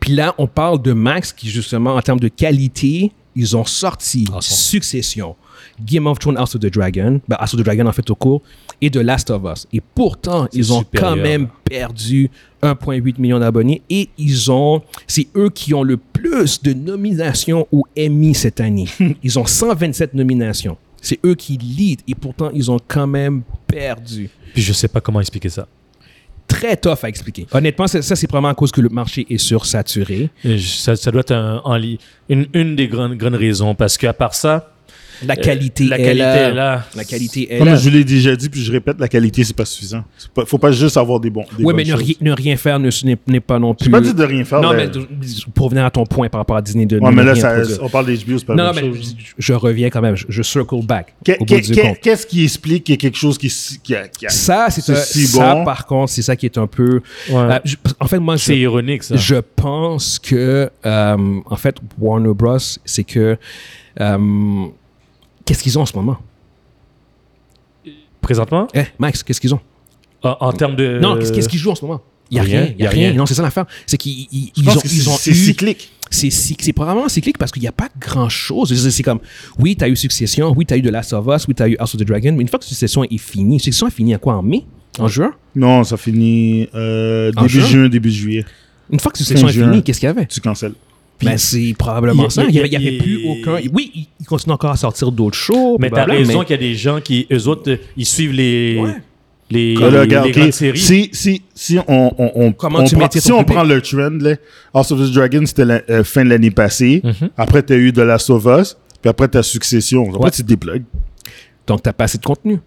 Puis 0.00 0.12
là, 0.12 0.34
on 0.38 0.46
parle 0.46 0.82
de 0.82 0.92
Max 0.92 1.32
qui, 1.32 1.48
justement, 1.48 1.94
en 1.94 2.02
termes 2.02 2.20
de 2.20 2.28
qualité, 2.28 3.12
ils 3.36 3.56
ont 3.56 3.64
sorti 3.64 4.26
son- 4.26 4.40
Succession, 4.40 5.36
Game 5.84 6.06
of 6.06 6.18
Thrones, 6.18 6.36
House 6.38 6.54
of 6.54 6.60
the 6.60 6.72
Dragon, 6.72 7.20
ben, 7.28 7.36
House 7.40 7.54
of 7.54 7.60
the 7.60 7.64
Dragon 7.64 7.86
en 7.86 7.92
fait 7.92 8.08
au 8.10 8.14
cours, 8.14 8.42
et 8.80 8.90
The 8.90 8.96
Last 8.96 9.30
of 9.30 9.42
Us. 9.44 9.66
Et 9.72 9.80
pourtant, 9.94 10.46
ils 10.52 10.72
ont 10.72 10.78
supérieur. 10.80 11.10
quand 11.14 11.16
même 11.22 11.48
perdu 11.64 12.30
1,8 12.62 13.20
million 13.20 13.38
d'abonnés 13.38 13.82
et 13.90 14.08
ils 14.18 14.50
ont, 14.50 14.82
c'est 15.06 15.26
eux 15.36 15.50
qui 15.50 15.74
ont 15.74 15.82
le 15.82 15.96
plus 15.96 16.62
de 16.62 16.72
nominations 16.72 17.66
au 17.72 17.82
Emmy 17.98 18.34
cette 18.34 18.60
année. 18.60 18.86
ils 19.22 19.38
ont 19.38 19.46
127 19.46 20.14
nominations. 20.14 20.76
C'est 21.00 21.18
eux 21.24 21.34
qui 21.34 21.58
lead 21.58 22.00
et 22.08 22.14
pourtant, 22.14 22.50
ils 22.54 22.70
ont 22.70 22.78
quand 22.88 23.06
même 23.06 23.42
perdu 23.66 24.30
Puis 24.54 24.62
je 24.62 24.72
sais 24.72 24.88
pas 24.88 25.00
comment 25.02 25.20
expliquer 25.20 25.50
ça. 25.50 25.66
très 26.48 26.76
tough 26.76 26.98
à 27.02 27.08
expliquer. 27.08 27.46
Honnêtement, 27.52 27.86
ça, 27.86 28.00
c'est 28.02 28.26
probablement 28.26 28.50
à 28.52 28.54
cause 28.54 28.70
que 28.72 28.80
le 28.80 28.88
marché 28.88 29.26
est 29.28 29.38
sursaturé. 29.38 30.30
Ça, 30.58 30.96
ça 30.96 31.10
doit 31.10 31.20
être 31.20 31.32
un, 31.32 31.60
en 31.64 31.76
li- 31.76 31.98
une, 32.28 32.46
une 32.54 32.76
des 32.76 32.88
grandes, 32.88 33.14
grandes 33.16 33.34
raisons. 33.34 33.74
Parce 33.74 33.98
qu'à 33.98 34.12
part 34.14 34.34
ça, 34.34 34.73
La 35.26 35.36
qualité, 35.36 35.84
Euh, 35.84 35.88
la 35.90 35.98
est, 35.98 36.02
qualité 36.02 36.18
là. 36.22 36.48
est 36.48 36.54
là. 36.54 36.84
La 36.94 37.04
qualité 37.04 37.54
est 37.54 37.58
Comme 37.58 37.68
là. 37.68 37.76
je 37.76 37.88
l'ai 37.90 38.04
déjà 38.04 38.34
dit, 38.36 38.48
puis 38.48 38.62
je 38.62 38.72
répète, 38.72 38.96
la 38.98 39.08
qualité, 39.08 39.44
c'est 39.44 39.54
pas 39.56 39.64
suffisant. 39.64 40.04
Pas- 40.34 40.44
faut 40.46 40.58
pas 40.58 40.72
juste 40.72 40.96
avoir 40.96 41.20
des 41.20 41.30
bons. 41.30 41.44
Des 41.58 41.64
Oui, 41.64 41.72
mais 41.76 41.84
ne, 41.84 41.94
ri- 41.94 42.16
ne 42.20 42.32
rien 42.32 42.56
faire 42.56 42.78
ne- 42.78 42.90
ce 42.90 43.06
n'est 43.06 43.16
n'est 43.26 43.40
pas 43.40 43.58
non 43.58 43.74
plus. 43.74 43.84
J'ai 43.86 43.90
pas 43.90 44.00
dit 44.00 44.14
de 44.14 44.24
rien 44.24 44.44
faire. 44.44 44.60
non, 44.60 44.72
mais 44.74 44.88
de- 44.88 45.06
pour 45.54 45.66
revenir 45.66 45.84
à 45.84 45.90
ton 45.90 46.04
point 46.06 46.28
par 46.28 46.40
rapport 46.40 46.56
à 46.56 46.62
Disney 46.62 46.86
de 46.86 46.98
Ouais, 46.98 47.12
mais 47.12 47.22
là, 47.24 47.34
ça- 47.34 47.56
on 47.80 47.88
parle 47.88 48.06
d'HBO, 48.06 48.38
c'est 48.38 48.44
pas 48.46 48.54
Non, 48.54 48.64
la 48.64 48.72
mais 48.72 48.82
je, 48.94 49.12
je 49.38 49.52
reviens 49.52 49.90
quand 49.90 50.00
même. 50.02 50.16
Je, 50.16 50.26
je 50.28 50.42
circle 50.42 50.84
back 50.84 51.14
Qu'est- 51.24 51.36
au 51.36 51.38
bout 51.40 51.44
qu'est- 51.46 51.60
du 51.60 51.72
qu'est- 51.72 51.82
compte. 51.82 52.00
Qu'est-ce 52.00 52.26
qui 52.26 52.44
explique 52.44 52.84
qu'il 52.84 52.94
y 52.94 52.98
a 52.98 53.00
quelque 53.00 53.16
chose 53.18 53.38
qui, 53.38 53.48
a, 53.94 54.08
qui 54.08 54.26
a- 54.26 54.30
Ça, 54.30 54.66
c'est 54.70 54.90
un- 54.92 54.96
si 54.96 55.26
ça, 55.26 55.54
bon? 55.54 55.64
par 55.64 55.86
contre, 55.86 56.10
c'est 56.12 56.22
ça 56.22 56.36
qui 56.36 56.46
est 56.46 56.58
un 56.58 56.66
peu. 56.66 57.00
Ouais. 57.28 57.36
Euh, 57.36 57.58
je- 57.64 57.76
en 58.00 58.06
fait, 58.06 58.18
moi, 58.18 58.36
je, 58.36 58.44
c'est 58.44 58.58
ironique, 58.58 59.02
ça. 59.04 59.16
Je 59.16 59.36
pense 59.56 60.18
que, 60.18 60.70
euh, 60.84 61.16
en 61.46 61.56
fait, 61.56 61.76
Warner 61.98 62.34
Bros, 62.34 62.58
c'est 62.84 63.04
que. 63.04 63.36
euh, 64.00 64.66
qu'est-ce 65.44 65.62
qu'ils 65.62 65.78
ont 65.78 65.82
en 65.82 65.86
ce 65.86 65.94
moment? 65.96 66.18
Présentement, 68.20 68.66
Eh, 68.74 68.84
Max, 68.98 69.22
qu'est-ce 69.22 69.40
qu'ils 69.40 69.54
ont? 69.54 69.60
en, 70.22 70.36
en 70.40 70.52
termes 70.52 70.76
de. 70.76 70.98
Non, 70.98 71.18
qu'est-ce 71.18 71.48
qu'ils 71.48 71.58
jouent 71.58 71.72
en 71.72 71.74
ce 71.74 71.84
moment? 71.84 72.00
Il 72.30 72.34
n'y 72.36 72.40
a 72.40 72.42
rien, 72.42 72.60
rien. 72.62 72.70
Il 72.70 72.76
n'y 72.80 72.86
a 72.86 72.90
rien. 72.90 73.12
Non, 73.12 73.26
c'est 73.26 73.34
ça 73.34 73.42
l'affaire. 73.42 73.66
C'est 73.86 73.98
qu'ils 73.98 74.26
ils, 74.32 74.50
ils 74.56 74.68
ont, 74.68 74.72
ils 74.84 74.88
c'est 75.02 75.08
ont 75.08 75.16
c'est 75.18 75.30
eu. 75.30 75.34
cyclique. 75.34 75.90
C'est 76.10 76.72
probablement 76.72 77.08
cyclique 77.08 77.36
parce 77.36 77.52
qu'il 77.52 77.60
n'y 77.60 77.68
a 77.68 77.72
pas 77.72 77.88
grand-chose. 78.00 78.74
C'est 78.80 78.90
c'est 78.90 79.02
comme, 79.02 79.18
oui, 79.58 79.76
tu 79.76 79.84
as 79.84 79.88
eu 79.88 79.96
Succession, 79.96 80.54
oui, 80.56 80.64
tu 80.64 80.72
as 80.72 80.78
eu 80.78 80.82
The 80.82 80.86
Last 80.86 81.12
of 81.12 81.26
Us, 81.26 81.46
oui, 81.46 81.54
tu 81.54 81.62
as 81.62 81.68
eu 81.68 81.76
House 81.78 81.94
of 81.94 82.00
the 82.00 82.04
Dragon, 82.04 82.32
mais 82.32 82.42
une 82.42 82.48
fois 82.48 82.58
que 82.58 82.64
Succession 82.64 83.04
est 83.04 83.18
finie, 83.18 83.60
Succession 83.60 83.88
est 83.88 83.94
finie 83.94 84.14
à 84.14 84.18
quoi? 84.18 84.36
En 84.36 84.42
mai? 84.42 84.64
En 84.98 85.08
juin? 85.08 85.34
Non, 85.54 85.84
ça 85.84 85.96
finit 85.98 86.68
euh, 86.74 87.30
début 87.32 87.48
juin? 87.48 87.66
juin, 87.66 87.88
début 87.88 88.10
juillet. 88.10 88.44
Une 88.90 89.00
fois 89.00 89.12
que 89.12 89.18
Succession 89.18 89.48
est 89.48 89.52
finie, 89.52 89.82
qu'est-ce 89.82 90.00
qu'il 90.00 90.06
y 90.06 90.10
avait? 90.10 90.26
Tu 90.26 90.40
cancelles. 90.40 90.74
Ben, 91.22 91.38
c'est 91.38 91.74
probablement 91.78 92.24
il 92.24 92.30
ça. 92.30 92.42
Il 92.44 92.54
il 92.56 92.68
n'y 92.68 92.76
avait, 92.76 92.98
plus 92.98 93.26
aucun. 93.26 93.58
Oui, 93.72 93.90
il 93.94 94.06
il 94.20 94.26
continue 94.26 94.52
encore 94.52 94.72
à 94.72 94.76
sortir 94.76 95.12
d'autres 95.12 95.36
shows. 95.36 95.76
Mais 95.78 95.90
t'as 95.90 96.04
raison 96.04 96.40
mais- 96.40 96.44
qu'il 96.44 96.54
y 96.56 96.58
a 96.58 96.62
des 96.62 96.74
gens 96.74 97.00
qui, 97.00 97.26
eux 97.32 97.46
autres, 97.48 97.70
euh, 97.70 97.76
ils 97.96 98.06
suivent 98.06 98.32
les. 98.32 98.78
Ouais. 98.80 98.94
Les, 99.50 99.74
Là, 99.76 100.04
les, 100.06 100.32
les 100.32 100.52
séries. 100.52 100.78
Si, 100.78 101.10
si, 101.12 101.42
si 101.54 101.78
on, 101.86 102.12
on, 102.18 102.32
on, 102.34 102.52
Comment 102.52 102.78
on 102.80 102.84
tu 102.84 102.96
prend, 102.96 103.08
si 103.10 103.30
on 103.30 103.44
prend 103.44 103.62
le 103.62 103.80
trend, 103.82 104.18
là, 104.20 104.36
House 104.72 104.90
of 104.90 104.98
the 105.00 105.12
Dragon, 105.12 105.42
c'était 105.44 105.66
la 105.66 105.82
euh, 105.90 106.02
fin 106.02 106.24
de 106.24 106.30
l'année 106.30 106.50
passée. 106.50 107.02
Mhm. 107.04 107.28
Après, 107.36 107.62
tu 107.62 107.74
as 107.74 107.76
eu 107.76 107.92
The 107.92 107.98
Last 107.98 108.30
of 108.30 108.46
Us. 108.46 108.76
Puis 109.02 109.10
après, 109.10 109.28
tu 109.28 109.36
as 109.36 109.42
Succession. 109.42 110.06
Après, 110.08 110.18
Ouais. 110.24 110.30
tu 110.30 110.42
te 110.42 110.48
déplugues. 110.48 110.84
Donc, 111.66 111.82
tu 111.82 111.88
n'as 111.88 111.92
pas 111.92 112.04
assez 112.04 112.16
de 112.18 112.24
contenu. 112.24 112.58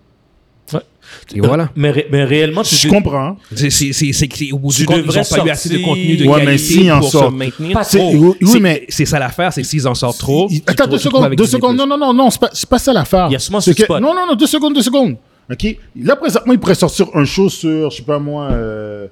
Et 1.35 1.39
voilà. 1.41 1.69
Mais, 1.75 1.91
ré- 1.91 2.07
mais 2.11 2.23
réellement, 2.23 2.63
tu 2.63 2.75
Je 2.75 2.87
comprends. 2.87 3.37
C'est, 3.53 3.69
c'est, 3.69 3.93
c'est, 3.93 4.11
c'est 4.13 4.27
que, 4.27 4.53
au 4.53 4.59
bout 4.59 4.73
du 4.73 4.85
compte, 4.85 4.97
ils 4.97 5.05
n'ont 5.07 5.23
pas 5.23 5.45
eu 5.45 5.49
assez 5.49 5.69
de 5.69 5.77
contenu 5.83 6.17
de 6.17 6.25
Ouais, 6.25 6.39
mais 6.39 6.45
qualité 6.45 6.63
s'ils 6.63 6.91
en 6.91 6.99
pour 6.99 7.09
sortent 7.11 7.31
se 7.33 7.37
maintenir. 7.37 7.73
pas 7.73 7.83
C'est- 7.83 7.97
trop. 7.97 8.11
oui, 8.13 8.33
oui, 8.41 8.47
C'est- 8.47 8.59
mais 8.59 8.85
c'est 8.89 9.05
ça 9.05 9.19
l'affaire, 9.19 9.51
c'est 9.53 9.61
que 9.61 9.67
s'ils 9.67 9.87
en 9.87 9.95
sortent 9.95 10.19
trop. 10.19 10.49
Attends 10.65 10.85
te 10.85 10.89
deux 10.91 10.97
secondes, 10.97 11.35
deux 11.35 11.45
secondes. 11.45 11.75
Non, 11.77 11.85
non, 11.87 11.97
non, 11.97 12.13
non, 12.13 12.29
c'est 12.29 12.39
pas, 12.41 12.49
c'est 12.53 12.69
pas 12.69 12.79
ça 12.79 12.93
l'affaire. 12.93 13.27
Il 13.29 13.33
y 13.33 13.35
a 13.35 13.39
sûrement 13.39 13.59
C'est 13.61 13.71
six 13.71 13.77
que- 13.77 13.83
spots. 13.83 13.99
Non, 13.99 14.13
non, 14.13 14.25
non, 14.27 14.35
deux 14.35 14.47
secondes, 14.47 14.73
deux 14.73 14.81
secondes. 14.81 15.15
OK? 15.51 15.77
Là, 16.01 16.15
présentement, 16.15 16.53
il 16.53 16.59
pourrait 16.59 16.75
sortir 16.75 17.07
un 17.13 17.23
show 17.25 17.49
sur, 17.49 17.89
je 17.91 17.97
sais 17.97 18.03
pas 18.03 18.19
moi, 18.19 18.49
euh, 18.51 19.07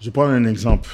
je 0.00 0.06
vais 0.06 0.10
prendre 0.10 0.30
un 0.32 0.44
exemple. 0.46 0.88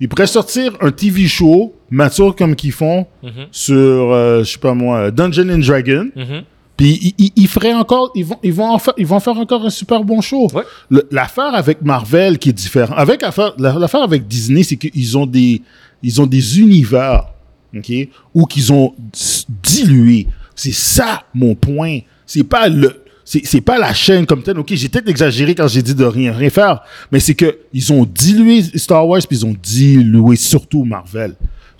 Il 0.00 0.08
pourrait 0.08 0.26
sortir 0.26 0.72
un 0.80 0.90
TV 0.90 1.26
show, 1.26 1.74
mature 1.88 2.34
comme 2.36 2.56
qu'ils 2.56 2.72
font, 2.72 3.06
Mhm. 3.22 3.46
sur, 3.52 3.74
euh, 3.74 4.42
je 4.42 4.50
sais 4.52 4.58
pas 4.58 4.74
moi, 4.74 5.10
Dungeon 5.10 5.48
and 5.50 5.58
Dragon. 5.60 6.08
Mhm. 6.14 6.42
Puis 6.76 7.14
ils, 7.18 7.30
ils, 7.36 7.46
feraient 7.48 7.72
encore, 7.74 8.10
ils 8.16 8.24
vont, 8.24 8.38
ils 8.42 8.52
vont 8.52 8.70
en 8.70 8.78
faire, 8.80 8.94
ils 8.96 9.06
vont 9.06 9.20
faire 9.20 9.36
encore 9.38 9.64
un 9.64 9.70
super 9.70 10.02
bon 10.02 10.20
show. 10.20 10.48
Ouais. 10.52 10.64
L'affaire 11.12 11.54
avec 11.54 11.82
Marvel 11.82 12.38
qui 12.38 12.48
est 12.48 12.52
différent, 12.52 12.94
avec 12.96 13.22
l'affaire, 13.22 13.54
la- 13.58 13.74
l'affaire 13.78 14.02
avec 14.02 14.26
Disney, 14.26 14.64
c'est 14.64 14.76
qu'ils 14.76 15.16
ont 15.16 15.26
des, 15.26 15.62
ils 16.02 16.20
ont 16.20 16.26
des 16.26 16.58
univers, 16.60 17.26
ok, 17.76 17.92
ou 18.34 18.44
qu'ils 18.46 18.72
ont 18.72 18.92
dilué. 19.62 20.26
C'est 20.56 20.72
ça 20.74 21.24
mon 21.34 21.54
point. 21.54 22.00
C'est 22.26 22.44
pas 22.44 22.68
le, 22.68 23.02
c'est 23.24 23.44
c'est 23.44 23.60
pas 23.60 23.78
la 23.78 23.94
chaîne 23.94 24.26
comme 24.26 24.42
telle. 24.42 24.58
Ok, 24.58 24.72
j'ai 24.74 24.88
peut-être 24.88 25.08
exagéré 25.08 25.54
quand 25.54 25.68
j'ai 25.68 25.82
dit 25.82 25.94
de 25.94 26.04
rien 26.04 26.32
rien 26.32 26.50
faire, 26.50 26.80
mais 27.12 27.20
c'est 27.20 27.34
que 27.34 27.58
ils 27.72 27.92
ont 27.92 28.04
dilué 28.04 28.62
Star 28.76 29.06
Wars 29.06 29.20
puis 29.28 29.38
ils 29.38 29.46
ont 29.46 29.54
dilué 29.62 30.36
surtout 30.36 30.84
Marvel. 30.84 31.34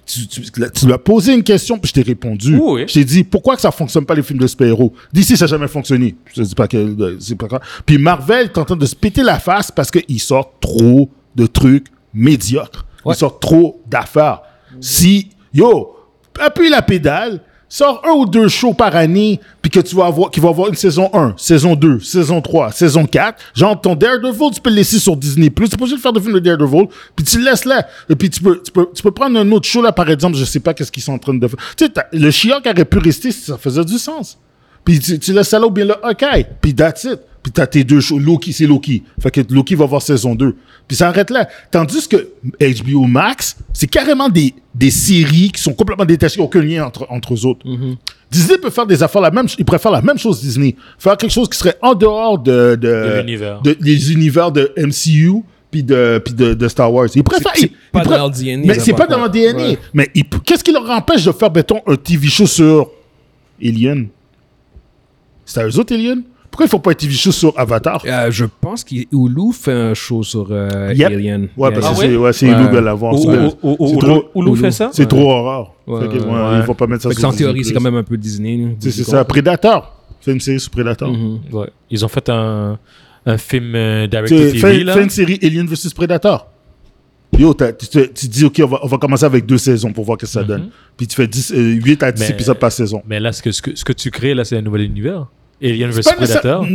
Tu, 0.06 0.26
tu, 0.26 0.42
tu 0.42 0.86
lui 0.86 0.92
as 0.92 0.98
posé 0.98 1.32
une 1.32 1.42
question 1.42 1.78
puis 1.78 1.88
je 1.88 1.94
t'ai 1.94 2.02
répondu. 2.02 2.56
Oui. 2.60 2.84
Je 2.86 2.92
t'ai 2.94 3.04
dit 3.04 3.24
pourquoi 3.24 3.56
que 3.56 3.62
ça 3.62 3.70
fonctionne 3.70 4.04
pas 4.04 4.14
les 4.14 4.22
films 4.22 4.38
de 4.38 4.46
super-héros? 4.46 4.92
D'ici 5.12 5.36
ça 5.36 5.44
n'a 5.44 5.50
jamais 5.50 5.68
fonctionné. 5.68 6.14
Je 6.34 6.42
dis 6.42 6.54
pas 6.54 6.68
que 6.68 6.76
euh, 6.76 7.16
c'est 7.20 7.36
pas 7.36 7.46
grave. 7.46 7.62
Puis 7.86 7.96
Marvel 7.98 8.46
est 8.46 8.58
en 8.58 8.64
train 8.64 8.76
de 8.76 8.86
se 8.86 8.94
péter 8.94 9.22
la 9.22 9.38
face 9.38 9.70
parce 9.70 9.90
qu'ils 9.90 10.20
sortent 10.20 10.60
trop 10.60 11.08
de 11.34 11.46
trucs 11.46 11.86
médiocres. 12.12 12.84
Ils 13.06 13.14
sortent 13.14 13.40
trop 13.40 13.82
d'affaires. 13.86 14.40
Si 14.80 15.30
yo 15.52 15.96
appuie 16.40 16.68
la 16.68 16.82
pédale, 16.82 17.40
sors 17.68 18.02
un 18.06 18.12
ou 18.12 18.26
deux 18.26 18.48
shows 18.48 18.74
par 18.74 18.94
année, 18.96 19.40
puis 19.62 19.70
que 19.70 19.80
tu 19.80 19.96
vas 19.96 20.06
avoir, 20.06 20.68
une 20.68 20.74
saison 20.74 21.10
1, 21.12 21.34
saison 21.36 21.74
2, 21.74 22.00
saison 22.00 22.40
3, 22.40 22.72
saison 22.72 23.06
4. 23.06 23.42
Genre, 23.54 23.80
ton 23.80 23.94
Daredevil, 23.94 24.50
tu 24.54 24.60
peux 24.60 24.70
le 24.70 24.76
laisser 24.76 24.98
sur 24.98 25.16
Disney+. 25.16 25.50
Tu 25.50 25.54
pas 25.54 25.64
obligé 25.64 25.96
de 25.96 26.00
faire 26.00 26.12
de 26.12 26.20
film 26.20 26.34
de 26.34 26.38
Daredevil, 26.38 26.88
puis 27.16 27.24
tu 27.24 27.38
le 27.38 27.44
laisses 27.44 27.64
là. 27.64 27.86
Et 28.08 28.16
puis 28.16 28.30
tu 28.30 28.42
peux, 28.42 29.10
prendre 29.10 29.38
un 29.38 29.50
autre 29.52 29.66
show, 29.66 29.82
là, 29.82 29.92
par 29.92 30.08
exemple, 30.10 30.36
je 30.36 30.44
sais 30.44 30.60
pas 30.60 30.74
qu'est-ce 30.74 30.92
qu'ils 30.92 31.02
sont 31.02 31.12
en 31.12 31.18
train 31.18 31.34
de 31.34 31.48
faire. 31.48 31.58
Tu 31.76 31.86
sais, 31.86 31.92
le 32.12 32.30
She-Hulk 32.30 32.66
aurait 32.66 32.84
pu 32.84 32.98
rester 32.98 33.32
si 33.32 33.42
ça 33.42 33.58
faisait 33.58 33.84
du 33.84 33.98
sens. 33.98 34.38
Puis 34.84 35.00
tu, 35.00 35.18
tu 35.18 35.32
laisses 35.32 35.48
ça 35.48 35.58
là 35.58 35.66
ou 35.66 35.70
bien 35.70 35.86
là, 35.86 35.98
OK. 36.02 36.24
Puis 36.60 36.74
that's 36.74 37.04
it. 37.04 37.20
Puis 37.44 37.52
t'as 37.52 37.66
tes 37.66 37.84
deux 37.84 38.00
shows. 38.00 38.18
Loki, 38.18 38.52
c'est 38.54 38.66
Loki. 38.66 39.02
Fait 39.22 39.30
que 39.30 39.42
Loki 39.52 39.74
va 39.76 39.84
voir 39.84 40.00
saison 40.00 40.34
2. 40.34 40.56
Puis 40.88 40.96
ça 40.96 41.08
arrête 41.08 41.28
là. 41.30 41.46
Tandis 41.70 42.08
que 42.08 42.30
HBO 42.58 43.02
Max, 43.04 43.56
c'est 43.74 43.86
carrément 43.86 44.30
des, 44.30 44.54
des 44.74 44.90
séries 44.90 45.52
qui 45.52 45.60
sont 45.62 45.74
complètement 45.74 46.06
détachées, 46.06 46.40
aucun 46.40 46.62
lien 46.62 46.86
entre, 46.86 47.06
entre 47.10 47.34
eux 47.34 47.44
autres. 47.44 47.60
Disney 48.30 48.56
peut 48.58 48.70
faire 48.70 48.86
des 48.86 49.02
affaires 49.02 49.20
la 49.20 49.30
même, 49.30 49.46
il 49.58 49.64
pourrait 49.64 49.78
faire 49.78 49.92
la 49.92 50.00
même 50.02 50.16
chose 50.18 50.40
Disney. 50.40 50.74
Faire 50.98 51.16
quelque 51.18 51.30
chose 51.32 51.48
qui 51.50 51.58
serait 51.58 51.76
en 51.82 51.94
dehors 51.94 52.38
de, 52.38 52.76
de, 52.76 52.88
De 52.88 53.20
l'univers. 53.20 53.60
de- 53.62 53.74
des 53.78 54.12
univers 54.12 54.50
de 54.50 54.72
MCU 54.78 55.42
puis 55.70 55.82
de, 55.82 56.20
puis 56.24 56.32
de, 56.34 56.54
de 56.54 56.68
Star 56.68 56.90
Wars. 56.92 57.08
Il 57.14 57.22
pourrait 57.22 57.36
C'est- 57.38 57.42
faire, 57.44 57.52
c'est 57.56 57.62
il- 57.66 57.68
pas 57.68 57.76
il 57.76 57.90
pourrait- 58.04 58.16
dans 58.16 58.22
leur 58.22 58.30
DNA, 58.30 58.62
Mais 58.66 58.78
c'est 58.80 58.92
pas 58.94 59.06
dans 59.06 59.18
leur. 59.18 59.28
DNA. 59.30 59.76
Mais 59.92 60.08
qu'est-ce 60.46 60.64
qui 60.64 60.72
leur 60.72 60.88
empêche 60.88 61.24
de 61.24 61.32
faire, 61.32 61.52
mettons, 61.52 61.82
un 61.86 61.96
TV 61.96 62.26
show 62.28 62.46
sur 62.46 62.88
Alien? 63.62 64.08
C'est 65.44 65.60
à 65.60 65.66
eux 65.66 65.78
autres, 65.78 65.94
Alien? 65.94 66.22
Pourquoi 66.54 66.66
ils 66.66 66.70
font 66.70 66.78
pas 66.78 66.92
un 66.92 66.94
TV 66.94 67.12
show 67.12 67.32
sur 67.32 67.52
Avatar? 67.58 68.00
Euh, 68.06 68.30
je 68.30 68.44
pense 68.44 68.84
qu'Hulu 68.84 69.52
fait 69.52 69.72
un 69.72 69.92
show 69.92 70.22
sur 70.22 70.46
euh, 70.52 70.92
Yep. 70.94 71.08
Alien. 71.10 71.48
Ouais, 71.56 71.72
parce 71.72 71.88
que 71.98 72.00
yeah. 72.04 72.10
c'est 72.12 72.16
ouais, 72.16 72.32
c'est 72.32 72.46
Ouais. 72.46 72.52
Hulu 72.54 72.68
qui 72.68 72.74
va 72.76 72.80
l'avoir. 72.80 73.14
Hulu 74.36 74.56
fait 74.56 74.70
ça? 74.70 74.90
C'est 74.92 75.08
trop 75.08 75.32
horreur. 75.32 75.74
Ouais, 75.84 76.02
Fait 76.02 76.06
que, 76.06 76.22
ouais, 76.22 76.30
ouais. 76.30 76.58
Ils 76.60 76.62
vont 76.62 76.74
pas 76.76 76.86
mettre 76.86 77.02
ça 77.02 77.08
Fait 77.08 77.16
sur 77.16 77.28
en 77.28 77.32
théorie, 77.32 77.54
Disney+. 77.54 77.64
c'est 77.64 77.74
quand 77.74 77.80
même 77.90 77.96
un 77.96 78.04
peu 78.04 78.16
Disney. 78.16 78.76
C'est 78.78 78.92
ça. 78.92 79.24
Predator. 79.24 80.00
Fais 80.20 80.30
une 80.30 80.38
série 80.38 80.60
sur 80.60 80.70
Predator. 80.70 81.10
Mhm. 81.10 81.40
Ouais. 81.50 81.66
Ils 81.90 82.04
ont 82.04 82.08
fait 82.08 82.28
un, 82.28 82.78
un 83.26 83.36
film 83.36 83.74
euh, 83.74 84.06
direct 84.06 84.30
là. 84.30 84.94
fais 84.94 85.02
une 85.02 85.10
série 85.10 85.40
Alien 85.42 85.66
vs 85.66 85.92
Predator. 85.92 86.46
Yo, 87.36 87.52
tu, 87.52 88.28
dis, 88.28 88.44
OK, 88.44 88.60
on 88.62 88.66
va, 88.68 88.78
on 88.84 88.86
va 88.86 88.96
commencer 88.98 89.24
avec 89.24 89.44
deux 89.44 89.58
saisons 89.58 89.92
pour 89.92 90.04
voir 90.04 90.18
ce 90.20 90.24
que 90.26 90.30
ça 90.30 90.44
donne. 90.44 90.68
Puis 90.96 91.08
tu 91.08 91.16
fais 91.16 91.26
10, 91.26 91.50
euh, 91.52 91.56
8 91.84 92.02
à 92.04 92.12
10 92.12 92.20
Mais- 92.20 92.30
épisodes 92.30 92.60
par 92.60 92.70
saison. 92.70 93.02
Mais 93.08 93.18
là, 93.18 93.32
ce 93.32 93.42
que, 93.42 93.50
ce 93.50 93.60
que, 93.60 93.74
ce 93.74 93.84
que 93.84 93.92
tu 93.92 94.12
crées, 94.12 94.34
là, 94.34 94.44
c'est 94.44 94.56
un 94.56 94.62
nouvel 94.62 94.82
univers. 94.82 95.26
Alien 95.64 95.90
vs 95.90 96.02
C'est 96.02 96.14
Predator. 96.14 96.66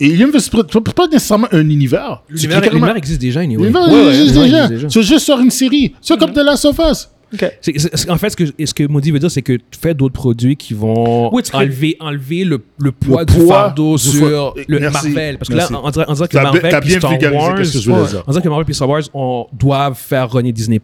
Alien 0.00 0.30
vs 0.30 0.48
Predator, 0.50 0.82
c'est 0.86 0.94
pas 0.94 1.06
nécessairement 1.08 1.48
un 1.50 1.68
univers. 1.68 2.22
L'univers 2.28 2.96
existe 2.96 3.20
déjà, 3.20 3.40
anyway. 3.40 3.62
L'univers 3.68 3.88
Ouais, 3.88 4.04
ouais, 4.06 4.20
existe 4.20 4.38
déjà. 4.38 4.68
veux 4.68 5.02
juste 5.02 5.24
sur 5.24 5.38
une 5.40 5.50
série. 5.50 5.94
C'est 6.00 6.18
comme 6.18 6.32
The 6.32 6.38
Last 6.44 6.64
of 6.66 6.78
Us. 6.78 7.08
C'est- 7.36 7.52
c'est- 7.62 7.96
c'est- 7.96 8.10
en 8.10 8.16
fait, 8.16 8.30
ce 8.30 8.36
que, 8.36 8.44
ce 8.64 8.72
que 8.74 8.86
Maudit 8.86 9.10
veut 9.10 9.18
dire, 9.18 9.30
c'est 9.30 9.42
que 9.42 9.54
tu 9.54 9.62
fais 9.80 9.92
d'autres 9.92 10.12
produits 10.14 10.54
qui 10.54 10.72
vont 10.72 11.34
Oui, 11.34 11.42
enlever, 11.52 11.96
enlever 11.98 12.44
le, 12.44 12.60
le 12.78 12.92
poids 12.92 13.22
Le 13.22 13.26
du 13.26 13.34
poids 13.34 13.46
fardeau 13.56 13.96
du 13.96 14.02
sur 14.02 14.54
fa- 14.54 14.60
le 14.68 14.78
Merci. 14.78 15.08
Marvel. 15.08 15.38
Parce 15.38 15.48
que 15.48 15.54
Merci. 15.54 15.72
là, 15.72 15.80
on 15.82 15.90
dirait, 15.90 16.04
on 16.06 16.12
dirait 16.12 16.28
que 16.28 16.36
Marvel 16.36 16.60
bien- 16.62 16.80
bien 16.80 16.98
Star 17.00 17.10
Wars, 17.34 17.54
que 17.56 17.64
je 17.64 17.78
dire. 17.78 18.22
on 18.24 18.30
dirait 18.30 18.42
que 18.44 18.48
Marvel 18.48 18.66
et 18.68 18.72
Star 18.72 18.88
Wars 18.88 19.02
on, 19.14 19.46
doivent 19.52 19.98
faire 19.98 20.30
renier 20.30 20.52
Disney+. 20.52 20.80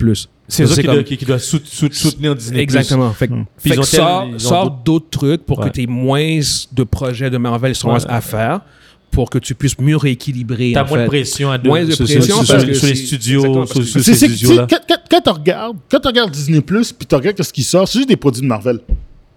C'est 0.51 0.65
eux 0.65 0.67
qui, 0.69 0.75
comme- 0.77 0.85
doivent- 0.95 1.05
qui, 1.05 1.17
qui 1.17 1.25
doivent 1.25 1.41
sout- 1.43 1.67
sout- 1.67 1.93
soutenir 1.95 2.35
Disney+. 2.37 2.61
Exactement. 2.61 3.13
Fait, 3.13 3.29
Hmm. 3.29 3.45
fait 3.59 3.71
que 3.77 3.83
sort, 3.83 4.71
d'autres- 4.85 5.07
trucs 5.11 5.45
pour 5.47 5.59
Ouais. 5.61 5.69
que 5.69 5.75
tu 5.75 5.83
aies 5.83 5.87
moins 5.87 6.41
de 6.73 6.83
projets 6.85 7.31
de 7.31 7.39
Marvel 7.39 7.71
et 7.71 7.75
Star 7.75 7.91
Wars 7.93 8.01
Ouais. 8.01 8.07
à 8.11 8.21
faire, 8.21 8.61
pour 9.11 9.29
que 9.31 9.39
tu 9.39 9.55
puisses 9.55 9.79
mieux 9.81 9.97
rééquilibrer. 9.97 10.71
T'as 10.73 10.85
moins 10.85 11.03
de 11.03 11.07
pression 11.09 11.51
à 11.51 11.59
deux, 11.59 11.69
Moins 11.69 11.85
de 11.85 11.91
sur, 11.91 12.05
pression 12.05 12.23
sur- 12.23 12.37
parce 12.37 12.61
sur- 12.61 12.69
que 12.69 12.75
sur 12.75 12.87
les 12.89 12.95
studios, 12.95 13.43
C'est-. 13.97 14.57
Quand, 14.57 14.67
quand, 14.89 14.97
quand 15.11 15.21
tu 15.21 15.31
regardes, 15.31 15.77
quand 15.91 15.99
tu 16.01 16.09
regardes 16.09 16.31
Disney+, 16.31 16.61
puis 16.61 16.85
tu 17.09 17.15
regardes 17.15 17.43
ce 17.43 17.53
qui 17.53 17.63
sort, 17.65 17.89
c'est 17.89 17.99
juste 17.99 18.09
des 18.09 18.17
produits 18.17 18.43
de 18.43 18.47
Marvel. 18.47 18.79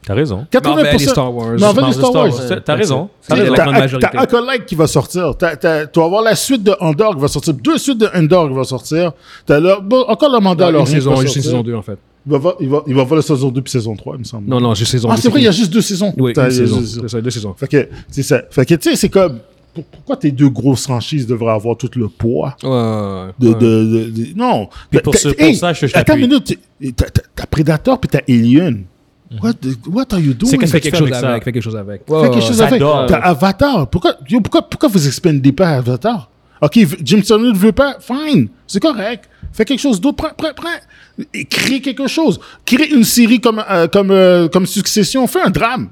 T'as 0.06 0.14
raison. 0.14 0.46
80%. 0.52 0.64
Marvel 0.76 0.96
et 0.96 1.00
Star 1.00 1.34
Wars. 1.36 1.60
Marvel 1.60 1.86
et 1.90 1.92
Star 1.94 2.14
Wars. 2.14 2.32
T'as- 2.66 2.76
raison. 2.76 3.10
T'as 3.28 4.20
Acolyte 4.20 4.66
qui 4.66 4.76
va 4.76 4.88
sortir. 4.88 5.36
T'as- 5.38 5.56
t'as- 5.56 5.88
Tu 5.88 6.00
vas 6.00 6.06
avoir 6.06 6.22
la 6.24 6.36
suite 6.36 6.64
de 6.64 6.74
Andor 6.80 7.16
qui 7.16 7.22
va 7.22 7.28
sortir. 7.28 7.54
Deux 7.54 7.78
suites 7.78 7.98
de 8.00 8.08
Andor 8.14 8.50
qui 8.50 8.56
va 8.56 8.64
sortir. 8.64 9.12
T'as 9.46 9.60
le- 9.60 9.82
bon, 9.82 10.02
encore 10.08 10.32
le 10.32 10.40
mandat 10.40 10.72
saison, 10.86 11.16
juste 11.18 11.36
une 11.38 11.42
saison 11.42 11.62
2, 11.62 11.74
en 11.76 11.82
fait. 11.82 11.98
Il 12.26 12.32
va 12.32 12.38
voir, 12.38 12.56
il 12.62 12.70
va, 12.70 12.84
il 12.88 12.96
va 12.96 13.04
voir 13.04 13.18
la 13.18 13.22
saison 13.22 13.50
2 13.50 13.62
puis 13.62 13.72
saison 13.72 13.96
3, 13.96 14.16
il 14.16 14.20
me 14.20 14.24
semble. 14.24 14.48
Non, 14.50 14.60
non, 14.62 14.74
juste 14.74 14.92
saison 14.92 15.10
ah, 15.12 15.16
2. 15.16 15.22
c'est 15.22 15.30
vrai, 15.30 15.42
il 15.42 15.44
y 15.44 15.48
a 15.48 15.52
juste 15.52 15.72
deux 15.74 15.82
saisons. 15.82 16.14
Oui, 16.18 16.32
une 16.36 16.52
saison. 16.52 16.82
C'est 16.86 17.10
ça, 17.10 17.22
deux 17.22 17.30
saisons. 17.30 17.54
Fait 17.58 17.68
que, 17.68 17.90
c'est 18.10 18.24
ça. 18.24 18.42
Fait 18.50 18.66
que, 18.66 18.76
tu 18.76 18.90
sais, 18.92 18.96
c'est 18.96 19.10
comme, 19.10 19.40
pour- 19.74 19.84
pourquoi 19.86 20.16
tes 20.16 20.32
deux 20.32 20.48
grosses 20.50 20.84
franchises 20.84 21.28
devraient 21.28 21.52
avoir 21.54 21.76
tout 21.76 21.90
le 21.96 22.08
poids 22.08 22.56
Ouais, 22.64 22.70
de, 23.40 23.48
ouais. 23.50 23.54
de, 23.56 23.60
de- 23.60 24.10
de- 24.10 24.38
non. 24.38 24.68
Puis 24.90 25.02
pour 25.02 25.14
T'as- 25.14 25.20
ce- 25.20 25.28
pour 25.30 25.42
hey, 25.46 25.56
ça, 25.56 25.74
je- 25.74 25.88
je 25.88 25.98
Attends 25.98 26.16
une 26.16 26.22
minute. 26.30 26.58
T'as- 26.96 27.10
T'as 27.10 27.22
t'as 27.36 27.46
Predator 27.46 28.00
puis 28.00 28.10
t'as 28.10 28.20
Alien. 28.30 28.84
What, 29.42 29.54
the- 29.54 29.78
what 29.88 30.06
are 30.12 30.20
you 30.20 30.34
doing? 30.34 30.50
C'est 30.52 30.58
qu'est-ce 30.58 30.72
Fais 30.72 30.80
que 30.80 30.86
tu 30.86 30.92
quelque 30.92 30.96
fais 30.96 31.00
chose 31.00 31.12
avec 31.12 31.22
ça? 31.22 31.30
avec, 31.30 31.44
fais 31.44 31.52
quelque 31.52 31.64
chose 31.64 31.76
avec. 31.76 32.02
Fais 32.08 32.30
quelque 32.30 32.42
chose 32.48 32.58
ça 32.58 32.68
avec. 32.68 32.80
T'as 33.08 33.18
Avatar. 33.20 33.88
Pourquoi, 33.90 34.16
yo, 34.30 34.42
pourquoi, 34.42 34.62
pourquoi 34.70 34.90
vous 34.90 35.08
expandez 35.08 35.52
pas 35.52 35.70
Avatar? 35.70 36.30
Ok, 36.62 36.80
Jim 37.04 37.20
Turner 37.22 37.52
ne 37.52 37.58
veut 37.58 37.72
pas, 37.74 37.98
fine, 38.00 38.48
c'est 38.68 38.80
correct. 38.80 39.30
Fais 39.52 39.66
quelque 39.66 39.82
chose 39.82 40.00
d'autre, 40.00 40.16
prends, 40.18 40.32
prends, 40.38 40.54
prends. 40.56 41.26
Et 41.34 41.44
crée 41.46 41.82
quelque 41.82 42.08
chose. 42.08 42.40
Crée 42.66 42.90
une 42.90 43.04
série 43.04 43.40
comme, 43.42 43.62
euh, 43.70 43.88
comme, 43.88 44.12
euh, 44.12 44.48
comme 44.48 44.66
Succession. 44.66 45.28
Fais 45.28 45.42
un 45.42 45.50
drame. 45.50 45.90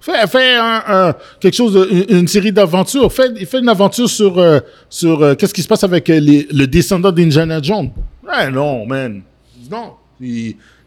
Fais, 0.00 0.26
fais 0.26 0.56
un, 0.56 0.82
un- 0.88 1.14
quelque 1.40 1.54
chose, 1.54 1.72
de- 1.74 1.88
une, 2.10 2.18
une 2.20 2.28
série 2.28 2.50
d'aventures. 2.52 3.12
Fais, 3.12 3.32
fais 3.46 3.60
une 3.60 3.68
aventure 3.68 4.08
sur, 4.10 4.38
euh, 4.38 4.58
sur 4.90 5.22
euh, 5.22 5.34
qu'est-ce 5.36 5.54
qui 5.54 5.62
se 5.62 5.68
passe 5.68 5.84
avec 5.84 6.10
euh, 6.10 6.18
les, 6.18 6.48
le 6.52 6.66
descendant 6.66 7.12
d'Indiana 7.12 7.62
Jones? 7.62 7.90
Ouais, 8.26 8.50
non, 8.50 8.84
man. 8.86 9.22
Non. 9.70 9.92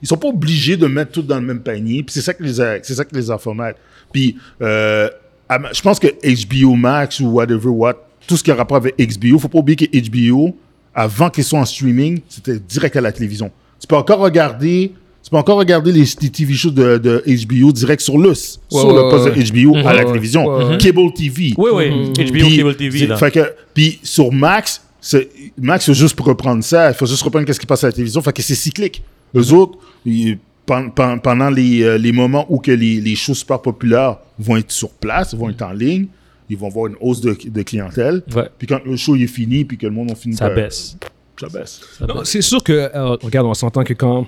Ils 0.01 0.07
sont 0.07 0.17
pas 0.17 0.29
obligés 0.29 0.77
de 0.77 0.87
mettre 0.87 1.11
tout 1.11 1.21
dans 1.21 1.39
le 1.39 1.45
même 1.45 1.61
panier. 1.61 2.03
Puis 2.03 2.13
c'est 2.13 2.21
ça 2.21 2.33
que 2.33 2.43
les 2.43 2.59
a, 2.59 2.77
c'est 2.83 2.95
ça 2.95 3.05
que 3.05 3.15
les 3.15 3.29
a. 3.29 3.37
Puis 4.11 4.37
euh, 4.61 5.09
je 5.73 5.81
pense 5.81 5.99
que 5.99 6.07
HBO 6.07 6.75
Max 6.75 7.19
ou 7.19 7.27
whatever 7.27 7.69
what, 7.69 7.95
tout 8.27 8.37
ce 8.37 8.43
qui 8.43 8.51
a 8.51 8.55
rapport 8.55 8.77
avec 8.77 8.95
HBO, 8.97 9.39
faut 9.39 9.47
pas 9.47 9.59
oublier 9.59 9.75
que 9.75 10.09
HBO, 10.09 10.55
avant 10.93 11.29
qu'ils 11.29 11.43
soient 11.43 11.59
en 11.59 11.65
streaming, 11.65 12.21
c'était 12.29 12.59
direct 12.59 12.95
à 12.95 13.01
la 13.01 13.11
télévision. 13.11 13.51
Tu 13.79 13.87
peux 13.87 13.95
encore 13.95 14.19
regarder, 14.19 14.91
tu 15.23 15.29
peux 15.29 15.37
encore 15.37 15.57
regarder 15.57 15.91
les, 15.91 16.05
les 16.21 16.29
TV 16.29 16.53
shows 16.53 16.71
de, 16.71 16.97
de 16.97 17.23
HBO 17.25 17.71
direct 17.71 18.01
sur 18.01 18.17
le, 18.17 18.33
sur 18.33 18.59
ouais, 18.71 18.93
le 18.93 19.09
poste 19.09 19.35
ouais. 19.35 19.43
de 19.43 19.51
HBO 19.51 19.87
à 19.87 19.93
la 19.93 20.05
télévision. 20.05 20.77
Cable 20.77 21.13
TV. 21.13 21.53
Oui, 21.57 21.69
oui. 21.73 21.89
HBO 21.89 22.31
Puis, 22.31 22.57
Cable 22.57 22.75
TV. 22.75 23.15
Fait 23.17 23.31
que, 23.31 23.53
puis 23.73 23.99
sur 24.03 24.31
Max, 24.31 24.81
Max, 25.57 25.85
c'est 25.85 25.93
juste 25.93 26.15
pour 26.15 26.27
reprendre 26.27 26.63
ça. 26.63 26.89
Il 26.89 26.93
faut 26.93 27.05
juste 27.05 27.23
reprendre 27.23 27.45
qu'est-ce 27.45 27.59
qui 27.59 27.65
passe 27.65 27.83
à 27.83 27.87
la 27.87 27.93
télévision. 27.93 28.21
Fait 28.21 28.33
que 28.33 28.41
c'est 28.41 28.55
cyclique. 28.55 29.03
Eux 29.35 29.53
autres, 29.53 29.77
ils- 30.05 30.37
pendant 30.65 31.49
les, 31.49 31.83
euh, 31.83 31.97
les 31.97 32.11
moments 32.13 32.45
où 32.49 32.59
que 32.59 32.71
les, 32.71 33.01
les 33.01 33.15
shows 33.15 33.33
super 33.33 33.61
populaires 33.61 34.17
vont 34.39 34.55
être 34.57 34.71
sur 34.71 34.89
place, 34.91 35.33
vont 35.35 35.49
être 35.49 35.61
en 35.63 35.71
ligne, 35.71 36.07
ils 36.49 36.57
vont 36.57 36.67
avoir 36.67 36.87
une 36.87 36.95
hausse 37.01 37.19
de, 37.21 37.35
de 37.45 37.61
clientèle. 37.63 38.21
Ouais. 38.33 38.49
Puis 38.57 38.67
quand 38.67 38.79
le 38.85 38.95
show 38.95 39.15
il 39.15 39.23
est 39.23 39.27
fini, 39.27 39.65
puis 39.65 39.77
que 39.77 39.85
le 39.87 39.91
monde 39.91 40.11
a 40.11 40.15
fini 40.15 40.35
Ça 40.35 40.47
par- 40.47 40.55
baisse. 40.55 40.97
Ça 41.39 41.47
baisse. 41.47 41.81
C'est 42.23 42.41
sûr 42.41 42.63
que, 42.63 42.71
euh, 42.73 43.17
regarde, 43.21 43.47
on 43.47 43.53
s'entend 43.53 43.83
que 43.83 43.93
quand 43.93 44.27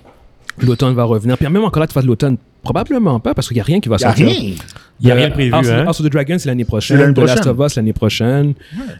l'automne 0.59 0.93
va 0.95 1.03
revenir, 1.03 1.37
puis 1.37 1.47
même 1.47 1.63
encore 1.63 1.79
là, 1.81 1.87
tu 1.87 1.93
fasses 1.93 2.05
l'automne, 2.05 2.37
probablement 2.61 3.19
pas, 3.19 3.33
parce 3.33 3.47
qu'il 3.47 3.55
n'y 3.55 3.61
a 3.61 3.65
rien 3.65 3.79
qui 3.79 3.87
va 3.89 3.95
Il 3.97 3.99
n'y 3.99 4.05
a 4.05 4.07
sortir. 4.09 4.27
rien. 4.27 4.53
Il 4.99 5.07
y 5.07 5.11
a 5.11 5.15
rien 5.15 5.27
de 5.29 5.33
prévu, 5.33 5.53
House, 5.53 5.67
hein? 5.69 5.85
House 5.87 5.99
of 5.99 6.07
the 6.07 6.11
Dragon, 6.11 6.35
c'est 6.39 6.47
l'année 6.49 6.65
prochaine. 6.65 6.97
l'année 6.97 7.13
The 7.13 7.17
Last 7.19 7.35
prochaine. 7.41 7.59
of 7.61 7.67
Us, 7.71 7.75
l'année 7.75 7.93
prochaine. 7.93 8.53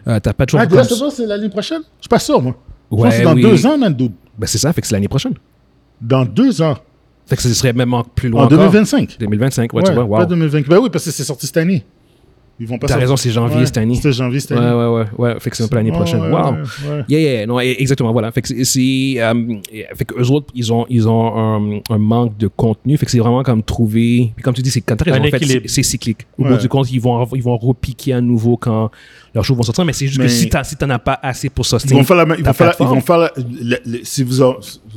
Euh, 0.06 0.20
T'as 0.20 0.32
pas 0.32 0.46
toujours 0.46 0.60
Ah, 0.60 0.66
The 0.66 0.72
Last 0.74 0.92
of 0.92 1.08
Us, 1.08 1.14
c'est 1.14 1.26
l'année 1.26 1.48
prochaine? 1.48 1.80
Je 1.98 2.02
suis 2.02 2.08
pas 2.08 2.18
sûr, 2.18 2.40
moi. 2.40 2.54
Je 2.90 2.96
pense 2.96 3.04
Ouais, 3.04 3.10
que 3.10 3.16
c'est 3.16 3.22
dans 3.22 3.34
oui. 3.34 3.42
deux 3.42 3.66
ans, 3.66 3.76
man, 3.78 3.94
dude. 3.94 4.12
Ben, 4.38 4.46
c'est 4.46 4.58
ça, 4.58 4.72
fait 4.72 4.80
que 4.80 4.86
c'est 4.86 4.94
l'année 4.94 5.08
prochaine. 5.08 5.34
Dans 6.04 6.24
deux 6.24 6.62
ans. 6.62 6.76
Fait 7.26 7.36
que 7.36 7.42
ce 7.42 7.54
serait 7.54 7.72
même 7.72 7.94
plus 8.14 8.28
loin 8.28 8.42
En 8.42 8.44
encore. 8.46 8.58
2025. 8.58 9.16
2025, 9.18 9.72
ouais, 9.72 9.80
Ouais, 9.82 9.88
tu 9.88 9.94
vois, 9.94 10.04
wow. 10.04 10.16
pas 10.18 10.26
2025. 10.26 10.68
Ben 10.68 10.78
oui, 10.78 10.90
parce 10.92 11.04
que 11.06 11.10
c'est 11.10 11.24
sorti 11.24 11.46
cette 11.46 11.56
année. 11.56 11.84
Ils 12.60 12.68
vont 12.68 12.78
pas 12.78 12.86
T'as 12.86 12.98
raison, 12.98 13.16
c'est 13.16 13.30
janvier 13.32 13.56
Ouais, 13.58 13.66
cette 13.66 13.78
année. 13.78 13.96
C'était 13.96 14.12
janvier 14.12 14.38
cette 14.38 14.52
Ouais, 14.52 14.58
année. 14.58 14.76
ouais, 14.76 14.86
ouais, 14.86 15.06
ouais. 15.18 15.40
Fait 15.40 15.50
que 15.50 15.56
c'est 15.56 15.64
un 15.64 15.66
peu 15.68 15.74
l'année 15.74 15.90
Ouais, 15.90 15.96
prochaine. 15.96 16.20
ouais, 16.20 16.30
wow. 16.30 16.52
ouais, 16.52 16.58
ouais. 16.88 17.04
Yeah, 17.08 17.20
yeah, 17.20 17.46
non, 17.46 17.58
exactement, 17.58 18.12
voilà. 18.12 18.30
Fait 18.30 18.42
que 18.42 18.62
c'est, 18.64 19.14
euh, 19.18 19.56
fait 19.96 20.04
que 20.04 20.14
eux 20.20 20.30
autres, 20.30 20.46
ils 20.54 20.72
ont, 20.72 20.86
ils 20.88 21.08
ont 21.08 21.36
un, 21.36 21.80
un 21.90 21.98
manque 21.98 22.36
de 22.38 22.46
contenu. 22.46 22.96
Fait 22.96 23.06
que 23.06 23.10
c'est 23.10 23.18
vraiment 23.18 23.42
comme 23.42 23.62
trouver, 23.64 24.30
puis 24.36 24.42
comme 24.44 24.54
tu 24.54 24.62
dis, 24.62 24.70
c'est 24.70 24.80
quand 24.82 24.94
t'as 24.94 25.04
raison, 25.10 25.20
en 25.26 25.30
fait, 25.30 25.68
c'est, 25.68 25.82
cyclique. 25.82 26.26
Au 26.38 26.44
Ouais. 26.44 26.50
bout 26.50 26.56
du 26.58 26.68
compte, 26.68 26.92
ils 26.92 27.00
vont, 27.00 27.26
ils 27.34 27.42
vont 27.42 27.56
repiquer 27.58 28.12
à 28.12 28.20
nouveau 28.20 28.56
quand 28.56 28.88
leurs 29.34 29.44
shows 29.44 29.56
vont 29.56 29.64
sortir, 29.64 29.84
mais 29.84 29.92
c'est 29.92 30.06
juste 30.06 30.18
Mais- 30.20 30.26
que 30.26 30.30
si, 30.30 30.48
t'as, 30.48 30.62
si 30.62 30.76
t'en 30.76 30.90
as 30.90 31.00
pas 31.00 31.18
assez 31.22 31.48
pour 31.50 31.64
Ils 31.64 31.68
soutenir 31.70 31.96
vont 31.98 32.04
faire 32.04 32.16
la 32.16 32.24
même. 32.26 32.36
Ils 32.38 32.44
vont 32.44 32.52
faire, 32.52 32.66
la- 32.68 32.76
ils 32.78 32.86
vont 32.86 33.00
faire 33.00 33.18
la- 33.18 33.32
si 34.04 34.22
vous 34.22 34.42
en- 34.42 34.54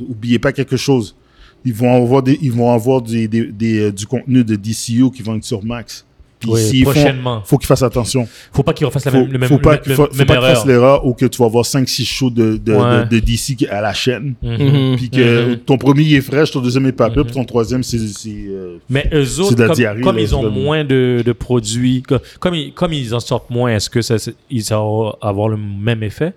oubliez 0.08 0.38
pas 0.38 0.52
quelque 0.52 0.76
chose, 0.76 1.16
ils 1.64 1.74
vont 1.74 1.92
avoir 1.92 2.22
des, 2.22 2.38
ils 2.40 2.52
vont 2.52 2.70
avoir 2.72 3.02
des, 3.02 3.26
des- 3.26 3.46
des, 3.50 3.78
euh, 3.80 3.92
du 3.92 4.06
contenu 4.06 4.44
de 4.44 4.54
DCU 4.54 5.10
qui 5.10 5.22
vont 5.24 5.34
être 5.34 5.44
sur 5.44 5.64
Max. 5.64 6.04
Puis 6.40 6.50
Oui, 6.50 6.60
s'ils 6.60 6.84
font- 6.84 6.92
prochainement. 6.92 7.42
faut 7.44 7.58
qu'ils 7.58 7.66
fassent 7.66 7.82
attention. 7.82 8.28
Faut 8.52 8.62
pas 8.62 8.72
qu'ils 8.72 8.86
refassent 8.86 9.04
la 9.06 9.10
Faut, 9.10 9.18
même, 9.18 9.32
le 9.32 9.38
même, 9.38 9.48
faut 9.48 9.58
pas, 9.58 9.80
le- 9.84 9.94
faut, 9.94 10.02
le 10.04 10.08
faut 10.12 10.16
même 10.18 10.26
pas 10.26 10.34
qu'ils 10.36 10.44
erreur. 10.44 10.56
fassent 10.56 10.66
l'erreur 10.66 11.04
ou 11.06 11.12
que 11.14 11.26
tu 11.26 11.38
vas 11.38 11.46
avoir 11.46 11.64
5-6 11.64 12.04
shows 12.06 12.30
de, 12.30 12.56
de, 12.56 12.72
Ouais. 12.74 13.04
de, 13.06 13.16
de 13.16 13.18
DC 13.18 13.66
à 13.70 13.80
la 13.80 13.92
chaîne. 13.92 14.34
Mhm. 14.42 14.96
Puis 14.96 15.10
que 15.10 15.48
Mhm. 15.50 15.56
ton 15.58 15.78
premier 15.78 16.04
est 16.14 16.20
fraîche, 16.20 16.52
ton 16.52 16.60
deuxième 16.60 16.86
est 16.86 16.92
pas 16.92 17.10
peu, 17.10 17.24
puis 17.24 17.32
ton 17.34 17.44
troisième 17.44 17.82
c'est. 17.82 17.98
c'est, 17.98 18.28
euh, 18.48 18.76
Mais 18.88 19.08
eux 19.12 19.24
C'est 19.24 19.40
autres, 19.40 19.54
de 19.56 19.60
la 19.62 19.66
comme, 19.68 19.76
diarrhée, 19.76 20.00
comme 20.00 20.16
là, 20.16 20.22
ils 20.22 20.34
ont 20.36 20.42
de- 20.44 20.48
moins 20.48 20.84
de, 20.84 21.22
de 21.26 21.32
produits, 21.32 22.02
co- 22.02 22.18
comme, 22.38 22.54
ils, 22.54 22.72
comme 22.72 22.92
ils 22.92 23.14
en 23.14 23.20
sortent 23.20 23.50
moins, 23.50 23.74
est-ce 23.74 23.90
que 23.90 24.00
ça, 24.02 24.14
ils 24.50 24.62
vont 24.64 25.12
avoir 25.20 25.48
le 25.48 25.56
même 25.56 26.02
effet? 26.02 26.34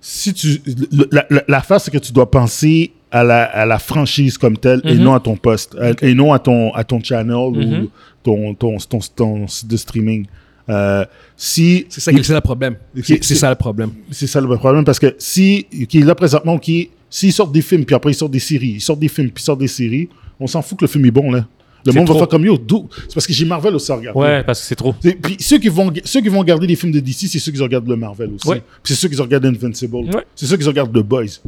si 0.00 0.32
tu 0.34 0.60
le- 0.92 1.08
la, 1.10 1.26
la, 1.30 1.42
la 1.48 1.60
face 1.62 1.84
c'est 1.84 1.90
que 1.90 1.98
tu 1.98 2.12
dois 2.12 2.30
penser 2.30 2.92
à 3.20 3.24
la, 3.24 3.42
à 3.44 3.64
la 3.66 3.78
franchise 3.78 4.36
comme 4.38 4.56
telle 4.58 4.80
et 4.84 4.94
Mhm. 4.94 5.02
non 5.02 5.14
à 5.14 5.20
ton 5.20 5.36
poste 5.36 5.74
à- 5.80 5.92
et 6.06 6.14
non 6.14 6.32
à 6.32 6.38
ton 6.38 6.72
à 6.74 6.82
ton 6.84 7.00
channel 7.02 7.50
Mhm. 7.52 7.82
ou 7.84 7.90
ton 8.22 8.54
ton, 8.54 8.76
ton 8.78 8.98
ton 9.14 9.46
site 9.48 9.68
de 9.68 9.76
streaming 9.76 10.26
Euh, 10.68 11.04
si 11.36 11.86
C'est 11.88 12.00
ça, 12.00 12.12
qui- 12.12 12.24
c'est 12.24 12.34
le 12.34 12.40
problème. 12.40 12.74
C'est, 13.00 13.22
ça 13.36 13.48
le 13.50 13.54
problème. 13.54 13.90
c'est 14.10 14.26
ça 14.26 14.40
le 14.40 14.48
problème 14.56 14.84
parce 14.84 14.98
que 14.98 15.14
si 15.16 15.64
qui 15.88 15.98
est 16.00 16.04
là 16.04 16.16
présentement 16.16 16.58
qui 16.58 16.90
s'ils 17.08 17.32
sortent 17.32 17.52
des 17.52 17.62
films 17.62 17.84
puis 17.84 17.94
après 17.94 18.10
ils 18.10 18.14
sortent 18.16 18.32
des 18.32 18.40
séries 18.40 18.74
ils 18.78 18.80
sortent 18.80 18.98
des 18.98 19.06
films 19.06 19.30
puis 19.30 19.42
ils 19.42 19.44
sortent 19.44 19.60
des 19.60 19.68
séries 19.68 20.08
on 20.40 20.48
s'en 20.48 20.62
fout 20.62 20.76
que 20.78 20.84
le 20.84 20.88
film 20.88 21.06
est 21.06 21.12
bon 21.12 21.30
là 21.30 21.46
le 21.84 21.92
monde 21.92 22.02
va 22.08 22.14
trop. 22.14 22.18
faire 22.18 22.28
comme 22.28 22.44
yo 22.44 22.58
d'où? 22.58 22.88
C'est 23.06 23.14
parce 23.14 23.28
que 23.28 23.32
j'ai 23.32 23.44
Marvel 23.44 23.76
aussi 23.76 23.92
à 23.92 23.94
regarder 23.94 24.18
Ouais, 24.18 24.42
parce 24.42 24.60
que 24.60 24.66
c'est 24.66 24.74
trop. 24.74 24.92
Puis 24.92 25.36
ceux 25.38 25.58
qui 25.58 25.68
vont 25.68 25.92
ceux 26.04 26.20
qui 26.20 26.28
vont 26.28 26.40
regarder 26.40 26.66
les 26.66 26.74
films 26.74 26.90
de 26.90 26.98
DC, 26.98 27.28
c'est 27.28 27.38
ceux 27.38 27.52
qui 27.52 27.62
regardent 27.62 27.86
le 27.88 27.94
Marvel 27.94 28.30
aussi. 28.34 28.48
Ouais. 28.48 28.60
Puis 28.82 28.92
c'est 28.92 29.00
ceux 29.00 29.08
qui 29.08 29.20
regardent 29.22 29.46
Invincible. 29.46 29.94
Ouais. 29.94 30.24
C'est 30.34 30.46
ceux 30.46 30.56
qui 30.56 30.64
regardent 30.66 30.92
The 30.92 31.04
Boys. 31.04 31.38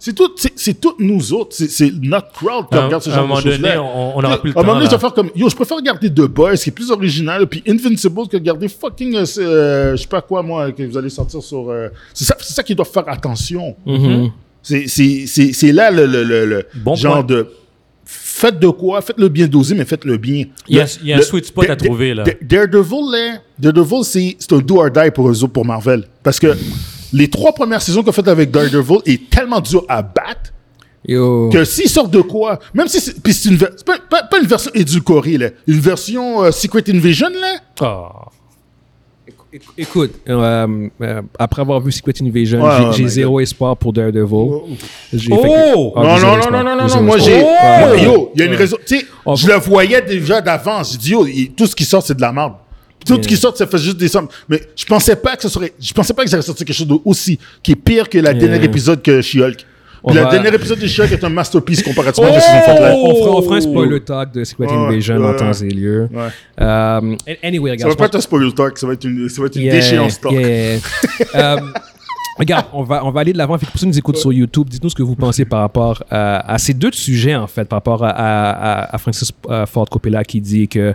C'est 0.00 0.12
tout, 0.14 0.30
c'est, 0.54 0.80
toutes 0.80 1.00
nous 1.00 1.32
autres. 1.32 1.56
C'est, 1.58 1.92
notre 2.00 2.30
crowd 2.32 2.68
qui 2.70 2.76
À 2.76 2.82
un- 2.82 2.86
regarde 2.86 3.02
ce 3.02 3.10
à 3.10 3.14
un 3.14 3.16
genre 3.16 3.26
moment 3.26 3.40
de 3.40 3.50
choses 3.50 3.60
donné, 3.60 3.76
on- 3.76 4.22
n'aura 4.22 4.40
plus 4.40 4.52
le 4.52 4.56
À 4.56 4.60
un 4.60 4.62
moment 4.62 4.74
temps, 4.74 4.78
donné, 4.78 4.84
là. 4.84 4.90
vas 4.92 4.98
faire 5.00 5.12
comme, 5.12 5.30
yo, 5.34 5.48
je 5.48 5.56
préfère 5.56 5.76
regarder 5.76 6.08
The 6.08 6.20
Boys, 6.28 6.56
qui 6.56 6.68
est 6.68 6.72
plus 6.72 6.90
original, 6.92 7.46
puis 7.48 7.64
Invincible 7.66 8.28
que 8.28 8.36
regarder 8.36 8.68
fucking, 8.68 9.16
euh, 9.16 9.24
euh, 9.38 9.96
je 9.96 10.02
sais 10.02 10.06
pas 10.08 10.20
quoi, 10.22 10.40
moi, 10.44 10.70
que 10.70 10.84
vous 10.84 10.96
allez 10.96 11.10
sortir 11.10 11.42
sur, 11.42 11.68
euh, 11.68 11.88
c'est 12.14 12.24
ça, 12.26 12.36
c'est 12.40 12.52
ça 12.54 12.62
qui 12.62 12.76
doit 12.76 12.84
faire 12.84 13.08
attention. 13.08 13.74
Mhm. 13.84 14.30
C'est, 14.62 14.86
c'est, 14.86 15.24
c'est, 15.26 15.52
c'est 15.52 15.72
là 15.72 15.90
le, 15.90 16.06
le, 16.06 16.22
le, 16.22 16.44
le 16.46 16.66
Bon 16.76 16.94
genre 16.94 17.14
point. 17.14 17.24
de, 17.24 17.48
faites 18.04 18.60
de 18.60 18.68
quoi, 18.68 19.00
faites-le 19.00 19.28
bien 19.28 19.48
dosé, 19.48 19.74
mais 19.74 19.84
faites-le 19.84 20.16
bien. 20.16 20.44
Il 20.68 20.76
y 20.76 20.80
a- 20.80 20.84
Le- 20.84 20.90
il 21.02 21.08
y 21.08 21.12
a 21.12 21.16
un 21.16 21.18
le- 21.18 21.24
sweet 21.24 21.46
spot 21.46 21.68
à 21.70 21.74
trouver, 21.76 22.14
là. 22.14 22.22
Da- 22.22 22.32
Daredevil, 22.40 23.10
là, 23.10 23.38
Daredevil, 23.58 24.04
c'est, 24.04 24.36
c'est 24.38 24.52
un 24.52 24.58
do 24.58 24.76
or 24.80 24.90
die 24.92 25.10
pour 25.12 25.28
eux 25.28 25.42
autres, 25.42 25.52
pour 25.52 25.64
Marvel. 25.64 26.04
Parce 26.22 26.38
que 26.38 26.54
les 27.12 27.28
trois 27.28 27.52
premières 27.52 27.82
saisons 27.82 28.02
qu'on 28.02 28.10
a 28.10 28.12
faites 28.12 28.28
avec 28.28 28.50
Daredevil 28.50 28.98
est 29.06 29.30
tellement 29.30 29.60
dur 29.60 29.84
à 29.88 30.02
battre 30.02 30.52
Yo. 31.06 31.48
que 31.50 31.64
s'ils 31.64 31.88
sortent 31.88 32.10
de 32.10 32.20
quoi, 32.20 32.58
même 32.74 32.88
si 32.88 33.00
c'est, 33.00 33.14
c'est 33.32 33.48
une, 33.48 33.56
ver- 33.56 33.70
pas, 33.86 33.98
pas- 34.10 34.24
pas 34.24 34.38
une 34.40 34.46
version 34.46 34.70
édulcorée, 34.74 35.38
là, 35.38 35.48
une 35.66 35.80
version 35.80 36.42
euh, 36.44 36.50
Secret 36.50 36.84
Invasion, 36.88 37.28
là, 37.30 37.58
Ah. 37.80 38.10
Éc- 39.50 39.62
Écoute, 39.78 40.12
euh, 40.28 40.88
euh, 41.00 41.22
après 41.38 41.62
avoir 41.62 41.80
vu 41.80 41.90
Secret 41.90 42.12
Invasion, 42.20 42.62
Ouais, 42.62 42.70
j'ai, 42.92 43.04
j'ai 43.04 43.08
zéro 43.08 43.40
espoir 43.40 43.74
pour 43.78 43.94
Daredevil. 43.94 44.76
J'ai 45.10 45.32
Oh! 45.32 45.36
fait 45.40 45.48
que- 45.48 45.98
Ah, 45.98 46.02
non, 46.02 46.16
j'ai 46.16 46.26
non, 46.26 46.36
non, 46.36 46.62
non, 46.64 46.76
non, 46.76 46.76
J'ai 46.76 46.82
non, 46.82 46.88
zéro 46.88 47.02
moi 47.04 47.18
j'ai. 47.18 47.42
Oh! 47.42 47.86
moi, 47.86 47.96
yo, 47.96 48.30
il 48.34 48.40
y 48.40 48.42
a 48.42 48.46
une 48.46 48.54
raison. 48.54 48.76
Tu 48.86 48.98
sais, 48.98 49.06
Oh, 49.24 49.34
je 49.36 49.48
le 49.48 49.54
voyais 49.54 50.02
déjà 50.02 50.42
d'avance. 50.42 50.92
Je 50.92 50.98
dis, 50.98 51.10
yo, 51.12 51.26
tout 51.56 51.66
ce 51.66 51.74
qui 51.74 51.86
sort, 51.86 52.02
c'est 52.02 52.14
de 52.14 52.20
la 52.20 52.30
merde. 52.32 52.52
Tout 53.06 53.22
ce 53.22 53.28
qui 53.28 53.36
sort, 53.36 53.56
ça 53.56 53.66
fait 53.66 53.78
juste 53.78 53.96
des 53.96 54.08
sommes. 54.08 54.28
Mais 54.48 54.60
je 54.76 54.84
pensais 54.84 55.16
pas 55.16 55.36
que 55.36 55.42
ce 55.42 55.48
serait. 55.48 55.72
Je 55.80 55.92
pensais 55.92 56.12
pas 56.14 56.24
que 56.24 56.30
ça 56.30 56.36
allait 56.36 56.42
sortir 56.44 56.66
quelque 56.66 56.76
chose 56.76 56.86
d'aussi. 56.88 57.38
qui 57.62 57.72
est 57.72 57.76
pire 57.76 58.08
que 58.08 58.18
la 58.18 58.34
dernière 58.34 58.62
épisode 58.62 59.02
que 59.02 59.20
She-Hulk. 59.22 59.64
On 60.04 60.14
Le 60.14 60.20
va- 60.20 60.30
dernier 60.30 60.54
épisode 60.54 60.78
de 60.78 60.86
She-Hulk 60.86 61.10
est 61.10 61.24
un 61.24 61.28
masterpiece 61.28 61.82
comparativement 61.82 62.30
Oh! 62.32 62.36
à 62.36 62.40
fait 62.40 62.80
là. 62.80 62.94
On 62.96 63.14
fera, 63.16 63.30
on 63.36 63.42
fera 63.42 63.56
un 63.56 63.60
spoiler 63.60 64.00
talk 64.00 64.32
de 64.32 64.44
Secret 64.44 64.68
Invasion 64.70 65.24
en 65.24 65.34
temps 65.34 65.52
et 65.52 65.68
lieu. 65.70 66.08
Ouais. 66.12 66.28
Euh, 66.60 67.16
anyway, 67.42 67.70
Ça 67.70 67.72
regarde. 67.72 67.82
va 67.82 67.90
je 67.90 67.96
pas 67.96 68.04
être 68.06 68.14
un 68.14 68.20
spoiler 68.20 68.52
talk, 68.52 68.78
ça 68.78 68.86
va 68.86 68.92
être 68.92 69.04
une, 69.04 69.28
ça 69.28 69.40
va 69.40 69.46
être 69.48 69.56
une 69.56 69.62
Yeah, 69.62 69.74
déchéance 69.74 70.20
talk. 70.20 70.32
yeah. 70.32 70.78
Euh, 71.34 71.56
regarde, 72.38 72.66
on 72.72 72.82
va, 72.82 73.04
on 73.04 73.10
va 73.10 73.20
aller 73.20 73.32
de 73.32 73.38
l'avant. 73.38 73.58
Pour 73.58 73.68
ceux 73.74 73.80
qui 73.80 73.86
nous 73.86 73.98
écoutent 73.98 74.16
sur 74.16 74.32
YouTube, 74.32 74.68
dites-nous 74.68 74.90
ce 74.90 74.94
que 74.94 75.02
vous 75.02 75.16
pensez 75.16 75.44
par 75.44 75.60
rapport 75.60 76.02
à, 76.10 76.52
à 76.52 76.58
ces 76.58 76.74
deux 76.74 76.92
sujets, 76.92 77.34
en 77.36 77.46
fait, 77.46 77.64
par 77.66 77.78
rapport 77.78 78.04
à, 78.04 78.10
à- 78.10 78.94
à 78.94 78.98
Francis 78.98 79.32
euh, 79.50 79.66
Ford 79.66 79.88
Coppola 79.88 80.24
qui 80.24 80.40
dit 80.40 80.68
que 80.68 80.94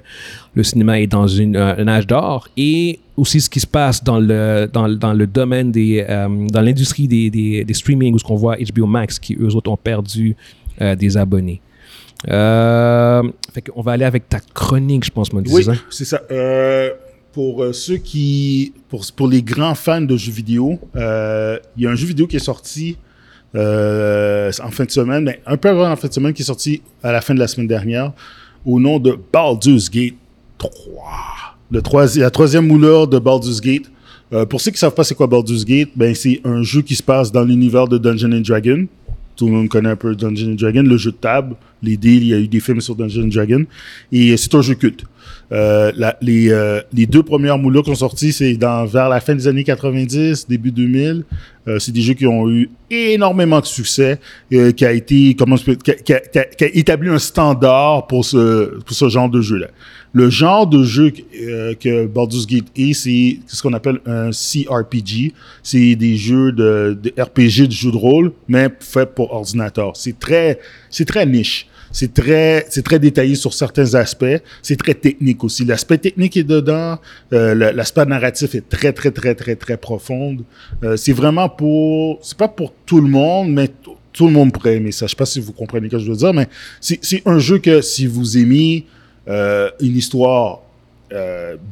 le 0.56 0.64
cinéma 0.64 1.00
est 1.00 1.08
dans 1.08 1.28
une, 1.28 1.56
euh, 1.56 1.76
un 1.78 1.88
âge 1.88 2.08
d'or 2.08 2.48
et 2.58 3.00
aussi 3.18 3.42
ce 3.42 3.50
qui 3.50 3.60
se 3.60 3.68
passe 3.68 4.04
dans 4.04 4.20
le, 4.20 4.68
dans, 4.72 4.88
dans 4.90 5.14
le 5.14 5.28
domaine 5.28 5.72
des. 5.72 6.06
euh, 6.10 6.28
dans 6.50 6.62
l'industrie 6.62 7.08
des, 7.08 7.30
des, 7.30 7.64
des 7.64 7.74
streaming 7.74 8.14
où 8.14 8.20
ce 8.20 8.24
qu'on 8.24 8.36
voit 8.36 8.56
HBO 8.58 8.86
Max 8.88 9.20
qui, 9.20 9.36
eux 9.40 9.56
autres, 9.56 9.70
ont 9.72 9.78
perdu 9.78 10.36
euh, 10.82 10.96
des 10.96 11.18
abonnés. 11.18 11.62
Euh, 12.30 13.22
fait 13.54 13.62
qu'on 13.62 13.82
va 13.82 13.92
aller 13.94 14.06
avec 14.06 14.30
ta 14.30 14.40
chronique, 14.40 15.04
je 15.06 15.12
pense, 15.12 15.32
mon 15.34 15.42
Oui, 15.42 15.64
c'est 15.90 16.06
ça. 16.06 16.22
Euh, 16.32 16.90
pour 17.34 17.64
euh, 17.64 17.74
ceux 17.74 17.98
qui, 17.98 18.74
pour, 18.90 19.28
les 19.28 19.42
grands 19.42 19.76
fans 19.76 20.02
de 20.02 20.16
jeux 20.16 20.32
vidéo, 20.32 20.80
euh, 20.96 21.58
il 21.76 21.84
y 21.84 21.88
a 21.88 21.90
un 21.90 21.96
jeu 21.96 22.06
vidéo 22.06 22.28
qui 22.28 22.38
est 22.38 22.40
sorti 22.40 22.96
euh, 23.56 24.52
en 24.64 24.70
fin 24.70 24.86
de 24.86 24.92
semaine, 24.92 25.34
un 25.46 25.58
peu 25.58 25.70
avant 25.70 25.92
en 25.92 25.96
fin 25.96 26.08
de 26.08 26.14
semaine, 26.14 26.34
qui 26.34 26.44
est 26.44 26.46
sorti 26.46 26.82
à 27.02 27.12
la 27.12 27.22
fin 27.22 27.34
de 27.34 27.40
la 27.40 27.48
semaine 27.48 27.68
dernière, 27.68 28.14
au 28.66 28.80
nom 28.80 29.00
de 29.00 29.18
Baldur's 29.34 29.90
Gate 29.90 30.14
3. 30.60 30.72
Le 31.72 31.82
la 32.20 32.30
troisième 32.30 32.68
mouleur 32.68 33.08
de 33.08 33.18
Baldur's 33.18 33.60
Gate. 33.60 33.90
Pour 34.50 34.62
ceux 34.62 34.72
qui 34.72 34.76
ne 34.76 34.80
savent 34.80 34.94
pas 34.94 35.04
c'est 35.04 35.16
quoi 35.16 35.28
Baldur's 35.28 35.66
Gate, 35.66 35.90
ben 35.96 36.14
c'est 36.16 36.42
un 36.44 36.64
jeu 36.64 36.82
qui 36.82 36.96
se 36.96 37.04
passe 37.04 37.32
dans 37.32 37.44
l'univers 37.44 37.88
de 37.88 37.98
Dungeon 37.98 38.32
and 38.32 38.42
Dragon. 38.42 38.88
Tout 39.36 39.48
le 39.48 39.54
monde 39.54 39.70
connaît 39.70 39.90
un 39.90 39.96
peu 39.96 40.16
Dungeon 40.16 40.52
and 40.52 40.56
Dragon, 40.56 40.84
le 40.84 40.98
jeu 40.98 41.12
de 41.12 41.18
table, 41.18 41.56
les 41.84 41.98
deals, 41.98 42.24
il 42.24 42.28
y 42.30 42.34
a 42.34 42.40
eu 42.40 42.48
des 42.48 42.60
films 42.60 42.82
sur 42.82 42.96
Dungeon 42.96 43.24
and 43.24 43.28
Dragon. 43.28 43.64
Et 44.12 44.36
c'est 44.38 44.54
un 44.56 44.62
jeu 44.62 44.76
culte. 44.76 45.04
Euh, 45.52 45.92
la- 45.96 46.18
les, 46.22 46.50
euh, 46.52 46.82
les 46.94 47.06
deux 47.06 47.22
premières 47.22 47.58
moulures 47.60 47.84
qui 47.84 47.90
sont 47.92 47.96
sorties, 47.96 48.34
c'est 48.34 48.54
dans, 48.56 48.86
vers 48.86 49.08
la 49.10 49.20
fin 49.20 49.36
des 49.36 49.48
années 49.48 49.64
90, 49.64 50.48
début 50.48 50.72
2000. 50.72 51.24
Euh, 51.68 51.80
c'est 51.80 51.92
des 51.92 52.02
jeux 52.02 52.14
qui 52.16 52.26
ont 52.26 52.50
eu 52.50 52.70
énormément 52.90 53.60
de 53.60 53.66
succès, 53.66 54.20
euh, 54.52 54.72
qui 54.72 54.86
a 54.86 54.92
été, 54.92 55.36
comment 55.36 55.56
qui 55.56 55.72
a- 55.72 55.76
qui 55.96 56.14
a- 56.14 56.20
qui 56.46 56.64
a 56.64 56.68
établi 56.74 57.10
un 57.10 57.20
standard 57.20 58.08
pour 58.08 58.26
ce, 58.26 58.80
pour 58.80 58.96
ce 58.96 59.10
genre 59.10 59.30
de 59.30 59.42
jeu-là. 59.42 59.68
Le 60.14 60.30
genre 60.30 60.68
de 60.68 60.84
jeu 60.84 61.10
que, 61.12 61.22
euh, 61.42 61.74
que 61.74 62.06
Baldur's 62.06 62.46
Gate 62.46 62.66
est, 62.76 62.94
c'est 62.94 63.40
ce 63.48 63.62
qu'on 63.64 63.74
appelle 63.74 64.00
un 64.06 64.32
CRPG. 64.32 65.34
C'est 65.64 65.96
des 65.96 66.18
jeux 66.18 66.52
de, 66.52 66.98
de 67.02 67.14
RPG, 67.22 67.68
de 67.68 67.72
jeux 67.72 67.92
de 67.92 67.98
rôle, 67.98 68.32
mais 68.48 68.70
fait 68.80 69.14
pour 69.14 69.34
ordinateur. 69.34 69.94
C'est 69.96 70.18
très, 70.20 70.60
c'est 70.90 71.06
très 71.06 71.26
niche. 71.26 71.68
C'est 71.94 72.12
très, 72.12 72.66
c'est 72.70 72.84
très 72.84 72.98
détaillé 72.98 73.36
sur 73.36 73.54
certains 73.54 73.94
aspects. 73.94 74.42
C'est 74.64 74.76
très 74.76 74.96
technique 74.96 75.44
aussi. 75.44 75.64
L'aspect 75.64 76.00
technique 76.00 76.36
est 76.36 76.44
dedans. 76.44 76.98
Euh, 77.32 77.54
l'aspect 77.54 78.06
narratif 78.06 78.56
est 78.56 78.68
très, 78.68 78.92
très, 78.92 79.12
très, 79.12 79.36
très, 79.36 79.56
très 79.56 79.78
profond. 79.78 80.38
Euh, 80.84 80.98
c'est 80.98 81.14
vraiment 81.14 81.48
pour, 81.48 82.20
c'est 82.24 82.38
pas 82.38 82.48
pour 82.48 82.74
tout 82.88 83.00
le 83.00 83.08
monde, 83.08 83.52
mais 83.52 83.70
tout 84.12 84.26
le 84.26 84.34
monde 84.34 84.52
pourrait 84.52 84.78
aimer 84.78 84.92
ça. 84.92 85.06
Je 85.06 85.12
sais 85.12 85.16
pas 85.16 85.28
si 85.28 85.40
vous 85.40 85.54
comprenez 85.54 85.88
ce 85.88 85.92
que 85.92 86.00
je 86.00 86.10
veux 86.10 86.18
dire, 86.18 86.34
mais 86.34 86.48
c'est, 86.82 87.00
un 87.28 87.38
jeu 87.38 87.60
que 87.60 87.82
si 87.82 88.08
vous 88.08 88.40
aimez 88.40 88.86
euh, 89.28 89.70
une 89.80 89.96
histoire 89.96 90.62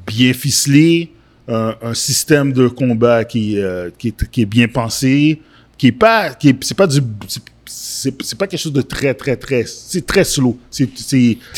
bien 0.06 0.34
ficelée, 0.34 1.10
un, 1.48 1.76
un 1.82 1.96
système 1.96 2.54
de 2.54 2.68
combat 2.68 3.26
qui, 3.26 3.58
qui, 3.98 4.10
est, 4.10 4.30
qui 4.30 4.42
est 4.44 4.46
bien 4.46 4.68
pensé, 4.68 5.42
qui 5.80 5.88
est 5.88 5.92
pas, 5.92 6.36
qui 6.36 6.50
est, 6.50 6.64
c'est 6.64 6.78
pas 6.78 6.86
du, 6.86 7.02
c'est- 7.72 8.36
pas 8.38 8.48
quelque 8.48 8.60
chose 8.60 8.74
de 8.74 8.82
très, 8.82 9.14
très, 9.14 9.36
très. 9.36 9.64
C'est 9.66 10.06
très 10.06 10.24
slow. 10.24 10.58
C'est 10.70 10.88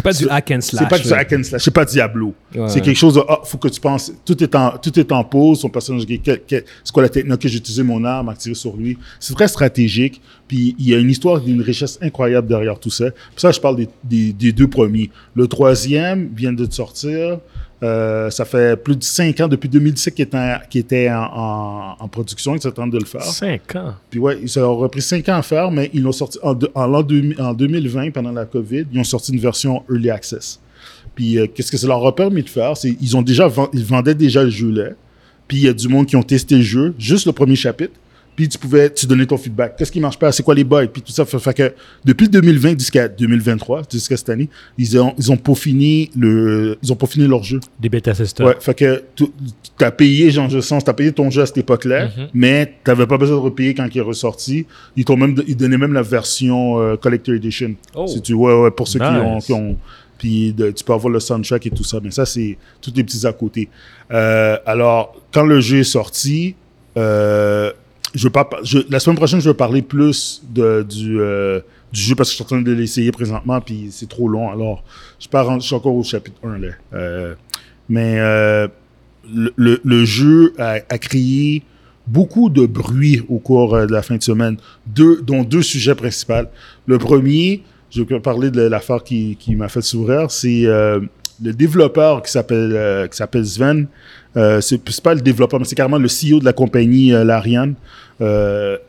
pas 0.04 0.14
du 0.14 0.28
hack 0.30 0.52
and 0.52 0.62
slash. 0.62 0.82
c'est 0.84 0.90
pas 0.90 1.00
du 1.00 1.14
hack 1.14 1.34
and 1.34 1.44
slash. 1.44 1.64
C'est 1.64 1.72
pas 1.74 1.86
Diablo. 1.86 2.34
Ouais. 2.56 2.68
C'est 2.70 2.82
quelque 2.82 2.98
chose 2.98 3.16
de, 3.16 3.22
ah, 3.28 3.40
faut 3.44 3.58
que 3.58 3.68
tu 3.68 3.80
penses. 3.80 4.12
Tout 4.26 4.42
est 4.44 4.54
en, 4.56 4.78
tout 4.78 4.98
est 5.00 5.12
en 5.12 5.24
pause. 5.24 5.62
Son 5.62 5.70
personnage, 5.70 6.04
c'est 6.08 6.92
quoi 6.94 7.04
la 7.04 7.10
technique 7.10 7.40
que 7.40 7.48
j'ai 7.48 7.58
utilisé 7.58 7.84
mon 7.84 8.04
arme 8.04 8.30
à 8.30 8.36
tirer 8.36 8.56
sur 8.56 8.76
lui. 8.76 8.98
C'est 9.20 9.34
très 9.34 9.48
stratégique. 9.48 10.22
Puis 10.48 10.76
il 10.78 10.88
y 10.90 10.94
a 10.94 10.98
une 11.00 11.10
histoire 11.10 11.40
d'une 11.42 11.62
richesse 11.62 11.98
incroyable 12.02 12.48
derrière 12.48 12.80
tout 12.80 12.90
ça. 12.92 13.10
Puis 13.12 13.20
ça, 13.38 13.52
je 13.52 13.60
parle 13.60 13.78
des, 13.78 13.88
des, 14.04 14.34
des 14.34 14.52
deux 14.52 14.68
premiers. 14.68 15.10
Le 15.36 15.48
troisième 15.48 16.30
vient 16.36 16.54
de 16.54 16.70
sortir. 16.72 17.40
Euh, 17.84 18.30
ça 18.30 18.46
fait 18.46 18.82
plus 18.82 18.96
de 18.96 19.04
cinq 19.04 19.40
ans, 19.42 19.48
depuis 19.50 19.68
2017, 19.68 20.16
qu'il 20.16 20.24
était, 20.24 20.38
en, 20.38 20.56
qu'il 20.70 20.82
était 20.82 21.10
en, 21.12 21.24
en, 21.34 21.96
en 22.00 22.08
production. 22.08 22.56
Ils 22.56 22.62
s'attendent 22.62 22.92
de 22.94 22.98
le 23.00 23.06
faire. 23.06 23.22
5 23.24 23.76
ans? 23.76 23.94
Puis 24.10 24.20
ouais, 24.20 24.48
ça 24.48 24.62
leur 24.62 24.82
a 24.84 24.90
pris 24.90 25.02
cinq 25.02 25.28
ans 25.30 25.36
à 25.36 25.42
faire, 25.42 25.70
mais 25.70 25.90
ils 25.94 26.02
l'ont 26.02 26.12
sorti 26.14 26.40
en, 26.42 26.54
deux- 26.54 26.70
en 26.76 26.88
l'an 26.88 27.04
2000 27.04 27.42
en 27.42 27.54
2020, 27.54 28.12
pendant 28.12 28.32
la 28.32 28.46
COVID, 28.46 28.86
ils 28.92 29.00
ont 29.00 29.04
sorti 29.04 29.34
une 29.34 29.40
version 29.40 29.84
Early 29.90 30.10
Access. 30.10 30.60
Puis 31.16 31.38
euh, 31.38 31.48
qu'est-ce 31.54 31.72
que 31.72 31.78
ça 31.78 31.88
leur 31.88 32.06
a 32.06 32.16
permis 32.16 32.42
de 32.44 32.50
faire? 32.50 32.76
C'est 32.78 32.96
ils 33.02 33.18
ont 33.18 33.22
déjà 33.22 33.50
ils 33.74 33.84
vendaient 33.86 34.16
déjà 34.16 34.44
le 34.44 34.50
jeu 34.50 34.72
là. 34.72 34.90
Puis 35.48 35.58
il 35.58 35.64
y 35.64 35.68
a 35.68 35.74
du 35.74 35.88
monde 35.90 36.06
qui 36.08 36.16
ont 36.16 36.24
testé 36.24 36.56
le 36.56 36.62
jeu, 36.62 36.96
juste 36.98 37.26
le 37.26 37.34
premier 37.34 37.56
chapitre. 37.56 37.94
Puis 38.36 38.50
tu 38.50 38.58
pouvais, 38.58 38.90
tu 38.92 39.06
donnais 39.06 39.26
ton 39.28 39.38
feedback. 39.38 39.76
Qu'est-ce 39.78 39.92
qui 39.92 40.00
marche 40.00 40.18
pas? 40.18 40.32
C'est 40.32 40.42
quoi 40.44 40.56
les 40.56 40.64
bugs? 40.64 40.88
Puis 40.88 41.02
tout 41.04 41.12
ça. 41.12 41.24
Fait, 41.26 41.38
fait 41.40 41.54
que 41.54 41.74
depuis 42.04 42.28
2020 42.28 42.80
jusqu'à 42.80 43.08
2023, 43.08 43.84
jusqu'à 43.92 44.18
cette 44.18 44.30
année, 44.30 44.50
ils 44.78 44.98
ont, 45.00 45.14
ils 45.18 45.32
ont 45.32 45.38
peaufiné 45.38 46.10
le, 46.18 46.78
ils 46.82 46.92
ont 46.92 46.96
peaufiné 46.96 47.28
leur 47.28 47.44
jeu. 47.44 47.60
Des 47.80 47.90
bêta 47.90 48.14
testers. 48.14 48.46
Ouais, 48.46 48.56
fait 48.60 48.74
que 48.74 49.04
tu 49.16 49.26
as 49.80 49.92
payé, 49.92 50.32
genre, 50.32 50.50
je 50.50 50.60
sens, 50.62 50.84
t'as 50.84 50.94
payé 50.94 51.12
ton 51.12 51.30
jeu 51.30 51.42
à 51.44 51.46
cette 51.46 51.58
époque-là, 51.60 52.06
Mhm. 52.06 52.28
mais 52.34 52.74
t'avais 52.84 53.06
pas 53.08 53.18
besoin 53.18 53.38
de 53.38 53.42
repayer 53.42 53.74
quand 53.76 53.88
il 53.94 53.98
est 53.98 54.02
ressorti. 54.02 54.66
Ils 54.96 55.06
t'ont 55.06 55.18
même, 55.18 55.36
ils 55.48 55.56
donnaient 55.56 55.78
même 55.78 55.94
la 55.94 56.02
version 56.02 56.80
euh, 56.80 56.96
Collector 56.98 57.36
Edition. 57.36 57.76
Oh. 57.96 58.08
Si 58.08 58.22
tu, 58.22 58.34
ouais, 58.34 58.54
ouais, 58.54 58.72
pour 58.72 58.88
ceux 58.88 59.00
qui 59.00 59.06
ont, 59.06 59.40
qui 59.40 59.54
ont, 59.54 59.78
puis 60.18 60.54
de- 60.54 60.72
tu 60.72 60.84
peux 60.84 60.94
avoir 60.94 61.12
le 61.14 61.20
soundtrack 61.20 61.68
et 61.68 61.70
tout 61.70 61.84
ça. 61.84 62.00
Mais 62.04 62.10
ça, 62.12 62.26
c'est 62.26 62.58
tous 62.82 62.92
les 62.96 63.04
petits 63.04 63.28
à 63.28 63.34
côté. 63.34 63.70
Euh, 64.12 64.58
alors, 64.66 65.16
quand 65.34 65.44
le 65.46 65.60
jeu 65.62 65.80
est 65.80 65.84
sorti, 65.84 66.56
euh, 66.98 67.72
je 68.14 68.28
par- 68.28 68.50
je, 68.64 68.80
la 68.90 69.00
semaine 69.00 69.18
prochaine, 69.18 69.42
je 69.42 69.50
vais 69.50 69.56
parler 69.56 69.82
plus 69.82 70.44
de, 70.50 70.84
du, 70.84 71.20
euh, 71.20 71.60
du 71.92 72.00
jeu 72.02 72.16
parce 72.16 72.30
que 72.30 72.32
je 72.34 72.36
suis 72.36 72.44
en 72.44 72.48
train 72.48 72.62
de 72.62 72.72
l'essayer 72.72 73.12
présentement, 73.12 73.60
puis 73.62 73.88
c'est 73.92 74.10
trop 74.10 74.28
long. 74.28 74.52
Alors, 74.52 74.84
je, 75.20 75.28
pars 75.28 75.60
je 75.60 75.66
suis 75.66 75.76
encore 75.76 75.96
au 75.96 76.04
chapitre 76.04 76.38
1, 76.44 76.58
là. 76.60 76.68
Euh, 76.94 77.36
mais 77.90 78.20
euh, 78.20 78.68
le, 79.34 79.52
le, 79.56 79.82
le 79.84 80.06
jeu 80.06 80.54
a, 80.58 80.74
a 80.90 80.98
créé 80.98 81.64
beaucoup 82.08 82.50
de 82.50 82.66
bruit 82.66 83.24
au 83.30 83.40
cours 83.40 83.76
euh, 83.76 83.86
de 83.86 83.92
la 83.94 84.02
fin 84.02 84.16
de 84.18 84.24
semaine, 84.24 84.58
deux, 84.86 85.22
dont 85.22 85.44
deux 85.44 85.62
sujets 85.62 85.96
principaux. 85.96 86.48
Le 86.86 86.98
premier, 86.98 87.64
je 87.90 88.04
vais 88.04 88.20
parler 88.20 88.52
de 88.52 88.62
l'affaire 88.62 89.04
qui, 89.04 89.38
qui 89.40 89.56
m'a 89.56 89.70
fait 89.70 89.82
sourire, 89.82 90.30
c'est 90.30 90.66
euh, 90.66 91.00
le 91.42 91.54
développeur 91.54 92.22
qui 92.24 92.32
s'appelle 92.32 92.74
euh, 92.76 93.08
qui 93.08 93.18
s'appelle 93.18 93.46
Sven. 93.46 93.88
Euh, 94.36 94.62
c'est 94.62 94.80
pas 95.02 95.14
le 95.14 95.22
développeur, 95.22 95.60
mais 95.60 95.66
c'est 95.66 95.76
carrément 95.76 95.98
le 96.00 96.08
CEO 96.08 96.40
de 96.40 96.46
la 96.46 96.54
compagnie 96.54 97.14
euh, 97.14 97.24
Larian. 97.24 97.74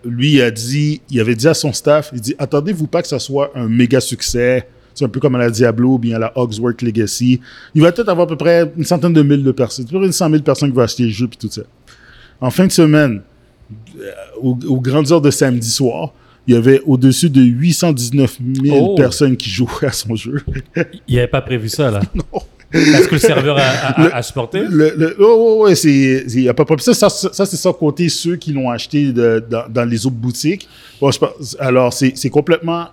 Lui 0.05 0.40
a 0.40 0.51
dit, 0.51 1.01
il 1.11 1.20
avait 1.20 1.34
dit 1.34 1.49
à 1.49 1.55
son 1.55 1.72
staff, 1.72 2.11
il 2.12 2.20
dit 2.20 2.34
attendez-vous 2.38 2.86
pas 2.86 3.03
que 3.03 3.09
ça 3.09 3.18
soit 3.18 3.51
un 3.55 3.68
méga 3.68 4.01
succès. 4.01 4.68
C'est 4.95 5.05
un 5.05 5.09
peu 5.09 5.18
comme 5.18 5.34
à 5.34 5.38
la 5.38 5.51
Diablo 5.51 5.95
ou 5.95 5.99
bien 5.99 6.16
à 6.16 6.18
la 6.20 6.32
Hogsworth 6.36 6.80
Legacy. 6.82 7.40
Il 7.74 7.82
va 7.82 7.90
peut-être 7.90 8.09
avoir 8.09 8.26
à 8.26 8.28
peu 8.28 8.36
près 8.36 8.70
une 8.76 8.84
centaine 8.84 9.12
de 9.12 9.22
mille 9.22 9.42
de 9.42 9.51
personnes, 9.51 9.86
à 9.86 9.90
peu 9.90 9.99
près 9.99 10.07
une 10.07 10.12
cent 10.12 10.28
mille 10.30 10.45
personnes 10.45 10.70
qui 10.70 10.76
vont 10.76 10.82
acheter 10.82 11.03
le 11.03 11.11
jeu 11.11 11.26
puis 11.26 11.38
tout 11.38 11.51
ça. 11.51 11.62
En 12.40 12.51
fin 12.51 12.66
de 12.66 12.72
semaine, 12.72 13.22
aux 14.40 14.80
grandes 14.80 15.11
heures 15.11 15.20
de 15.20 15.32
samedi 15.32 15.68
soir, 15.68 16.12
il 16.47 16.55
y 16.55 16.57
avait 16.57 16.80
au-dessus 16.86 17.30
de 17.30 17.40
819 17.42 18.38
000 18.64 18.76
Oh. 18.76 18.95
personnes 18.95 19.36
qui 19.36 19.51
jouaient 19.51 19.86
à 19.86 19.92
son 19.92 20.14
jeu. 20.14 20.42
Il 21.09 21.18
avait 21.18 21.26
pas 21.28 21.40
prévu 21.42 21.68
ça, 21.68 21.90
là. 21.90 22.01
Est-ce 22.72 23.07
que 23.07 23.14
le 23.14 23.20
serveur 23.20 23.57
a, 23.57 23.61
a, 23.62 24.03
a- 24.09 24.16
a 24.16 24.22
supporté? 24.22 24.61
Le, 24.68 24.95
le, 24.97 25.16
oh, 25.20 25.59
ouais, 25.62 25.68
ouais, 25.70 25.74
c'est, 25.76 26.24
y 26.26 26.49
a 26.49 26.55
pas 26.55 26.64
ça, 26.78 26.92
ça, 26.92 27.09
ça, 27.09 27.47
c'est 27.47 27.57
sans 27.57 27.72
compter 27.72 28.09
ceux 28.09 28.34
qui 28.34 28.53
l'ont 28.53 28.68
acheté 28.68 29.12
de- 29.12 29.45
dans, 29.49 29.68
dans 29.68 29.84
les 29.88 30.05
autres 30.07 30.16
boutiques. 30.16 30.68
Bon, 31.01 31.11
je 31.12 31.18
pense- 31.20 31.57
alors, 31.61 31.92
c'est, 31.92 32.12
c'est 32.16 32.30
complètement, 32.30 32.86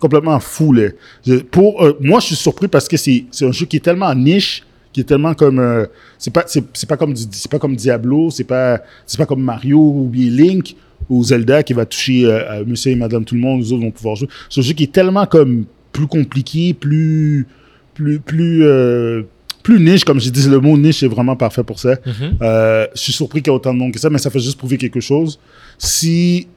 complètement 0.00 0.38
fou, 0.38 0.74
là. 0.74 0.88
Je- 1.26 1.36
pour, 1.36 1.82
euh, 1.82 1.96
moi, 2.00 2.20
je 2.20 2.26
suis 2.26 2.36
surpris 2.36 2.68
parce 2.68 2.86
que 2.88 2.98
c'est, 2.98 3.24
c'est 3.30 3.46
un 3.46 3.52
jeu 3.52 3.64
qui 3.64 3.76
est 3.76 3.80
tellement 3.80 4.14
niche, 4.14 4.64
qui 4.92 5.00
est 5.00 5.04
tellement 5.04 5.32
comme, 5.32 5.58
euh, 5.60 5.86
c'est 6.18 6.32
pas, 6.32 6.44
c'est, 6.46 6.62
c'est 6.74 6.88
pas 6.88 6.98
comme 6.98 7.14
du, 7.14 7.22
c'est 7.30 7.50
pas 7.50 7.58
comme 7.58 7.74
Diablo, 7.74 8.28
c'est 8.30 8.44
pas, 8.44 8.82
c'est 9.06 9.16
pas 9.16 9.24
comme 9.24 9.42
Mario 9.42 9.78
ou 9.78 10.08
bien 10.12 10.28
Link 10.30 10.76
ou 11.08 11.22
Zelda 11.22 11.62
qui 11.62 11.72
va 11.72 11.86
toucher 11.86 12.24
euh, 12.24 12.60
à 12.60 12.64
Monsieur 12.64 12.92
et 12.92 12.96
Madame 12.96 13.24
tout 13.24 13.34
le 13.34 13.40
monde, 13.40 13.60
les 13.60 13.72
autres 13.72 13.82
vont 13.82 13.90
pouvoir 13.90 14.16
jouer. 14.16 14.28
C'est 14.48 14.60
un 14.60 14.64
jeu 14.64 14.72
qui 14.72 14.84
est 14.84 14.92
tellement 14.92 15.26
comme 15.26 15.64
plus 15.92 16.06
compliqué, 16.06 16.74
plus, 16.74 17.46
plus, 17.94 18.18
plus, 18.18 18.64
euh, 18.64 19.22
plus 19.62 19.80
niche, 19.80 20.04
comme 20.04 20.20
j'ai 20.20 20.30
dit, 20.30 20.48
le 20.48 20.60
mot 20.60 20.76
niche 20.76 21.02
est 21.02 21.08
vraiment 21.08 21.36
parfait 21.36 21.62
pour 21.62 21.78
ça. 21.78 21.96
Mhm. 22.06 22.38
Euh, 22.42 22.86
je 22.94 23.00
suis 23.00 23.12
surpris 23.12 23.42
qu'il 23.42 23.52
y 23.52 23.54
ait 23.54 23.56
autant 23.56 23.74
de 23.74 23.78
monde 23.78 23.92
que 23.92 24.00
ça, 24.00 24.10
mais 24.10 24.18
ça 24.18 24.30
fait 24.30 24.40
juste 24.40 24.58
prouver 24.58 24.78
quelque 24.78 25.00
chose. 25.00 25.38
Si 25.78 26.48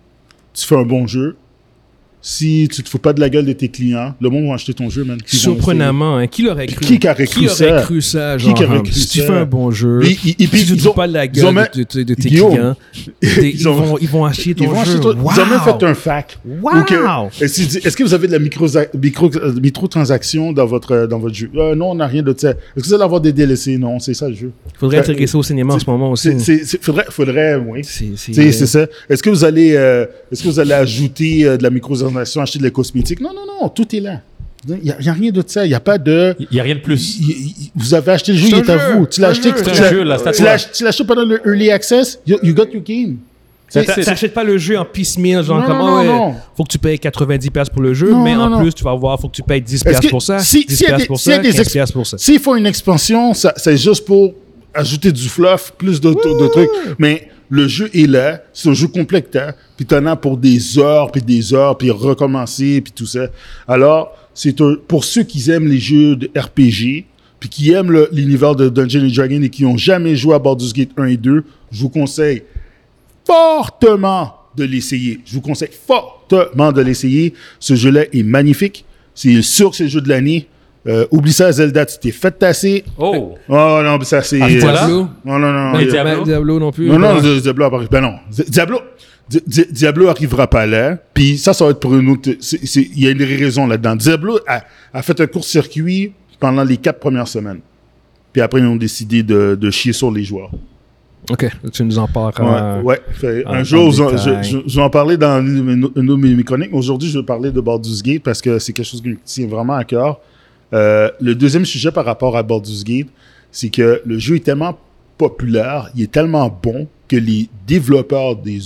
tu 0.54 0.66
fais 0.66 0.76
un 0.76 0.86
bon 0.86 1.06
jeu, 1.06 1.36
si 2.28 2.68
tu 2.74 2.82
te 2.82 2.90
fous 2.90 2.98
pas 2.98 3.14
de 3.14 3.20
la 3.20 3.30
gueule 3.30 3.46
de 3.46 3.54
tes 3.54 3.68
clients, 3.70 4.16
le 4.20 4.30
monde 4.32 4.48
va 4.48 4.56
acheter 4.56 4.74
ton 4.74 4.90
jeu, 4.90 5.04
man. 5.04 5.20
Ils 5.32 5.38
Surprenamment, 5.38 6.18
hein, 6.18 6.26
qui 6.26 6.42
l'aurait 6.42 6.66
cru? 6.66 6.98
Qui 6.98 7.08
aurait 7.08 7.28
cru 7.28 7.42
Qui 7.42 7.46
aurait 7.46 7.56
ça? 7.56 7.82
cru 7.84 8.02
ça? 8.02 8.36
Qui 8.40 8.46
Genre, 8.46 8.62
aurait 8.64 8.82
cru 8.82 8.92
si 8.94 9.08
tu 9.10 9.22
fais 9.22 9.30
un 9.30 9.46
bon 9.46 9.70
jeu, 9.70 10.00
Puis, 10.02 10.20
ils- 10.26 10.44
et 10.44 10.48
puis, 10.48 10.60
si 10.62 10.66
tu 10.66 10.72
te 10.72 10.78
ils 10.78 10.82
fous 10.82 10.94
pas 10.94 11.08
de 11.08 11.14
la 11.14 11.26
ils 11.26 11.32
gueule 11.32 11.54
de, 11.76 11.84
de- 12.00 12.04
de 12.04 12.14
tes 12.16 12.30
Guillaume, 12.30 12.50
clients, 12.54 12.76
des- 13.22 13.50
ils, 13.52 13.68
ont- 13.70 13.74
vont, 13.76 13.98
ils 14.02 14.08
vont 14.10 14.26
acheter 14.26 14.56
ton 14.56 14.64
Ils 14.64 14.70
vont 14.72 14.76
jeu. 14.78 14.82
acheter 14.82 15.00
toi- 15.02 15.14
Ils 15.16 15.40
ont 15.40 15.46
même 15.46 15.60
Wow! 15.68 15.80
fait 15.80 15.86
un 15.86 15.94
fac. 15.94 16.40
Wow! 16.64 17.30
Est-ce 17.40 17.96
que- 17.96 18.04
vous 18.04 18.14
avez 18.16 18.26
de 18.28 18.32
la 18.32 18.40
micro, 18.40 18.66
micro, 19.00 19.30
euh, 19.36 19.54
microtransactions 19.62 20.52
dans 20.52 20.66
votre, 20.66 21.06
dans 21.08 21.20
votre 21.20 21.36
jeu? 21.36 21.52
Euh, 21.56 21.76
non, 21.76 21.92
on 21.92 21.96
n'a 21.96 22.08
rien 22.08 22.24
de 22.24 22.34
ça. 22.36 22.50
Est-ce 22.52 22.58
que 22.84 22.88
vous 22.88 22.94
allez 22.96 23.04
avoir 23.04 23.22
des 23.22 23.34
DLC? 23.34 23.78
Non, 23.78 24.00
c'est 24.00 24.16
ça 24.16 24.28
le 24.30 24.34
jeu. 24.36 24.52
Il 24.74 24.80
faudrait 24.80 24.98
intégrer 24.98 25.28
ça 25.28 25.38
au 25.38 25.44
cinéma 25.44 25.76
en 25.76 25.80
ce 25.80 25.88
moment 25.88 26.10
aussi. 26.12 26.40
C'est- 26.40 26.84
faudrait, 26.84 27.06
faudrait, 27.12 27.56
oui. 27.56 27.82
C'est- 27.84 28.16
ça. 28.66 28.88
Est-ce 29.10 29.22
que 29.22 29.30
vous 29.30 29.44
allez, 29.44 29.74
euh, 29.76 30.06
est-ce 30.32 30.42
que 30.44 30.48
vous 30.48 30.60
allez 30.60 30.74
ajouter 30.74 31.46
euh, 31.46 31.58
de 31.58 31.64
la 31.64 31.70
microtransaction, 32.20 32.42
acheter 32.42 32.60
de 32.60 32.64
la 32.64 32.70
cosmétique? 32.72 33.20
Non, 33.22 33.32
non, 33.34 33.42
non, 33.62 33.70
tout 33.70 33.96
est 33.96 34.00
là. 34.00 34.22
Il 34.68 34.76
n'y 34.84 34.90
a, 34.92 34.96
il 35.00 35.06
y 35.06 35.10
a 35.10 35.14
rien 35.14 35.32
de 35.32 35.44
ça. 35.46 35.64
Il 35.66 35.70
n'y 35.70 35.76
a 35.76 35.80
pas 35.80 35.98
de. 36.00 36.36
Il 36.40 36.48
n'y 36.52 36.60
a 36.60 36.64
rien 36.64 36.76
de 36.76 36.80
plus. 36.80 37.20
vous 37.76 37.94
avez 37.94 38.12
acheté 38.14 38.32
le 38.32 38.38
jeu, 38.40 38.48
C'est 38.50 38.58
il 38.58 38.64
est 38.66 38.70
à 38.70 38.94
vous. 38.94 39.06
Tu 39.06 39.22
l'as 39.22 39.28
acheté, 39.30 39.50
tu 39.52 39.58
C'est 39.64 39.70
un 39.80 40.04
l'as- 40.04 40.88
acheté 40.90 41.04
pendant 41.04 41.24
le 41.26 41.40
early 41.46 41.70
access, 41.70 42.20
you, 42.26 42.38
you 42.42 42.54
got 42.54 42.66
your 42.74 42.82
game. 42.84 43.18
T'achètes 43.72 44.34
pas 44.34 44.44
le 44.44 44.58
jeu 44.58 44.78
en 44.78 44.86
piecemeal, 44.86 45.44
genre 45.44 45.60
Non, 45.60 45.66
comme, 45.66 45.78
non, 45.78 45.88
ah 45.96 46.00
ouais, 46.02 46.08
non. 46.08 46.36
faut 46.56 46.64
que 46.64 46.70
tu 46.72 46.78
payes 46.78 46.98
90$ 46.98 47.50
piastres 47.52 47.74
pour 47.74 47.82
le 47.82 47.94
jeu, 47.94 48.10
Non, 48.12 48.24
mais 48.24 48.34
non, 48.36 48.42
en 48.44 48.50
non. 48.52 48.60
plus, 48.62 48.74
tu 48.74 48.84
vas 48.84 48.94
voir, 48.94 49.20
faut 49.20 49.28
que 49.28 49.36
tu 49.36 49.44
payes 49.44 49.62
10$ 49.62 49.74
Est-ce 49.76 49.84
piastres 49.84 50.02
que 50.04 50.10
pour 50.10 50.22
ça, 50.22 50.40
si- 50.40 50.66
10$ 50.66 50.76
s'il 50.76 50.82
y 50.82 50.86
a 50.86 50.88
piastres 50.88 50.98
des- 51.04 51.08
pour 51.08 51.16
a 51.18 51.20
ça, 51.20 51.38
des 51.40 51.50
15$ 51.50 51.60
ex- 51.62 51.72
piastres 51.74 51.94
pour 51.94 52.08
ça. 52.08 52.18
S'ils 52.18 52.40
font 52.40 52.56
une 52.56 52.66
expansion, 52.68 53.34
ça, 53.34 53.54
c'est 53.58 53.76
juste 53.78 54.06
pour 54.06 54.34
ajouter 54.74 55.12
du 55.12 55.28
fluff, 55.28 55.74
plus 55.78 56.00
de, 56.00 56.10
de 56.10 56.48
trucs. 56.48 56.70
Mais 57.00 57.28
le 57.50 57.68
jeu 57.68 57.90
est 57.94 58.08
là, 58.08 58.42
c'est 58.54 58.70
un 58.70 58.74
jeu 58.74 58.88
complétant, 58.88 59.50
puis 59.78 59.86
t'en 59.86 60.06
as 60.06 60.16
pour 60.16 60.38
des 60.38 60.80
heures, 60.80 61.12
puis 61.12 61.22
des 61.22 61.54
heures, 61.54 61.78
puis 61.78 61.92
recommencer, 61.92 62.82
puis 62.82 62.94
tout 62.94 63.06
ça. 63.06 63.28
Alors, 63.68 64.16
c'est 64.34 64.60
un- 64.62 64.76
pour 64.88 65.04
ceux 65.04 65.24
qui 65.24 65.50
aiment 65.52 65.68
les 65.68 65.80
jeux 65.80 66.16
de 66.16 66.30
RPG, 66.38 67.06
puis 67.40 67.50
qui 67.50 67.72
aiment 67.72 67.92
l'univers 68.12 68.56
de 68.56 68.70
Dungeons 68.70 69.08
Dragons 69.14 69.42
et 69.44 69.50
qui 69.50 69.64
n'ont 69.64 69.78
jamais 69.78 70.16
joué 70.16 70.34
à 70.36 70.40
Baldur's 70.40 70.74
Gate 70.74 70.90
1 70.98 71.06
et 71.06 71.18
2, 71.18 71.44
je 71.72 71.82
vous 71.82 71.90
conseille 71.90 72.44
fortement 73.26 74.34
de 74.56 74.64
l'essayer. 74.64 75.20
Je 75.26 75.34
vous 75.34 75.42
conseille 75.42 75.70
fortement 75.86 76.72
de 76.72 76.82
l'essayer. 76.82 77.34
Ce 77.60 77.76
jeu-là 77.76 78.04
est 78.14 78.24
magnifique. 78.24 78.86
C'est 79.14 79.42
sûr 79.42 79.70
que 79.70 79.76
c'est 79.76 79.84
le 79.84 79.90
jeu 79.90 80.02
de 80.02 80.10
l'année. 80.10 80.48
Euh, 80.88 81.08
oublie 81.10 81.34
ça, 81.34 81.52
Zelda, 81.52 81.86
tu 81.86 81.98
t'es 82.00 82.12
fait 82.12 82.32
tasser. 82.32 82.84
Oh! 82.98 83.36
Oh 83.50 83.80
non, 83.84 83.98
mais 83.98 84.06
ça 84.06 84.22
c'est. 84.22 84.40
Ah. 84.42 84.48
Diablo? 84.48 85.08
Non, 85.26 85.40
non, 85.40 85.52
non. 85.52 85.72
Mais 85.72 85.86
euh, 85.86 85.90
Diablo? 85.90 86.24
Diablo 86.24 86.60
non 86.60 86.72
plus. 86.72 86.88
non, 86.88 87.00
non, 87.00 87.16
non. 87.16 87.22
Di- 87.22 87.42
Diablo 87.42 87.66
apparaît. 87.66 87.88
Ben 87.90 88.02
non. 88.02 88.16
Di- 88.30 88.44
Diablo. 88.50 88.80
Di- 89.28 89.42
Di- 89.48 89.66
Diablo 89.72 90.08
arrivera 90.10 90.46
pas 90.48 90.68
là. 90.68 90.98
Puis 91.16 91.40
ça, 91.40 91.54
ça 91.54 91.66
va 91.66 91.72
être 91.72 91.80
pour 91.80 91.96
une 91.96 92.08
autre. 92.10 92.30
Il 92.30 93.00
y 93.04 93.08
a 93.08 93.12
une 93.12 93.24
raison 93.24 93.66
là-dedans. 93.66 93.96
Diablo 93.96 94.38
a, 94.48 94.62
a 94.94 95.02
fait 95.02 95.20
un 95.22 95.26
court-circuit 95.26 96.14
pendant 96.40 96.64
les 96.64 96.78
quatre 96.78 97.00
premières 97.00 97.28
semaines. 97.28 97.62
Puis 98.32 98.42
après, 98.44 98.60
ils 98.60 98.68
ont 98.68 98.76
décidé 98.76 99.24
de, 99.24 99.58
de 99.60 99.72
chier 99.72 99.94
sur 99.94 100.12
les 100.12 100.24
joueurs. 100.24 100.52
Ok, 101.32 101.50
tu 101.74 101.84
nous 101.84 101.98
en 101.98 102.08
parles. 102.08 102.34
Ouais, 102.40 102.84
ouais. 102.84 103.02
Fait, 103.14 103.44
en- 103.48 103.54
un 103.54 103.62
en 103.62 103.64
jour, 103.64 103.92
je, 103.92 104.04
détail. 104.04 104.44
je, 104.44 104.50
je- 104.60 104.64
je 104.68 104.76
vais 104.76 104.84
en 104.84 104.92
parler 104.92 105.18
dans 105.18 105.40
une, 105.42 105.68
une- 105.68 105.90
une 105.96 106.06
de 106.06 106.16
mes, 106.16 106.44
chroniques. 106.44 106.70
mais 106.72 106.78
Aujourd'hui, 106.78 107.10
je 107.10 107.18
vais 107.18 107.26
parler 107.26 107.50
de 107.50 107.60
Baldur's 107.60 108.04
Gate 108.04 108.22
parce 108.22 108.40
que 108.40 108.60
c'est 108.60 108.74
quelque 108.74 108.86
chose 108.86 109.02
qui 109.02 109.10
me 109.10 109.18
tient 109.26 109.48
vraiment 109.48 109.74
à 109.74 109.84
cœur. 109.84 110.20
Euh, 110.74 111.10
le 111.22 111.36
deuxième 111.36 111.66
sujet 111.66 111.92
par 111.92 112.06
rapport 112.06 112.36
à 112.38 112.44
Baldur's 112.44 112.84
Gate, 112.84 113.08
c'est 113.52 113.70
que 113.70 114.02
le 114.06 114.18
jeu 114.20 114.36
est 114.36 114.44
tellement 114.44 114.78
populaire, 115.18 115.90
il 115.96 116.04
est 116.04 116.12
tellement 116.12 116.50
bon 116.62 116.88
que 117.08 117.16
les 117.16 117.48
développeurs 117.68 118.36
des 118.36 118.60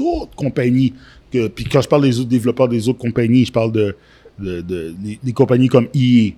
autres 0.00 0.34
compagnies, 0.36 0.94
que, 1.32 1.48
puis 1.48 1.64
quand 1.64 1.82
je 1.82 1.88
parle 1.88 2.02
des 2.02 2.18
autres 2.20 2.28
développeurs 2.28 2.68
des 2.68 2.88
autres 2.88 2.98
compagnies, 3.00 3.44
je 3.44 3.52
parle 3.52 3.72
de, 3.72 3.96
de, 4.38 4.60
de- 4.60 4.94
les 5.22 5.32
compagnies 5.32 5.68
comme 5.68 5.88
EA, 5.94 6.30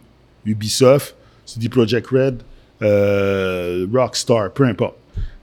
Ubisoft, 0.46 1.14
CD 1.44 1.68
Projekt 1.68 2.07
Red, 2.09 2.42
euh, 2.82 3.86
Rockstar, 3.92 4.52
peu 4.52 4.64
importe. 4.64 4.96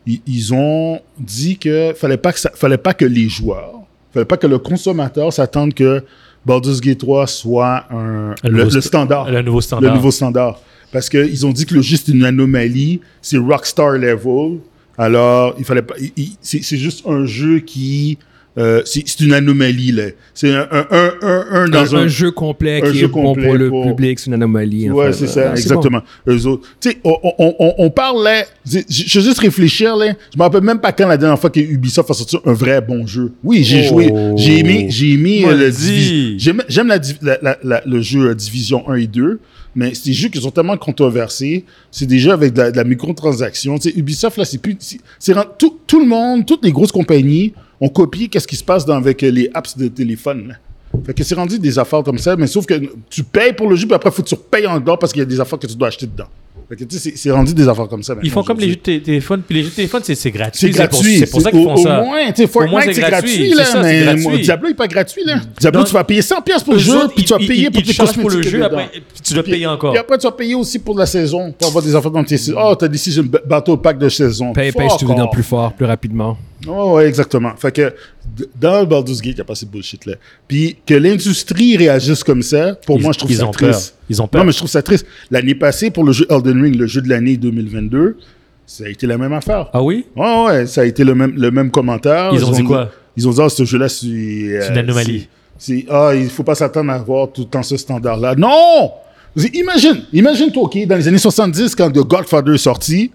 Ils, 0.05 0.21
ils 0.27 0.53
ont 0.53 0.99
dit 1.19 1.57
que 1.57 1.93
fallait 1.95 2.17
pas 2.17 2.33
que 2.33 2.39
ça, 2.39 2.51
fallait 2.55 2.77
pas 2.77 2.93
que 2.93 3.05
les 3.05 3.29
joueurs 3.29 3.75
fallait 4.13 4.25
pas 4.25 4.35
que 4.35 4.47
le 4.47 4.57
consommateur 4.59 5.31
s'attende 5.31 5.73
que 5.73 6.03
Baldur's 6.45 6.81
Gate 6.81 6.97
3 6.99 7.27
soit 7.27 7.85
un, 7.91 8.35
le, 8.43 8.49
nouveau 8.51 8.63
le 8.63 8.69
sta- 8.69 8.81
standard. 8.81 9.29
le 9.31 9.41
nouveau 9.41 9.57
Le 9.59 9.61
standard. 9.61 9.95
nouveau 9.95 10.11
standard. 10.11 10.59
Parce 10.91 11.07
qu'ils 11.09 11.45
ont 11.45 11.51
dit 11.51 11.65
que 11.65 11.75
le 11.75 11.81
c'est 11.83 12.07
une 12.09 12.25
anomalie. 12.25 12.99
C'est 13.21 13.37
Rockstar 13.37 13.91
level. 13.93 14.59
Alors, 14.97 15.55
il 15.57 15.63
fallait 15.65 15.81
pas. 15.81 15.95
c'est 16.41 16.77
juste 16.77 17.05
un 17.07 17.25
jeu 17.25 17.59
qui. 17.59 18.17
Euh, 18.57 18.81
c'est 18.85 19.19
une 19.21 19.33
anomalie, 19.33 19.91
là. 19.93 20.03
C'est 20.33 20.53
un, 20.53 20.67
un, 20.71 20.85
un, 20.91 21.45
un, 21.51 21.69
dans 21.69 21.95
un, 21.95 21.99
un. 21.99 22.01
un 22.03 22.07
jeu 22.07 22.31
complet 22.31 22.81
un 22.83 22.91
qui 22.91 22.97
jeu 22.97 23.05
est 23.05 23.07
bon 23.07 23.33
pour 23.33 23.53
le 23.53 23.69
pour- 23.69 23.85
public, 23.87 24.19
c'est 24.19 24.25
une 24.27 24.33
anomalie. 24.33 24.89
en 24.89 24.93
Ouais, 24.93 25.13
fait. 25.13 25.25
c'est 25.27 25.39
Euh, 25.39 25.43
ça, 25.45 25.51
exactement. 25.51 26.01
Eux 26.27 26.45
autres. 26.47 26.67
Tu 26.81 26.89
sais, 26.91 26.97
on, 27.03 27.15
on, 27.23 27.55
on, 27.59 27.73
on 27.77 27.89
parle 27.89 28.23
là. 28.23 28.43
Je 28.65 28.79
veux 29.19 29.25
juste 29.25 29.39
réfléchir 29.39 29.95
là. 29.95 30.13
Je 30.33 30.37
me 30.37 30.43
rappelle 30.43 30.63
même 30.63 30.79
pas 30.79 30.91
quand 30.91 31.07
la 31.07 31.17
dernière 31.17 31.39
fois 31.39 31.49
que 31.49 31.59
Ubisoft 31.61 32.09
a 32.09 32.13
sorti 32.13 32.37
un 32.45 32.53
vrai 32.53 32.81
bon 32.81 33.07
jeu. 33.07 33.31
Oui, 33.43 33.63
j'ai 33.63 33.83
Oh. 33.85 33.89
joué. 33.89 34.13
J'ai 34.35 34.59
aimé, 34.59 34.87
j'ai 34.89 35.11
aimé 35.13 35.43
euh, 35.45 35.55
le. 35.55 35.69
Divi- 35.71 36.35
J'aime 36.37 36.61
j'aime 36.67 36.87
la, 36.87 36.99
la, 37.21 37.37
la, 37.41 37.57
la- 37.63 37.81
le 37.85 38.01
jeu 38.01 38.29
euh, 38.31 38.35
Division 38.35 38.87
1 38.89 38.95
et 38.95 39.07
2. 39.07 39.39
Mais 39.73 39.93
c'est 39.93 40.07
des 40.07 40.13
jeux 40.13 40.27
qui 40.27 40.41
sont 40.41 40.51
tellement 40.51 40.75
controversés. 40.75 41.63
C'est 41.91 42.05
des 42.05 42.19
jeux 42.19 42.31
avec 42.33 42.51
de 42.51 42.57
la, 42.61 42.71
de 42.71 42.75
la 42.77 42.83
microtransaction. 42.83 43.77
Tu 43.77 43.89
sais, 43.91 43.97
Ubisoft, 43.97 44.37
là, 44.37 44.43
c'est 44.43 44.57
plus. 44.57 44.75
c'est- 44.79 44.99
tout, 45.57 45.77
tout 45.87 45.99
le 46.01 46.05
monde, 46.05 46.45
toutes 46.45 46.65
les 46.65 46.73
grosses 46.73 46.91
compagnies 46.91 47.53
ont 47.81 47.89
copié 47.89 48.27
qu'est-ce 48.29 48.47
qui 48.47 48.55
se 48.55 48.63
passe 48.63 48.85
dans, 48.85 48.95
avec 48.95 49.21
les 49.21 49.49
apps 49.53 49.77
de 49.77 49.87
téléphone? 49.89 50.49
Là. 50.49 50.53
Fait 51.05 51.13
que 51.13 51.23
c'est 51.23 51.35
rendu 51.35 51.57
des 51.57 51.79
affaires 51.79 52.03
comme 52.03 52.17
ça, 52.17 52.35
mais 52.35 52.47
sauf 52.47 52.65
que 52.65 52.75
tu 53.09 53.23
payes 53.23 53.53
pour 53.53 53.69
le 53.69 53.75
jeu, 53.75 53.87
puis 53.87 53.95
après, 53.95 54.09
il 54.09 54.13
faut 54.13 54.21
que 54.23 54.27
tu 54.27 54.35
repayes 54.35 54.67
encore 54.67 54.99
parce 54.99 55.11
qu'il 55.13 55.21
y 55.21 55.23
a 55.23 55.25
des 55.25 55.39
affaires 55.39 55.57
que 55.57 55.65
tu 55.67 55.75
dois 55.75 55.87
acheter 55.87 56.05
dedans. 56.05 56.27
Fait 56.67 56.75
que 56.77 56.83
tu 56.85 56.97
sais, 56.99 57.13
c'est- 57.15 57.31
rendu 57.31 57.53
des 57.53 57.67
affaires 57.67 57.87
comme 57.87 58.03
ça. 58.03 58.13
Ils 58.23 58.29
font 58.29 58.43
comme 58.43 58.57
les 58.59 58.69
jeux 58.69 58.75
de 58.75 58.81
té- 58.81 59.01
téléphone. 59.01 59.41
Puis 59.45 59.55
les 59.57 59.63
jeux 59.63 59.69
de 59.71 59.75
téléphone, 59.75 60.01
c'est 60.03 60.31
gratuit. 60.31 60.59
C'est 60.59 60.69
gratuit. 60.69 61.17
C'est 61.19 61.29
pour 61.29 61.41
ça 61.41 61.51
qu'ils 61.51 61.63
font 61.63 61.73
au 61.73 61.77
ça. 61.77 62.01
moins, 62.01 62.31
tu 62.31 62.43
sais, 62.45 62.49
Au 62.57 62.59
moins, 62.67 62.81
Fortnite, 62.81 62.95
c'est 62.95 63.01
gratuit. 63.01 63.49
là, 63.53 63.63
mais 63.81 64.03
gratuit. 64.03 64.21
moi, 64.23 64.37
Diablo 64.37 64.67
n'est 64.69 64.73
pas 64.75 64.87
gratuit, 64.87 65.23
là. 65.25 65.41
Diablo, 65.59 65.79
Non, 65.81 65.85
tu 65.85 65.93
vas 65.93 66.03
payer 66.03 66.21
100$ 66.21 66.41
piastres 66.43 66.65
pour 66.65 66.73
le 66.75 66.79
jeu, 66.79 66.95
autres, 66.97 67.13
puis 67.13 67.23
tu 67.25 67.33
vas 67.33 67.39
payer 67.39 67.69
pour 67.71 67.81
tes 67.83 67.93
chargent 67.93 68.13
pour 68.13 68.29
le 68.29 68.35
cosmétiques 68.37 68.51
jeu, 68.51 68.57
dedans. 68.59 68.77
après, 68.77 68.89
puis 68.91 69.21
tu 69.23 69.33
dois 69.33 69.43
payer 69.43 69.67
encore. 69.67 69.91
Puis 69.91 69.99
après, 69.99 70.17
tu 70.17 70.23
vas 70.27 70.31
payer 70.31 70.55
aussi 70.55 70.79
pour 70.79 70.97
la 70.97 71.05
saison, 71.05 71.53
pour 71.57 71.67
avoir 71.69 71.83
des 71.83 71.95
affaires 71.95 72.11
dans 72.11 72.23
tes 72.23 72.37
saisons. 72.37 72.57
Oh, 72.61 72.75
t'as 72.75 72.87
décidé 72.87 73.17
une 73.17 73.27
battle 73.45 73.77
pack 73.77 73.97
de 73.97 74.07
saison. 74.09 74.53
Paye, 74.53 74.71
paye, 74.71 74.87
Fuck 74.87 74.99
si 74.99 75.05
tu 75.05 75.11
deviens 75.11 75.25
off. 75.25 75.31
plus 75.31 75.43
fort, 75.43 75.73
plus 75.73 75.85
rapidement. 75.85 76.37
Oh, 76.67 76.93
ouais, 76.95 77.07
exactement. 77.07 77.55
Fait 77.55 77.71
que 77.71 77.93
dans 78.59 78.83
Baldur's 78.85 79.19
Gate, 79.21 79.33
il 79.33 79.35
n'y 79.35 79.41
a 79.41 79.45
pas 79.45 79.55
ces 79.55 79.65
bullshit-là. 79.65 80.13
Puis 80.47 80.77
que 80.85 80.93
l'industrie 80.93 81.75
réagisse 81.77 82.23
comme 82.23 82.43
ça, 82.43 82.75
pour 82.85 82.97
Ils- 82.97 83.03
moi, 83.03 83.11
je 83.13 83.17
trouve 83.19 83.31
ils 83.31 83.37
ça 83.37 83.45
ont 83.47 83.51
peur. 83.51 83.71
triste. 83.71 83.95
Ils 84.09 84.21
ont 84.21 84.27
peur. 84.27 84.41
Non, 84.41 84.45
mais 84.45 84.51
je 84.51 84.57
trouve 84.57 84.69
ça 84.69 84.81
triste. 84.83 85.05
L'année 85.31 85.55
passée, 85.55 85.89
pour 85.89 86.03
le 86.03 86.11
jeu 86.11 86.25
Elden 86.29 86.61
Ring, 86.61 86.75
le 86.75 86.85
jeu 86.87 87.01
de 87.01 87.09
l'année 87.09 87.35
2022, 87.37 88.17
ça 88.67 88.83
a 88.85 88.89
été 88.89 89.07
la 89.07 89.17
même 89.17 89.33
affaire. 89.33 89.69
Ah 89.73 89.81
oui? 89.81 90.05
Ouais, 90.15 90.43
ouais, 90.45 90.65
ça 90.67 90.81
a 90.81 90.85
été 90.85 91.03
le 91.03 91.15
même, 91.15 91.33
le 91.35 91.49
même 91.51 91.71
commentaire. 91.71 92.29
Ils 92.33 92.45
ont 92.45 92.51
dit 92.51 92.63
quoi? 92.63 92.91
Ils 93.17 93.27
ont 93.27 93.31
dit, 93.31 93.41
ah, 93.41 93.49
ce 93.49 93.65
jeu-là, 93.65 93.89
c'est... 93.89 94.07
euh, 94.07 94.61
C'est 94.61 94.69
une 94.71 94.77
anomalie. 94.77 95.27
c'est- 95.57 95.85
ah, 95.89 96.11
il 96.15 96.29
faut 96.29 96.43
pas 96.43 96.55
s'attendre 96.55 96.91
à 96.91 96.95
avoir 96.95 97.31
tout 97.31 97.41
le 97.41 97.47
temps 97.47 97.63
ce 97.63 97.75
standard-là. 97.75 98.35
Non! 98.35 98.91
Imagine, 99.53 100.03
imagine-toi, 100.13 100.63
OK, 100.63 100.85
dans 100.87 100.95
les 100.97 101.07
années 101.07 101.17
70, 101.17 101.73
quand 101.75 101.89
The 101.89 101.99
Godfather 101.99 102.53
est 102.53 102.57
sorti, 102.57 103.11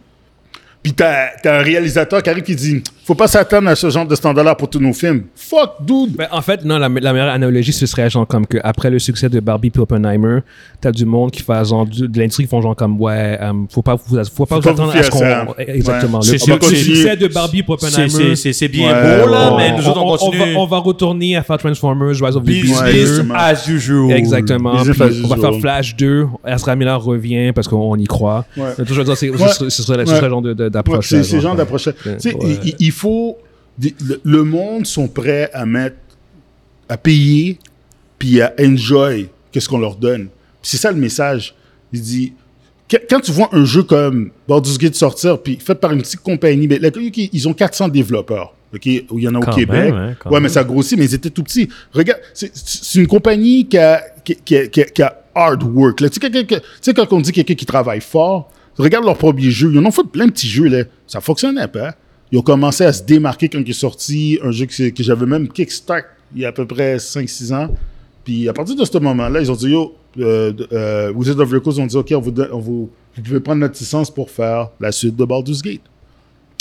puis 0.82 0.93
t'as 0.94 1.28
as 1.44 1.59
un 1.59 1.62
réalisateur 1.62 2.23
qui 2.23 2.31
arrive 2.31 2.43
qui 2.44 2.56
dit, 2.56 2.82
faut 3.06 3.14
pas 3.14 3.28
s'attendre 3.28 3.68
à 3.68 3.76
ce 3.76 3.88
genre 3.88 4.04
de 4.04 4.14
standard-là 4.16 4.54
pour 4.56 4.68
tous 4.68 4.80
nos 4.80 4.92
films. 4.92 5.22
Fuck, 5.36 5.74
dude! 5.80 6.16
Ben, 6.16 6.26
en 6.32 6.42
fait, 6.42 6.64
non, 6.64 6.76
la, 6.78 6.88
la 6.88 7.12
meilleure 7.12 7.28
analogie, 7.28 7.72
ce 7.72 7.86
serait 7.86 8.10
genre 8.10 8.26
comme 8.26 8.44
que 8.46 8.58
après 8.64 8.90
le 8.90 8.98
succès 8.98 9.28
de 9.28 9.38
Barbie 9.38 9.70
et 9.74 9.78
Oppenheimer, 9.78 10.40
t'as 10.80 10.90
du 10.90 11.04
monde 11.04 11.30
qui 11.30 11.42
fait 11.42 11.64
genre 11.64 11.86
du- 11.86 12.08
de 12.08 12.18
l'industrie 12.18 12.44
qui 12.44 12.50
font 12.50 12.60
genre 12.60 12.74
comme 12.74 13.00
ouais, 13.00 13.38
euh, 13.40 13.52
faut 13.70 13.82
pas 13.82 13.94
vous, 13.94 14.16
faut 14.34 14.44
pas 14.44 14.56
vous 14.56 14.62
pas 14.62 14.70
attendre 14.70 14.92
vous 14.92 14.98
à 14.98 15.02
ce 15.04 15.08
à 15.08 15.44
qu'on. 15.46 15.54
Exactement. 15.58 16.18
Ouais. 16.20 16.26
Le, 16.26 16.70
le 16.70 16.76
succès 16.76 17.16
de 17.16 17.28
Barbie 17.28 17.60
et 17.60 17.64
C'est- 17.66 17.72
Oppenheimer. 17.72 18.34
C'est 18.36 18.68
bien 18.68 18.92
Ouais, 18.92 19.22
beau, 19.24 19.30
là, 19.30 19.54
ouais, 19.54 19.70
mais 19.70 19.76
nous 19.78 19.88
autres, 19.88 20.02
on 20.02 20.12
on, 20.12 20.16
continue. 20.16 20.54
va, 20.54 20.58
on 20.60 20.66
va 20.66 20.78
retourner 20.78 21.36
à 21.36 21.42
faire 21.44 21.58
Transformers, 21.58 22.08
Rise 22.08 22.36
of 22.36 22.42
the 22.42 22.46
Business 22.46 22.82
Beast 22.82 22.92
2. 22.92 22.98
exactement. 23.00 23.34
as 23.36 23.68
usual. 23.68 24.10
Exactement. 24.12 24.72
Business 24.78 24.96
Puis 24.96 25.02
as 25.04 25.24
on 25.24 25.28
va 25.28 25.36
usual. 25.36 25.52
faire 25.52 25.60
Flash 25.60 25.96
2. 25.96 26.26
Ezra 26.46 26.74
Miller 26.76 27.00
revient 27.00 27.52
parce 27.54 27.68
qu'on 27.68 27.96
y 27.96 28.04
croit. 28.06 28.44
Je 28.56 28.62
veux 28.94 29.04
dire, 29.04 29.16
ce 29.16 29.26
serait- 29.26 29.70
ce 29.70 29.82
serait 29.82 30.04
ce 30.04 30.10
Ouais. 30.10 30.16
serait 30.16 30.22
le 30.22 30.28
genre 30.30 30.42
d'approche. 30.42 31.08
c'est 31.08 31.22
ce 31.22 31.38
genre 31.40 31.54
d'approche. 31.54 31.88
Faut. 32.97 33.36
Le, 34.24 34.43
monde 34.43 34.86
sont 34.86 35.06
prêts 35.09 35.51
à 35.52 35.66
mettre. 35.66 35.97
à 36.89 36.97
payer, 36.97 37.59
puis 38.18 38.40
à 38.40 38.55
enjoy 38.60 39.28
qu'est-ce 39.52 39.68
qu'on 39.68 39.78
leur 39.78 39.97
donne. 39.97 40.28
C'est 40.62 40.77
ça 40.78 40.90
le 40.90 40.97
message. 40.98 41.55
Il 41.93 42.01
dit. 42.01 42.32
Quand 43.10 43.18
tu 43.20 43.32
vois 43.32 43.48
un 43.52 43.64
jeu 43.64 43.82
comme 43.82 44.31
Baldur's 44.48 44.78
Gate 44.78 44.94
sortir, 44.94 45.43
puis 45.43 45.59
fait 45.59 45.74
par 45.74 45.93
une 45.93 46.02
petite 46.02 46.20
compagnie, 46.20 46.68
mais 46.68 46.78
là, 46.78 46.89
ils 46.94 47.48
ont 47.48 47.52
400 47.52 47.89
développeurs, 47.89 48.55
ok, 48.73 48.86
il 48.86 49.02
y 49.10 49.27
en 49.27 49.35
a 49.35 49.39
au 49.39 49.43
Quand 49.43 49.52
Québec. 49.56 49.93
même, 49.93 49.94
hein, 50.24 50.31
ouais, 50.31 50.39
mais 50.39 50.48
ça 50.48 50.62
grossit, 50.62 50.97
mais 50.97 51.06
ils 51.06 51.14
étaient 51.14 51.31
tout 51.31 51.43
petits. 51.43 51.68
Regarde, 51.93 52.20
c'est- 52.32 52.52
une 52.94 53.09
compagnie 53.09 53.66
qui 53.66 53.77
a, 53.77 54.01
qui, 54.24 54.36
qui- 54.36 54.70
qui- 54.70 54.85
qui 54.94 55.02
a 55.02 55.20
hard 55.35 55.64
work. 55.64 56.01
là. 56.01 56.09
Tu 56.09 56.14
sais, 56.14 56.20
quelqu'un 56.20 56.44
que- 56.44 56.60
tu 56.60 56.66
sais, 56.81 56.94
quand 56.94 57.12
on 57.12 57.20
dit 57.20 57.32
quelqu'un 57.32 57.55
qui 57.55 57.66
travaille 57.66 58.01
fort, 58.01 58.52
regarde 58.78 59.05
leur 59.05 59.18
premier 59.18 59.51
jeu. 59.51 59.70
Ils 59.73 59.78
en 59.81 59.85
ont 59.85 59.90
fait 59.90 60.05
plein 60.06 60.27
de 60.27 60.31
petits 60.31 60.48
jeux, 60.48 60.68
là. 60.68 60.85
Ça 61.09 61.20
fonctionnait 61.20 61.66
pas. 61.66 61.97
Ils 62.32 62.38
ont 62.38 62.42
commencé 62.42 62.84
à 62.84 62.92
se 62.92 63.02
démarquer 63.02 63.48
quand 63.48 63.60
il 63.60 63.70
est 63.70 63.72
sorti 63.72 64.38
un 64.42 64.50
jeu 64.50 64.66
que, 64.66 64.88
que 64.90 65.02
j'avais 65.02 65.26
même 65.26 65.48
kickstart 65.48 66.02
il 66.34 66.42
y 66.42 66.44
a 66.44 66.48
à 66.48 66.52
peu 66.52 66.66
près 66.66 66.96
5-6 66.96 67.54
ans. 67.54 67.72
Puis 68.24 68.48
à 68.48 68.52
partir 68.52 68.74
de 68.74 68.84
ce 68.84 68.98
moment-là, 68.98 69.40
ils 69.40 69.50
ont 69.52 69.54
dit 69.54 69.68
Yo, 69.70 69.94
euh, 70.18 70.52
euh, 70.72 71.12
Wizard 71.12 71.38
of 71.38 71.60
Coast 71.60 71.78
ont 71.78 71.86
dit 71.86 71.96
Ok, 71.96 72.12
on 72.16 72.20
vous, 72.20 72.34
on 72.52 72.58
vous, 72.58 72.90
vous 73.16 73.22
pouvez 73.22 73.38
prendre 73.40 73.60
notre 73.60 73.78
licence 73.78 74.10
pour 74.12 74.28
faire 74.30 74.70
la 74.80 74.90
suite 74.90 75.14
de 75.14 75.24
Baldur's 75.24 75.62
Gate. 75.62 75.82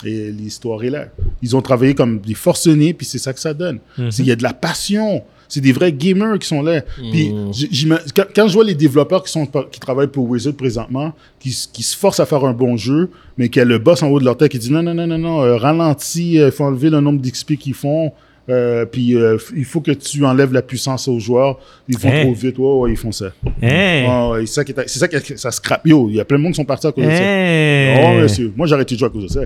Et 0.05 0.29
l'histoire 0.31 0.83
est 0.83 0.89
là. 0.91 1.07
Ils 1.41 1.55
ont 1.55 1.61
travaillé 1.63 1.95
comme 1.95 2.19
des 2.19 2.35
forcenés, 2.35 2.93
puis 2.93 3.07
c'est 3.07 3.17
ça 3.17 3.33
que 3.33 3.39
ça 3.39 3.53
donne. 3.55 3.79
C'est- 4.11 4.19
Il 4.23 4.27
y 4.27 4.31
a 4.31 4.35
de 4.35 4.43
la 4.43 4.53
passion. 4.53 5.23
C'est 5.47 5.61
des 5.61 5.71
vrais 5.71 5.91
gamers 5.91 6.39
qui 6.39 6.47
sont 6.47 6.61
là. 6.61 6.81
Puis 7.11 7.33
j'ima- 7.51 7.99
quand, 8.15 8.25
quand 8.35 8.47
je 8.47 8.53
vois 8.53 8.63
les 8.63 8.73
développeurs 8.75 9.23
qui, 9.23 9.31
sont, 9.31 9.45
qui 9.71 9.79
travaillent 9.79 10.07
pour 10.07 10.27
Wizard 10.29 10.53
présentement, 10.53 11.13
qui, 11.39 11.55
qui 11.71 11.83
se 11.83 11.95
forcent 11.95 12.19
à 12.19 12.25
faire 12.25 12.43
un 12.45 12.53
bon 12.53 12.77
jeu, 12.77 13.09
mais 13.37 13.49
qu'il 13.49 13.59
y 13.59 13.63
a 13.63 13.65
le 13.65 13.77
boss 13.77 14.01
en 14.03 14.07
haut 14.09 14.19
de 14.19 14.25
leur 14.25 14.37
tête 14.37 14.51
qui 14.51 14.59
dit 14.59 14.71
non, 14.71 14.81
non, 14.83 14.93
non, 14.93 15.05
non, 15.07 15.17
non, 15.17 15.41
euh, 15.43 15.57
ralentis, 15.57 16.33
il 16.35 16.51
faut 16.51 16.63
enlever 16.63 16.89
le 16.89 16.99
nombre 17.01 17.21
d'XP 17.21 17.55
qu'ils 17.57 17.73
font. 17.73 18.11
euh, 18.47 18.85
puis 18.85 19.15
euh, 19.15 19.37
il 19.55 19.65
faut 19.65 19.81
que 19.81 19.89
tu 19.91 20.23
enlèves 20.23 20.53
la 20.53 20.61
puissance 20.61 21.07
aux 21.07 21.17
joueurs. 21.19 21.57
Ils 21.87 21.97
font 21.97 22.09
Hein? 22.11 22.23
trop 22.25 22.33
vite. 22.33 22.57
Ouais, 22.59 22.73
ouais, 22.75 22.91
ils 22.91 22.97
font 22.97 23.11
ça. 23.11 23.31
Hein? 23.63 24.35
C'est 24.41 24.45
ça 24.47 24.63
qui 24.63 24.71
est- 24.71 24.87
c'est 24.87 24.99
ça 24.99 25.07
qui 25.07 25.37
ça 25.37 25.49
scrape. 25.51 25.85
Yo, 25.87 26.09
il 26.09 26.15
y 26.15 26.19
a 26.19 26.25
plein 26.25 26.37
de 26.37 26.43
monde 26.43 26.51
qui 26.53 26.57
sont 26.57 26.63
partis 26.65 26.85
à 26.87 26.91
cause 26.91 27.03
de 27.05 27.09
ça. 27.09 27.15
Hein? 27.23 27.97
Oh, 28.17 28.21
monsieur. 28.21 28.53
Moi, 28.55 28.67
j'ai 28.67 28.73
arrêté 28.75 28.93
de 28.95 28.99
jouer 28.99 29.07
à 29.07 29.11
cause 29.11 29.23
de 29.23 29.27
ça. 29.29 29.41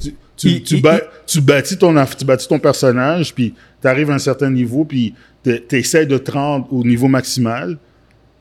Tu, 0.00 0.14
tu, 0.36 0.48
Il- 0.48 0.62
tu, 0.62 0.74
il- 0.76 0.82
bâ- 0.82 1.02
tu 1.26 1.40
bâtis 1.42 1.76
ton, 1.76 1.94
tu 2.18 2.24
bâtis 2.24 2.48
ton 2.48 2.58
personnage, 2.58 3.34
puis 3.34 3.52
tu 3.82 3.88
arrives 3.88 4.10
à 4.10 4.14
un 4.14 4.18
certain 4.18 4.50
niveau, 4.50 4.84
puis 4.86 5.12
tu 5.44 5.76
essaies 5.76 6.06
de 6.06 6.18
te 6.18 6.30
rendre 6.32 6.66
au 6.72 6.84
niveau 6.84 7.08
maximal. 7.08 7.78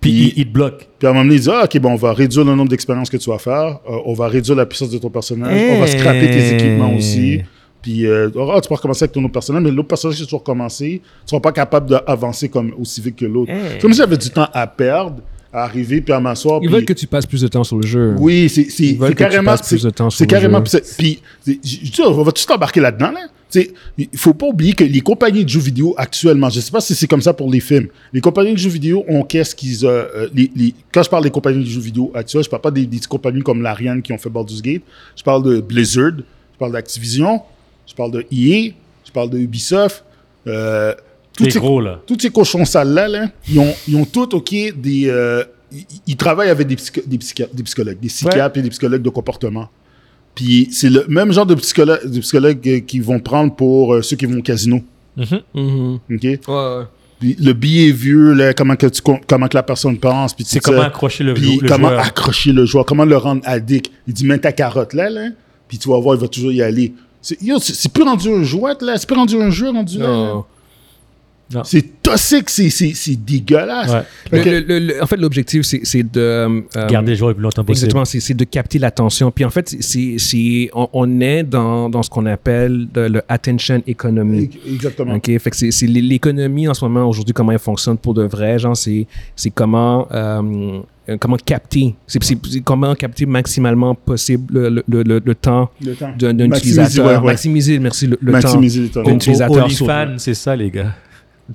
Puis 0.01 0.11
il, 0.11 0.33
il 0.37 0.45
te 0.47 0.51
bloque. 0.53 0.87
puis 0.97 1.07
à 1.07 1.09
un 1.09 1.13
moment 1.13 1.25
donné, 1.25 1.35
il 1.35 1.41
dit 1.41 1.49
ah, 1.51 1.63
OK, 1.65 1.77
bon, 1.79 1.91
on 1.91 1.95
va 1.95 2.13
réduire 2.13 2.45
le 2.45 2.55
nombre 2.55 2.69
d'expériences 2.69 3.09
que 3.09 3.17
tu 3.17 3.29
vas 3.29 3.37
faire, 3.37 3.79
euh, 3.89 3.97
on 4.05 4.13
va 4.13 4.27
réduire 4.29 4.55
la 4.55 4.65
puissance 4.65 4.89
de 4.91 4.97
ton 4.97 5.09
personnage, 5.09 5.61
on 5.73 5.79
va 5.79 5.87
scraper 5.87 6.27
tes 6.27 6.53
équipements 6.55 6.93
aussi. 6.95 7.41
Puis 7.81 8.05
euh, 8.05 8.29
ah, 8.53 8.59
tu 8.61 8.69
peux 8.69 8.75
recommencer 8.75 9.03
avec 9.03 9.11
ton 9.13 9.21
autre 9.23 9.33
personnage, 9.33 9.61
mais 9.63 9.71
l'autre 9.71 9.87
personnage 9.89 10.17
que 10.19 10.23
tu 10.25 10.31
vas 10.31 10.37
recommencer, 10.37 11.01
tu 11.03 11.09
seras 11.29 11.41
pas 11.41 11.51
capable 11.51 11.89
d'avancer 11.89 12.47
comme 12.49 12.73
aussi 12.79 13.01
vite 13.01 13.17
que 13.17 13.25
l'autre. 13.25 13.51
Hey. 13.51 13.59
C'est 13.73 13.81
Comme 13.81 13.91
si 13.91 13.97
j'avais 13.97 14.17
du 14.17 14.29
temps 14.29 14.47
à 14.53 14.67
perdre, 14.67 15.21
à 15.51 15.63
arriver, 15.63 15.99
puis 15.99 16.13
à 16.13 16.19
m'asseoir. 16.21 16.59
Ils 16.61 16.67
puis- 16.67 16.75
veulent 16.75 16.85
que 16.85 16.93
tu 16.93 17.07
passes 17.07 17.25
plus 17.25 17.41
de 17.41 17.47
temps 17.49 17.63
sur 17.65 17.77
le 17.77 17.85
jeu. 17.87 18.15
oui, 18.19 18.47
c'est 18.49 18.69
c'est- 18.69 18.83
Ils 18.83 18.97
veulent 18.97 19.09
c'est 19.09 19.15
que 19.15 19.23
tu 19.23 19.29
carrément. 19.29 19.51
passes 19.51 19.67
plus 19.67 19.83
de 19.83 19.89
temps 19.89 20.09
C'est 20.09 20.17
sur 20.17 20.17
c'est 20.19 20.23
le 20.25 20.29
carrément. 20.29 20.59
jeu. 20.59 20.65
c'est- 20.83 20.97
Puis, 20.97 21.21
je 21.45 21.53
je 21.61 21.91
dis, 21.91 22.01
on 22.05 22.21
va 22.23 22.31
tout 22.31 22.51
embarquer 22.51 22.79
là-dedans, 22.79 23.11
là. 23.11 23.27
Sais, 23.51 23.71
Il 23.97 24.07
faut 24.15 24.35
pas 24.35 24.45
oublier 24.45 24.73
que 24.73 24.83
les 24.83 25.01
compagnies 25.01 25.43
de 25.43 25.49
jeux 25.49 25.59
vidéo 25.59 25.95
actuellement, 25.97 26.49
je 26.51 26.59
sais 26.59 26.69
pas 26.71 26.81
si 26.81 26.93
c'est 26.93 27.07
comme 27.07 27.21
ça 27.23 27.33
pour 27.33 27.49
les 27.49 27.59
films, 27.59 27.87
les 28.13 28.21
compagnies 28.21 28.53
de 28.53 28.59
jeux 28.59 28.69
vidéo 28.69 29.03
ont 29.07 29.23
qu'est-ce 29.23 29.55
qu'ils. 29.55 29.85
euh, 29.85 30.05
euh, 30.15 30.29
les- 30.35 30.51
les- 30.55 30.75
quand 30.91 31.01
je 31.01 31.09
parle 31.09 31.23
des 31.23 31.31
compagnies 31.31 31.63
de 31.63 31.69
jeux 31.69 31.79
vidéo 31.81 32.11
actuelles, 32.13 32.43
je 32.43 32.49
parle 32.49 32.61
pas 32.61 32.69
des, 32.71 32.85
des 32.85 32.99
compagnies 33.09 33.41
comme 33.41 33.61
l'Ariane 33.63 34.01
qui 34.03 34.13
ont 34.13 34.19
fait 34.19 34.29
Baldur's 34.29 34.61
Gate. 34.61 34.83
Je 35.15 35.23
parle 35.23 35.43
de 35.43 35.61
Blizzard, 35.61 36.11
je 36.17 36.57
parle 36.59 36.73
d'Activision, 36.73 37.41
je 37.87 37.93
parle 37.95 38.11
de 38.11 38.25
EA, 38.31 38.71
je 39.05 39.11
parle 39.11 39.31
de 39.31 39.39
Ubisoft. 39.39 40.03
Euh, 40.45 40.93
toutes 41.35 41.47
ces- 41.53 41.59
gros, 41.59 41.81
là. 41.81 42.01
tous 42.05 42.17
ces 42.19 42.29
cochons 42.29 42.65
sales-là, 42.65 43.07
là, 43.07 43.31
ils, 43.49 43.57
ont, 43.59 43.73
ils 43.87 43.95
ont 43.95 44.05
tous, 44.05 44.29
OK, 44.35 44.51
des... 44.51 45.05
euh, 45.07 45.43
ils, 45.71 45.85
ils 46.07 46.15
travaillent 46.15 46.49
avec 46.49 46.67
des, 46.67 46.75
psycho- 46.75 47.01
des, 47.05 47.17
psychi- 47.17 47.47
des 47.53 47.63
psychologues, 47.63 47.99
des 47.99 48.09
psychiatres 48.09 48.57
et 48.59 48.61
des 48.61 48.69
psychologues 48.69 49.01
de 49.01 49.09
comportement. 49.09 49.69
Puis 50.35 50.69
c'est 50.71 50.89
le 50.89 51.05
même 51.07 51.31
genre 51.33 51.45
de 51.45 51.55
psychologue, 51.55 51.99
de 52.09 52.19
psychologues 52.19 52.67
euh, 52.67 52.79
qu'ils 52.79 53.03
vont 53.03 53.19
prendre 53.19 53.53
pour 53.55 53.93
euh, 53.95 54.01
ceux 54.01 54.15
qui 54.15 54.25
vont 54.25 54.39
au 54.39 54.41
casino. 54.41 54.81
Mhm. 55.17 55.99
OK? 56.11 56.23
Ouais, 56.23 56.37
ouais. 56.47 56.83
Puis 57.19 57.35
le 57.37 57.51
billet 57.51 57.91
vieux, 57.91 58.31
là, 58.33 58.53
comment, 58.53 58.77
que 58.77 58.87
tu, 58.87 59.01
com- 59.01 59.19
comment 59.27 59.47
que 59.49 59.57
la 59.57 59.63
personne 59.63 59.97
pense. 59.97 60.33
puis 60.33 60.45
C'est 60.47 60.61
comment 60.61 60.81
accrocher 60.83 61.25
le, 61.25 61.33
Puis 61.33 61.59
le 61.61 61.67
comment 61.67 61.89
joueur. 61.89 61.99
accrocher 61.99 62.53
le 62.53 62.65
joueur, 62.65 62.85
comment 62.85 63.03
le 63.03 63.17
rendre 63.17 63.41
addict. 63.43 63.91
Il 64.07 64.13
dit, 64.13 64.25
mets 64.25 64.37
ta 64.37 64.53
carotte 64.53 64.93
là, 64.93 65.09
là, 65.09 65.27
puis 65.67 65.77
tu 65.77 65.89
vas 65.89 65.99
voir, 65.99 66.15
il 66.15 66.21
va 66.21 66.27
toujours 66.29 66.53
y 66.53 66.61
aller. 66.61 66.93
C'est 67.21 67.41
yo, 67.41 67.59
c'est- 67.59 67.73
c'est 67.73 67.91
plus 67.91 68.03
rendu 68.03 68.29
un 68.31 68.43
jouet, 68.43 68.71
là? 68.79 68.97
C'est 68.97 69.05
plus 69.07 69.17
rendu 69.17 69.35
un 69.35 69.49
jeu 69.49 69.69
rendu 69.69 69.97
là? 69.97 70.07
là. 70.07 70.33
C'est 71.63 72.01
toxique, 72.03 72.49
c'est, 72.49 72.69
c'est, 72.69 72.93
c'est 72.93 73.15
dégueulasse. 73.15 73.91
Ouais. 73.91 74.01
Le- 74.31 74.43
que- 74.43 74.49
le- 74.49 74.59
le- 74.59 74.79
le- 74.79 75.03
en 75.03 75.07
fait, 75.07 75.17
l'objectif, 75.17 75.63
c'est 75.63 75.81
c'est 75.83 76.03
de... 76.03 76.19
euh, 76.19 76.61
Garder 76.87 77.11
les 77.11 77.15
joueurs 77.17 77.29
le 77.29 77.35
plus 77.35 77.43
longtemps 77.43 77.63
possible. 77.63 77.85
Exactement, 77.85 78.05
c'est 78.05 78.19
c'est 78.19 78.35
de 78.35 78.43
capter 78.43 78.77
l'attention. 78.77 79.31
Puis 79.31 79.45
en 79.45 79.49
fait, 79.49 79.75
c'est 79.79 80.15
c'est 80.19 80.69
on, 80.73 80.87
on 80.93 81.21
est 81.21 81.43
dans, 81.43 81.89
dans 81.89 82.03
ce 82.03 82.09
qu'on 82.09 82.25
appelle 82.27 82.87
de- 82.93 83.01
le 83.01 83.21
attention 83.27 83.81
economy. 83.87 84.49
Exactement. 84.67 85.15
OK, 85.15 85.25
fait 85.39 85.49
que 85.49 85.55
c'est 85.55 85.71
c'est 85.71 85.87
l'é- 85.87 86.01
l'économie 86.01 86.67
en 86.67 86.73
ce 86.75 86.85
moment 86.85 87.07
aujourd'hui 87.09 87.33
comment 87.33 87.51
elle 87.51 87.59
fonctionne 87.59 87.97
pour 87.97 88.13
de 88.13 88.23
vrai, 88.23 88.59
genre 88.59 88.77
c'est 88.77 89.07
c'est 89.35 89.49
comment 89.49 90.07
euh, 90.11 90.83
comment 91.19 91.37
capter, 91.43 91.95
c'est 92.05 92.23
c'est- 92.23 92.37
c'est 92.47 92.61
comment 92.61 92.93
capter 92.93 93.25
maximalement 93.25 93.95
possible 93.95 94.53
le, 94.53 94.83
le, 94.87 95.01
le, 95.03 95.19
le- 95.25 95.35
temps 95.35 95.71
temps. 95.99 96.13
d'un 96.19 96.37
utilisateur, 96.57 97.07
ouais, 97.07 97.17
ouais. 97.17 97.25
maximiser 97.25 97.79
merci 97.79 98.05
le, 98.05 98.19
le 98.21 98.31
Maximiser 98.33 98.81
le 98.81 98.89
temps. 98.89 99.01
d'un 99.03 99.15
utilisateur 99.15 99.67
c'est 100.19 100.35
ça, 100.35 100.55
les 100.55 100.69
gars. 100.69 100.93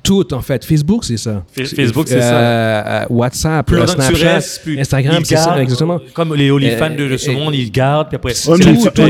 Tout 0.03 0.35
en 0.35 0.41
fait, 0.41 0.65
Facebook 0.65 1.05
c'est 1.05 1.17
ça. 1.17 1.45
Fa- 1.57 1.65
Facebook, 1.65 2.09
c'est 2.09 2.21
ça. 2.21 2.39
Euh, 2.39 3.05
WhatsApp, 3.11 3.67
Plus 3.67 3.77
euh, 3.79 3.87
Snapchat, 3.87 4.35
restes, 4.35 4.63
plus- 4.63 4.79
Instagram, 4.79 5.17
ils 5.21 5.27
c'est 5.27 5.37
ça 5.37 5.47
gardent, 5.47 5.61
exactement. 5.61 6.01
Comme 6.13 6.35
les 6.35 6.51
OnlyFans 6.51 6.91
Euh, 6.99 7.09
de, 7.11 7.17
ce 7.17 7.31
euh, 7.31 7.35
monde, 7.35 7.55
ils 7.55 7.71
gardent, 7.71 8.09
puis 8.09 8.17
après, 8.17 8.33
payes. 8.33 8.53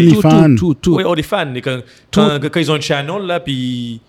Only- 0.08 0.14
tout, 0.14 0.20
fan. 0.20 0.54
tout, 0.56 0.74
tout, 0.74 0.74
tout. 0.74 0.96
Oui, 0.96 1.04
OnlyFans. 1.04 1.52
les- 1.54 1.60
Quand, 1.62 1.78
quand, 2.12 2.38
quand 2.50 2.60
ils 2.60 2.70
ont 2.70 2.76
une 2.76 2.82
channel, 2.82 3.22
là, 3.26 3.40
puis 3.40 4.00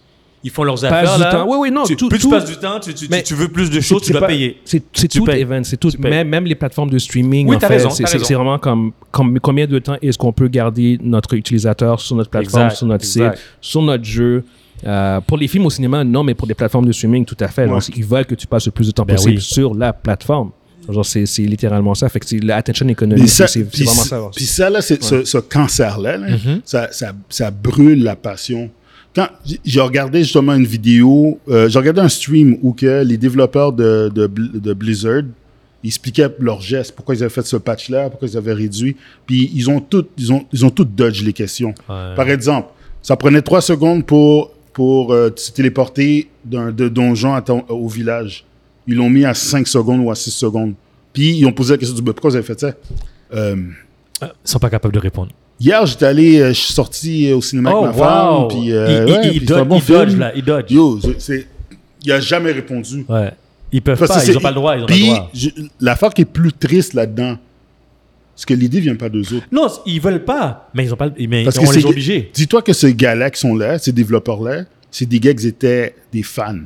ils 0.43 0.51
font 0.51 0.63
leurs 0.63 0.75
Passe 0.75 0.83
affaires, 0.83 1.15
du 1.15 1.21
là. 1.23 1.31
temps. 1.31 1.45
Oui, 1.47 1.57
oui, 1.59 1.71
non, 1.71 1.83
tu- 1.85 1.95
tout- 1.95 2.07
plus 2.09 2.19
tout- 2.19 2.27
tu 2.27 2.33
passes 2.35 2.45
du 2.49 2.57
temps, 2.57 2.79
tu, 2.79 2.93
tu, 2.93 3.07
Mais 3.09 3.23
tu 3.23 3.33
veux 3.33 3.47
plus 3.47 3.69
de 3.71 3.79
choses, 3.81 4.03
tu 4.03 4.11
dois 4.11 4.21
pas- 4.21 4.27
payer. 4.27 4.59
C'est 4.63 5.07
tout 5.07 5.29
event, 5.29 5.63
c'est 5.63 5.77
tout. 5.77 5.89
Même, 5.97 6.27
même 6.29 6.45
les 6.45 6.55
plateformes 6.55 6.89
de 6.91 6.99
streaming, 6.99 7.47
Oui, 7.47 7.55
en 7.55 7.59
fait, 7.59 7.67
raison, 7.67 7.89
c'est 7.89 8.33
vraiment 8.33 8.59
comme, 8.59 8.91
comme 9.11 9.39
combien 9.39 9.65
de 9.65 9.79
temps 9.79 9.95
est-ce 10.01 10.17
qu'on 10.17 10.33
peut 10.33 10.47
garder 10.47 10.99
notre 11.01 11.33
utilisateur 11.35 11.99
sur 11.99 12.15
notre 12.15 12.29
plateforme, 12.29 12.69
sur 12.71 12.85
notre 12.85 13.05
site, 13.05 13.23
sur 13.61 13.81
notre 13.81 14.03
jeu? 14.03 14.43
Euh, 14.85 15.21
pour 15.21 15.37
les 15.37 15.47
films 15.47 15.65
au 15.65 15.69
cinéma, 15.69 16.03
non, 16.03 16.23
mais 16.23 16.33
pour 16.33 16.47
des 16.47 16.53
plateformes 16.53 16.85
de 16.85 16.91
streaming, 16.91 17.25
tout 17.25 17.37
à 17.39 17.47
fait. 17.47 17.65
Genre, 17.67 17.75
Ouais. 17.77 17.81
ils 17.95 18.05
veulent 18.05 18.25
que 18.25 18.35
tu 18.35 18.45
passes 18.47 18.65
le 18.65 18.71
plus 18.71 18.87
de 18.87 18.91
temps 18.91 19.05
Ben 19.05 19.15
possible 19.15 19.35
oui. 19.35 19.41
sur 19.41 19.73
la 19.73 19.93
plateforme. 19.93 20.51
Genre, 20.87 21.05
c'est 21.05 21.23
littéralement 21.39 21.95
ça. 21.95 22.07
Fait 22.09 22.19
que 22.19 22.27
c'est 22.27 22.43
l'attention 22.43 22.87
économique, 22.87 23.23
Puis 23.23 23.31
ça, 23.31 23.47
c'est 23.47 23.63
vraiment 23.63 23.91
ça-. 23.91 24.29
Puis 24.35 24.45
ça, 24.45 24.69
là, 24.69 24.81
c'est- 24.81 25.01
ce, 25.01 25.23
ce 25.23 25.37
cancer-là, 25.39 26.17
là, 26.17 26.27
Mhm. 26.29 26.61
ça, 26.63 26.89
ça, 26.91 27.13
ça 27.29 27.49
brûle 27.49 28.03
la 28.03 28.15
passion. 28.15 28.69
Quand 29.15 29.27
j'ai 29.63 29.79
regardé 29.81 30.19
justement 30.23 30.53
une 30.53 30.65
vidéo, 30.65 31.39
euh, 31.49 31.69
j'ai 31.69 31.79
regardé 31.79 32.01
un 32.01 32.09
stream 32.09 32.57
où 32.61 32.73
que 32.73 33.01
les 33.03 33.17
développeurs 33.17 33.71
de, 33.71 34.11
de, 34.13 34.27
Bl- 34.27 34.59
de 34.61 34.73
Blizzard 34.73 35.23
ils 35.83 35.87
expliquaient 35.89 36.29
leurs 36.39 36.61
gestes, 36.61 36.95
pourquoi 36.95 37.13
ils 37.15 37.21
avaient 37.21 37.29
fait 37.33 37.45
ce 37.45 37.57
patch-là, 37.57 38.09
pourquoi 38.09 38.27
ils 38.27 38.35
avaient 38.37 38.53
réduit. 38.53 38.95
Puis 39.27 39.51
ils 39.53 39.69
ont 39.69 39.79
tout, 39.79 40.05
ils 40.17 40.33
ont, 40.33 40.43
ils 40.51 40.65
ont 40.65 40.71
tout 40.71 40.83
dodge 40.83 41.21
les 41.23 41.31
questions. 41.33 41.73
Par 41.87 42.27
exemple, 42.29 42.69
ça 43.03 43.15
prenait 43.15 43.41
trois 43.43 43.61
secondes 43.61 44.03
pour, 44.03 44.51
pour 44.75 45.11
euh, 45.13 45.29
se 45.35 45.51
téléporter 45.51 46.29
d'un 46.43 46.71
de 46.71 46.87
donjon 46.89 47.33
à 47.33 47.41
ton- 47.41 47.63
au 47.69 47.87
village. 47.87 48.45
Ils 48.87 48.95
l'ont 48.95 49.09
mis 49.09 49.23
à 49.25 49.33
5 49.33 49.67
secondes 49.67 50.01
ou 50.01 50.11
à 50.11 50.15
6 50.15 50.31
secondes. 50.31 50.73
Puis 51.13 51.37
ils 51.37 51.45
ont 51.45 51.53
posé 51.53 51.73
la 51.73 51.77
question 51.77 51.95
du 51.95 52.03
pourquoi 52.03 52.29
vous 52.29 52.35
avez 52.35 52.45
fait 52.45 52.59
ça? 52.59 52.73
Euh, 53.33 53.55
Ils 54.21 54.27
sont 54.43 54.59
pas 54.59 54.69
capables 54.69 54.93
de 54.93 54.99
répondre. 54.99 55.31
hier, 55.59 55.85
j'étais 55.85 56.05
allé, 56.05 56.39
euh, 56.39 56.49
je 56.49 56.59
suis 56.59 56.73
sorti 56.73 57.31
au 57.31 57.41
cinéma 57.41 57.71
Oh, 57.73 57.85
avec 57.85 57.97
ma 57.97 58.03
femme. 58.05 58.47
Puis, 58.49 58.71
euh, 58.73 59.05
il, 59.07 59.11
ouais, 59.13 59.19
il, 59.23 59.29
puis 59.29 59.39
il 59.41 59.47
c'est 59.47 59.53
un 59.53 59.57
dodge, 59.59 59.67
bon 59.69 59.79
il 59.79 59.85
dodge, 59.93 60.07
film. 60.09 60.19
là. 60.19 60.31
Il 60.35 60.43
dodge. 60.43 60.71
Yo, 60.71 60.99
il 62.03 62.11
a 62.11 62.19
jamais 62.19 62.51
répondu. 62.51 63.05
Ouais. 63.07 63.31
Ils 63.71 63.81
peuvent 63.81 63.97
Parce 63.97 64.11
pas, 64.11 64.23
ils 64.23 64.27
c'est- 64.33 64.37
ont 64.37 64.41
pas 64.41 64.49
le 64.49 64.55
droit. 64.55 64.75
Ils 64.77 64.83
ont 64.83 64.85
Puis, 64.85 65.01
pas 65.01 65.07
le 65.07 65.15
droit. 65.15 65.29
je- 65.33 65.49
l'affaire 65.79 66.13
qui 66.13 66.21
est 66.21 66.25
plus 66.25 66.51
triste 66.53 66.93
là-dedans, 66.93 67.37
c'est 68.35 68.47
que 68.47 68.53
l'idée 68.53 68.79
vient 68.79 68.95
pas 68.95 69.09
d'eux 69.09 69.33
autres. 69.33 69.47
Non, 69.51 69.67
ils 69.85 70.01
veulent 70.01 70.25
pas, 70.25 70.69
mais 70.73 70.85
ils 70.85 70.93
ont 70.93 70.97
pas. 70.97 71.09
Mais 71.17 71.43
Parce 71.43 71.57
on 71.57 71.65
que 71.65 71.75
les 71.75 71.85
obligés. 71.85 72.31
Dis-toi 72.33 72.61
que 72.61 72.73
ces 72.73 72.93
gars-là 72.93 73.29
qui 73.29 73.39
sont 73.39 73.55
là, 73.55 73.79
ces 73.79 73.91
développeurs-là, 73.91 74.65
c'est 74.91 75.05
des 75.05 75.19
gars 75.19 75.33
qui 75.33 75.47
étaient 75.47 75.95
des 76.11 76.23
fans. 76.23 76.59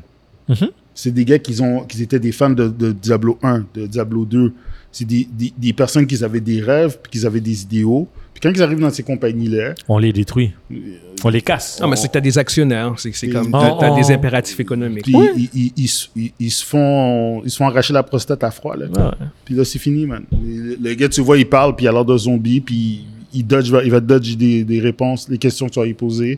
Mhm. 0.48 0.70
C'est 0.96 1.12
des 1.12 1.26
gars 1.26 1.40
qui, 1.40 1.62
ont, 1.62 1.82
qui 1.86 2.02
étaient 2.04 2.20
des 2.20 2.32
fans 2.32 2.50
de, 2.50 2.68
de 2.68 2.92
Diablo 2.92 3.38
1, 3.42 3.66
de 3.74 3.88
Diablo 3.88 4.26
2. 4.26 4.54
C'est 4.92 5.06
des, 5.06 5.28
des, 5.32 5.54
des 5.58 5.74
personnes 5.74 6.08
qui 6.08 6.24
avaient 6.24 6.40
des 6.40 6.62
rêves, 6.62 6.98
puis 7.02 7.20
qui 7.20 7.26
avaient 7.26 7.40
des 7.42 7.62
idéaux. 7.64 8.08
Puis 8.34 8.42
quand 8.42 8.50
ils 8.58 8.64
arrivent 8.64 8.80
dans 8.80 8.90
ces 8.90 9.04
compagnies-là, 9.04 9.76
On 9.88 9.98
les 9.98 10.12
détruit. 10.14 10.52
Euh, 10.72 10.76
On 11.24 11.30
les 11.30 11.42
casse. 11.42 11.80
Non, 11.82 11.88
mais 11.88 11.96
c'est 11.96 12.08
que 12.08 12.14
tu 12.14 12.18
as 12.18 12.22
des 12.22 12.38
actionnaires. 12.38 12.94
C'est 12.98 13.12
c'est 13.14 13.28
comme. 13.30 13.50
Oh, 13.54 13.60
Tu 13.80 13.86
as, 13.86 13.92
oh. 13.92 13.96
des 13.96 14.12
impératifs 14.12 14.60
économiques. 14.60 15.04
puis 15.04 15.14
ils, 15.36 15.50
ils- 15.54 15.74
ils 15.78 15.88
se- 15.88 16.08
ils- 16.16 16.32
ils 16.40 16.50
se 16.52 16.66
font, 16.66 17.44
ils 17.44 17.52
se 17.52 17.58
font 17.58 17.68
arracher 17.68 17.94
la 17.94 18.02
prostate 18.04 18.44
à 18.44 18.50
froid. 18.52 18.76
Là. 18.78 18.86
Ouais. 18.88 19.28
Puis 19.46 19.54
là, 19.56 19.64
c'est 19.66 19.78
fini, 19.80 20.06
man. 20.08 20.24
Le, 20.32 20.76
le 20.82 20.94
gars, 20.96 21.10
tu 21.10 21.22
vois, 21.22 21.38
il 21.38 21.48
parle, 21.48 21.76
puis 21.76 21.86
il 21.86 21.90
a 21.90 21.92
l'air 21.92 22.06
de 22.06 22.18
zombie, 22.18 22.62
puis 22.62 23.06
il, 23.34 23.46
dodge, 23.46 23.72
il 23.84 23.92
va 23.92 24.00
dodge 24.00 24.36
des, 24.38 24.64
des 24.64 24.80
réponses, 24.80 25.28
les 25.30 25.38
questions 25.38 25.68
que 25.68 25.74
tu 25.74 25.80
vas 25.80 25.86
lui 25.86 25.94
poser. 25.94 26.38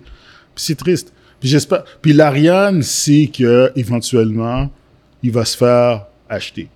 Puis 0.55 0.63
c'est 0.65 0.75
triste. 0.75 1.13
Puis 1.39 1.47
j'espère. 1.49 1.83
Puis 2.01 2.11
l'Ariane 2.13 2.81
sait 2.81 3.29
que 3.33 3.71
éventuellement, 3.75 4.69
il 5.23 5.31
va 5.31 5.45
se 5.45 5.55
faire 5.55 6.05
acheter. 6.27 6.67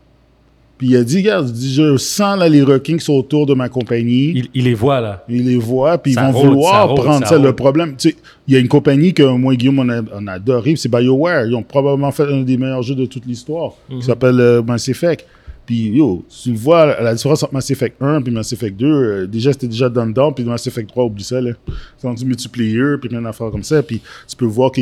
Puis 0.77 0.87
il 0.89 0.97
a 0.97 1.03
dit, 1.05 1.17
regarde, 1.17 1.53
je 1.55 1.95
sens 1.95 2.37
là, 2.37 2.49
les 2.49 2.61
requins 2.61 2.97
qui 2.97 3.05
sont 3.05 3.13
autour 3.13 3.45
de 3.45 3.53
ma 3.53 3.69
compagnie. 3.69 4.33
Il, 4.35 4.47
il 4.53 4.63
les 4.65 4.73
voit, 4.73 4.99
là. 4.99 5.23
Il 5.29 5.45
les 5.45 5.55
voit, 5.57 5.97
puis 5.97 6.11
ils 6.11 6.19
vont 6.19 6.31
vouloir 6.31 6.93
prendre 6.95 7.23
ça 7.25 7.29
ça. 7.35 7.37
Le 7.39 7.53
problème, 7.53 7.95
tu 7.97 8.09
sais, 8.09 8.15
il 8.47 8.53
y 8.53 8.57
a 8.57 8.59
une 8.59 8.67
compagnie 8.67 9.13
que 9.13 9.23
moi 9.23 9.53
et 9.53 9.57
Guillaume, 9.57 9.79
on 9.79 9.87
a, 9.89 10.01
on 10.13 10.27
a 10.27 10.33
adoré, 10.33 10.75
c'est 10.75 10.89
BioWare. 10.89 11.45
Ils 11.47 11.55
ont 11.55 11.63
probablement 11.63 12.11
fait 12.11 12.23
un 12.31 12.41
des 12.41 12.57
meilleurs 12.57 12.81
jeux 12.83 12.95
de 12.95 13.05
toute 13.05 13.25
l'histoire, 13.25 13.71
Mhm. 13.89 13.99
qui 13.99 14.05
s'appelle 14.05 14.39
euh, 14.39 14.61
Mass 14.61 14.89
Effect. 14.89 15.25
Puis, 15.65 15.89
yo, 15.89 16.23
tu 16.43 16.51
le 16.51 16.57
vois, 16.57 17.01
la 17.01 17.15
différence 17.15 17.41
entre 17.41 17.53
Mass 17.53 17.71
Effect 17.71 17.95
1 18.01 18.23
et 18.23 18.29
Mass 18.31 18.53
Effect 18.53 18.77
2, 18.77 18.85
euh, 18.85 19.25
déjà, 19.27 19.51
c'était 19.51 19.67
déjà 19.67 19.89
done 19.89 20.13
down, 20.13 20.33
puis 20.33 20.43
Mass 20.43 20.67
Effect 20.67 20.89
3, 20.89 21.05
oublie 21.05 21.23
ça, 21.23 21.41
là. 21.41 21.51
C'est 21.97 22.07
rendu 22.07 22.23
multiplayer, 22.25 22.97
puis 22.99 23.09
plein 23.09 23.21
d'affaires 23.21 23.49
comme 23.49 23.63
ça, 23.63 23.81
puis 23.81 23.99
tu 24.27 24.35
peux 24.35 24.45
voir 24.45 24.71
qu'on 24.71 24.81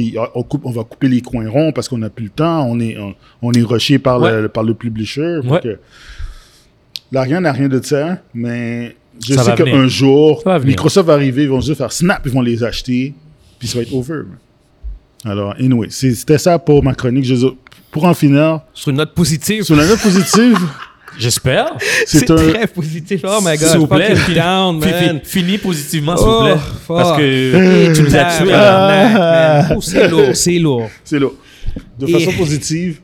on 0.64 0.72
va 0.72 0.84
couper 0.84 1.08
les 1.08 1.22
coins 1.22 1.50
ronds 1.50 1.72
parce 1.72 1.88
qu'on 1.88 1.98
n'a 2.00 2.10
plus 2.10 2.26
le 2.26 2.32
temps, 2.32 2.66
on 2.70 2.80
est, 2.82 2.98
on, 2.98 3.16
on 3.42 3.52
est 3.54 3.62
rushé 3.62 3.98
par, 4.00 4.20
le, 4.42 4.48
par 4.50 4.64
le 4.64 4.74
publisher. 4.74 5.38
Ouais. 5.46 5.62
que, 5.62 5.80
L'Ariane 7.12 7.44
n'a 7.44 7.52
rien 7.52 7.70
de 7.70 7.82
ça, 7.84 8.18
mais 8.34 8.96
je 9.26 9.34
Ça 9.36 9.44
sais 9.44 9.56
qu'un 9.56 9.88
jour, 9.88 10.42
va. 10.44 10.60
Microsoft 10.60 11.08
va 11.08 11.14
arriver, 11.14 11.44
ils 11.44 11.50
vont 11.50 11.62
juste 11.62 11.78
faire 11.78 11.92
snap, 11.92 12.22
ils 12.26 12.32
vont 12.32 12.42
les 12.42 12.64
acheter, 12.64 13.14
puis 13.60 13.68
ça 13.68 13.78
va 13.78 13.84
être 13.84 13.94
over. 13.94 14.16
man. 14.24 14.38
Alors, 15.26 15.56
anyway, 15.58 15.88
c'était 15.90 16.38
ça 16.38 16.60
pour 16.60 16.84
ma 16.84 16.94
chronique. 16.96 17.24
Je- 17.24 17.36
pour 17.94 18.04
en 18.06 18.14
finir, 18.14 18.60
Sur 18.74 18.90
une 18.90 18.98
note 18.98 19.14
positive. 19.14 19.64
sur 19.64 19.76
la 19.78 19.86
note 19.86 20.00
positive, 20.02 20.58
J'espère. 21.18 21.68
c'est 22.08 22.30
un. 22.32 22.36
très 22.36 22.66
positif. 22.68 23.22
Oh 23.24 23.38
my 23.44 23.56
god. 23.56 23.68
S'il 23.70 23.78
vous 23.78 23.88
plaît, 23.88 24.16
down, 24.36 24.80
man. 24.80 25.20
fi- 25.24 25.42
Finis 25.42 25.60
positivement, 25.60 26.18
s'il 26.18 26.26
vous 26.26 26.32
Oh, 26.34 26.44
plaît. 26.44 26.56
fuck. 26.88 26.98
Parce 26.98 27.18
que 27.20 27.94
tu 27.94 28.02
nous 28.02 28.16
as 28.16 28.38
tués. 28.38 28.50
Tabarnak, 28.50 29.14
man. 29.70 29.78
Oh, 29.78 29.82
c'est 29.82 30.08
lourd, 30.10 30.30
c'est 30.34 30.60
lourd. 30.60 30.90
C'est. 31.04 31.20
De 31.20 32.08
Et- 32.08 32.12
façon 32.12 32.32
positive, 32.38 33.00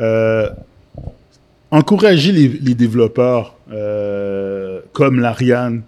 euh, 0.00 0.48
encourager 1.70 2.32
les, 2.32 2.48
les 2.48 2.74
développeurs 2.74 3.54
euh, 3.72 4.80
comme 4.92 5.20
l'Ariane 5.20 5.82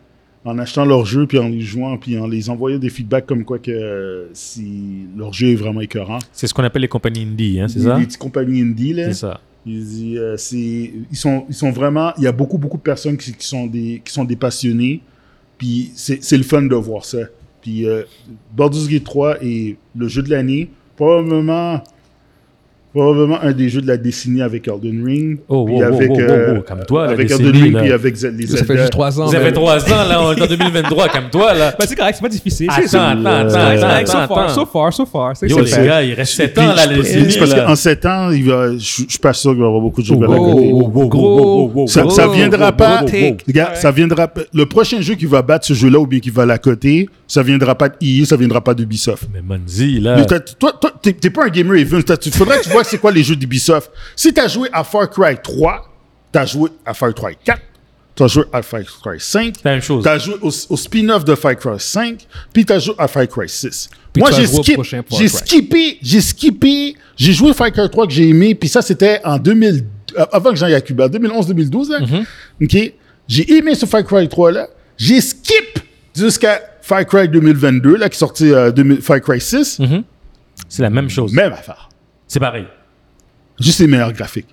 en 0.45 0.59
achetant 0.59 0.85
leur 0.85 1.07
jeu, 1.07 1.27
puis 1.27 1.39
en 1.39 1.49
les 1.49 1.61
jouant, 1.61 1.97
puis 1.97 2.19
en 2.19 2.27
les 2.27 2.51
envoyant 2.51 2.79
des 2.79 2.91
feedbacks 2.91 3.27
comme 3.27 3.45
quoi 3.45 3.59
que 3.59 3.71
euh, 3.71 4.29
si 4.35 5.07
leur 5.17 5.33
jeu 5.33 5.49
est 5.53 5.55
vraiment 5.55 5.81
écœurant. 5.81 6.19
C'est 6.33 6.47
ce 6.47 6.53
qu'on 6.55 6.65
appelle 6.65 6.83
les 6.83 6.89
compagnies 6.89 7.23
indie, 7.23 7.61
hein, 7.61 7.69
c'est 7.69 7.81
ça? 7.81 7.99
Les 7.99 8.05
petites 8.05 8.21
compagnies 8.21 8.61
indie, 8.61 8.93
là. 8.93 9.07
C'est 9.07 9.21
ça. 9.21 9.41
Il 9.67 9.83
dit, 9.83 10.19
euh, 10.19 10.37
ils 10.53 11.17
sont, 11.17 11.47
ils 11.49 11.55
sont 11.55 11.71
vraiment, 11.71 12.13
il 12.19 12.25
y 12.25 12.27
a 12.27 12.33
beaucoup, 12.33 12.59
beaucoup 12.59 12.77
de 12.77 12.83
personnes 12.83 13.17
qui, 13.17 13.33
qui 13.33 13.47
sont 13.47 13.67
des, 13.67 14.03
qui 14.05 14.13
sont 14.13 14.25
des 14.25 14.37
passionnés. 14.37 15.01
Puis 15.57 15.91
c'est, 15.95 16.23
c'est 16.23 16.37
le 16.37 16.43
fun 16.43 16.63
de 16.63 16.75
voir 16.75 17.07
ça. 17.07 17.21
Puis 17.63 17.87
euh, 17.87 18.03
Baldur's 18.55 18.89
Gate 18.89 19.05
3 19.05 19.43
est 19.43 19.77
le 19.97 20.09
jeu 20.09 20.23
de 20.23 20.29
l'année, 20.29 20.69
probablement, 20.97 21.83
probablement 22.95 23.41
un 23.43 23.53
des 23.53 23.69
jeux 23.69 23.81
de 23.81 23.87
la 23.89 23.97
décennie 23.97 24.41
avec 24.41 24.69
Elden 24.69 25.05
Ring. 25.05 25.39
Oh, 25.49 25.65
puis 25.65 25.75
wow, 25.75 25.81
wow, 25.81 25.87
avec, 25.95 26.11
wow, 26.11 26.17
wow, 26.17 26.23
euh, 26.23 26.55
wow, 26.55 26.63
calme-toi, 26.63 27.07
la 27.07 27.13
avec 27.13 27.29
décennie, 27.29 27.49
Elden 27.49 27.63
Ring, 27.63 27.75
là. 27.75 27.81
puis 27.83 27.93
avec 27.93 28.15
les 28.15 28.47
Ça 28.47 28.57
fait 28.59 28.65
Zelda. 28.67 28.77
juste 28.77 28.93
trois 28.93 29.21
ans. 29.21 29.27
Vous 29.27 29.35
avez 29.35 29.45
man. 29.47 29.55
trois 29.55 29.85
ans, 29.93 30.09
là, 30.09 30.23
on 30.23 30.33
est 30.33 30.43
en 30.43 30.47
2023, 30.47 31.09
calme-toi, 31.09 31.55
là. 31.55 31.75
Ben, 31.79 31.87
c'est 31.89 31.97
correct, 31.97 32.15
c'est 32.17 32.23
pas 32.23 32.29
difficile. 32.29 32.69
Attends, 32.71 32.83
C'est 32.83 32.89
ça. 32.89 33.09
attends, 33.11 33.27
attends, 33.27 33.49
c'est 33.51 33.57
attends, 33.57 33.81
correct, 33.89 34.07
so 34.09 34.17
attends, 34.19 34.35
far, 34.35 34.45
attends. 34.45 34.55
so 34.55 34.67
far, 34.67 34.93
so 34.93 35.07
far. 35.07 35.37
C'est 35.37 35.49
Yo, 35.49 35.57
c'est 35.59 35.63
les 35.65 35.71
fait. 35.71 35.87
gars, 35.87 36.03
il 36.03 36.15
reste 36.15 36.33
7 36.35 36.55
Puis 36.55 36.65
ans, 36.65 36.69
là, 36.69 36.83
c'est 36.87 36.95
décennies, 36.95 37.37
parce 37.39 37.55
qu'en 37.55 37.75
7 37.77 38.07
ans, 38.07 38.31
il 38.31 38.45
va, 38.45 38.73
je, 38.73 38.79
je 38.79 38.93
suis 39.09 39.19
pas 39.21 39.33
sûr 39.33 39.51
qu'il 39.51 39.61
va 39.61 39.65
y 39.67 39.69
avoir 39.69 39.83
beaucoup 39.83 40.01
de 40.01 40.07
jeux 40.07 40.15
Oh, 40.17 40.23
à 40.25 40.29
la 40.29 40.37
oh, 40.41 40.53
côté. 40.55 40.71
oh, 40.73 40.93
oh, 40.95 41.09
Gros, 41.09 41.41
oh, 41.41 41.73
oh, 41.75 41.83
oh, 41.83 41.87
Ça, 41.89 42.03
oh, 42.07 42.11
ça 42.11 42.29
oh, 42.29 42.33
viendra 42.33 42.69
oh, 42.73 42.77
pas. 42.77 43.01
oh, 43.03 43.07
oh, 43.13 43.19
oh. 43.33 43.37
Les 43.47 43.53
gars, 43.53 43.75
ça 43.75 43.91
viendra 43.91 44.29
pas- 44.29 44.43
Le 44.53 44.67
prochain 44.67 45.01
jeu 45.01 45.15
qui 45.15 45.27
va 45.27 45.43
battre 45.43 45.67
ce 45.67 45.75
jeu-là 45.75 45.99
ou 45.99 46.07
bien 46.07 46.21
qui 46.21 46.31
va 46.31 46.47
la 46.47 46.59
coter, 46.59 47.09
ça 47.27 47.43
viendra 47.43 47.75
pas 47.75 47.89
de 47.89 47.95
EA, 48.01 48.25
ça 48.25 48.37
viendra 48.37 48.63
pas 48.63 48.75
d'Ubisoft. 48.75 49.29
Mais 49.35 49.43
Manzi, 49.43 49.99
là. 50.01 50.25
Toi, 50.25 50.73
toi, 50.81 50.93
t'es 51.03 51.31
pas 51.31 51.47
un 51.47 51.49
gamer 51.49 51.77
Tu 52.21 52.31
faudrait 52.31 52.59
que 52.59 52.65
tu 52.65 52.71
vois 52.71 52.84
c'est 52.85 52.99
quoi 52.99 53.11
les 53.13 53.23
jeux 53.23 53.37
d'Ubisoft? 53.37 53.91
Si 54.17 54.33
t'as 54.33 54.49
joué 54.49 54.69
à 54.73 54.85
Far 54.85 55.09
Cry 55.11 55.37
3, 55.43 55.91
t'as 56.33 56.47
joué 56.47 56.71
à 56.85 56.95
Far 56.95 57.15
Cry 57.15 57.37
4, 57.45 57.61
t'as 58.15 58.27
joué 58.29 58.45
à 58.53 58.63
Far 58.63 58.81
Cry 59.03 59.19
5, 59.19 59.55
C'est 59.57 59.65
la 59.65 59.71
même 59.73 59.83
chose. 59.83 60.05
t'as 60.05 60.19
joué 60.19 60.35
au, 60.43 60.49
au 60.49 60.77
spin-off 60.77 61.25
de 61.25 61.35
Far 61.35 61.57
Cry 61.57 61.79
5, 61.79 62.27
puis 62.53 62.65
t'as 62.65 62.79
joué 62.79 62.95
à 62.99 63.09
Far 63.09 63.27
Cry 63.29 63.49
6. 63.49 63.89
Puis 64.13 64.21
Moi, 64.21 64.31
tu 64.31 64.41
j'ai 64.43 64.47
skip, 64.47 64.81
skippé, 65.29 65.99
j'ai 66.01 66.21
skippé, 66.21 66.95
j'ai 67.17 67.33
joué 67.33 67.53
Far 67.53 67.73
Cry 67.73 67.89
3 67.91 68.07
que 68.07 68.13
j'ai 68.13 68.29
aimé, 68.29 68.55
puis 68.55 68.69
ça, 68.69 68.83
c'était 68.83 69.21
en 69.25 69.39
2000, 69.39 69.85
euh, 70.17 70.27
avant 70.33 70.51
que 70.51 70.57
j'aille 70.57 70.75
à 70.75 70.81
Cuba, 70.81 71.09
2011-2012, 71.09 71.91
là. 71.91 72.01
Mm-hmm. 72.01 72.25
OK? 72.63 72.93
J'ai 73.27 73.57
aimé 73.57 73.75
ce 73.75 73.87
Far 73.87 74.05
Cry 74.05 74.27
3-là. 74.27 74.69
J'ai 74.97 75.21
skip 75.21 75.79
jusqu'à 76.15 76.61
Far 76.83 77.05
Cry 77.07 77.29
2022, 77.29 77.97
là, 77.97 78.09
qui 78.09 78.17
est 78.17 78.19
sorti 78.19 78.53
euh, 78.53 78.71
2000 78.71 79.01
Far 79.01 79.21
Cry 79.21 79.41
6. 79.41 79.81
C'est 80.69 80.83
la 80.83 80.91
même 80.91 81.11
chose. 81.11 81.33
Même 81.33 81.53
affaire. 81.53 81.89
C'est 82.27 82.41
pareil. 82.41 82.67
Juste 83.61 83.81
les 83.81 83.87
meilleurs 83.87 84.13
graphiques. 84.13 84.49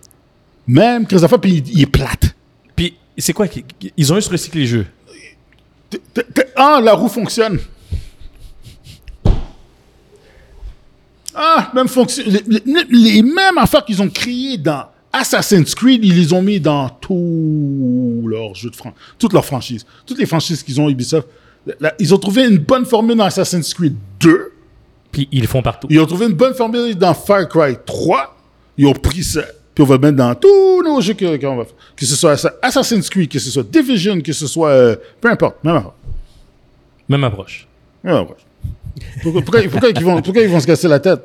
Même 0.68 1.06
Christopher, 1.07 1.39
puis 1.39 1.56
il, 1.57 1.69
il 1.69 1.81
est 1.81 1.88
plate. 1.88 2.35
Puis, 2.76 2.95
c'est 3.18 3.34
quoi 3.34 3.48
Ils 3.98 4.14
ont 4.14 4.15
juste 4.15 4.31
recyclé 4.31 4.61
les 4.61 4.68
jeux. 4.68 4.88
Ah, 6.56 6.80
la 6.81 6.93
roue 6.93 7.10
fonctionne. 7.10 7.60
Ah, 11.34 11.72
même 11.73 11.88
fonction. 11.88 12.23
Les, 12.89 13.22
mêmes 13.22 13.57
affaires 13.57 13.85
qu'ils 13.85 14.02
ont 14.02 14.10
créées 14.10 14.57
dans 14.57 14.85
Assassin's 15.14 15.73
Creed, 15.76 16.03
ils 16.03 16.15
les 16.15 16.34
ont 16.34 16.41
mis 16.41 16.60
dans 16.60 16.89
tous 16.89 18.26
leurs 18.27 18.53
jeux 18.56 18.69
de 18.69 18.76
fran 18.76 18.93
toutes 19.18 19.34
leurs 19.34 19.45
franchises. 19.45 19.85
Toutes 20.06 20.19
les 20.19 20.26
franchises 20.26 20.64
qu'ils 20.64 20.80
ont 20.80 20.89
Ubisoft. 20.89 21.27
Là, 21.80 21.93
ils 21.99 22.14
ont 22.14 22.18
trouvé 22.18 22.48
une 22.48 22.57
bonne 22.57 22.85
formule 22.85 23.18
dans 23.18 23.26
Assassin's 23.26 23.73
Creed 23.73 23.95
2. 24.19 24.53
Puis, 25.12 25.28
ils 25.32 25.42
le 25.42 25.48
font 25.48 25.62
partout. 25.62 25.88
Ils 25.90 26.00
ont 26.00 26.06
trouvé 26.06 26.26
une 26.28 26.34
bonne 26.34 26.54
formule 26.54 26.96
dans 26.96 27.14
Far 27.14 27.48
Cry 27.50 27.76
3. 27.86 28.36
Ils 28.78 28.86
ont 28.88 28.94
pris 28.94 29.24
ça. 29.24 29.42
Puis 29.76 29.84
on 29.84 29.88
va 29.88 29.96
le 29.96 30.02
mettre 30.02 30.18
dans 30.18 30.34
tous 30.36 30.84
nos 30.84 31.00
jeux 31.02 31.14
qu'on 31.14 31.56
va 31.58 31.66
faire. 31.66 31.74
Que 31.96 32.06
ce 32.06 32.16
soit 32.16 32.34
Assa- 32.34 32.54
Assassin's 32.62 33.10
Creed, 33.10 33.30
que 33.30 33.40
ce 33.40 33.50
soit 33.52 33.64
Division, 33.64 34.20
que 34.22 34.34
ce 34.34 34.48
soit. 34.48 34.70
euh, 34.70 34.96
peu 35.20 35.30
importe. 35.30 35.64
Même 35.64 35.76
affaire. 35.78 35.92
Même 37.10 37.24
approche. 37.24 37.68
Ouais, 38.04 38.12
ouais. 38.14 38.26
Pourquoi, 39.22 39.42
pourquoi- 39.42 39.62
pourquoi 39.70 39.90
ils 39.90 40.04
vont, 40.04 40.22
pourquoi 40.22 40.42
ils 40.44 40.50
vont 40.50 40.60
se 40.60 40.68
casser 40.68 40.88
la 40.88 41.00
tête? 41.00 41.22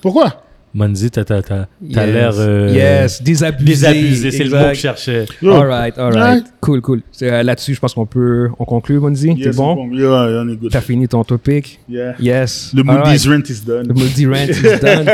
Pourquoi? 0.00 0.42
Manzi, 0.74 1.08
t'as 1.10 1.22
t'as- 1.24 1.40
t'as- 1.40 1.68
t'as 1.92 2.04
Yes. 2.06 2.14
l'air. 2.14 2.32
euh, 2.36 2.70
Yes, 2.72 3.22
désabusé. 3.22 3.64
Désabusé, 3.64 4.30
c'est 4.32 4.44
le 4.44 4.50
mot 4.50 4.68
que 4.70 4.74
je 4.74 4.80
cherchais. 4.80 5.24
All 5.42 5.66
right, 5.68 5.96
all 5.98 6.12
right. 6.12 6.42
Ouais. 6.44 6.50
Cool, 6.60 6.80
cool. 6.80 7.02
Euh, 7.22 7.42
là-dessus, 7.44 7.74
je 7.74 7.80
pense 7.80 7.94
qu'on 7.94 8.06
peut, 8.06 8.48
on 8.58 8.64
conclut, 8.64 8.98
Monzi. 8.98 9.34
T'es 9.36 9.40
Yes, 9.44 9.56
bon? 9.56 9.88
Yeah, 9.92 10.08
on 10.42 10.48
est 10.48 10.56
good. 10.56 10.70
T'as 10.72 10.80
fini 10.80 11.06
ton 11.06 11.22
topic? 11.22 11.78
Yeah. 11.88 12.14
Yes. 12.18 12.72
Le 12.74 12.82
Moody's 12.82 13.26
right. 13.26 13.36
rent 13.46 13.50
is 13.50 13.60
done. 13.64 13.86
Le 13.86 13.94
Moody 13.94 14.26
Rant 14.26 14.48
is 14.48 14.62
done. 14.80 15.06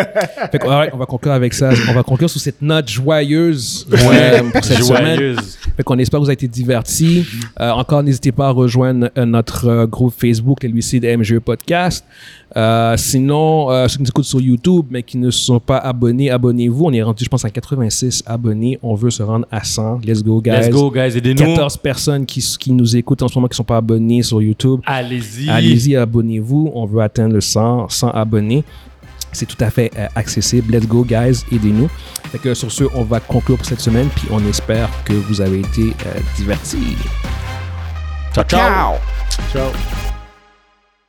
fait 0.50 0.58
que, 0.58 0.64
all 0.66 0.70
right, 0.78 0.90
on 0.94 0.96
va 0.98 1.06
conclure 1.06 1.32
avec 1.34 1.52
ça. 1.52 1.70
On 1.88 1.92
va 1.92 2.02
conclure 2.04 2.30
sur 2.30 2.40
cette 2.40 2.62
note 2.62 2.88
joyeuse 2.88 3.86
euh, 3.92 4.42
pour 4.52 4.64
cette 4.64 4.82
semaine. 4.82 5.16
Joyeuse. 5.18 5.58
Fait 5.76 5.82
qu'on 5.82 5.98
espère 5.98 6.20
que 6.20 6.24
vous 6.24 6.28
avez 6.30 6.34
été 6.34 6.48
divertis. 6.48 7.26
Euh, 7.60 7.70
encore, 7.70 8.02
n'hésitez 8.02 8.32
pas 8.32 8.46
à 8.48 8.50
rejoindre 8.50 9.10
notre 9.26 9.86
groupe 9.86 10.14
Facebook, 10.16 10.62
le 10.62 10.70
Lucide 10.70 11.04
MGE 11.04 11.38
Podcast. 11.40 12.04
Euh, 12.56 12.96
sinon, 12.96 13.70
euh, 13.70 13.86
ceux 13.88 13.96
qui 13.96 14.02
nous 14.02 14.08
écoutent 14.08 14.24
sur 14.24 14.40
YouTube, 14.40 14.86
mais 14.90 15.02
qui 15.02 15.18
ne 15.18 15.30
sont 15.30 15.49
pas 15.58 15.78
abonnés, 15.78 16.30
abonnez-vous. 16.30 16.84
On 16.84 16.92
est 16.92 17.02
rendu, 17.02 17.24
je 17.24 17.28
pense, 17.28 17.44
à 17.44 17.50
86 17.50 18.22
abonnés. 18.26 18.78
On 18.82 18.94
veut 18.94 19.10
se 19.10 19.22
rendre 19.22 19.46
à 19.50 19.64
100. 19.64 20.00
Let's 20.04 20.22
go, 20.22 20.40
guys. 20.40 20.52
Let's 20.52 20.70
go, 20.70 20.90
guys. 20.90 21.16
Aidez-nous. 21.16 21.54
14 21.56 21.76
personnes 21.78 22.26
qui, 22.26 22.40
qui 22.58 22.72
nous 22.72 22.96
écoutent 22.96 23.22
en 23.22 23.28
ce 23.28 23.34
moment 23.34 23.48
qui 23.48 23.54
ne 23.54 23.56
sont 23.56 23.64
pas 23.64 23.78
abonnés 23.78 24.22
sur 24.22 24.40
YouTube. 24.40 24.80
Allez-y. 24.86 25.48
Allez-y, 25.48 25.96
abonnez-vous. 25.96 26.70
On 26.74 26.86
veut 26.86 27.00
atteindre 27.00 27.34
le 27.34 27.40
100, 27.40 27.88
100 27.88 28.10
abonnés. 28.10 28.64
C'est 29.32 29.46
tout 29.46 29.62
à 29.62 29.70
fait 29.70 29.90
euh, 29.96 30.06
accessible. 30.14 30.74
Let's 30.74 30.86
go, 30.86 31.04
guys. 31.04 31.44
Aidez-nous. 31.52 31.88
Fait 32.30 32.38
que 32.38 32.54
sur 32.54 32.70
ce, 32.70 32.84
on 32.94 33.02
va 33.02 33.20
conclure 33.20 33.56
pour 33.56 33.66
cette 33.66 33.80
semaine. 33.80 34.08
Puis 34.14 34.28
on 34.30 34.44
espère 34.46 34.88
que 35.04 35.12
vous 35.12 35.40
avez 35.40 35.60
été 35.60 35.94
euh, 36.06 36.20
divertis. 36.36 36.96
Ciao, 38.34 38.44
ciao. 38.44 38.94
Ciao. 39.52 39.70